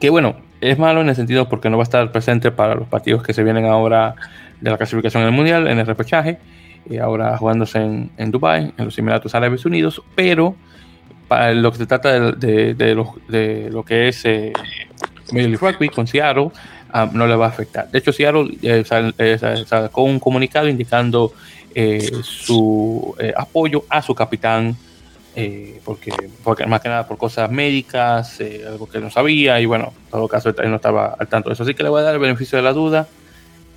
que, 0.00 0.10
bueno, 0.10 0.36
es 0.60 0.78
malo 0.78 1.00
en 1.00 1.08
el 1.08 1.16
sentido 1.16 1.48
porque 1.48 1.70
no 1.70 1.76
va 1.76 1.82
a 1.82 1.84
estar 1.84 2.10
presente 2.12 2.50
para 2.50 2.74
los 2.74 2.88
partidos 2.88 3.22
que 3.22 3.32
se 3.32 3.44
vienen 3.44 3.64
ahora 3.66 4.14
de 4.60 4.70
la 4.70 4.76
clasificación 4.76 5.22
del 5.22 5.32
Mundial 5.32 5.68
en 5.68 5.78
el 5.78 5.86
repechaje, 5.86 6.38
y 6.88 6.98
ahora 6.98 7.36
jugándose 7.36 7.78
en, 7.78 8.10
en 8.16 8.30
Dubai, 8.30 8.72
en 8.76 8.84
los 8.84 8.98
Emiratos 8.98 9.34
Árabes 9.34 9.64
Unidos, 9.64 10.02
pero 10.14 10.56
para 11.28 11.52
lo 11.52 11.70
que 11.70 11.78
se 11.78 11.86
trata 11.86 12.32
de, 12.32 12.74
de, 12.74 12.94
lo, 12.94 13.14
de 13.28 13.68
lo, 13.70 13.84
que 13.84 14.08
es 14.08 14.24
eh, 14.24 14.52
Major 15.32 15.74
Rugby 15.74 15.90
con 15.90 16.06
Seattle, 16.06 16.50
ah, 16.90 17.08
no 17.12 17.26
le 17.26 17.36
va 17.36 17.46
a 17.46 17.48
afectar. 17.50 17.90
De 17.90 17.98
hecho, 17.98 18.12
Seattle 18.12 18.56
eh, 18.62 18.82
eh, 19.18 19.64
sacó 19.66 20.02
un 20.02 20.18
comunicado 20.18 20.68
indicando 20.68 21.34
su 22.22 23.14
apoyo 23.36 23.84
a 23.88 24.02
su 24.02 24.14
capitán, 24.14 24.76
porque, 25.84 26.12
porque, 26.42 26.66
más 26.66 26.80
que 26.80 26.88
nada 26.88 27.06
por 27.06 27.18
cosas 27.18 27.50
médicas, 27.50 28.40
algo 28.66 28.88
que 28.88 28.98
no 28.98 29.10
sabía, 29.10 29.60
y 29.60 29.66
bueno, 29.66 29.92
en 30.06 30.10
todo 30.10 30.28
caso 30.28 30.48
él 30.48 30.70
no 30.70 30.76
estaba 30.76 31.16
al 31.18 31.28
tanto 31.28 31.48
de 31.48 31.54
eso. 31.54 31.62
Así 31.62 31.74
que 31.74 31.82
le 31.82 31.88
voy 31.88 32.00
a 32.00 32.04
dar 32.04 32.14
el 32.14 32.20
beneficio 32.20 32.56
de 32.56 32.62
la 32.62 32.72
duda 32.72 33.06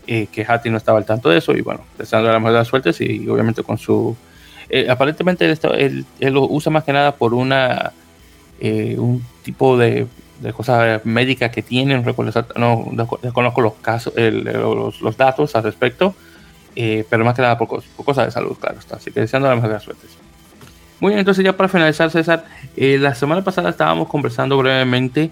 eh, 0.08 0.28
que 0.32 0.44
Hattie 0.44 0.72
no 0.72 0.78
estaba 0.78 0.98
al 0.98 1.06
tanto 1.06 1.30
de 1.30 1.38
eso 1.38 1.54
y 1.54 1.62
bueno, 1.62 1.82
deseando 1.96 2.32
la 2.32 2.40
mejor 2.40 2.54
de 2.54 2.58
las 2.58 2.68
suertes 2.68 3.00
y 3.02 3.30
obviamente 3.30 3.62
con 3.62 3.78
su... 3.78 4.16
Eh, 4.68 4.90
aparentemente 4.90 5.46
él, 5.46 6.06
él, 6.20 6.34
lo 6.34 6.44
usa 6.46 6.72
más 6.72 6.84
que 6.84 6.92
nada 6.92 7.16
por 7.16 7.36
una 7.36 7.92
eh, 8.60 8.96
un 8.98 9.24
tipo 9.44 9.78
de, 9.78 10.08
de, 10.40 10.54
cosas 10.54 11.06
médicas 11.06 11.52
que 11.52 11.62
tienen, 11.62 12.04
no 12.56 12.92
desconozco 13.22 13.62
los 13.62 13.74
casos, 13.76 14.14
los, 14.16 15.02
los, 15.02 15.18
datos 15.18 15.56
al 15.56 15.64
respecto, 15.64 16.16
pero 16.76 17.26
más 17.26 17.36
que 17.36 17.42
nada 17.42 17.58
por, 17.58 17.84
cosas 18.04 18.26
de 18.26 18.32
salud, 18.32 18.58
claro 18.60 18.80
está. 18.80 18.98
Así 18.98 19.12
que 19.12 19.22
deseando 19.22 19.48
la 19.50 19.56
mejor 19.56 19.70
de 19.70 19.76
las 19.76 19.84
suertes. 19.84 20.10
Muy 21.00 21.10
bien, 21.10 21.20
entonces 21.20 21.44
ya 21.44 21.58
para 21.58 21.70
finalizar, 21.70 22.12
César, 22.12 22.46
la 22.76 23.16
semana 23.16 23.44
pasada 23.44 23.72
estábamos 23.72 24.08
conversando 24.08 24.58
brevemente 24.58 25.32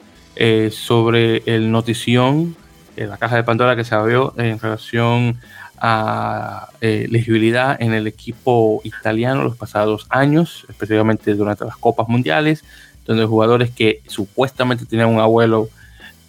sobre 0.72 1.44
el 1.46 1.72
notición 1.72 2.56
la 3.08 3.18
caja 3.18 3.36
de 3.36 3.44
Pandora 3.44 3.76
que 3.76 3.84
se 3.84 3.96
abrió 3.96 4.34
en 4.38 4.60
relación 4.60 5.40
a 5.80 6.68
eh, 6.82 7.06
elegibilidad 7.08 7.82
en 7.82 7.94
el 7.94 8.08
equipo 8.08 8.82
italiano 8.84 9.44
los 9.44 9.56
pasados 9.56 10.08
años, 10.10 10.66
especialmente 10.70 11.34
durante 11.36 11.66
las 11.66 11.78
Copas 11.78 12.08
Mundiales, 12.10 12.66
donde 13.06 13.26
jugadores 13.26 13.72
que 13.72 14.02
supuestamente 14.08 14.86
tenían 14.86 15.08
un 15.10 15.20
abuelo 15.20 15.70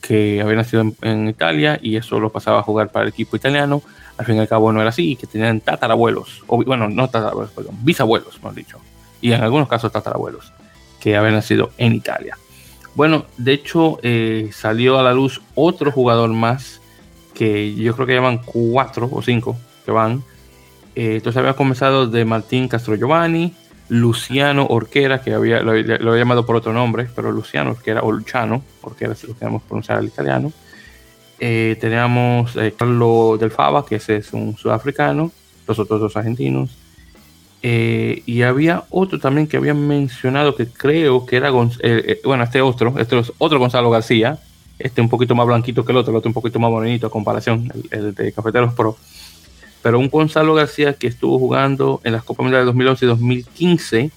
que 0.00 0.40
había 0.40 0.56
nacido 0.56 0.84
en, 1.02 1.28
Italia 1.28 1.78
y 1.82 1.96
eso 1.96 2.20
lo 2.20 2.30
pasaba 2.30 2.60
a 2.60 2.62
jugar 2.62 2.90
para 2.90 3.04
el 3.04 3.10
equipo 3.10 3.36
italiano, 3.36 3.82
al 4.20 4.26
fin 4.26 4.36
y 4.36 4.40
al 4.40 4.48
cabo 4.48 4.70
no 4.70 4.82
era 4.82 4.90
así, 4.90 5.16
que 5.16 5.26
tenían 5.26 5.62
tatarabuelos, 5.62 6.44
o 6.46 6.62
bueno, 6.62 6.90
no 6.90 7.08
tatarabuelos, 7.08 7.52
perdón, 7.52 7.76
bisabuelos, 7.80 8.36
hemos 8.36 8.54
dicho, 8.54 8.78
y 9.22 9.32
en 9.32 9.42
algunos 9.42 9.66
casos 9.66 9.90
tatarabuelos, 9.90 10.52
que 11.00 11.16
habían 11.16 11.36
nacido 11.36 11.70
en 11.78 11.94
Italia. 11.94 12.36
Bueno, 12.94 13.24
de 13.38 13.54
hecho 13.54 13.98
eh, 14.02 14.50
salió 14.52 14.98
a 14.98 15.02
la 15.02 15.14
luz 15.14 15.40
otro 15.54 15.90
jugador 15.90 16.28
más 16.28 16.82
que 17.32 17.74
yo 17.74 17.94
creo 17.94 18.06
que 18.06 18.14
llaman 18.14 18.42
cuatro 18.44 19.08
o 19.10 19.22
cinco 19.22 19.56
que 19.86 19.90
van. 19.90 20.22
Eh, 20.94 21.14
entonces 21.14 21.38
había 21.38 21.54
comenzado 21.54 22.06
de 22.06 22.26
Martín 22.26 22.68
Castro 22.68 22.96
Giovanni, 22.96 23.54
Luciano 23.88 24.66
Orquera, 24.66 25.22
que 25.22 25.32
había, 25.32 25.62
lo, 25.62 25.70
había 25.70 26.18
llamado 26.18 26.44
por 26.44 26.56
otro 26.56 26.74
nombre, 26.74 27.08
pero 27.16 27.32
Luciano 27.32 27.70
Orquera, 27.70 28.02
o 28.02 28.12
Luciano 28.12 28.62
Orquera, 28.82 29.14
si 29.14 29.26
lo 29.26 29.34
queremos 29.34 29.62
pronunciar 29.62 29.96
al 29.96 30.04
italiano. 30.04 30.52
Eh, 31.40 31.76
teníamos 31.80 32.56
Carlos 32.76 33.40
Del 33.40 33.50
Fava, 33.50 33.84
que 33.84 33.96
ese 33.96 34.16
es 34.16 34.32
un 34.32 34.56
sudafricano, 34.56 35.32
los 35.66 35.78
otros 35.78 36.00
dos 36.00 36.16
argentinos. 36.16 36.70
Eh, 37.62 38.22
y 38.24 38.42
había 38.42 38.84
otro 38.88 39.18
también 39.18 39.46
que 39.46 39.58
habían 39.58 39.86
mencionado 39.86 40.56
que 40.56 40.66
creo 40.66 41.26
que 41.26 41.36
era, 41.36 41.50
eh, 41.50 41.52
eh, 41.82 42.20
bueno, 42.24 42.44
este 42.44 42.62
otro, 42.62 42.94
este 42.98 43.18
es 43.18 43.32
otro 43.36 43.58
Gonzalo 43.58 43.90
García, 43.90 44.38
este 44.78 45.02
un 45.02 45.10
poquito 45.10 45.34
más 45.34 45.46
blanquito 45.46 45.84
que 45.84 45.92
el 45.92 45.98
otro, 45.98 46.10
el 46.10 46.16
otro 46.16 46.30
un 46.30 46.34
poquito 46.34 46.58
más 46.58 46.70
bonito 46.70 47.06
a 47.06 47.10
comparación, 47.10 47.70
el, 47.90 48.14
de 48.14 48.32
Cafeteros 48.32 48.72
Pro. 48.72 48.96
Pero 49.82 49.98
un 49.98 50.08
Gonzalo 50.08 50.54
García 50.54 50.94
que 50.94 51.06
estuvo 51.06 51.38
jugando 51.38 52.00
en 52.04 52.12
las 52.12 52.24
Copas 52.24 52.44
Mundiales 52.44 52.64
de 52.64 52.72
2011 52.72 53.04
y 53.04 53.08
2015, 53.08 54.10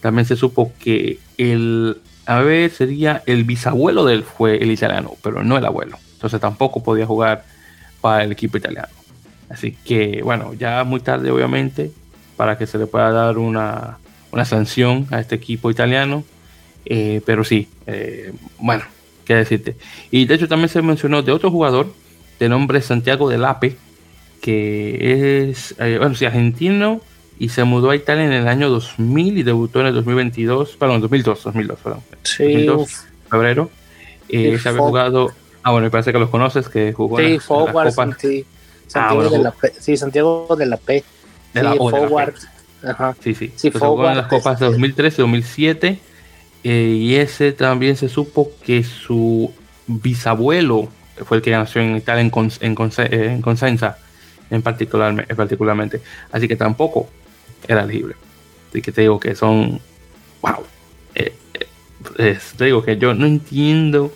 también 0.00 0.26
se 0.26 0.34
supo 0.34 0.72
que 0.80 1.18
el, 1.38 1.98
a 2.26 2.40
ver, 2.40 2.70
sería 2.70 3.22
el 3.26 3.44
bisabuelo 3.44 4.04
de 4.04 4.14
él 4.14 4.24
fue 4.24 4.56
el 4.56 4.72
italiano, 4.72 5.12
pero 5.22 5.44
no 5.44 5.56
el 5.56 5.64
abuelo. 5.64 5.98
Entonces 6.22 6.40
tampoco 6.40 6.82
podía 6.82 7.04
jugar 7.04 7.44
para 8.00 8.22
el 8.22 8.30
equipo 8.30 8.56
italiano. 8.56 8.88
Así 9.48 9.76
que, 9.84 10.22
bueno, 10.22 10.54
ya 10.54 10.84
muy 10.84 11.00
tarde, 11.00 11.30
obviamente, 11.32 11.90
para 12.36 12.56
que 12.56 12.66
se 12.66 12.78
le 12.78 12.86
pueda 12.86 13.10
dar 13.10 13.38
una, 13.38 13.98
sanción 14.44 15.08
a 15.10 15.18
este 15.18 15.34
equipo 15.34 15.68
italiano. 15.68 16.22
Eh, 16.84 17.22
pero 17.26 17.42
sí, 17.42 17.68
eh, 17.86 18.32
bueno, 18.58 18.84
qué 19.24 19.34
decirte. 19.34 19.76
Y 20.12 20.26
de 20.26 20.34
hecho 20.34 20.46
también 20.46 20.68
se 20.68 20.80
mencionó 20.80 21.22
de 21.22 21.32
otro 21.32 21.50
jugador 21.50 21.92
de 22.38 22.48
nombre 22.48 22.80
Santiago 22.80 23.28
del 23.28 23.44
Ape, 23.44 23.76
que 24.40 25.48
es, 25.50 25.74
eh, 25.80 25.96
bueno, 25.98 26.14
sí, 26.14 26.24
argentino 26.24 27.00
y 27.36 27.48
se 27.48 27.64
mudó 27.64 27.90
a 27.90 27.96
Italia 27.96 28.24
en 28.24 28.32
el 28.32 28.46
año 28.46 28.70
2000 28.70 29.38
y 29.38 29.42
debutó 29.42 29.80
en 29.80 29.86
el 29.86 29.94
2022, 29.94 30.76
perdón, 30.76 31.00
2002, 31.00 31.42
2002, 31.42 31.78
perdón. 31.80 32.00
Sí, 32.22 32.68
febrero. 33.28 33.70
Eh, 34.28 34.58
se 34.58 34.68
había 34.68 34.80
jugado, 34.80 35.32
ah, 35.62 35.70
bueno, 35.70 35.86
me 35.86 35.90
parece 35.90 36.12
que 36.12 36.18
los 36.18 36.30
conoces, 36.30 36.68
que 36.68 36.92
jugó 36.92 37.18
sí, 37.18 37.24
en 37.24 37.40
Forward, 37.40 37.92
sí. 38.18 38.44
Santiago, 38.86 39.30
de 39.30 39.38
la 39.38 39.50
P, 39.52 39.72
sí, 39.78 39.96
Santiago 39.96 40.56
de 40.58 40.66
la 40.66 40.76
P. 40.76 41.04
De 41.54 41.62
la, 41.62 41.74
Forward. 41.74 42.34
Ajá. 42.84 43.14
Sí, 43.20 43.34
sí. 43.34 43.52
sí 43.54 43.70
jugó 43.70 44.08
en 44.08 44.16
las 44.16 44.26
copas 44.26 44.58
de 44.58 44.66
2013 44.66 45.14
y 45.14 45.22
2007. 45.22 45.98
y 46.64 47.14
ese 47.14 47.52
también 47.52 47.96
se 47.96 48.08
supo 48.08 48.50
que 48.64 48.82
su 48.84 49.52
bisabuelo 49.86 50.88
fue 51.24 51.38
el 51.38 51.42
que 51.42 51.50
nació 51.50 51.82
en 51.82 51.96
Italia 51.96 52.20
en, 52.20 52.32
en, 52.60 52.72
eh, 52.98 53.32
en 53.32 53.42
Consenza, 53.42 53.98
en 54.50 54.62
particular, 54.62 55.26
particularmente. 55.34 56.00
Así 56.30 56.48
que 56.48 56.56
tampoco 56.56 57.08
era 57.66 57.82
elegible. 57.82 58.16
Así 58.70 58.82
que 58.82 58.92
te 58.92 59.02
digo 59.02 59.20
que 59.20 59.34
son. 59.34 59.80
¡Wow! 60.40 60.64
Eh, 61.14 61.32
eh, 62.18 62.38
te 62.56 62.64
digo 62.64 62.82
que 62.82 62.96
yo 62.96 63.14
no 63.14 63.26
entiendo 63.26 64.12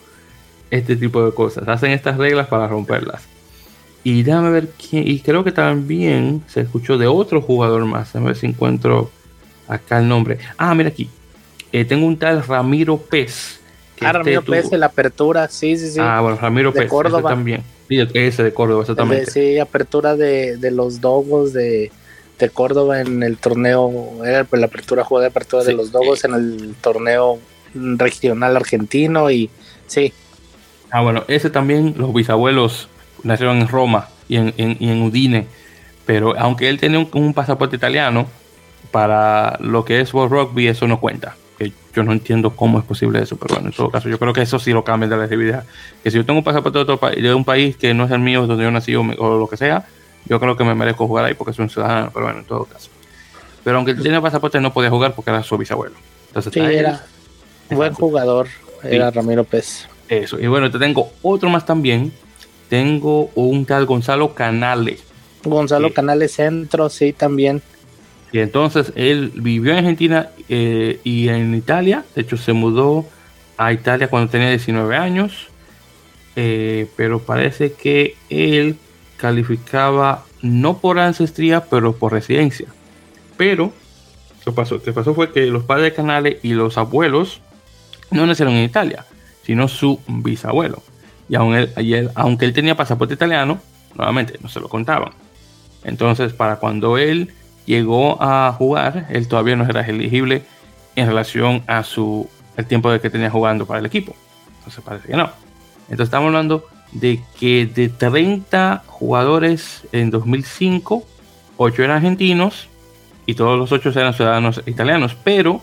este 0.71 0.97
tipo 0.97 1.25
de 1.25 1.33
cosas. 1.33 1.69
Hacen 1.69 1.93
estas 1.93 2.19
reglas 2.19 2.49
para 2.49 2.69
romperlas. 2.69 3.23
Y 4.05 4.23
déjame 4.23 4.51
ver 4.51 4.69
quién. 4.69 5.07
Y 5.07 5.21
creo 5.21 5.45
que 5.45 5.53
también 5.53 6.43
se 6.49 6.61
escuchó 6.61 6.99
de 6.99 7.07
otro 7.07 7.41
jugador 7.43 7.85
más. 7.85 8.15
A 8.15 8.21
ver 8.21 8.37
si 8.37 8.47
encuentro 8.47 9.11
acá 9.69 9.99
el 9.99 10.09
nombre. 10.09 10.39
Ah, 10.57 10.75
mira 10.75 10.91
aquí. 10.91 11.09
Eh, 11.73 11.85
tengo 11.85 12.07
un 12.07 12.17
tal 12.17 12.45
Ramiro 12.45 12.99
Pez. 12.99 13.61
Ah, 14.01 14.13
Ramiro 14.13 14.43
Pez 14.43 14.71
de 14.71 14.79
la 14.79 14.87
apertura. 14.87 15.49
Sí, 15.49 15.77
sí, 15.77 15.91
sí. 15.91 15.99
Ah, 16.01 16.21
bueno, 16.21 16.39
Ramiro 16.41 16.71
de 16.71 16.83
Pez. 16.83 16.91
Córdoba. 16.91 17.31
también. 17.31 17.63
Sí, 17.89 17.99
ese 18.15 18.43
de 18.43 18.53
Córdoba, 18.53 18.83
exactamente. 18.83 19.31
sí, 19.31 19.59
apertura 19.59 20.17
de, 20.17 20.57
de 20.57 20.71
los 20.73 21.01
Dogos 21.01 21.53
de 21.53 21.91
de 22.39 22.51
Córdoba 22.51 23.01
en 23.01 23.23
el 23.23 23.39
torneo, 23.39 24.25
era 24.25 24.47
la 24.51 24.67
apertura, 24.67 25.05
jugó 25.05 25.21
de 25.21 25.29
apertura 25.29 25.65
de 25.65 25.73
los 25.73 25.91
Dogos 25.91 26.25
en 26.25 26.35
el 26.35 26.75
torneo 26.81 27.39
regional 27.75 28.57
argentino 28.57 29.31
y 29.31 29.51
sí. 29.87 30.13
Ah, 30.91 31.03
bueno, 31.03 31.25
ese 31.29 31.51
también, 31.51 31.95
los 31.97 32.13
bisabuelos 32.15 32.89
nacieron 33.23 33.59
en 33.59 33.69
Roma 33.69 34.09
y 34.29 34.37
en, 34.37 34.55
en, 34.57 35.03
Udine, 35.03 35.47
pero 36.05 36.39
aunque 36.39 36.69
él 36.69 36.79
tenía 36.79 36.99
un, 36.99 37.35
pasaporte 37.35 37.77
italiano, 37.77 38.27
para 38.91 39.59
lo 39.61 39.85
que 39.85 40.01
es 40.01 40.15
World 40.15 40.33
Rugby 40.33 40.69
eso 40.69 40.87
no 40.87 41.01
cuenta. 41.01 41.37
Que 41.59 41.73
yo 41.95 42.03
no 42.03 42.13
entiendo 42.13 42.51
cómo 42.51 42.79
es 42.79 42.85
posible 42.85 43.21
eso, 43.21 43.37
pero 43.37 43.55
bueno, 43.55 43.71
en 43.71 43.75
todo 43.75 43.91
caso, 43.91 44.09
yo 44.09 44.19
creo 44.19 44.33
que 44.33 44.43
eso 44.43 44.59
sí 44.59 44.73
lo 44.73 44.85
cambia 44.85 45.09
de 45.09 45.17
la 45.17 45.25
actividad. 45.25 45.65
Que 46.03 46.11
si 46.11 46.17
yo 46.19 46.25
tengo 46.25 46.39
un 46.39 46.45
pasaporte 46.45 46.79
de, 46.79 46.83
otro 46.83 47.11
de 47.11 47.35
un 47.35 47.45
país 47.45 47.77
que 47.77 47.95
no 47.95 48.05
es 48.05 48.11
el 48.11 48.21
mío, 48.21 48.47
donde 48.47 48.65
yo 48.65 48.71
nací 48.71 48.95
o, 48.95 49.01
o 49.01 49.39
lo 49.39 49.49
que 49.49 49.57
sea, 49.57 49.87
yo 50.27 50.39
creo 50.39 50.57
que 50.57 50.65
me 50.65 50.75
merezco 50.75 51.07
jugar 51.07 51.25
ahí 51.25 51.35
porque 51.35 51.53
soy 51.53 51.65
un 51.65 51.71
ciudadano, 51.71 52.11
pero 52.13 52.27
bueno, 52.27 52.41
en 52.41 52.45
todo 52.45 52.65
caso. 52.65 52.91
Pero 53.65 53.79
aunque 53.79 53.93
él 53.93 54.03
tenía 54.03 54.21
pasaporte, 54.21 54.61
no 54.61 54.73
podía 54.73 54.91
jugar 54.91 55.15
porque 55.15 55.31
era 55.31 55.43
su 55.43 55.57
bisabuelo. 55.59 55.97
Entonces, 56.29 56.53
sí, 56.53 56.61
era 56.61 57.05
buen 57.71 57.95
jugador, 57.95 58.49
era 58.85 59.11
Ramiro 59.11 59.45
Pez. 59.45 59.89
Eso, 60.09 60.41
y 60.41 60.47
bueno, 60.47 60.71
te 60.71 60.79
tengo 60.79 61.11
otro 61.23 61.49
más 61.49 61.67
también. 61.67 62.13
Tengo 62.69 63.31
un 63.35 63.65
tal 63.65 63.87
Gonzalo 63.87 64.35
Canales. 64.35 65.05
Gonzalo 65.45 65.93
Canales 65.93 66.33
Centro, 66.33 66.89
sí, 66.89 67.13
también. 67.13 67.63
Y 68.33 68.41
entonces 68.41 68.93
él 68.97 69.33
vivió 69.35 69.73
en 69.73 69.79
Argentina 69.79 70.31
eh, 70.49 71.01
y 71.05 71.29
en 71.29 71.55
Italia. 71.55 72.05
De 72.15 72.23
hecho, 72.23 72.37
se 72.37 72.53
mudó 72.53 73.07
a 73.57 73.73
Italia 73.73 74.09
cuando 74.09 74.31
tenía 74.31 74.51
19 74.51 74.97
años. 74.97 75.49
Eh, 76.35 76.89
pero 76.97 77.21
parece 77.21 77.73
que 77.73 78.17
él 78.29 78.77
calificaba 79.17 80.25
no 80.43 80.79
por 80.79 80.99
ancestría, 80.99 81.65
pero 81.65 81.95
por 81.95 82.13
residencia. 82.13 82.67
Pero 83.37 83.73
lo 84.45 84.55
pasó, 84.55 84.81
que 84.83 84.93
pasó 84.93 85.15
fue 85.15 85.33
que 85.33 85.47
los 85.47 85.65
padres 85.65 85.85
de 85.85 85.95
Canales 85.95 86.37
y 86.43 86.51
los 86.51 86.79
abuelos 86.79 87.41
no 88.11 88.27
nacieron 88.27 88.55
en 88.55 88.65
Italia, 88.65 89.05
sino 89.47 89.69
su 89.69 90.01
bisabuelo. 90.09 90.83
Y, 91.29 91.37
aunque 92.15 92.45
él 92.45 92.53
tenía 92.53 92.77
pasaporte 92.77 93.15
italiano, 93.15 93.61
nuevamente 93.95 94.39
no 94.43 94.49
se 94.49 94.59
lo 94.59 94.69
contaban. 94.69 95.13
Entonces, 95.85 96.33
para 96.33 96.57
cuando 96.57 96.99
él 96.99 97.33
llegó 97.65 98.21
a 98.21 98.53
jugar, 98.53 99.07
él 99.11 99.29
todavía 99.29 99.55
no 99.55 99.65
era 99.65 99.83
elegible 99.83 100.43
en 100.97 101.07
relación 101.07 101.63
a 101.69 101.85
su 101.85 102.29
el 102.57 102.67
tiempo 102.67 102.91
de 102.91 103.01
que 103.01 103.11
tenía 103.11 103.31
jugando 103.31 103.67
para 103.67 103.79
el 103.79 103.87
equipo. 103.87 104.17
Entonces 104.59 104.83
parece 104.83 105.09
que 105.09 105.17
no. 105.17 105.31
Entonces 105.83 106.07
estamos 106.07 106.29
hablando 106.29 106.67
de 106.93 107.21
que 107.39 107.67
de 107.67 107.89
30 107.89 108.83
jugadores 108.87 109.83
en 109.93 110.11
2005, 110.11 111.05
8 111.57 111.85
eran 111.85 111.97
argentinos 111.99 112.69
y 113.27 113.35
todos 113.35 113.59
los 113.59 113.71
8 113.71 113.91
eran 113.91 114.15
ciudadanos 114.15 114.63
italianos, 114.67 115.17
pero 115.23 115.61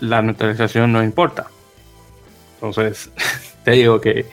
la 0.00 0.20
neutralización 0.20 0.92
no 0.92 1.02
importa. 1.02 1.46
Entonces, 2.64 3.10
te 3.64 3.72
digo 3.72 4.00
que 4.00 4.26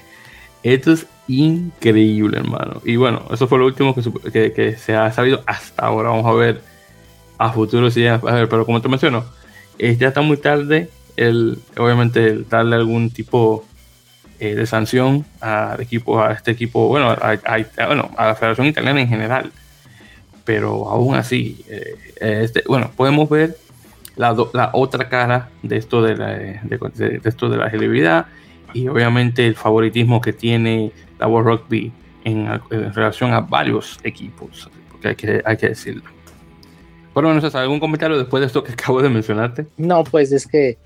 esto 0.63 0.93
es 0.93 1.05
increíble, 1.27 2.37
hermano. 2.37 2.81
Y 2.85 2.95
bueno, 2.95 3.23
eso 3.31 3.47
fue 3.47 3.59
lo 3.59 3.65
último 3.65 3.95
que, 3.95 4.75
se 4.77 4.95
ha 4.95 5.11
sabido 5.11 5.43
hasta 5.45 5.85
ahora. 5.85 6.09
Vamos 6.09 6.25
a 6.25 6.33
ver 6.33 6.61
a 7.37 7.51
futuro 7.51 7.89
si 7.89 8.03
ya, 8.03 8.15
a 8.15 8.33
ver, 8.35 8.47
pero 8.47 8.65
como 8.65 8.81
te 8.81 8.89
menciono, 8.89 9.25
ya 9.77 10.07
está 10.07 10.21
muy 10.21 10.37
tarde 10.37 10.89
el, 11.17 11.59
obviamente, 11.77 12.43
darle 12.49 12.75
algún 12.75 13.09
tipo 13.09 13.65
eh, 14.39 14.55
de 14.55 14.65
sanción 14.65 15.25
al 15.39 15.81
equipo, 15.81 16.21
a 16.21 16.33
este 16.33 16.51
equipo, 16.51 16.87
bueno 16.87 17.09
a, 17.11 17.37
bueno, 17.87 18.11
a 18.17 18.27
la 18.27 18.35
Federación 18.35 18.67
Italiana 18.67 19.01
en 19.01 19.07
general. 19.07 19.51
Pero 20.45 20.89
aún 20.89 21.15
así, 21.15 21.63
eh, 21.69 21.95
este, 22.19 22.63
bueno, 22.67 22.91
podemos 22.95 23.29
ver 23.29 23.57
la, 24.21 24.69
otra 24.73 25.09
cara 25.09 25.49
de 25.63 25.77
esto 25.77 26.01
de, 26.01 26.15
la, 26.15 26.27
de, 26.29 27.21
esto 27.23 27.49
de 27.49 27.57
la 27.57 27.65
agilidad 27.65 28.27
y 28.73 28.87
obviamente 28.87 29.45
el 29.45 29.55
favoritismo 29.55 30.21
que 30.21 30.31
tiene 30.31 30.91
la 31.19 31.27
World 31.27 31.47
Rugby 31.47 31.91
en, 32.23 32.47
relación 32.93 33.33
a 33.33 33.41
varios 33.41 33.99
equipos, 34.03 34.69
porque 34.89 35.09
hay 35.09 35.15
que, 35.15 35.41
hay 35.43 35.57
que 35.57 35.69
decirlo. 35.69 36.03
Bueno, 37.13 37.33
no 37.33 37.41
sé, 37.41 37.57
¿algún 37.57 37.79
comentario 37.79 38.17
después 38.17 38.41
de 38.41 38.47
esto 38.47 38.63
que 38.63 38.71
acabo 38.73 39.01
de 39.01 39.09
mencionarte? 39.09 39.65
No, 39.77 40.03
pues 40.03 40.31
es 40.31 40.47
que 40.47 40.77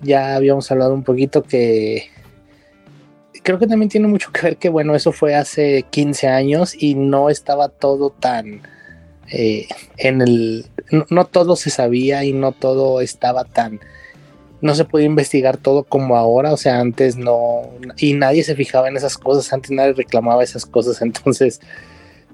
ya 0.00 0.34
habíamos 0.36 0.70
hablado 0.70 0.94
un 0.94 1.04
poquito 1.04 1.42
que 1.42 2.08
creo 3.42 3.58
que 3.58 3.66
también 3.66 3.90
tiene 3.90 4.08
mucho 4.08 4.32
que 4.32 4.42
ver 4.42 4.56
que, 4.56 4.70
bueno, 4.70 4.94
eso 4.94 5.12
fue 5.12 5.34
hace 5.34 5.84
15 5.90 6.28
años 6.28 6.74
y 6.74 6.94
no 6.94 7.28
estaba 7.28 7.68
todo 7.68 8.10
tan 8.10 8.62
eh, 9.30 9.68
en 9.96 10.22
el. 10.22 10.66
No, 11.08 11.24
todo 11.24 11.56
se 11.56 11.70
sabía 11.70 12.24
y 12.24 12.32
no 12.32 12.52
todo 12.52 13.00
estaba 13.00 13.44
tan. 13.44 13.80
No 14.60 14.74
se 14.74 14.84
podía 14.84 15.06
investigar 15.06 15.56
todo 15.56 15.84
como 15.84 16.16
ahora, 16.16 16.52
o 16.52 16.56
sea, 16.56 16.80
antes 16.80 17.16
no. 17.16 17.62
Y 17.96 18.14
nadie 18.14 18.42
se 18.42 18.56
fijaba 18.56 18.88
en 18.88 18.96
esas 18.96 19.16
cosas, 19.16 19.52
antes 19.52 19.70
nadie 19.70 19.94
reclamaba 19.94 20.42
esas 20.42 20.66
cosas, 20.66 21.00
entonces, 21.02 21.60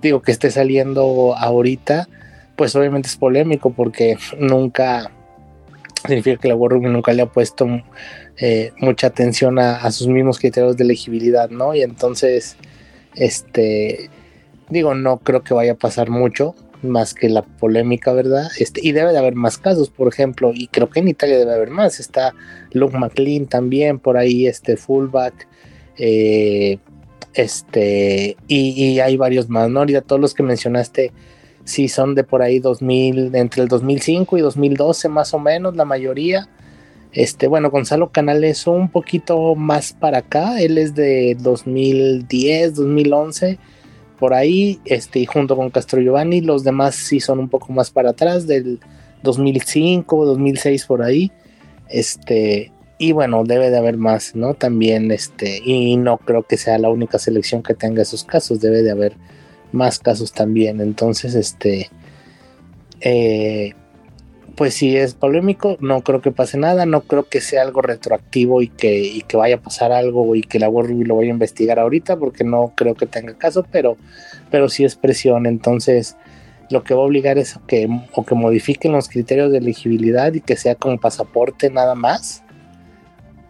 digo 0.01 0.23
que 0.23 0.33
esté 0.33 0.51
saliendo 0.51 1.37
ahorita, 1.37 2.09
pues 2.57 2.75
obviamente 2.75 3.09
es 3.09 3.17
polémico 3.17 3.71
porque 3.71 4.17
nunca 4.39 5.11
significa 6.07 6.41
que 6.41 6.49
la 6.49 6.55
World 6.55 6.83
nunca 6.83 7.13
le 7.13 7.23
ha 7.23 7.27
puesto 7.27 7.67
eh, 8.39 8.73
mucha 8.79 9.09
atención 9.09 9.59
a, 9.59 9.91
sus 9.91 10.09
mismos 10.09 10.39
criterios 10.39 10.77
de 10.77 10.85
elegibilidad, 10.85 11.51
¿no? 11.51 11.75
Y 11.75 11.83
entonces, 11.83 12.57
este, 13.15 14.11
digo, 14.69 14.95
no 14.95 15.19
creo 15.19 15.43
que 15.43 15.55
vaya 15.55 15.73
a 15.73 15.77
pasar 15.77 16.11
mucho 16.11 16.55
más 16.83 17.15
que 17.15 17.29
la 17.29 17.43
polémica, 17.43 18.13
¿verdad? 18.13 18.49
Este, 18.59 18.81
y 18.83 18.93
debe 18.93 19.13
de 19.13 19.19
haber 19.19 19.35
más 19.35 19.59
casos, 19.59 19.91
por 19.91 20.09
ejemplo, 20.09 20.53
y 20.55 20.69
creo 20.69 20.91
que 20.91 21.01
en 21.01 21.09
Italia 21.09 21.39
debe 21.39 21.55
haber 21.55 21.71
más. 21.71 22.01
Está 22.01 22.35
Luke 22.73 22.97
McLean 22.97 23.47
también 23.47 23.99
por 23.99 24.17
ahí, 24.17 24.47
este 24.47 24.77
fullback, 24.77 25.49
eh, 25.99 26.79
este, 27.35 28.37
y, 28.49 28.99
hay 29.01 29.17
varios 29.17 29.49
más, 29.49 29.69
¿no? 29.69 29.81
Ahorita 29.81 30.01
todos 30.01 30.21
los 30.21 30.35
que 30.35 30.43
mencionaste 30.43 31.13
sí 31.65 31.89
son 31.89 32.15
de 32.15 32.25
por 32.25 32.43
ahí 32.43 32.61
2000, 32.61 33.35
entre 33.35 33.63
el 33.63 33.69
2005 33.69 34.39
y 34.39 34.41
2012 34.41 35.09
más 35.09 35.35
o 35.35 35.39
menos, 35.39 35.77
la 35.77 35.85
mayoría. 35.85 36.49
Este, 37.13 37.47
bueno, 37.49 37.71
Gonzalo 37.71 38.11
Canales 38.11 38.67
un 38.67 38.91
poquito 38.91 39.55
más 39.55 39.93
para 39.93 40.19
acá, 40.19 40.61
él 40.61 40.79
es 40.79 40.95
de 40.95 41.37
2010, 41.41 42.75
2011, 42.75 43.59
por 44.19 44.35
ahí, 44.35 44.81
este, 44.85 45.25
junto 45.27 45.57
con 45.57 45.71
Castro 45.71 46.01
Giovanni, 46.01 46.41
los 46.41 46.65
demás 46.65 46.95
sí 46.95 47.21
son 47.21 47.39
un 47.39 47.49
poco 47.49 47.73
más 47.73 47.91
para 47.91 48.11
atrás, 48.11 48.47
del 48.47 48.81
2005, 49.23 50.25
2006 50.25 50.87
por 50.87 51.03
ahí, 51.03 51.31
este, 51.89 52.73
y 52.99 53.13
bueno, 53.13 53.45
debe 53.45 53.71
de 53.71 53.79
haber 53.79 53.97
más, 53.97 54.35
¿no? 54.35 54.55
También, 54.55 55.11
este, 55.11 55.61
y 55.65 55.97
no 55.97 56.19
creo 56.19 56.43
que 56.43 56.57
sea 56.57 56.79
la 56.79 56.89
única 56.89 57.19
selección 57.19 57.63
que 57.63 57.75
tenga 57.75 58.03
esos 58.03 58.25
casos, 58.25 58.61
debe 58.61 58.83
de 58.83 58.91
haber 58.91 59.17
más 59.73 59.99
casos 59.99 60.33
también, 60.33 60.81
entonces, 60.81 61.35
este, 61.35 61.91
eh, 63.01 63.75
pues 64.57 64.73
si 64.75 64.97
es 64.97 65.15
polémico, 65.15 65.77
no 65.81 66.01
creo 66.01 66.23
que 66.23 66.33
pase 66.33 66.57
nada, 66.57 66.87
no 66.87 67.03
creo 67.03 67.29
que 67.29 67.43
sea 67.43 67.61
algo 67.61 67.83
retroactivo 67.83 68.63
y 68.63 68.69
que, 68.69 69.23
vaya 69.35 69.57
a 69.57 69.61
pasar 69.61 69.93
algo 69.93 70.35
y 70.35 70.41
que 70.41 70.59
la 70.59 70.71
World 70.71 71.07
lo 71.07 71.17
vaya 71.17 71.29
a 71.29 71.35
investigar 71.35 71.79
ahorita, 71.79 72.17
porque 72.17 72.43
no 72.43 72.73
creo 72.75 72.95
que 72.95 73.07
tenga 73.07 73.35
caso, 73.35 73.67
pero, 73.71 73.99
pero 74.51 74.71
sí 74.71 74.85
es 74.85 74.97
presión. 74.97 75.45
Entonces, 75.45 76.17
lo 76.71 76.85
que 76.85 76.95
va 76.95 77.03
a 77.03 77.05
obligar 77.05 77.37
es 77.37 77.59
que, 77.67 77.87
o 78.15 78.25
que 78.25 78.35
modifiquen 78.35 78.93
los 78.93 79.09
criterios 79.11 79.53
de 79.53 79.59
elegibilidad 79.59 80.33
y 80.33 80.41
que 80.41 80.57
sea 80.57 80.75
con 80.75 80.99
pasaporte 80.99 81.69
nada 81.69 81.95
más, 81.95 82.43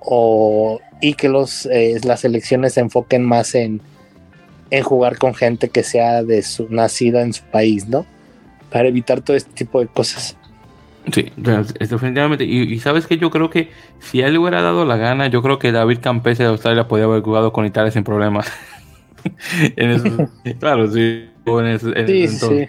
o, 0.01 0.81
y 1.01 1.15
que 1.15 1.29
los, 1.29 1.67
eh, 1.67 2.01
las 2.03 2.25
elecciones 2.25 2.75
se 2.75 2.81
enfoquen 2.81 3.25
más 3.25 3.55
en, 3.55 3.81
en 4.71 4.83
jugar 4.83 5.19
con 5.19 5.35
gente 5.35 5.69
que 5.69 5.85
sea 5.85 6.25
de 6.25 6.43
su 6.43 6.69
nacida 6.69 7.23
en 7.23 7.33
su 7.33 7.45
país, 7.45 7.87
¿no? 7.87 8.05
Para 8.71 8.89
evitar 8.89 9.21
todo 9.21 9.37
este 9.37 9.53
tipo 9.53 9.79
de 9.79 9.87
cosas. 9.87 10.37
Sí, 11.13 11.33
definitivamente. 11.37 12.45
Y, 12.45 12.79
sabes 12.81 13.07
que 13.07 13.17
yo 13.17 13.31
creo 13.31 13.51
que 13.51 13.71
si 14.01 14.21
él 14.21 14.37
hubiera 14.39 14.63
dado 14.63 14.85
la 14.85 14.97
gana, 14.97 15.29
yo 15.29 15.43
creo 15.43 15.59
que 15.59 15.73
David 15.73 15.99
Campese 16.01 16.43
de 16.43 16.49
Australia 16.49 16.89
podía 16.89 17.05
haber 17.05 17.23
jugado 17.23 17.53
con 17.53 17.65
Italia 17.65 17.91
sin 17.91 18.05
problemas. 18.05 18.51
claro, 20.61 20.89
sí. 20.89 21.29
sí, 22.29 22.67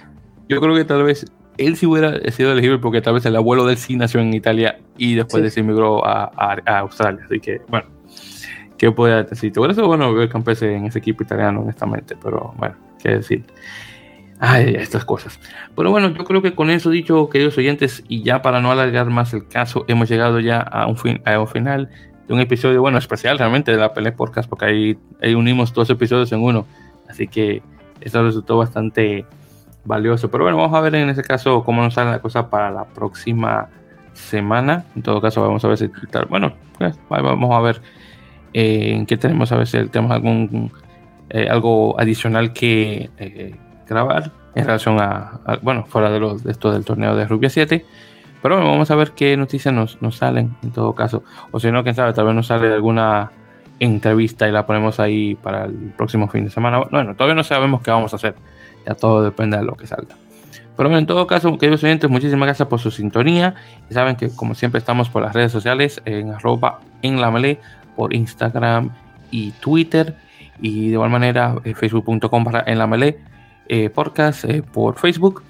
Yo 0.50 0.60
creo 0.60 0.76
que 0.76 0.86
tal 0.86 1.04
vez 1.04 1.26
él 1.58 1.76
sí 1.76 1.86
hubiera 1.86 2.20
sido 2.32 2.52
elegible 2.52 2.80
porque 2.80 3.02
tal 3.02 3.16
vez 3.16 3.26
el 3.26 3.36
abuelo 3.36 3.66
de 3.66 3.74
él 3.74 3.78
sí 3.78 3.96
nació 3.96 4.20
en 4.20 4.34
Italia 4.34 4.80
y 4.98 5.16
después 5.16 5.44
de 5.44 5.50
se 5.50 5.62
emigró 5.62 6.06
a, 6.06 6.32
Australia. 6.80 7.22
Así 7.26 7.40
que, 7.40 7.62
bueno, 7.68 7.88
¿qué 8.78 8.92
puede 8.92 9.24
decir? 9.24 9.52
Hubiera 9.58 9.74
sido 9.74 9.88
bueno 9.88 10.14
ver 10.14 10.30
Campese 10.30 10.76
en 10.76 10.86
ese 10.86 11.00
equipo 11.00 11.24
italiano, 11.24 11.62
honestamente, 11.62 12.16
pero 12.22 12.54
bueno, 12.58 12.76
qué 13.02 13.10
decir. 13.18 13.44
Ay, 14.40 14.76
estas 14.76 15.04
cosas. 15.04 15.40
Pero 15.76 15.90
bueno, 15.90 16.10
yo 16.10 16.24
creo 16.24 16.42
que 16.42 16.54
con 16.54 16.70
eso 16.70 16.90
dicho, 16.92 17.28
queridos 17.30 17.58
oyentes, 17.58 18.04
y 18.08 18.22
ya 18.24 18.42
para 18.42 18.62
no 18.62 18.72
alargar 18.72 19.08
más 19.08 19.34
el 19.34 19.48
caso, 19.48 19.84
hemos 19.88 20.10
llegado 20.10 20.40
ya 20.40 20.60
a 20.60 20.86
un, 20.86 20.98
fin, 20.98 21.22
a 21.26 21.40
un 21.40 21.48
final 21.48 21.90
de 22.28 22.34
un 22.34 22.40
episodio, 22.40 22.82
bueno, 22.82 23.00
especial 23.00 23.40
realmente 23.40 23.72
de 23.72 23.78
la 23.78 23.94
Pelea 23.94 24.16
Podcast, 24.16 24.48
porque 24.48 24.66
ahí, 24.66 25.36
unimos 25.36 25.74
dos 25.74 25.90
episodios 25.90 26.32
en 26.32 26.44
uno. 26.44 26.68
Así 27.10 27.28
que 27.28 27.64
eso 28.02 28.24
resultó 28.24 28.58
bastante 28.58 29.26
valioso. 29.86 30.30
Pero 30.30 30.44
bueno, 30.44 30.58
vamos 30.58 30.78
a 30.78 30.82
ver 30.82 30.94
en 30.96 31.10
ese 31.10 31.24
caso 31.24 31.64
cómo 31.64 31.82
nos 31.82 31.96
sale 31.96 32.12
la 32.12 32.20
cosa 32.20 32.50
para 32.50 32.70
la 32.70 32.86
próxima 32.86 33.70
semana. 34.14 34.86
En 34.96 35.02
todo 35.02 35.20
caso, 35.20 35.42
vamos 35.42 35.64
a 35.66 35.70
ver 35.70 35.78
si 35.78 35.90
bueno, 36.30 36.54
pues, 36.78 36.96
vamos 37.10 37.56
a 37.56 37.62
ver 37.62 37.82
eh, 38.54 38.92
en 38.94 39.06
qué 39.08 39.18
tenemos, 39.18 39.52
a 39.52 39.58
ver 39.58 39.68
si 39.68 39.88
tenemos 39.88 40.12
algún 40.12 40.72
eh, 41.30 41.48
algo 41.50 42.00
adicional 42.00 42.54
que 42.54 43.10
eh, 43.18 43.56
grabar 43.88 44.32
en 44.56 44.66
relación 44.66 45.00
a, 45.00 45.40
bueno, 45.62 45.86
fuera 45.86 46.10
de, 46.10 46.20
los, 46.20 46.44
de 46.44 46.52
esto 46.52 46.72
del 46.72 46.84
torneo 46.84 47.16
de 47.16 47.26
Rugby 47.26 47.50
7. 47.50 47.86
Pero 48.42 48.56
bueno, 48.56 48.70
vamos 48.70 48.90
a 48.92 48.96
ver 48.96 49.12
qué 49.12 49.36
noticias 49.38 49.74
nos, 49.74 50.02
nos 50.02 50.18
salen 50.18 50.56
en 50.64 50.72
todo 50.72 50.94
caso. 50.94 51.24
O 51.52 51.60
si 51.60 51.72
no, 51.72 51.84
quién 51.84 51.96
sabe, 51.96 52.14
tal 52.14 52.26
vez 52.26 52.36
nos 52.36 52.48
sale 52.48 52.74
alguna 52.74 53.32
entrevista 53.80 54.48
y 54.48 54.52
la 54.52 54.66
ponemos 54.66 55.00
ahí 55.00 55.36
para 55.36 55.66
el 55.66 55.94
próximo 55.96 56.28
fin 56.28 56.46
de 56.46 56.52
semana. 56.52 56.80
Bueno, 56.90 57.14
todavía 57.16 57.36
no 57.36 57.44
sabemos 57.44 57.82
qué 57.82 57.92
vamos 57.92 58.14
a 58.14 58.16
hacer. 58.16 58.36
Ya 58.86 58.96
todo 58.96 59.24
depende 59.24 59.58
de 59.58 59.64
lo 59.64 59.76
que 59.76 59.88
salga. 59.88 60.16
Pero 60.76 60.90
bueno, 60.90 61.00
en 61.00 61.08
todo 61.08 61.26
caso, 61.26 61.58
queridos 61.58 61.84
oyentes, 61.84 62.10
muchísimas 62.10 62.48
gracias 62.48 62.68
por 62.68 62.80
su 62.80 62.92
sintonía. 62.92 63.56
Y 63.90 63.94
saben 63.94 64.16
que 64.16 64.30
como 64.30 64.56
siempre 64.56 64.80
estamos 64.80 65.10
por 65.10 65.24
las 65.24 65.34
redes 65.34 65.52
sociales 65.52 66.02
en 66.06 66.32
arroba 66.32 66.80
en 67.02 67.20
la 67.20 67.32
melee, 67.32 67.60
por 67.96 68.14
Instagram 68.14 68.92
y 69.32 69.52
Twitter. 69.52 70.16
Y 70.62 70.88
de 70.88 70.94
igual 70.94 71.10
manera, 71.10 71.56
eh, 71.64 71.74
facebook.com 71.74 72.44
para 72.44 72.64
en 72.66 72.78
la 72.78 72.88
melee 72.88 73.20
eh, 73.70 73.90
podcast 73.90 74.46
eh, 74.46 74.64
por 74.64 74.98
Facebook. 74.98 75.44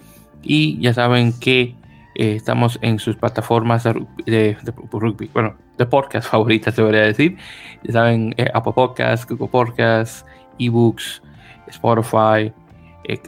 Y 0.44 0.80
ya 0.80 0.94
saben 0.94 1.34
que 1.40 1.76
eh, 2.16 2.36
estamos 2.36 2.80
en 2.82 3.00
sus 3.00 3.16
plataformas 3.16 3.84
de, 4.26 4.58
rugby, 4.92 5.30
bueno, 5.34 5.56
de 5.78 5.86
podcast 5.86 6.30
favoritas, 6.32 6.76
debería 6.76 7.02
decir. 7.02 7.38
Ya 7.84 7.94
saben, 7.94 8.36
Apple 8.54 8.74
Podcasts, 8.74 9.28
Google 9.28 9.48
Podcasts, 9.48 10.26
eBooks, 10.60 11.22
Spotify, 11.68 12.54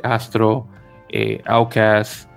Astro, 0.04 0.68
Outcast. 1.46 2.30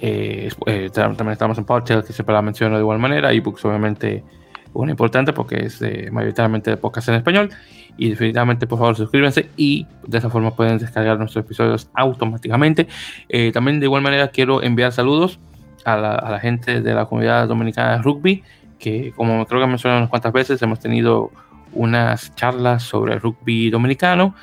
también 0.00 1.30
estamos 1.30 1.58
en 1.58 1.64
Podcast, 1.64 2.06
que 2.06 2.12
siempre 2.12 2.34
la 2.34 2.42
menciono 2.42 2.76
de 2.76 2.82
igual 2.82 2.98
manera. 2.98 3.32
eBooks, 3.32 3.64
obviamente, 3.64 4.24
una 4.72 4.90
importante 4.90 5.32
porque 5.32 5.66
es 5.66 5.80
mayoritariamente 6.12 6.70
de 6.70 6.76
podcast 6.76 7.08
en 7.08 7.14
español. 7.16 7.50
Y 7.96 8.10
definitivamente, 8.10 8.66
por 8.66 8.78
favor, 8.78 8.96
suscríbanse 8.96 9.50
y 9.56 9.86
de 10.06 10.18
esa 10.18 10.30
forma 10.30 10.54
pueden 10.54 10.78
descargar 10.78 11.18
nuestros 11.18 11.44
episodios 11.44 11.90
automáticamente. 11.94 12.86
Eh, 13.28 13.50
también 13.52 13.80
de 13.80 13.86
igual 13.86 14.02
manera 14.02 14.28
quiero 14.28 14.62
enviar 14.62 14.92
saludos 14.92 15.40
a 15.84 15.96
la, 15.96 16.38
gente 16.40 16.80
de 16.80 16.94
la 16.94 17.06
comunidad 17.06 17.48
dominicana 17.48 17.96
de 17.96 18.02
rugby, 18.02 18.44
que 18.78 19.12
como 19.16 19.44
creo 19.46 19.60
que 19.60 19.66
mencioné 19.66 19.96
unas 19.96 20.10
cuantas 20.10 20.32
veces, 20.32 20.62
hemos 20.62 20.78
tenido 20.80 21.30
unas 21.72 22.34
charlas 22.36 22.82
sobre 22.82 23.18
rugby 23.18 23.70
dominicano. 23.70 24.34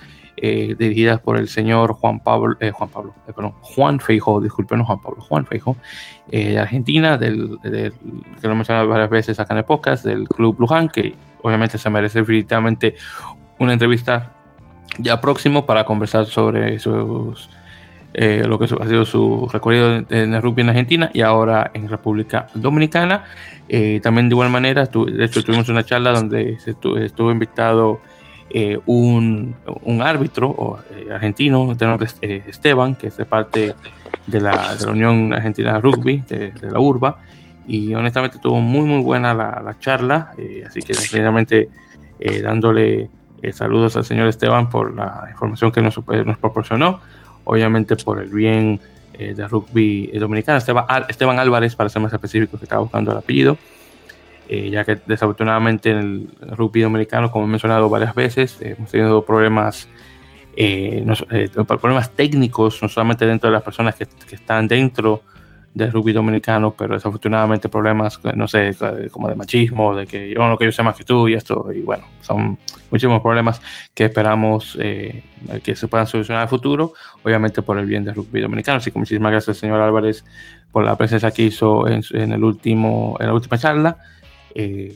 Eh, 0.48 0.76
dirigidas 0.78 1.20
por 1.20 1.38
el 1.38 1.48
señor 1.48 1.94
Juan 1.94 2.20
Pablo, 2.20 2.56
eh, 2.60 2.70
Juan 2.70 2.90
Pablo, 2.90 3.16
perdón, 3.26 3.54
Juan 3.62 4.00
Feijo, 4.00 4.40
disculpen, 4.40 4.84
Juan 4.84 5.02
Pablo, 5.02 5.20
Juan 5.22 5.46
Feijo, 5.48 5.76
de 6.28 6.60
Argentina, 6.60 7.18
del, 7.18 7.58
que 7.64 8.48
lo 8.48 8.52
he 8.52 8.56
mencionado 8.56 8.88
varias 8.88 9.10
veces 9.10 9.40
acá 9.40 9.56
en 9.56 9.60
el 9.60 9.66
podcast, 9.66 10.06
del 10.06 10.28
Club 10.28 10.58
Luján, 10.60 10.90
que 10.90 11.16
obviamente 11.42 11.80
se 11.80 11.90
merece 11.90 12.20
definitivamente 12.20 12.96
una 13.58 13.74
entrevista 13.74 14.34
ya 15.00 15.20
próximo 15.20 15.66
para 15.66 15.84
conversar 15.84 16.28
sobre 16.28 16.78
sus, 16.78 17.50
eh, 18.14 18.44
lo 18.48 18.58
que 18.58 18.66
ha 18.66 18.88
sido 18.88 19.04
su 19.04 19.50
recorrido 19.52 20.06
en 20.10 20.34
el 20.34 20.42
rugby 20.42 20.62
en 20.62 20.70
Argentina 20.70 21.10
y 21.14 21.22
ahora 21.22 21.72
en 21.74 21.90
República 21.90 22.48
Dominicana. 22.54 23.26
Eh, 23.68 24.00
también 24.02 24.30
de 24.30 24.34
igual 24.34 24.50
manera, 24.50 24.86
de 24.86 25.26
hecho 25.26 25.44
tuvimos 25.44 25.68
una 25.70 25.84
charla 25.84 26.12
donde 26.12 26.58
estuvo, 26.66 27.32
invitado 27.32 28.00
eh, 28.50 28.80
un, 28.86 29.56
un, 29.84 30.02
árbitro 30.02 30.80
argentino 31.12 31.74
de 31.74 31.86
nombre 31.86 32.08
Esteban, 32.22 32.96
que 32.96 33.08
es 33.08 33.18
de 33.18 33.26
parte 33.26 33.76
de 34.28 34.40
la, 34.40 34.76
de 34.76 34.86
la 34.86 34.92
Unión 34.92 35.34
Argentina 35.34 35.74
de 35.74 35.82
Rugby, 35.82 36.24
de, 36.28 36.54
la 36.62 36.80
URBA, 36.80 37.18
y 37.68 37.94
honestamente 37.94 38.38
estuvo 38.38 38.62
muy 38.62 38.86
muy 38.86 39.02
buena 39.02 39.34
la, 39.34 39.62
la 39.64 39.78
charla, 39.80 40.32
así 40.66 40.82
que 40.82 40.94
realmente 41.12 41.70
dándole 42.44 43.10
eh, 43.46 43.54
saludos 43.54 43.96
al 43.96 44.06
señor 44.06 44.28
Esteban 44.28 44.72
por 44.72 44.96
la 44.96 45.28
información 45.30 45.72
que 45.72 45.80
nos, 45.80 45.96
nos 46.26 46.38
proporcionó, 46.40 47.00
obviamente 47.44 47.96
por 47.96 48.20
el 48.20 48.30
bien 48.30 48.80
eh, 49.14 49.36
de 49.36 49.48
rugby 49.48 50.08
dominicano. 50.18 50.58
Esteban, 50.58 50.86
Esteban, 51.08 51.38
Álvarez, 51.38 51.76
para 51.76 51.90
ser 51.90 52.02
más 52.02 52.12
específico, 52.12 52.58
que 52.58 52.66
estaba 52.66 52.82
buscando 52.82 53.12
el 53.12 53.18
apellido, 53.18 53.58
eh, 54.48 54.70
ya 54.70 54.84
que 54.84 55.00
desafortunadamente 55.06 55.92
en 55.92 55.98
el 55.98 56.56
rugby 56.56 56.82
dominicano, 56.82 57.32
como 57.32 57.46
he 57.46 57.48
mencionado 57.48 57.90
varias 57.90 58.16
veces, 58.16 58.58
hemos 58.62 58.92
tenido 58.92 59.26
problemas. 59.26 59.88
problemas 61.68 62.12
técnicos, 62.12 62.82
no 62.82 62.88
solamente 62.88 63.26
dentro 63.26 63.50
de 63.50 63.54
las 63.54 63.64
personas 63.64 63.96
que, 63.96 64.06
que 64.28 64.36
están 64.36 64.68
dentro 64.68 65.22
del 65.76 65.92
rugby 65.92 66.14
dominicano, 66.14 66.72
pero 66.72 66.94
desafortunadamente 66.94 67.68
problemas, 67.68 68.18
no 68.34 68.48
sé, 68.48 68.74
como 69.12 69.28
de 69.28 69.36
machismo, 69.36 69.94
de 69.94 70.08
que 70.08 70.34
yo 70.34 70.48
no 70.48 70.58
que 70.58 70.64
yo 70.64 70.72
sé 70.72 70.82
más 70.82 70.96
que 70.96 71.04
tú 71.04 71.28
y 71.28 71.34
esto, 71.34 71.70
y 71.74 71.82
bueno, 71.82 72.06
son 72.22 72.58
muchísimos 72.90 73.22
problemas 73.22 73.62
que 73.94 74.06
esperamos 74.06 74.78
eh, 74.80 75.22
que 75.62 75.76
se 75.76 75.90
puedan 75.90 76.08
solucionar 76.08 76.44
en 76.44 76.44
el 76.44 76.50
futuro, 76.50 76.94
obviamente 77.24 77.62
por 77.62 77.78
el 77.78 77.86
bien 77.86 78.06
del 78.06 78.16
rugby 78.16 78.40
dominicano. 78.40 78.78
Así 78.78 78.90
que 78.90 78.98
muchísimas 78.98 79.34
gracias, 79.34 79.58
señor 79.58 79.82
Álvarez, 79.82 80.24
por 80.72 80.86
la 80.86 80.96
presencia 80.96 81.30
que 81.32 81.44
hizo 81.44 81.86
en, 81.90 82.04
el 82.14 82.44
último, 82.44 83.18
en 83.20 83.28
la 83.28 83.34
última 83.34 83.58
charla. 83.58 83.98
Eh, 84.56 84.96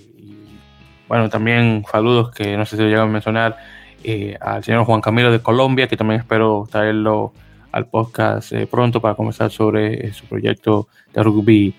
bueno, 1.08 1.30
también 1.30 1.84
saludos 1.92 2.32
que 2.32 2.56
no 2.58 2.66
sé 2.66 2.78
si 2.78 2.84
lo 2.84 2.88
llegan 2.88 3.10
a 3.10 3.12
mencionar 3.12 3.58
eh, 4.04 4.38
al 4.40 4.64
señor 4.64 4.86
Juan 4.86 5.02
Camilo 5.02 5.32
de 5.32 5.42
Colombia, 5.42 5.88
que 5.88 5.98
también 5.98 6.22
espero 6.22 6.68
traerlo 6.72 7.34
al 7.72 7.88
podcast 7.88 8.52
eh, 8.54 8.68
pronto 8.68 9.02
para 9.02 9.16
conversar 9.16 9.52
sobre 9.52 10.08
eh, 10.08 10.14
su 10.14 10.26
proyecto 10.26 10.88
de 11.14 11.24
rugby 11.24 11.76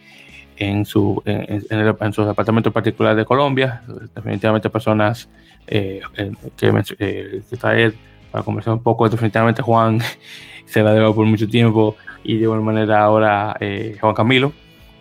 en 0.57 0.85
su, 0.85 1.23
en, 1.25 1.65
en, 1.71 2.13
su 2.13 2.25
departamento 2.25 2.71
particular 2.71 3.17
de 3.17 3.25
Colombia. 3.25 3.83
Definitivamente 4.15 4.69
personas 4.69 5.29
eh, 5.67 6.01
que, 6.57 7.43
que 7.49 7.57
traer 7.57 7.95
para 8.31 8.45
conversar 8.45 8.75
un 8.75 8.83
poco. 8.83 9.09
Definitivamente 9.09 9.63
Juan 9.63 10.01
se 10.67 10.83
la 10.83 10.93
debo 10.93 11.15
por 11.15 11.25
mucho 11.25 11.49
tiempo 11.49 11.97
y 12.23 12.37
de 12.37 12.43
igual 12.43 12.61
manera 12.61 13.03
ahora 13.03 13.57
Juan 14.01 14.15
Camilo. 14.15 14.53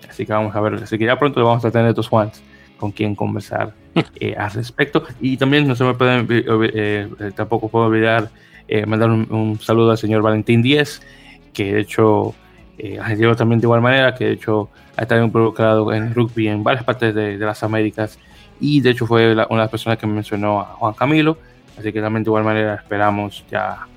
Así 0.08 0.26
que 0.26 0.34
vamos 0.34 0.56
a 0.56 0.62
ver, 0.62 0.76
así 0.76 0.98
que 0.98 1.06
ya 1.06 1.20
pronto 1.20 1.44
vamos 1.44 1.64
a 1.66 1.72
tener 1.72 1.90
estos 1.90 2.08
Juans 2.08 2.42
con 2.80 2.92
quien 2.92 3.16
conversar 3.16 3.74
al 4.38 4.52
respecto. 4.52 5.04
Y 5.20 5.38
también 5.38 5.68
no 5.68 5.76
se 5.76 5.84
me 5.84 5.94
pueden, 5.94 6.28
tampoco 7.36 7.70
puedo 7.70 7.86
olvidar 7.86 8.30
eh, 8.72 8.86
mandar 8.86 9.10
un, 9.10 9.60
saludo 9.60 9.92
al 9.92 9.98
señor 9.98 10.22
Valentín 10.22 10.62
Díez, 10.62 11.02
que 11.54 11.74
de 11.74 11.82
hecho 11.82 12.36
eh, 12.78 13.00
argentino 13.00 13.36
también 13.36 13.60
de 13.60 13.66
igual 13.66 13.82
manera, 13.82 14.14
que 14.14 14.26
de 14.26 14.32
hecho 14.34 14.70
ha 14.96 15.02
estado 15.02 15.24
involucrado 15.26 15.92
en 15.92 16.14
rugby 16.14 16.48
en 16.48 16.64
varias 16.64 16.84
partes 16.84 17.16
de, 17.16 17.38
las 17.38 17.64
Américas 17.64 18.20
y 18.60 18.80
de 18.82 18.92
hecho 18.92 19.08
fue 19.08 19.34
una 19.34 19.46
de 19.46 19.56
las 19.58 19.70
personas 19.70 19.98
que 19.98 20.06
mencionó 20.06 20.62
a 20.62 20.66
Juan 20.76 20.94
Camilo, 20.94 21.40
así 21.80 21.92
que 21.92 22.00
también 22.00 22.24
de 22.24 22.30
igual 22.30 22.44
manera 22.44 22.76
esperamos 22.76 23.44
ya 23.50 23.88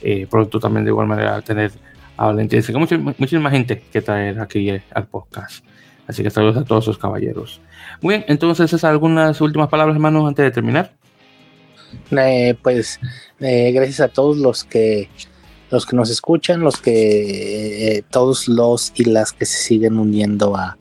eh, 0.00 0.26
pronto 0.30 0.58
también 0.58 0.84
de 0.84 0.90
igual 0.90 1.06
manera 1.06 1.42
tener 1.42 1.72
a 2.16 2.26
Valentín, 2.26 2.62
que 2.62 2.72
mucha, 2.72 2.96
muchísima 2.96 3.50
gente 3.50 3.82
que 3.92 4.00
traer 4.00 4.40
aquí 4.40 4.70
eh, 4.70 4.82
al 4.94 5.06
podcast. 5.06 5.64
Así 6.06 6.22
que 6.22 6.30
saludos 6.30 6.58
a 6.58 6.64
todos 6.64 6.86
los 6.86 6.98
caballeros. 6.98 7.60
Muy 8.00 8.14
bien, 8.14 8.24
entonces 8.28 8.66
esas 8.66 8.84
algunas 8.84 9.40
últimas 9.40 9.68
palabras, 9.68 9.96
hermanos, 9.96 10.26
antes 10.28 10.44
de 10.44 10.50
terminar. 10.50 10.92
Eh, 12.10 12.56
pues 12.62 13.00
eh, 13.40 13.72
gracias 13.72 14.00
a 14.00 14.08
todos 14.08 14.36
los 14.36 14.64
que 14.64 15.08
los 15.70 15.86
que 15.86 15.96
nos 15.96 16.10
escuchan, 16.10 16.60
los 16.60 16.76
que 16.80 17.96
eh, 17.96 18.04
todos 18.10 18.48
los 18.48 18.92
y 18.94 19.04
las 19.04 19.32
que 19.32 19.46
se 19.46 19.58
siguen 19.58 19.98
uniendo 19.98 20.56
a, 20.56 20.76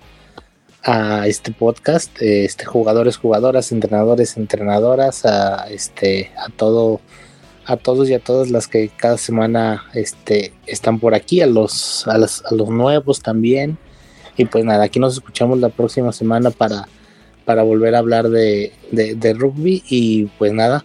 a 0.84 1.28
este 1.28 1.52
podcast, 1.52 2.12
este 2.22 2.66
jugadores, 2.66 3.18
jugadoras, 3.18 3.72
entrenadores, 3.72 4.38
entrenadoras, 4.38 5.26
a 5.26 5.70
este 5.70 6.32
a 6.38 6.50
todo 6.50 7.00
a 7.66 7.78
todos 7.78 8.10
y 8.10 8.14
a 8.14 8.20
todas 8.20 8.52
las 8.52 8.68
que 8.68 8.90
cada 8.90 9.18
semana 9.18 9.86
este 9.94 10.54
están 10.68 11.00
por 11.00 11.16
aquí, 11.16 11.42
a 11.42 11.48
los 11.48 12.08
a 12.08 12.18
los, 12.18 12.44
a 12.46 12.54
los 12.54 12.70
nuevos 12.70 13.22
también. 13.22 13.78
Y 14.38 14.46
pues 14.46 14.66
nada, 14.66 14.84
aquí 14.86 15.00
nos 15.00 15.14
escuchamos 15.14 15.60
la 15.60 15.70
próxima 15.70 16.12
semana 16.12 16.50
para 16.52 16.88
para 17.46 17.64
volver 17.64 17.96
a 17.96 18.00
hablar 18.00 18.30
de, 18.30 18.72
de, 18.92 19.34
rugby 19.34 19.84
y 19.90 20.26
pues 20.38 20.54
nada. 20.54 20.84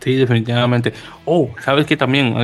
Sí, 0.00 0.16
definitivamente. 0.16 0.92
Oh, 1.24 1.50
sabes 1.60 1.86
que 1.86 1.96
también 1.96 2.34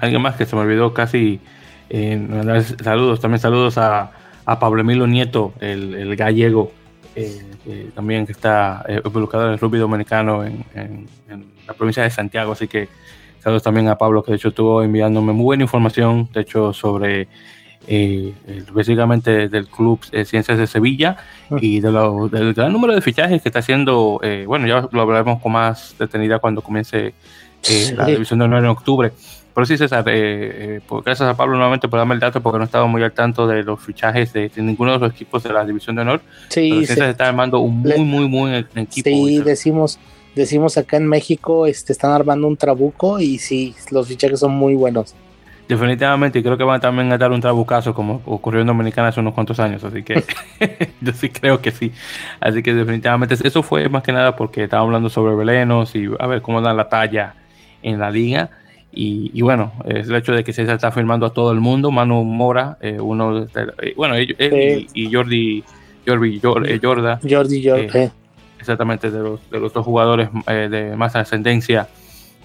alguien, 0.00 0.22
más 0.22 0.36
que 0.36 0.44
se 0.44 0.54
me 0.54 0.62
olvidó 0.62 0.92
casi 0.92 1.40
eh, 1.88 2.62
saludos, 2.82 3.20
también 3.20 3.40
saludos 3.40 3.78
a, 3.78 4.10
a 4.44 4.58
Pablo 4.58 4.82
Emilio 4.82 5.06
Nieto, 5.06 5.54
el, 5.60 6.14
gallego, 6.16 6.72
eh, 7.14 7.90
también 7.94 8.26
que 8.26 8.32
está 8.32 8.84
eh, 8.86 9.00
involucrado 9.02 9.46
en 9.46 9.52
el 9.52 9.58
rugby 9.58 9.78
dominicano 9.78 10.44
en, 10.44 10.64
en, 10.74 11.06
la 11.66 11.74
provincia 11.74 12.02
de 12.02 12.10
Santiago, 12.10 12.52
así 12.52 12.68
que 12.68 12.88
saludos 13.40 13.62
también 13.62 13.88
a 13.88 13.98
Pablo 13.98 14.22
que 14.22 14.32
de 14.32 14.36
hecho 14.36 14.48
estuvo 14.48 14.82
enviándome 14.82 15.32
muy 15.32 15.44
buena 15.44 15.64
información, 15.64 16.28
de 16.32 16.42
hecho 16.42 16.72
sobre 16.72 17.28
eh, 17.88 18.34
básicamente 18.72 19.48
del 19.48 19.68
club 19.68 20.00
eh, 20.10 20.24
Ciencias 20.24 20.58
de 20.58 20.66
Sevilla 20.66 21.16
ah. 21.50 21.56
y 21.60 21.80
de 21.80 21.90
del 21.90 22.54
gran 22.54 22.72
número 22.72 22.94
de 22.94 23.00
fichajes 23.00 23.42
que 23.42 23.48
está 23.48 23.60
haciendo, 23.60 24.18
eh, 24.22 24.44
bueno, 24.46 24.66
ya 24.66 24.88
lo 24.90 25.00
hablaremos 25.00 25.40
con 25.40 25.52
más 25.52 25.94
detenida 25.98 26.38
cuando 26.38 26.62
comience 26.62 27.14
la 27.94 28.06
división 28.06 28.38
de 28.38 28.44
honor 28.44 28.64
en 28.64 28.70
octubre. 28.70 29.12
Pero 29.54 29.64
sí, 29.64 29.78
César, 29.78 30.04
pues, 30.04 31.02
gracias 31.04 31.28
a 31.28 31.34
Pablo 31.34 31.56
nuevamente 31.56 31.88
por 31.88 31.98
darme 31.98 32.14
el 32.14 32.20
dato 32.20 32.42
porque 32.42 32.58
no 32.58 32.64
estaba 32.64 32.86
muy 32.86 33.02
al 33.02 33.12
tanto 33.12 33.46
de 33.46 33.62
los 33.62 33.80
fichajes 33.80 34.32
de, 34.32 34.50
ninguno 34.56 34.92
de 34.92 34.98
los 34.98 35.12
equipos 35.12 35.42
de 35.42 35.52
la 35.52 35.64
división 35.64 35.96
de 35.96 36.02
honor. 36.02 36.20
Sí, 36.48 36.84
pero 36.86 37.02
se 37.02 37.10
está 37.10 37.28
armando 37.28 37.60
un 37.60 37.78
muy, 37.78 38.04
muy, 38.04 38.28
muy 38.28 38.54
equipo. 38.54 39.08
Sí, 39.08 39.40
decimos, 39.40 39.98
decimos 40.34 40.76
acá 40.76 40.98
en 40.98 41.06
México, 41.06 41.66
este, 41.66 41.92
están 41.92 42.12
armando 42.12 42.46
un 42.46 42.56
trabuco 42.56 43.18
y 43.18 43.38
sí, 43.38 43.74
los 43.90 44.06
fichajes 44.06 44.40
son 44.40 44.52
muy 44.52 44.74
buenos. 44.74 45.14
Definitivamente, 45.68 46.38
y 46.38 46.42
creo 46.42 46.56
que 46.56 46.62
van 46.62 46.80
también 46.80 47.10
a 47.10 47.18
dar 47.18 47.32
un 47.32 47.40
trabucazo 47.40 47.92
como 47.92 48.22
ocurrió 48.26 48.60
en 48.60 48.68
Dominicana 48.68 49.08
hace 49.08 49.18
unos 49.18 49.34
cuantos 49.34 49.58
años, 49.58 49.82
así 49.82 50.04
que 50.04 50.22
yo 51.00 51.12
sí 51.12 51.28
creo 51.28 51.60
que 51.60 51.72
sí. 51.72 51.92
Así 52.40 52.62
que 52.62 52.72
definitivamente 52.72 53.34
eso 53.42 53.62
fue 53.64 53.88
más 53.88 54.04
que 54.04 54.12
nada 54.12 54.36
porque 54.36 54.64
estaba 54.64 54.84
hablando 54.84 55.08
sobre 55.08 55.34
velenos 55.34 55.96
y 55.96 56.08
a 56.20 56.26
ver 56.28 56.40
cómo 56.40 56.60
dan 56.60 56.76
la 56.76 56.88
talla 56.88 57.34
en 57.82 57.98
la 57.98 58.10
liga. 58.10 58.50
Y, 58.98 59.42
bueno, 59.42 59.72
es 59.84 60.08
el 60.08 60.14
hecho 60.14 60.32
de 60.32 60.42
que 60.42 60.54
se 60.54 60.62
está 60.62 60.90
firmando 60.90 61.26
a 61.26 61.30
todo 61.30 61.52
el 61.52 61.60
mundo. 61.60 61.90
Manu 61.90 62.24
Mora, 62.24 62.78
eh, 62.80 62.98
uno 62.98 63.44
de, 63.44 63.62
eh, 63.82 63.92
bueno, 63.94 64.14
él, 64.14 64.34
y, 64.94 65.12
Jordi, 65.12 65.62
Jordi, 66.06 66.40
eh, 66.42 66.80
Jorda. 66.82 67.20
Jordi, 67.22 67.62
Jordi. 67.62 68.10
exactamente, 68.58 69.10
de 69.10 69.18
los, 69.18 69.50
de 69.50 69.60
los 69.60 69.70
dos 69.74 69.84
jugadores 69.84 70.30
de 70.46 70.94
más 70.96 71.14
ascendencia 71.14 71.88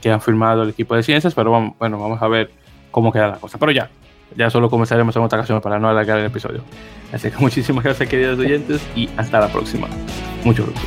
que 0.01 0.11
han 0.11 0.19
firmado 0.19 0.63
el 0.63 0.71
equipo 0.71 0.93
de 0.93 1.03
ciencias, 1.03 1.33
pero 1.33 1.51
vamos, 1.51 1.75
bueno, 1.79 1.97
vamos 1.97 2.21
a 2.21 2.27
ver 2.27 2.51
cómo 2.91 3.11
queda 3.11 3.27
la 3.27 3.37
cosa. 3.37 3.57
Pero 3.57 3.71
ya, 3.71 3.89
ya 4.35 4.49
solo 4.49 4.69
comenzaremos 4.69 5.15
en 5.15 5.23
otra 5.23 5.39
ocasión 5.39 5.61
para 5.61 5.79
no 5.79 5.89
alargar 5.89 6.19
el 6.19 6.25
episodio. 6.25 6.63
Así 7.11 7.31
que 7.31 7.37
muchísimas 7.39 7.83
gracias 7.83 8.07
queridos 8.07 8.39
oyentes 8.39 8.81
y 8.95 9.09
hasta 9.17 9.39
la 9.39 9.47
próxima. 9.47 9.87
Mucho 10.43 10.65
gusto. 10.65 10.81